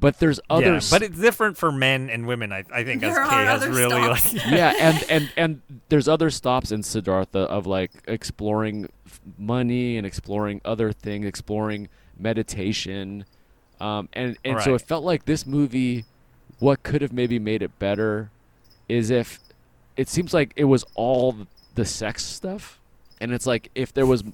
[0.03, 2.53] but there's other yeah, but it's different for men and women.
[2.53, 4.35] I, I think as There Kay has really stops.
[4.35, 8.89] like yeah, and, and and there's other stops in Siddhartha of like exploring
[9.39, 13.25] money and exploring other things, exploring meditation,
[13.81, 16.05] um, and and so it felt like this movie.
[16.59, 18.31] What could have maybe made it better
[18.89, 19.39] is if
[19.97, 21.37] it seems like it was all
[21.77, 22.81] the sex stuff,
[23.21, 24.25] and it's like if there was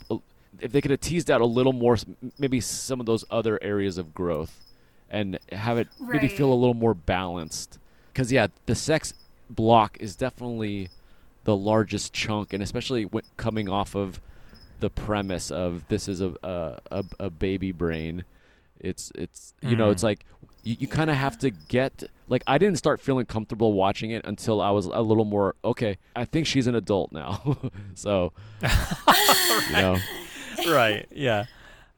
[0.61, 1.99] if they could have teased out a little more,
[2.39, 4.65] maybe some of those other areas of growth,
[5.11, 7.79] and have it maybe feel a little more balanced.
[8.13, 9.15] Because yeah, the sex
[9.51, 10.89] block is definitely
[11.45, 14.21] the largest chunk, and especially w- coming off of
[14.81, 18.25] the premise of this is a a, a, a baby brain.
[18.81, 20.05] It's it's you know it's Mhm.
[20.05, 20.25] like
[20.63, 24.25] you, you kind of have to get like I didn't start feeling comfortable watching it
[24.25, 25.97] until I was a little more okay.
[26.15, 27.57] I think she's an adult now,
[27.95, 28.33] so
[29.67, 29.97] you know
[30.69, 31.07] right.
[31.11, 31.47] Yeah.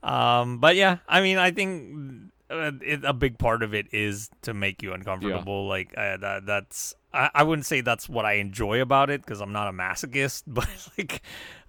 [0.02, 4.30] Um, but yeah, I mean, I think uh, it, a big part of it is
[4.42, 5.66] to make you uncomfortable.
[5.66, 6.46] Like uh, that.
[6.46, 6.94] That's.
[7.12, 10.44] I, I wouldn't say that's what I enjoy about it because I'm not a masochist,
[10.46, 11.22] but like,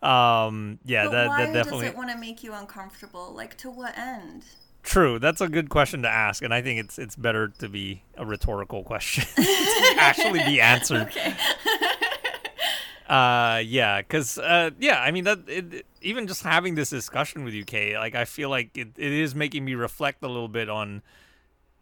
[0.07, 3.33] um, yeah, but that why that definitely does it want to make you uncomfortable?
[3.33, 4.43] Like to what end?
[4.83, 5.19] true.
[5.19, 8.25] That's a good question to ask, and I think it's it's better to be a
[8.25, 11.07] rhetorical question to actually be answered.
[11.07, 11.35] Okay.
[13.07, 17.53] Uh, yeah, because uh, yeah, I mean that it, even just having this discussion with
[17.53, 20.69] you, Kay, like I feel like it, it is making me reflect a little bit
[20.69, 21.01] on.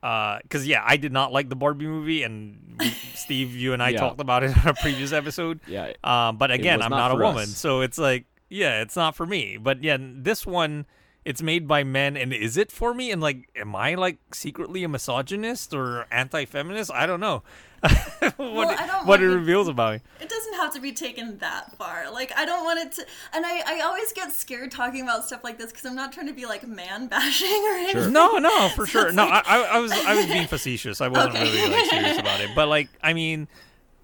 [0.01, 2.80] Because yeah, I did not like the Barbie movie, and
[3.15, 3.99] Steve, you and I Yeah.
[3.99, 5.59] talked about it on a previous episode.
[5.67, 5.91] yeah.
[6.03, 7.57] Um, but again, I'm not not, a woman, us.
[7.57, 9.57] so it's like, yeah, it's not for me.
[9.57, 10.85] But yeah, this one,
[11.25, 13.11] it's made by men, and is it for me?
[13.11, 16.91] And like, am I like secretly a misogynist or anti-feminist?
[16.91, 17.43] I don't know.
[17.81, 19.99] what Well, it, I don't what it want you- reveals about me.
[20.19, 22.11] It doesn't have to be taken that far.
[22.11, 25.43] Like I don't want it to, and I, I always get scared talking about stuff
[25.45, 28.11] like this because I'm not trying to be like man bashing or anything.
[28.11, 29.11] No, no, for So sure.
[29.14, 30.99] No, like- I, I, I was, I was being facetious.
[30.99, 31.43] I wasn't Okay.
[31.51, 32.49] really like serious about it.
[32.53, 33.48] But like, I mean,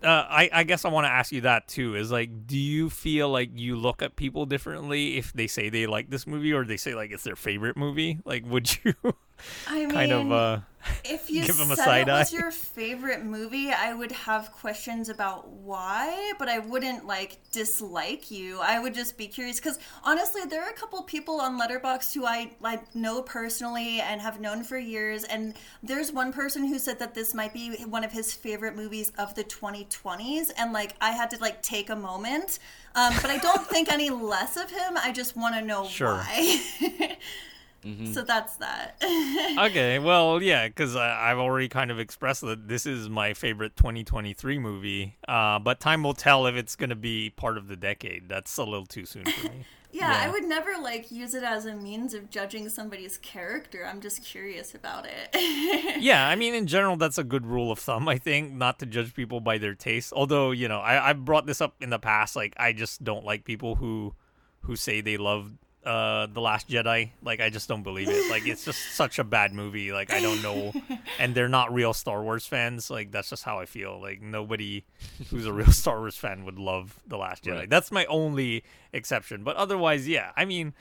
[0.05, 1.95] uh, I, I guess I want to ask you that too.
[1.95, 5.87] Is like, do you feel like you look at people differently if they say they
[5.87, 8.19] like this movie or they say like it's their favorite movie?
[8.23, 8.93] Like, would you
[9.67, 10.31] I mean, kind of?
[10.31, 10.59] uh
[11.03, 14.51] if you give 'em a said side it was your favorite movie, I would have
[14.51, 18.59] questions about why, but I wouldn't like dislike you.
[18.61, 22.25] I would just be curious because honestly, there are a couple people on Letterboxd who
[22.25, 26.99] I like know personally and have known for years, and there's one person who said
[26.99, 31.11] that this might be one of his favorite movies of the 2020s, and like I
[31.11, 32.59] had to like take a moment,
[32.95, 34.97] um, but I don't think any less of him.
[34.97, 36.13] I just want to know Sure.
[36.15, 36.61] why.
[37.85, 38.13] Mm-hmm.
[38.13, 38.97] So that's that.
[39.59, 44.57] okay, well, yeah, because I've already kind of expressed that this is my favorite 2023
[44.57, 45.17] movie.
[45.27, 48.27] Uh, but time will tell if it's going to be part of the decade.
[48.27, 49.65] That's a little too soon for me.
[49.91, 50.27] Yeah, Yeah.
[50.27, 53.85] I would never like use it as a means of judging somebody's character.
[53.85, 56.01] I'm just curious about it.
[56.01, 58.09] yeah, I mean, in general, that's a good rule of thumb.
[58.09, 60.11] I think not to judge people by their taste.
[60.11, 62.35] Although, you know, I I brought this up in the past.
[62.35, 64.13] Like, I just don't like people who
[64.61, 65.53] who say they love
[65.85, 67.11] uh the Last Jedi.
[67.21, 68.29] Like, I just don't believe it.
[68.29, 69.91] Like, it's just such a bad movie.
[69.91, 70.73] Like, I don't know,
[71.19, 72.89] and they're not real Star Wars fans.
[72.89, 73.99] Like, that's just how I feel.
[74.01, 74.85] Like, nobody
[75.29, 77.59] who's a real Star Wars fan would love the Last Jedi.
[77.59, 77.69] Right.
[77.69, 79.43] That's my only exception.
[79.43, 80.73] But otherwise, yeah, I mean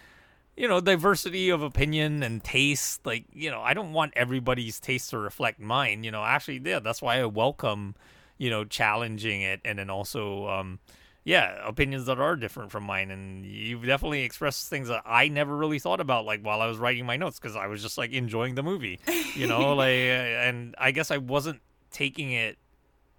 [0.57, 3.05] you know, diversity of opinion and taste.
[3.05, 6.05] Like, you know, I don't want everybody's taste to reflect mine.
[6.05, 7.94] You know, actually, yeah, that's why I welcome,
[8.39, 10.78] you know, challenging it and then also, um,
[11.24, 15.56] yeah, opinions that are different from mine, and you've definitely expressed things that I never
[15.56, 18.12] really thought about, like while I was writing my notes, because I was just like
[18.12, 19.00] enjoying the movie,
[19.34, 22.58] you know, like, and I guess I wasn't taking it,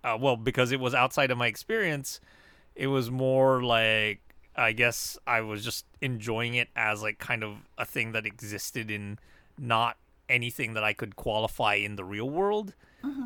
[0.03, 2.19] uh, well, because it was outside of my experience.
[2.75, 4.19] It was more like
[4.55, 8.89] I guess I was just enjoying it as like kind of a thing that existed
[8.89, 9.19] in
[9.57, 9.97] not
[10.29, 12.73] anything that I could qualify in the real world.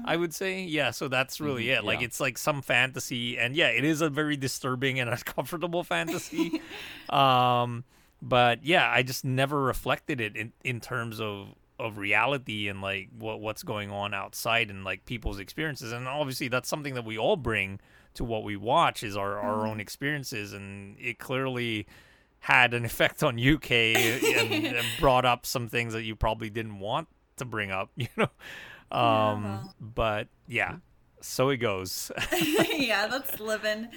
[0.06, 0.91] I would say, yeah.
[0.91, 1.83] So that's really it.
[1.83, 2.06] Like yeah.
[2.06, 6.61] it's like some fantasy, and yeah, it is a very disturbing and uncomfortable fantasy.
[7.09, 7.83] um,
[8.22, 13.08] but yeah, I just never reflected it in in terms of of reality and like
[13.17, 15.91] what what's going on outside and like people's experiences.
[15.91, 17.80] And obviously, that's something that we all bring
[18.16, 21.88] to what we watch is our our own experiences, and it clearly
[22.40, 26.80] had an effect on UK and, and brought up some things that you probably didn't
[26.80, 28.30] want to bring up, you know.
[28.92, 29.76] Um, well.
[29.80, 30.77] but yeah,
[31.22, 32.11] so it goes.
[32.72, 33.90] yeah, that's living.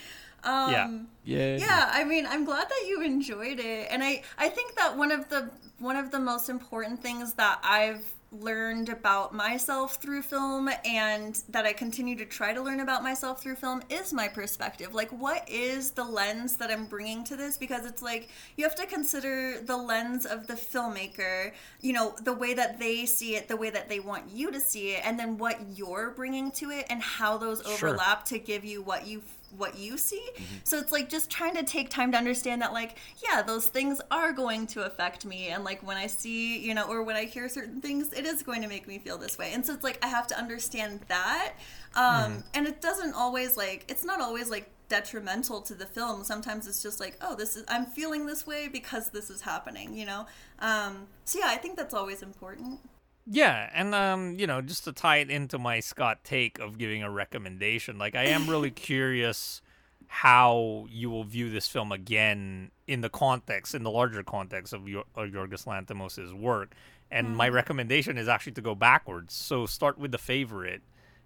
[0.45, 0.91] Um, Yeah.
[1.25, 1.57] Yeah.
[1.57, 5.13] yeah i mean i'm glad that you enjoyed it and i i think that one
[5.13, 5.49] of the
[5.79, 8.05] one of the most important things that i've
[8.41, 13.43] learned about myself through film and that i continue to try to learn about myself
[13.43, 17.59] through film is my perspective like what is the lens that i'm bringing to this
[17.59, 21.53] because it's like you have to consider the lens of the filmmaker
[21.83, 24.61] you know the way that they see it the way that they want you to
[24.61, 27.91] see it and then what you're bringing to it and how those Sure.
[27.91, 29.23] overlap to give you what you
[29.57, 30.25] what you see.
[30.65, 34.01] So it's like just trying to take time to understand that like yeah, those things
[34.11, 37.25] are going to affect me and like when I see, you know, or when I
[37.25, 39.53] hear certain things, it is going to make me feel this way.
[39.53, 41.55] And so it's like I have to understand that.
[41.95, 46.25] Um and it doesn't always like it's not always like detrimental to the film.
[46.25, 49.95] Sometimes it's just like, oh, this is I'm feeling this way because this is happening,
[49.95, 50.27] you know.
[50.59, 52.81] Um so yeah, I think that's always important.
[53.27, 57.03] Yeah, and um, you know, just to tie it into my Scott take of giving
[57.03, 59.63] a recommendation, like I am really curious
[60.09, 64.87] how you will view this film again in the context, in the larger context of,
[64.87, 66.75] Yor- of Yorgos Lanthimos' work.
[67.11, 69.35] And my recommendation is actually to go backwards.
[69.35, 70.83] So start with the favorite,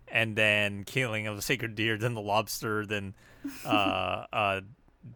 [0.08, 3.14] and then Killing of the Sacred Deer, then the Lobster, then
[3.64, 4.60] uh, uh,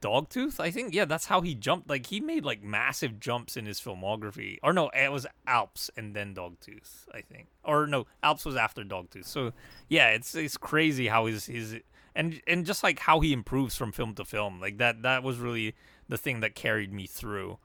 [0.01, 0.61] Dogtooth.
[0.61, 1.89] I think yeah, that's how he jumped.
[1.89, 4.59] Like he made like massive jumps in his filmography.
[4.63, 7.07] Or no, it was Alps and then Dogtooth.
[7.13, 7.49] I think.
[7.65, 9.27] Or no, Alps was after Dogtooth.
[9.27, 9.53] So
[9.89, 11.79] yeah, it's it's crazy how his his
[12.15, 14.61] and and just like how he improves from film to film.
[14.61, 15.75] Like that that was really
[16.09, 17.59] the thing that carried me through.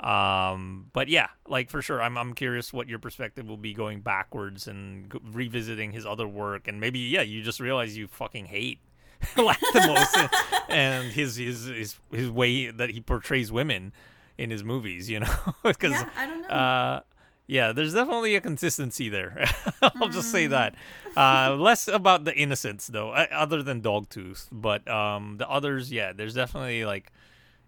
[0.00, 4.00] Um, but yeah, like for sure, I'm I'm curious what your perspective will be going
[4.00, 8.80] backwards and revisiting his other work, and maybe yeah, you just realize you fucking hate
[9.36, 10.30] Lanthimos and,
[10.68, 13.92] and his his his his way that he portrays women
[14.38, 16.48] in his movies, you know, because Yeah, I don't know.
[16.48, 17.00] uh,
[17.46, 19.44] yeah, there's definitely a consistency there.
[19.82, 20.74] I'll just say that.
[21.16, 26.12] Uh, less about the innocence though, uh, other than Dogtooth, but um, the others, yeah,
[26.12, 27.12] there's definitely like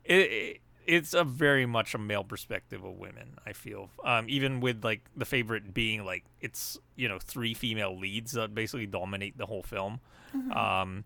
[0.04, 0.60] it, it.
[0.86, 3.38] It's a very much a male perspective of women.
[3.46, 7.98] I feel, um, even with like the favorite being like it's you know three female
[7.98, 10.00] leads that basically dominate the whole film.
[10.54, 11.04] Um,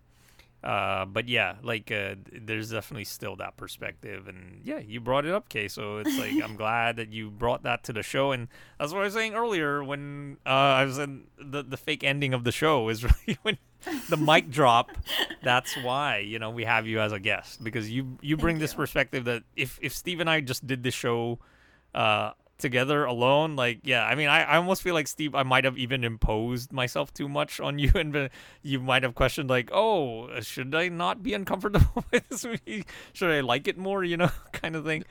[0.63, 5.33] uh, but yeah, like uh, there's definitely still that perspective, and yeah, you brought it
[5.33, 5.69] up, Kay.
[5.69, 9.03] So it's like I'm glad that you brought that to the show, and that's what
[9.03, 12.51] I was saying earlier when uh, I was in the the fake ending of the
[12.51, 13.59] show is really when
[14.09, 14.91] the mic drop.
[15.45, 18.73] That's why you know we have you as a guest because you you bring this
[18.73, 18.79] you.
[18.79, 21.39] perspective that if if Steve and I just did the show.
[22.59, 25.79] Together alone like yeah i mean I, I almost feel like steve i might have
[25.79, 28.31] even imposed myself too much on you and been-
[28.63, 32.85] you might have questioned like oh should i not be uncomfortable with this movie?
[33.13, 34.03] Should i like it more?
[34.03, 35.05] You know kind of thing.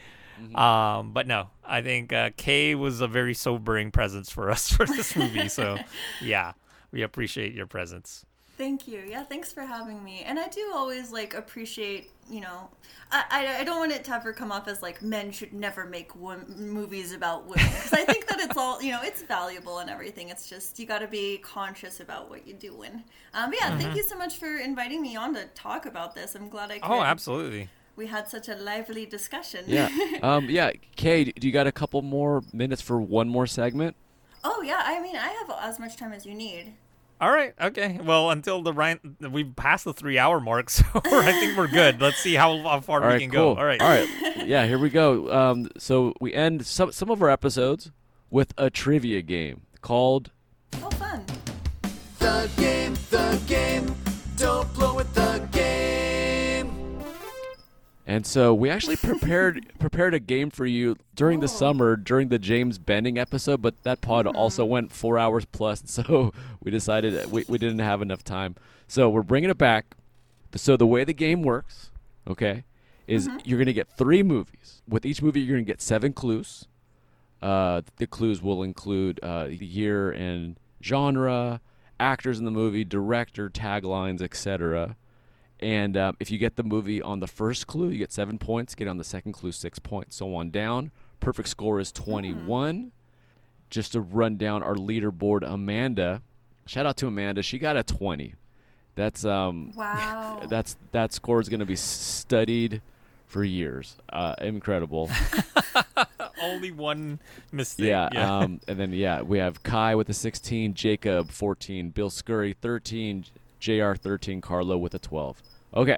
[0.56, 4.86] Um but no i think uh kay was a very sobering presence for us for
[4.86, 5.48] this movie.
[5.48, 5.78] So
[6.22, 6.52] yeah
[6.92, 8.26] we appreciate your presence
[8.58, 9.04] Thank you.
[9.08, 10.24] Yeah, thanks for having me.
[10.26, 12.70] And I do always like appreciate, you know,
[13.12, 15.86] I I, I don't want it to ever come off as like men should never
[15.86, 19.78] make wo- movies about women because I think that it's all, you know, it's valuable
[19.78, 20.30] and everything.
[20.30, 23.04] It's just you got to be conscious about what you're doing.
[23.36, 26.34] Um, but yeah, thank you so much for inviting me on to talk about this.
[26.34, 26.92] I'm glad I could.
[26.92, 29.66] oh absolutely We had such a lively discussion.
[29.68, 29.90] Yeah.
[30.24, 30.72] um, yeah.
[30.96, 33.96] Kay, do you got a couple more minutes for one more segment?
[34.44, 34.82] oh yeah.
[34.84, 36.74] I mean, I have as much time as you need.
[37.20, 39.00] All right okay well until the right
[39.32, 42.80] we've passed the three hour mark so i think we're good let's see how, how
[42.80, 43.56] far All we right, can cool.
[43.56, 44.08] go all right All right.
[44.46, 45.30] Yeah, here we go.
[45.34, 47.92] Um, so we end some some of our episodes
[48.30, 50.32] with a trivia game called
[50.76, 51.26] Oh, fun.
[52.20, 53.94] The game, the game.
[54.38, 55.37] Don't blow it, the game.
[58.10, 61.48] And so we actually prepared prepared a game for you during the Oh.
[61.48, 66.32] summer during the James Bending episode, but that pod also went four hours plus, so
[66.64, 68.56] we decided that we, we didn't have enough time.
[68.88, 69.96] So we're bringing it back.
[70.56, 71.92] So the way the game works
[72.26, 72.64] okay,
[73.08, 73.38] is Mm-hmm.
[73.44, 74.82] you're gonna get three movies.
[74.88, 76.66] With each movie, you're gonna get seven clues.
[77.42, 81.60] Uh, the clues will include uh, the year and genre,
[82.00, 84.96] actors in the movie, director, taglines, etc.
[85.60, 88.76] And um, if you get the movie on the first clue, you get seven points.
[88.76, 90.16] Get on the second clue, six points.
[90.18, 90.92] So on down.
[91.20, 92.92] Perfect score is 21.
[93.70, 96.22] Just to run down our leaderboard, Amanda.
[96.68, 97.42] Shout out to Amanda.
[97.42, 98.36] She got a 20.
[98.96, 99.74] That's um.
[99.76, 100.42] Wow.
[100.50, 102.82] That's that score is going to be studied
[103.26, 103.96] for years.
[104.10, 105.10] Uh, incredible.
[106.42, 107.20] Only one
[107.52, 107.88] mistake.
[107.88, 108.08] Yeah.
[108.08, 113.26] Um, and then yeah, we have Kai with a 16, Jacob 14, Bill Scurry 13,
[113.60, 115.42] Jr 13, Carlo with a 12.
[115.76, 115.98] Okay.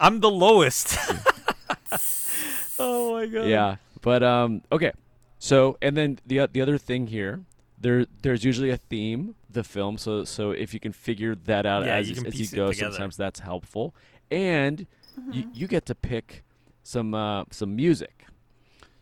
[0.00, 0.96] I'm the lowest.
[2.78, 3.46] oh my god.
[3.46, 3.76] Yeah.
[4.00, 4.92] But um, okay.
[5.38, 7.42] So and then the o- the other thing here,
[7.80, 9.98] there there's usually a theme the film.
[9.98, 13.16] So so if you can figure that out Yeah, as you as you go, sometimes
[13.16, 13.94] that's helpful.
[14.30, 14.86] And
[15.30, 16.42] you you get to pick
[16.82, 18.26] some uh, some music.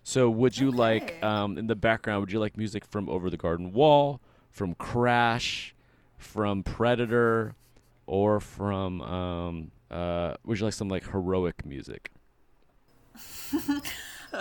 [0.05, 2.21] So would you like um, in the background?
[2.21, 5.75] Would you like music from Over the Garden Wall, from Crash,
[6.19, 7.55] from Predator,
[8.13, 12.11] or from um, uh, would you like some like heroic music?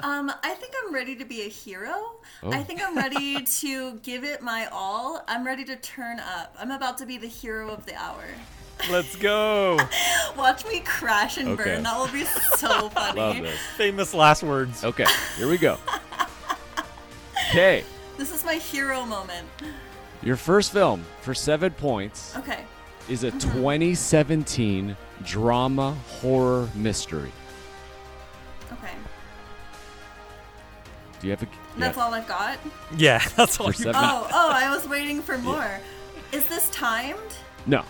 [0.04, 1.92] Um, I think I'm ready to be a hero.
[2.44, 2.54] Oh.
[2.54, 5.22] I think I'm ready to give it my all.
[5.28, 6.56] I'm ready to turn up.
[6.58, 8.24] I'm about to be the hero of the hour.
[8.90, 9.78] Let's go.
[10.38, 11.64] Watch me crash and Okay.
[11.76, 11.84] burn.
[11.84, 12.24] That will be
[12.56, 13.20] so funny.
[13.20, 13.60] Love this.
[13.76, 14.86] Famous last words.
[14.86, 15.78] Okay, here we go.
[17.50, 17.84] Okay,
[18.18, 19.46] This is my hero moment.
[20.24, 22.64] your first film for seven points Okay.
[23.12, 25.92] Is a 2017 drama
[26.22, 27.30] horror mystery.
[28.72, 28.94] Okay.
[31.20, 31.48] Do you have a?
[31.78, 32.04] That's yeah.
[32.04, 32.58] all I've got.
[32.96, 33.66] Yeah, that's all.
[33.66, 33.84] For You...
[33.84, 35.82] seven- Oh, oh, I was waiting for more.
[36.32, 37.20] Is this timed?
[37.66, 37.84] No.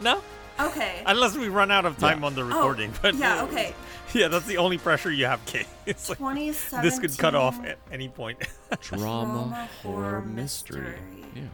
[0.00, 0.20] No,
[0.58, 1.04] Okay.
[1.06, 2.26] unless we run out of time Yeah.
[2.26, 2.92] on the recording.
[3.00, 3.74] but Oh, yeah, uh, okay.
[4.12, 5.66] Yeah, that's the only pressure you have, Kay.
[5.86, 6.82] It's like 2017.
[6.90, 8.38] this could cut off at any point.
[8.80, 10.80] Drama, Drama horror horror mystery.
[10.80, 10.98] mystery.
[11.36, 11.48] Yeah.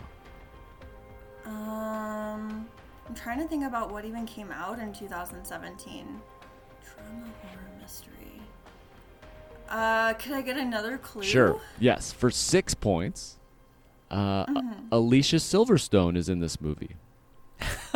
[1.46, 2.66] Um,
[3.08, 6.20] I'm trying to think about what even came out in 2017.
[6.84, 8.12] Drama horror mystery.
[9.68, 11.22] Uh, could I get another clue?
[11.22, 11.60] Sure.
[11.78, 12.12] Yes.
[12.12, 13.36] For six points,
[14.10, 14.72] uh, Mm-hmm.
[14.92, 16.96] Alicia Silverstone is in this movie.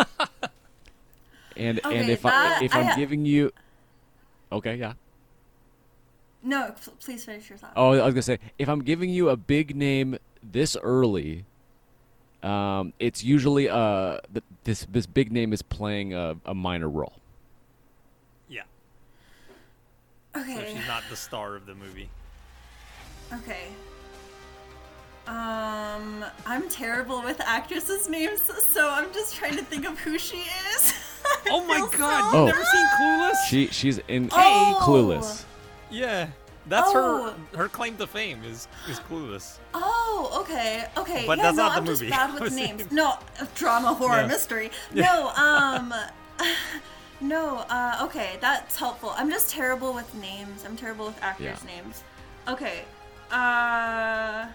[1.57, 3.53] and and Okay, if I if I I'm ha- giving you,
[4.51, 4.95] okay, yeah.
[6.43, 7.73] No, please finish your thought.
[7.77, 11.45] Oh, I was gonna say if I'm giving you a big name this early,
[12.43, 17.15] um, it's usually uh th- this this big name is playing a, a minor role.
[18.49, 18.63] yeah,
[20.35, 20.75] so okay.
[20.77, 22.09] she's not the star of the movie.
[23.33, 23.69] Okay.
[25.27, 28.41] Um, I'm terrible with actresses' names,
[28.73, 30.39] so I'm just trying to think of who she
[30.75, 30.95] is.
[31.49, 32.47] Oh my god, so Oh.
[32.47, 33.35] you've never seen Clueless?
[33.49, 34.81] She she's in Oh!
[34.83, 35.45] Clueless.
[35.91, 36.27] Yeah,
[36.67, 37.35] that's Oh.
[37.53, 39.59] her her claim to fame is is Clueless.
[39.75, 41.25] Oh, okay, okay.
[41.27, 42.09] But yeah, that's no, not the I'm movie.
[42.09, 42.91] just bad with names.
[42.91, 43.19] No,
[43.55, 44.27] drama, horror, Yeah.
[44.27, 44.71] mystery.
[44.95, 45.93] No, um,
[47.21, 47.59] no.
[47.69, 49.13] Uh, okay, that's helpful.
[49.17, 50.65] I'm just terrible with names.
[50.65, 51.77] I'm terrible with actors' Yeah.
[51.77, 52.03] names.
[52.49, 52.83] Okay.
[53.31, 54.47] Uh.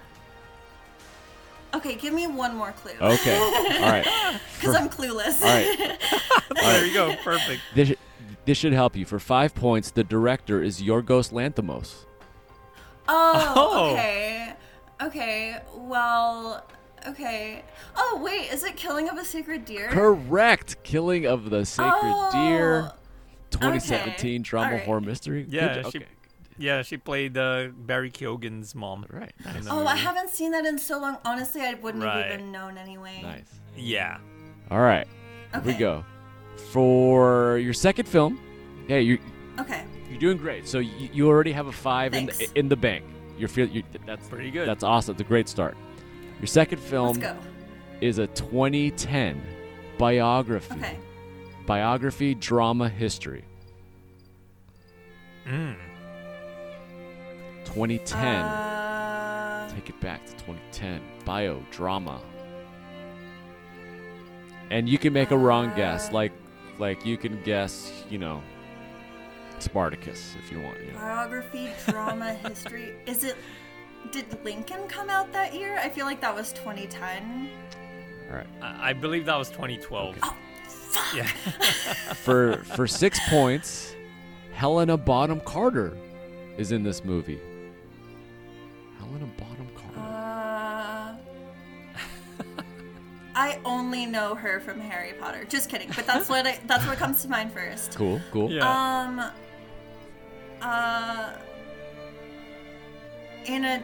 [1.76, 2.94] Okay, give me one more clue.
[3.00, 3.38] Okay.
[3.38, 4.40] All right.
[4.58, 5.42] Because I'm clueless.
[5.42, 6.00] All right.
[6.56, 7.62] there you go, perfect.
[7.76, 7.94] This,
[8.48, 9.06] this should help you.
[9.06, 12.06] For five points, the director is Yorgos Lanthimos.
[13.08, 13.92] Oh, Oh.
[13.94, 14.54] okay.
[15.02, 15.58] Okay.
[15.76, 16.66] Well,
[17.08, 17.64] okay.
[17.96, 19.90] Oh, wait, is it Killing of a Sacred Deer?
[19.90, 20.82] Correct.
[20.84, 22.90] Killing of the Sacred Deer.
[22.92, 22.94] Oh,
[23.52, 24.38] 2017 okay.
[24.44, 24.84] drama Alright.
[24.84, 25.46] horror mystery.
[25.48, 26.08] Yeah, jo- she- okay.
[26.60, 29.06] Yeah, she played uh, Barry Keoghan's mom.
[29.12, 29.32] Right.
[29.46, 29.66] Nice.
[29.66, 31.18] the Oh, I haven't seen that in so long.
[31.24, 32.26] Honestly, I wouldn't Right.
[32.26, 33.20] have even known anyway.
[33.22, 33.46] Nice.
[33.76, 34.18] Yeah.
[34.72, 35.08] All right.
[35.54, 36.04] Here we go.
[36.82, 38.40] For your second film,
[38.88, 39.18] hey, you
[39.60, 39.84] Okay.
[40.12, 40.68] you're doing great.
[40.68, 42.52] So you, you already have a five in Thanks.
[42.52, 43.04] in the bank.
[43.36, 44.68] You're feel you, that's Pretty good.
[44.68, 45.14] That's awesome.
[45.14, 45.76] It's a great start.
[46.40, 47.20] Your second film
[48.00, 49.42] is a 2010
[49.98, 50.76] biography.
[50.76, 50.98] Okay.
[51.66, 53.44] Biography drama history.
[55.48, 55.78] Mm.
[57.66, 58.22] 2010.
[58.24, 61.02] Uh, Take it back to 2010.
[61.26, 62.22] Bio drama.
[64.70, 66.14] And you can make a wrong guess, Uh.
[66.14, 66.32] like
[66.80, 68.42] like you can guess, you know,
[69.60, 70.80] Spartacus if you want.
[70.86, 71.00] You know.
[71.00, 72.96] biography, drama, history.
[73.06, 73.36] Is it?
[74.12, 75.78] Did Lincoln come out that year?
[75.80, 77.50] I feel like that was 2010.
[78.30, 78.48] All right.
[78.62, 80.18] I, I believe that was 2012.
[80.22, 80.36] Oh,
[80.68, 81.16] fuck.
[81.16, 81.24] Yeah.
[82.14, 83.96] For for six points,
[84.54, 85.98] Helena Bonham Carter
[86.58, 87.40] is in this movie.
[89.00, 89.57] Helena Bonham
[93.40, 95.46] I only know her from Harry Potter.
[95.46, 97.96] Just kidding, but that's what I, that's what comes to mind first.
[97.96, 98.52] Cool, cool.
[98.52, 98.68] Yeah.
[98.68, 99.22] Um,
[100.60, 101.34] Uh,
[103.46, 103.84] in a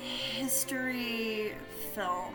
[0.00, 1.52] history
[1.94, 2.34] film,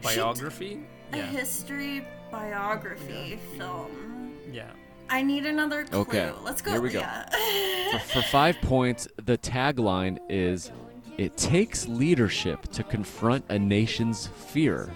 [0.00, 0.80] Biography?
[1.12, 1.26] a Yeah.
[1.26, 4.32] history biography film.
[4.50, 4.70] Yeah.
[5.10, 6.00] I need another clue.
[6.02, 6.70] Okay, Let's go.
[6.70, 7.00] here we go.
[7.00, 7.98] Yeah.
[7.98, 10.70] For, for five points, the tagline is
[11.18, 14.88] It takes leadership to confront a nation's fear.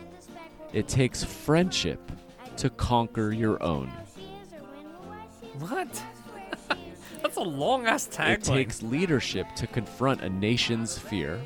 [0.76, 2.12] It takes friendship
[2.58, 3.90] to conquer your own.
[5.58, 6.04] What?
[7.22, 8.32] That's a long ass tagline.
[8.34, 11.40] It takes leadership to confront a nation's fear.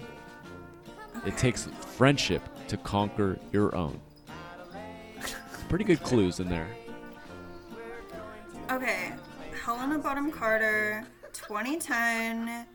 [1.25, 4.01] It takes friendship to conquer your own.
[5.69, 6.67] Pretty good clues in there.
[8.69, 9.13] Okay,
[9.65, 12.67] Helena Bottom Carter, 2010.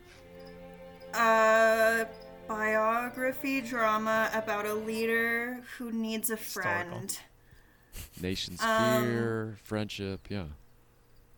[1.12, 2.06] Uh,
[2.48, 6.90] biography drama about a leader who needs a Historical.
[6.98, 7.18] friend.
[8.20, 10.44] Nation's Um, fear, friendship, yeah.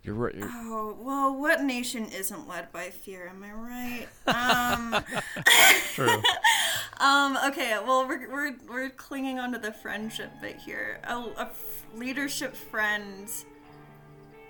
[0.02, 0.34] You're right.
[0.34, 3.28] You're, Oh well, what nation isn't led by fear?
[3.28, 4.08] Am I right?
[4.26, 5.04] Um,
[5.94, 6.22] True.
[7.00, 7.36] um.
[7.48, 7.76] Okay.
[7.84, 11.00] Well, we're we're we're clinging onto the friendship bit here.
[11.04, 13.28] A, a f- leadership friend,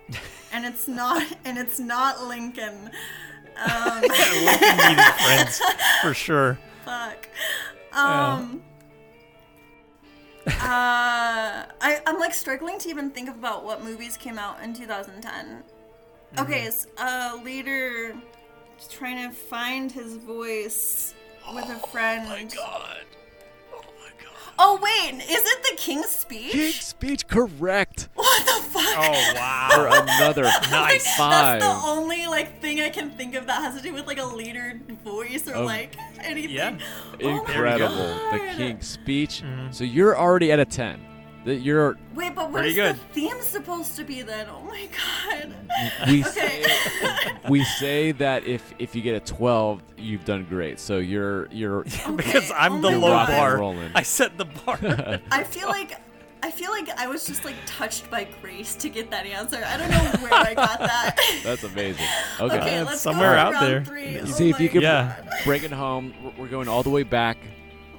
[0.53, 2.91] and it's not and it's not Lincoln.
[3.59, 5.61] Um, needed friends
[6.03, 6.59] for sure.
[6.85, 7.29] fuck.
[7.93, 8.63] Um.
[10.47, 15.63] uh, I I'm like struggling to even think about what movies came out in 2010.
[16.39, 18.15] Okay, s a leader
[18.91, 21.15] trying to find his voice
[21.55, 22.27] with a friend.
[22.27, 23.05] Oh my god.
[24.61, 26.53] Oh wait, is it the King's Speech?
[26.53, 28.95] King's speech correct What the fuck?
[28.99, 29.69] Oh wow.
[29.73, 31.17] for another Nice.
[31.17, 31.61] five.
[31.61, 34.19] That's the only like thing I can think of that has to do with like
[34.19, 36.57] a leader voice or Of- like anything.
[36.57, 36.77] Yeah.
[37.23, 37.97] Oh Incredible.
[38.33, 39.43] the King's speech.
[39.43, 39.71] Mm-hmm.
[39.73, 41.01] So you're already at a 10.
[41.45, 42.97] That you're Wait, but Pretty what's good.
[42.97, 44.49] the theme supposed to be then?
[44.51, 45.55] Oh my god.
[46.09, 46.65] we Okay.
[47.49, 50.79] we say that if if you get a 12, you've done great.
[50.81, 51.85] So you're you're
[52.17, 53.29] because I'm oh the my low God.
[53.29, 53.57] bar.
[53.59, 53.91] Rolling.
[53.95, 54.79] I set the bar.
[55.31, 55.99] I feel like
[56.43, 59.63] I feel like I was just like touched by grace to get that answer.
[59.65, 61.17] I don't know where I got that.
[61.45, 62.07] that's amazing.
[62.41, 62.59] Okay.
[62.59, 63.85] okay, let's somewhere go out round there.
[63.85, 64.25] Three.
[64.27, 65.17] See Oh if you my can Yeah.
[65.25, 65.33] God.
[65.45, 66.15] bring it home.
[66.23, 67.39] We're- We're going all the way back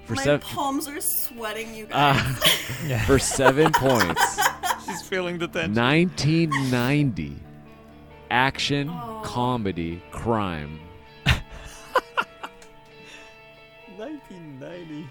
[0.09, 2.19] for My seven palms are sweating, you guys.
[2.91, 4.39] uh, for 7 points.
[4.88, 5.75] She's feeling the tension.
[5.75, 7.35] 1990
[8.31, 9.21] action Oh.
[9.23, 10.79] comedy crime
[13.97, 15.07] 1990.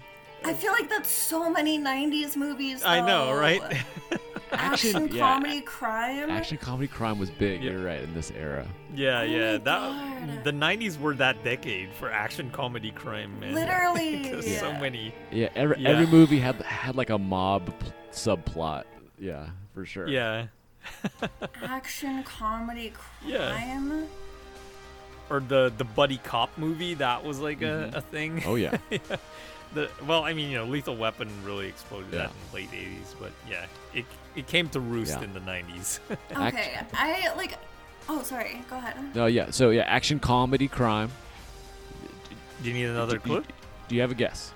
[0.49, 2.83] I feel like that's so many '90s movies.
[2.83, 3.61] I know, right?
[4.51, 5.19] Action, yeah.
[5.19, 6.31] comedy, crime.
[6.31, 7.69] action comedy crime was big Yeah.
[7.71, 9.51] you're right in this era yeah, oh yeah.
[9.59, 10.43] That God.
[10.43, 13.53] the 90s were that decade for action comedy crime, man.
[13.61, 14.23] Literally.
[14.23, 15.13] Because so many.
[15.31, 15.89] yeah every, Yeah.
[15.89, 18.85] every movie had had like a mob p- subplot
[19.19, 20.47] yeah for sure Yeah.
[21.61, 22.91] Action, comedy,
[23.23, 23.51] Yeah.
[23.51, 24.07] crime.
[25.29, 27.95] Or the the buddy cop movie that was like a, mm-hmm.
[27.97, 28.43] a thing.
[28.47, 28.77] oh yeah
[29.73, 32.19] The well, I mean, you know, Lethal Weapon really exploded Yeah.
[32.19, 35.23] that in the late 80s, but yeah, it it came to roost Yeah.
[35.23, 35.99] in the 90s.
[36.31, 37.53] Okay, I like.
[38.07, 38.61] Oh, sorry.
[38.69, 38.95] Go ahead.
[39.15, 41.11] no yeah so yeah action comedy crime
[42.63, 43.43] Do you need another do, clue?
[43.87, 44.51] do you have a guess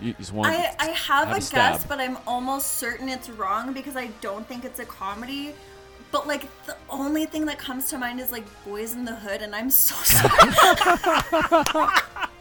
[0.00, 3.30] you just want I, I have, have a a guess, but I'm almost certain it's
[3.30, 5.54] wrong because I don't think it's a comedy.
[6.10, 9.40] But like the only thing that comes to mind is like Boys in the Hood,
[9.40, 11.88] and I'm so sorry.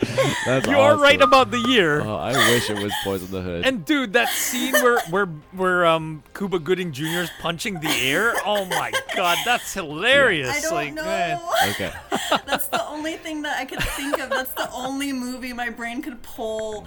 [0.46, 2.00] that's You are right about the year.
[2.02, 5.26] oh i wish it was boys in the hood And dude, that scene where where
[5.52, 7.22] where um Cuba Gooding Jr.
[7.26, 8.32] is punching the air.
[8.46, 10.48] Oh my god, that's hilarious.
[10.56, 11.04] I don't like, know.
[11.04, 11.40] man.
[11.70, 11.92] okay
[12.46, 14.30] That's the only thing that I could think of.
[14.30, 16.86] That's the only movie my brain could pull.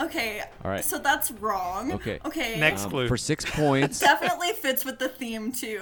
[0.00, 0.42] Okay.
[0.64, 0.84] All right.
[0.84, 1.92] So that's wrong.
[1.94, 2.18] Okay.
[2.24, 2.60] Okay.
[2.60, 3.08] Next Um, clue.
[3.08, 5.80] for six points Definitely fits with the theme too.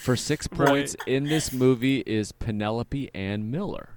[0.00, 0.68] for six Right.
[0.68, 3.90] points in this movie is penelope ann miller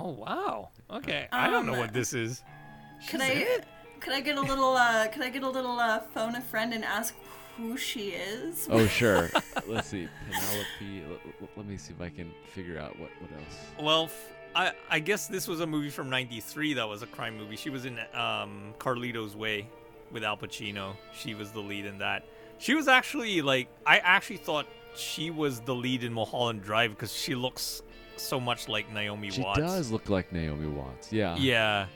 [0.00, 0.70] Oh wow.
[0.90, 2.42] Okay, I don't know Um, what this is.
[3.10, 3.32] Could She's I?
[3.32, 3.64] it?
[4.00, 4.74] Could I get a little?
[4.76, 7.14] uh Could I get a little uh, phone a friend and ask
[7.56, 8.68] who she is?
[8.70, 9.30] Oh sure.
[9.66, 11.02] Let's see, Penelope.
[11.10, 13.56] Let, let- let me see if I can figure out what what else.
[13.80, 17.36] Well, f- I I guess this was a movie from '93 that was a crime
[17.36, 17.56] movie.
[17.56, 19.68] She was in um Carlito's Way
[20.12, 20.94] with Al Pacino.
[21.12, 22.24] She was the lead in that.
[22.58, 27.12] She was actually like I actually thought she was the lead in Mulholland Drive because
[27.12, 27.82] she looks
[28.18, 29.58] so much like Naomi She Watts.
[29.58, 31.12] does look like Naomi Watts.
[31.12, 31.36] Yeah.
[31.36, 31.86] Yeah.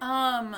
[0.00, 0.56] Um.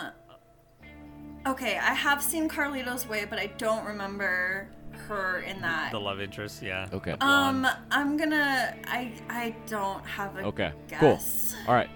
[1.46, 4.68] Okay, I have seen Carlito's Way, but I don't remember
[5.08, 5.90] her in that.
[5.90, 6.88] The love interest, yeah.
[6.92, 7.16] Okay.
[7.20, 8.74] Um, I'm gonna.
[8.86, 10.72] I I don't have a Okay.
[10.92, 11.18] Cool.
[11.66, 11.90] All right.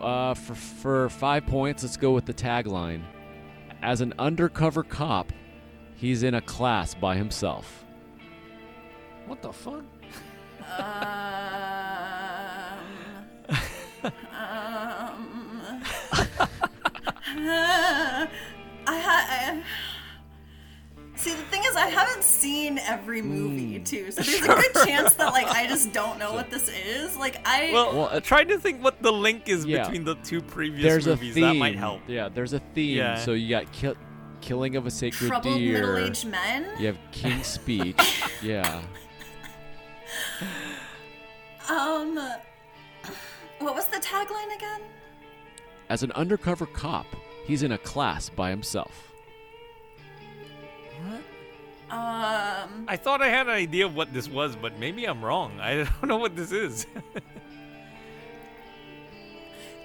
[0.00, 3.02] Uh, for for five points, let's go with the tagline.
[3.82, 5.32] As an undercover cop,
[5.96, 7.84] he's in a class by himself.
[9.26, 9.82] What the fuck?
[10.68, 10.76] Um,
[14.32, 15.82] um,
[18.88, 19.62] I ha- I,
[21.16, 25.14] See, the thing is, I haven't seen every movie too, so there's a good chance
[25.14, 27.16] that like I just don't know what this is.
[27.16, 29.84] Like I, Well, Well, uh, try to think what the link is Yeah.
[29.84, 31.30] between the two previous There's movies.
[31.32, 31.42] a theme.
[31.44, 32.02] That might help.
[32.06, 32.98] Yeah, there's a theme.
[32.98, 33.16] Yeah.
[33.18, 33.96] So you got kill,
[34.42, 35.72] killing of a sacred troubled deer.
[35.80, 36.68] middle-aged men.
[36.78, 37.96] You have King's Speech.
[38.42, 38.82] yeah.
[41.68, 42.16] Um,
[43.58, 44.80] what was the tagline again?
[45.88, 47.06] As an undercover cop,
[47.44, 49.12] he's in a class by himself.
[51.04, 51.20] What?
[51.88, 55.58] Um, I thought I had an idea of what this was, but maybe I'm wrong.
[55.60, 56.86] I don't know what this is.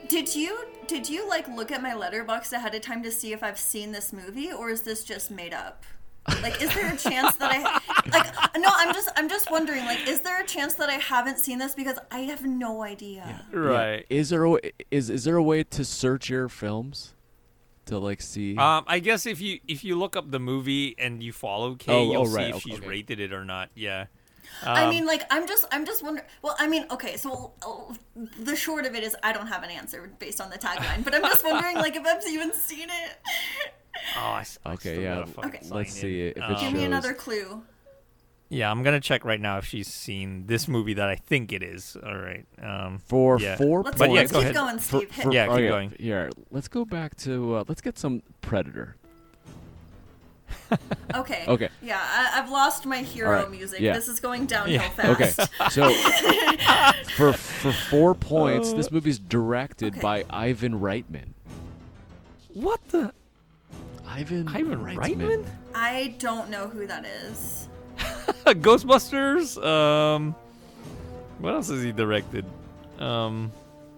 [0.08, 3.44] did you did you like look at my Letterboxd ahead of time to see if
[3.44, 5.84] I've seen this movie, or is this just made up?
[6.42, 7.62] Like, is there a chance that I
[8.12, 8.58] like?
[8.58, 9.86] No, I'm just I'm just wondering.
[9.86, 13.44] Like, is there a chance that I haven't seen this because I have no idea?
[13.52, 14.06] right.
[14.10, 14.58] Is there a,
[14.92, 17.16] is is there a way to search your films
[17.86, 18.56] to like see?
[18.56, 21.92] Um, I guess if you if you look up the movie and you follow Kay,
[21.94, 22.88] Oh, you'll oh, see if okay, she's okay.
[22.88, 23.70] rated it or not.
[23.76, 24.06] Yeah.
[24.64, 26.28] I Um, mean, like, I'm just, I'm just wondering.
[26.42, 27.94] Well, I mean, okay, so uh,
[28.38, 31.16] the short of it is, I don't have an answer based on the tagline, but
[31.16, 33.74] I'm just wondering, like, if I've even seen it.
[34.18, 35.60] Oh, I, s- I Okay, yeah, Okay.
[35.70, 36.02] let's in.
[36.02, 37.64] see if it Um, Give me another clue.
[38.50, 41.64] Yeah, I'm gonna check right now if she's seen this movie that I think it
[41.64, 41.96] is.
[42.06, 42.46] All right.
[42.62, 43.56] Um, for yeah.
[43.56, 44.56] four Let's, But yeah, let's go keep ahead.
[44.56, 45.12] going, Steve.
[45.12, 45.94] Hit for- Yeah, keep okay, going.
[46.00, 48.96] Yeah, let's go back to uh, let's get some Predator.
[51.14, 51.44] Okay.
[51.48, 51.68] Okay.
[51.82, 53.82] Yeah, I, I've lost my hero Alright, music.
[53.82, 53.94] yeah.
[53.94, 54.90] This is going downhill Yeah.
[54.90, 55.40] fast.
[55.40, 55.92] Okay, so
[57.16, 60.02] for for four points, this movie's directed Okay.
[60.02, 61.34] by Ivan Reitman.
[62.54, 63.14] what the
[64.12, 65.46] Ivan Ivan Reitman?
[65.74, 67.70] I don't know who that is.
[68.46, 69.64] Ghostbusters.
[69.64, 70.36] Um,
[71.40, 72.46] what else has he directed?
[73.00, 73.52] Um.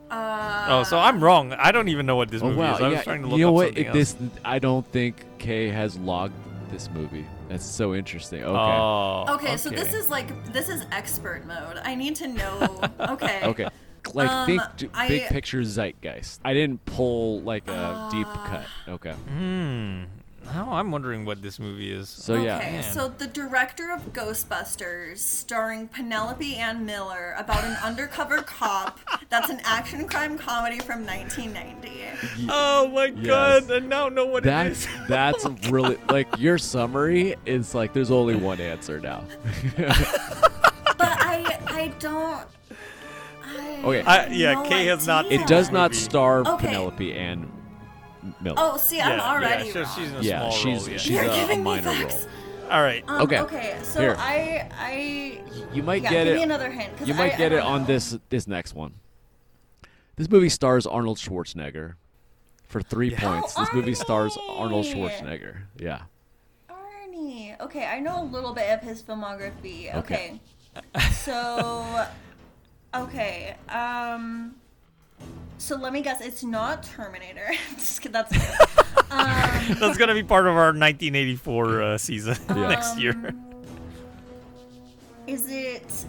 [0.09, 1.53] Uh, Oh, so I'm wrong.
[1.53, 2.81] I don't even know what this Oh movie wow, is.
[2.81, 3.01] I was yeah.
[3.03, 3.77] trying to look you know what?
[3.77, 3.93] It- else.
[3.93, 6.35] this I don't think Kay has logged
[6.71, 7.25] this movie.
[7.49, 8.43] That's so interesting.
[8.43, 8.49] Okay.
[8.55, 9.25] Oh.
[9.35, 11.79] Okay, so this is like this is expert mode.
[11.83, 12.81] I need to know.
[12.99, 13.41] Okay.
[13.43, 13.67] okay.
[14.13, 16.39] Like Um, think j- big picture zeitgeist.
[16.43, 18.47] I didn't pull like a deep Ah.
[18.85, 18.93] cut.
[18.93, 19.11] Okay.
[19.13, 20.03] Hmm.
[20.45, 22.09] Now I'm wondering what this movie is.
[22.09, 22.57] So yeah.
[22.57, 22.83] Okay, Man.
[22.93, 28.99] so the director of Ghostbusters, starring Penelope Ann Miller, about an undercover cop
[29.29, 32.49] that's an action crime comedy from 1990.
[32.49, 33.69] Oh my Yes.
[33.71, 38.59] I now know what That's that's really like your summary is like there's only one
[38.59, 39.23] answer now.
[40.97, 42.41] But I I don't.
[43.57, 44.01] I Okay.
[44.03, 45.41] I- yeah, no Kay has not- idea.
[45.41, 46.03] it does not movie.
[46.03, 46.67] star Okay.
[46.67, 47.51] Penelope Ann
[48.41, 48.55] Miller.
[48.57, 49.91] Oh, see, I'm already yeah, so wrong.
[49.97, 50.89] she's in a yeah, small she's role.
[50.89, 50.97] Yeah.
[50.97, 51.95] she's You're a, a giving me minor role.
[52.09, 52.27] facts.
[52.71, 53.03] All right.
[53.07, 53.39] Um, Okay.
[53.41, 53.75] Okay.
[53.83, 54.15] So Here.
[54.17, 55.41] I I
[55.73, 56.37] You might yeah, get give it.
[56.37, 56.97] me another hint.
[56.97, 57.87] 'cause You might I get it don't on know.
[57.87, 58.93] this this next one.
[60.15, 61.95] This movie stars Arnold Schwarzenegger.
[62.67, 63.19] For three Yeah.
[63.19, 64.59] points, Oh, this movie stars Arnie!
[64.61, 65.63] Arnold Schwarzenegger.
[65.77, 66.03] Yeah.
[66.69, 67.59] Arnie.
[67.59, 69.93] Okay, I know a little bit of his filmography.
[69.93, 70.39] Okay.
[70.95, 71.09] Okay.
[71.11, 72.05] so
[72.95, 73.55] okay.
[73.69, 74.55] Um
[75.57, 77.51] so let me guess, it's not Terminator.
[77.75, 82.67] Just kid- That's um, That's gonna be part of our 1984 uh, season Yeah.
[82.67, 83.13] next year.
[83.13, 83.45] Um,
[85.27, 86.05] Is it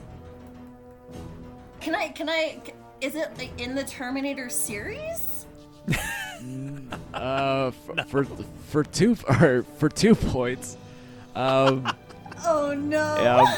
[1.81, 2.61] Can I can I
[3.01, 5.47] is it like in the Terminator series?
[7.13, 8.25] Uh, f- for
[8.69, 10.77] for two or for two points,
[11.37, 11.87] um,
[12.45, 13.45] Oh no.
[13.47, 13.55] um,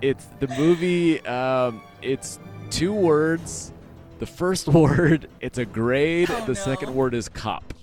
[0.00, 1.20] it's the movie.
[1.26, 2.38] Um, it's
[2.70, 3.72] two words.
[4.18, 6.30] The first word, it's a grade.
[6.30, 6.54] Oh, the no.
[6.54, 7.74] second word is cop.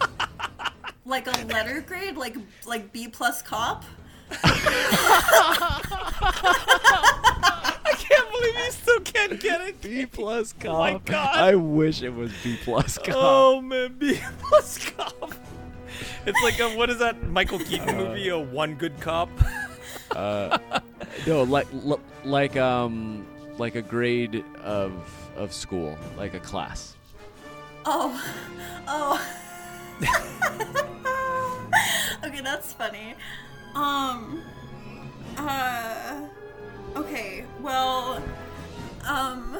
[1.04, 3.82] Like a letter grade, like like B plus cop?
[4.30, 4.44] I
[7.96, 9.80] can't believe you still can't get it.
[9.80, 10.74] B plus cop.
[10.74, 11.34] Oh my God.
[11.34, 13.14] I wish it was B plus cop.
[13.16, 15.32] Oh man, B plus cop.
[16.26, 18.28] It's like a what is that Michael Keaton movie?
[18.28, 19.30] A one good cop.
[20.14, 21.68] No, like
[22.22, 23.26] like um
[23.58, 24.92] like a grade of
[25.36, 26.96] of school, like a class.
[27.84, 28.12] Oh,
[28.86, 29.20] oh.
[32.24, 33.14] okay, that's funny.
[33.74, 34.42] Um,
[35.36, 36.20] uh,
[36.96, 38.22] okay, well,
[39.06, 39.56] um,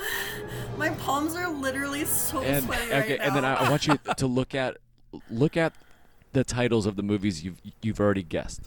[0.76, 3.60] my palms are literally so and sweaty okay, right and then I, now.
[3.60, 4.78] I want you to look at
[5.30, 5.72] look at
[6.32, 8.62] the titles of the movies you've you've already guessed.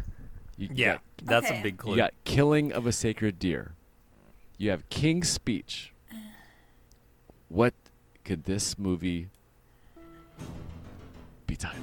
[0.58, 1.60] You Yeah, got, that's Okay.
[1.60, 1.92] a big clue.
[1.92, 3.74] you got Killing of a Sacred Deer.
[4.61, 5.91] You have King's Speech.
[7.49, 7.73] What
[8.23, 9.30] could this movie
[11.48, 11.81] be titled?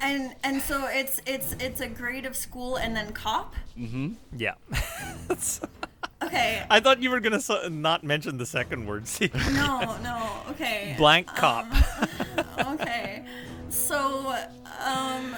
[0.00, 3.54] and and so it's it's it's a grade of school and then cop.
[3.78, 4.14] Mm-hmm.
[4.34, 4.54] Yeah.
[6.20, 6.64] Okay.
[6.68, 9.06] I thought you were gonna so- not mention the second word.
[9.06, 10.30] See, No, no.
[10.50, 10.94] Okay.
[10.96, 11.66] blank cop.
[12.58, 13.24] Okay.
[13.68, 14.34] So,
[14.84, 15.36] um,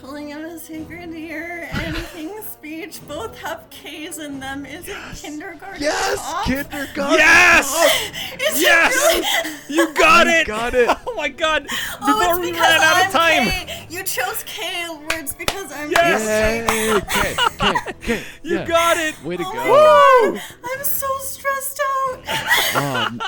[0.00, 4.66] Killing of a Sacred Deer and King's Speech both have K's in them.
[4.66, 5.80] Is it kindergarten?
[6.16, 6.44] cop?
[6.46, 7.18] kindergarten.
[7.18, 9.76] yes, Is yes, It really?
[9.88, 10.46] you got it.
[10.46, 10.88] You got it.
[11.06, 11.66] Oh my god!
[11.70, 13.86] Oh, Before it's we because ran out I'm of time, K.
[13.88, 16.22] You chose K words because I'm Yes.
[16.68, 16.94] Yay!
[16.96, 18.22] Okay, okay, okay.
[18.42, 18.66] you yeah.
[18.66, 19.22] got it.
[19.24, 20.32] Way to Oh go.
[20.32, 20.40] Woo!
[20.64, 22.24] I'm so stressed out.
[22.74, 23.22] Um,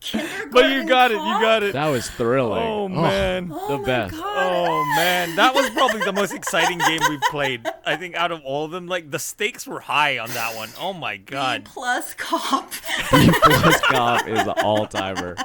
[0.00, 1.14] Kindergarten But you got it.
[1.14, 1.72] You got it.
[1.74, 2.62] that was thrilling.
[2.62, 3.50] Oh man.
[3.52, 4.14] Oh the my best.
[4.14, 4.22] God.
[4.24, 7.66] Oh man, that was probably the most exciting game we've played.
[7.84, 10.70] I think out of all of them, like the stakes were high on that one.
[10.80, 11.64] Oh my B god.
[11.66, 12.70] plus cop.
[13.12, 15.36] B plus cop is an all timer.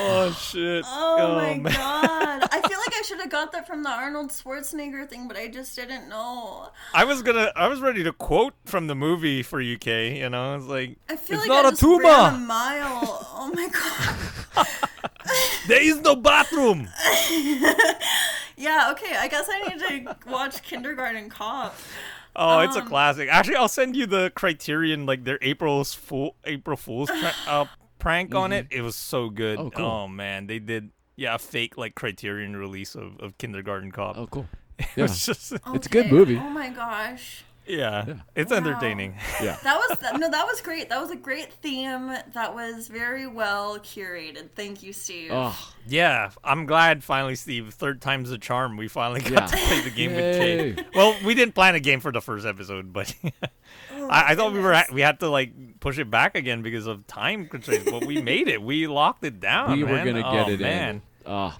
[0.00, 0.84] Oh shit.
[0.86, 1.62] Oh, my man.
[1.72, 2.48] god.
[2.52, 5.48] I feel like I should have got that from the Arnold Schwarzenegger thing, but I
[5.48, 6.70] just didn't know.
[6.94, 7.50] I was gonna.
[7.56, 9.86] I was ready to quote from the movie for UK.
[10.16, 12.30] You know, I was like I feel it's like not I a just ran a
[12.30, 12.38] tuba.
[12.46, 13.26] mile.
[13.34, 13.68] Oh my
[14.56, 14.66] god.
[15.66, 16.88] There is no bathroom.
[18.56, 21.76] Yeah, okay, I guess I need to watch Kindergarten Cop.
[22.34, 23.28] Oh, it's a Um, classic.
[23.28, 27.64] Actually, I'll send you the Criterion, like their April's fool, April Fool's tra- uh,
[27.98, 28.66] prank on it.
[28.70, 28.78] Mm-hmm.
[28.78, 29.58] It was so good.
[29.58, 29.84] Oh, cool.
[29.84, 34.16] Oh, man, they did yeah a fake like Criterion release of, of Kindergarten Cop.
[34.16, 34.46] Oh, cool.
[34.78, 35.02] it Yeah.
[35.04, 36.36] was just oh, It's a good movie.
[36.36, 37.44] Oh my gosh.
[37.66, 38.14] yeah, Yeah.
[38.36, 38.58] it's Wow.
[38.58, 39.14] entertaining.
[39.42, 39.56] Yeah.
[39.64, 40.88] That was that, no, that was great.
[40.88, 42.08] That was a great theme.
[42.34, 44.50] That was very well curated.
[44.54, 45.30] Thank you, Steve.
[45.32, 47.74] Oh, Yeah, I'm glad finally, Steve.
[47.74, 48.76] Third time's the charm.
[48.76, 49.46] We finally got Yeah.
[49.46, 50.72] to play the game with Yay.
[50.74, 50.84] Kay.
[50.94, 53.30] Well, we didn't plan a game for the first episode, but Oh
[54.10, 57.06] I, I thought we were we had to like push it back again because of
[57.06, 57.90] time constraints.
[57.90, 58.62] But we made it.
[58.62, 59.72] We locked it down.
[59.76, 60.94] we were gonna get oh, it man.
[60.96, 61.02] in.
[61.26, 61.56] Oh,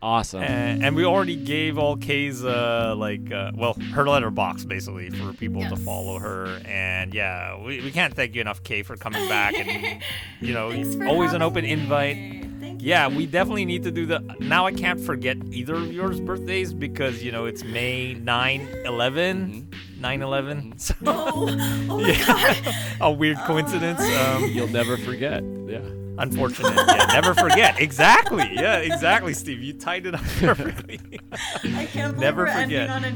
[0.00, 0.42] awesome.
[0.42, 5.32] And, and we already gave all K's uh like uh, well her Letterboxd basically for
[5.32, 9.28] people to follow her and yeah we, we can't thank you enough Kay for coming
[9.28, 10.02] back and
[10.40, 11.72] you know Thanks always an open me.
[11.72, 12.57] invite Thank you.
[12.78, 16.72] Yeah we definitely need to do the now I can't forget either of yours birthdays
[16.72, 19.68] because you know it's May 9 11
[20.00, 21.48] 9 11 so Oh,
[21.90, 22.26] oh my Yeah.
[22.26, 22.74] god.
[23.00, 25.42] a weird coincidence um You'll never forget.
[25.66, 25.80] Yeah.
[26.18, 26.74] Unfortunate.
[26.74, 27.80] Yeah never forget.
[27.80, 28.48] Exactly.
[28.54, 29.62] Yeah exactly Steve.
[29.62, 31.00] You tied it up perfectly.
[31.32, 32.90] I can't believe Never we're forget.
[32.90, 33.10] ending on a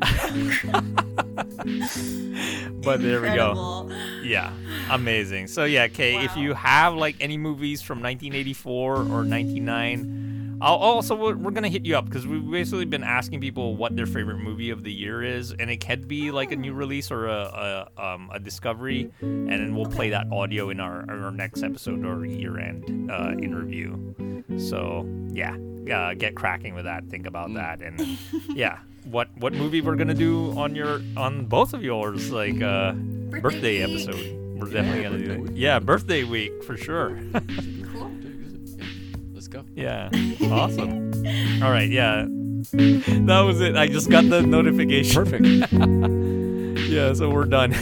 [0.00, 2.72] 9/11.
[2.82, 3.90] but there we go.
[4.22, 4.52] Yeah,
[4.90, 5.46] amazing.
[5.48, 10.31] So yeah, Kay, if you have like any movies from 1984 or 99,
[10.62, 13.96] I'll also we're, we're gonna hit you up because we've basically been asking people what
[13.96, 17.10] their favorite movie of the year is, and it can be like a new release
[17.10, 21.30] or a a, um, a discovery, and then we'll play that audio in our, our
[21.30, 23.96] next episode or year-end uh, interview.
[24.58, 25.56] So yeah,
[25.92, 27.06] uh, get cracking with that.
[27.08, 28.00] Think about that, and
[28.54, 32.62] yeah, what what movie we're gonna do on your on both of yours like.
[32.62, 32.94] Uh,
[33.40, 34.06] birthday week.
[34.06, 34.38] episode.
[34.60, 35.56] We're definitely gonna do it.
[35.56, 37.18] Yeah, birthday week for sure.
[37.92, 38.10] Cool.
[39.52, 39.72] Let's go.
[39.74, 40.08] yeah,
[40.50, 41.12] awesome.
[41.62, 43.76] All right, yeah, that was it.
[43.76, 45.24] I just got the notification.
[45.24, 45.72] Perfect.
[46.92, 47.72] Yeah, so we're done.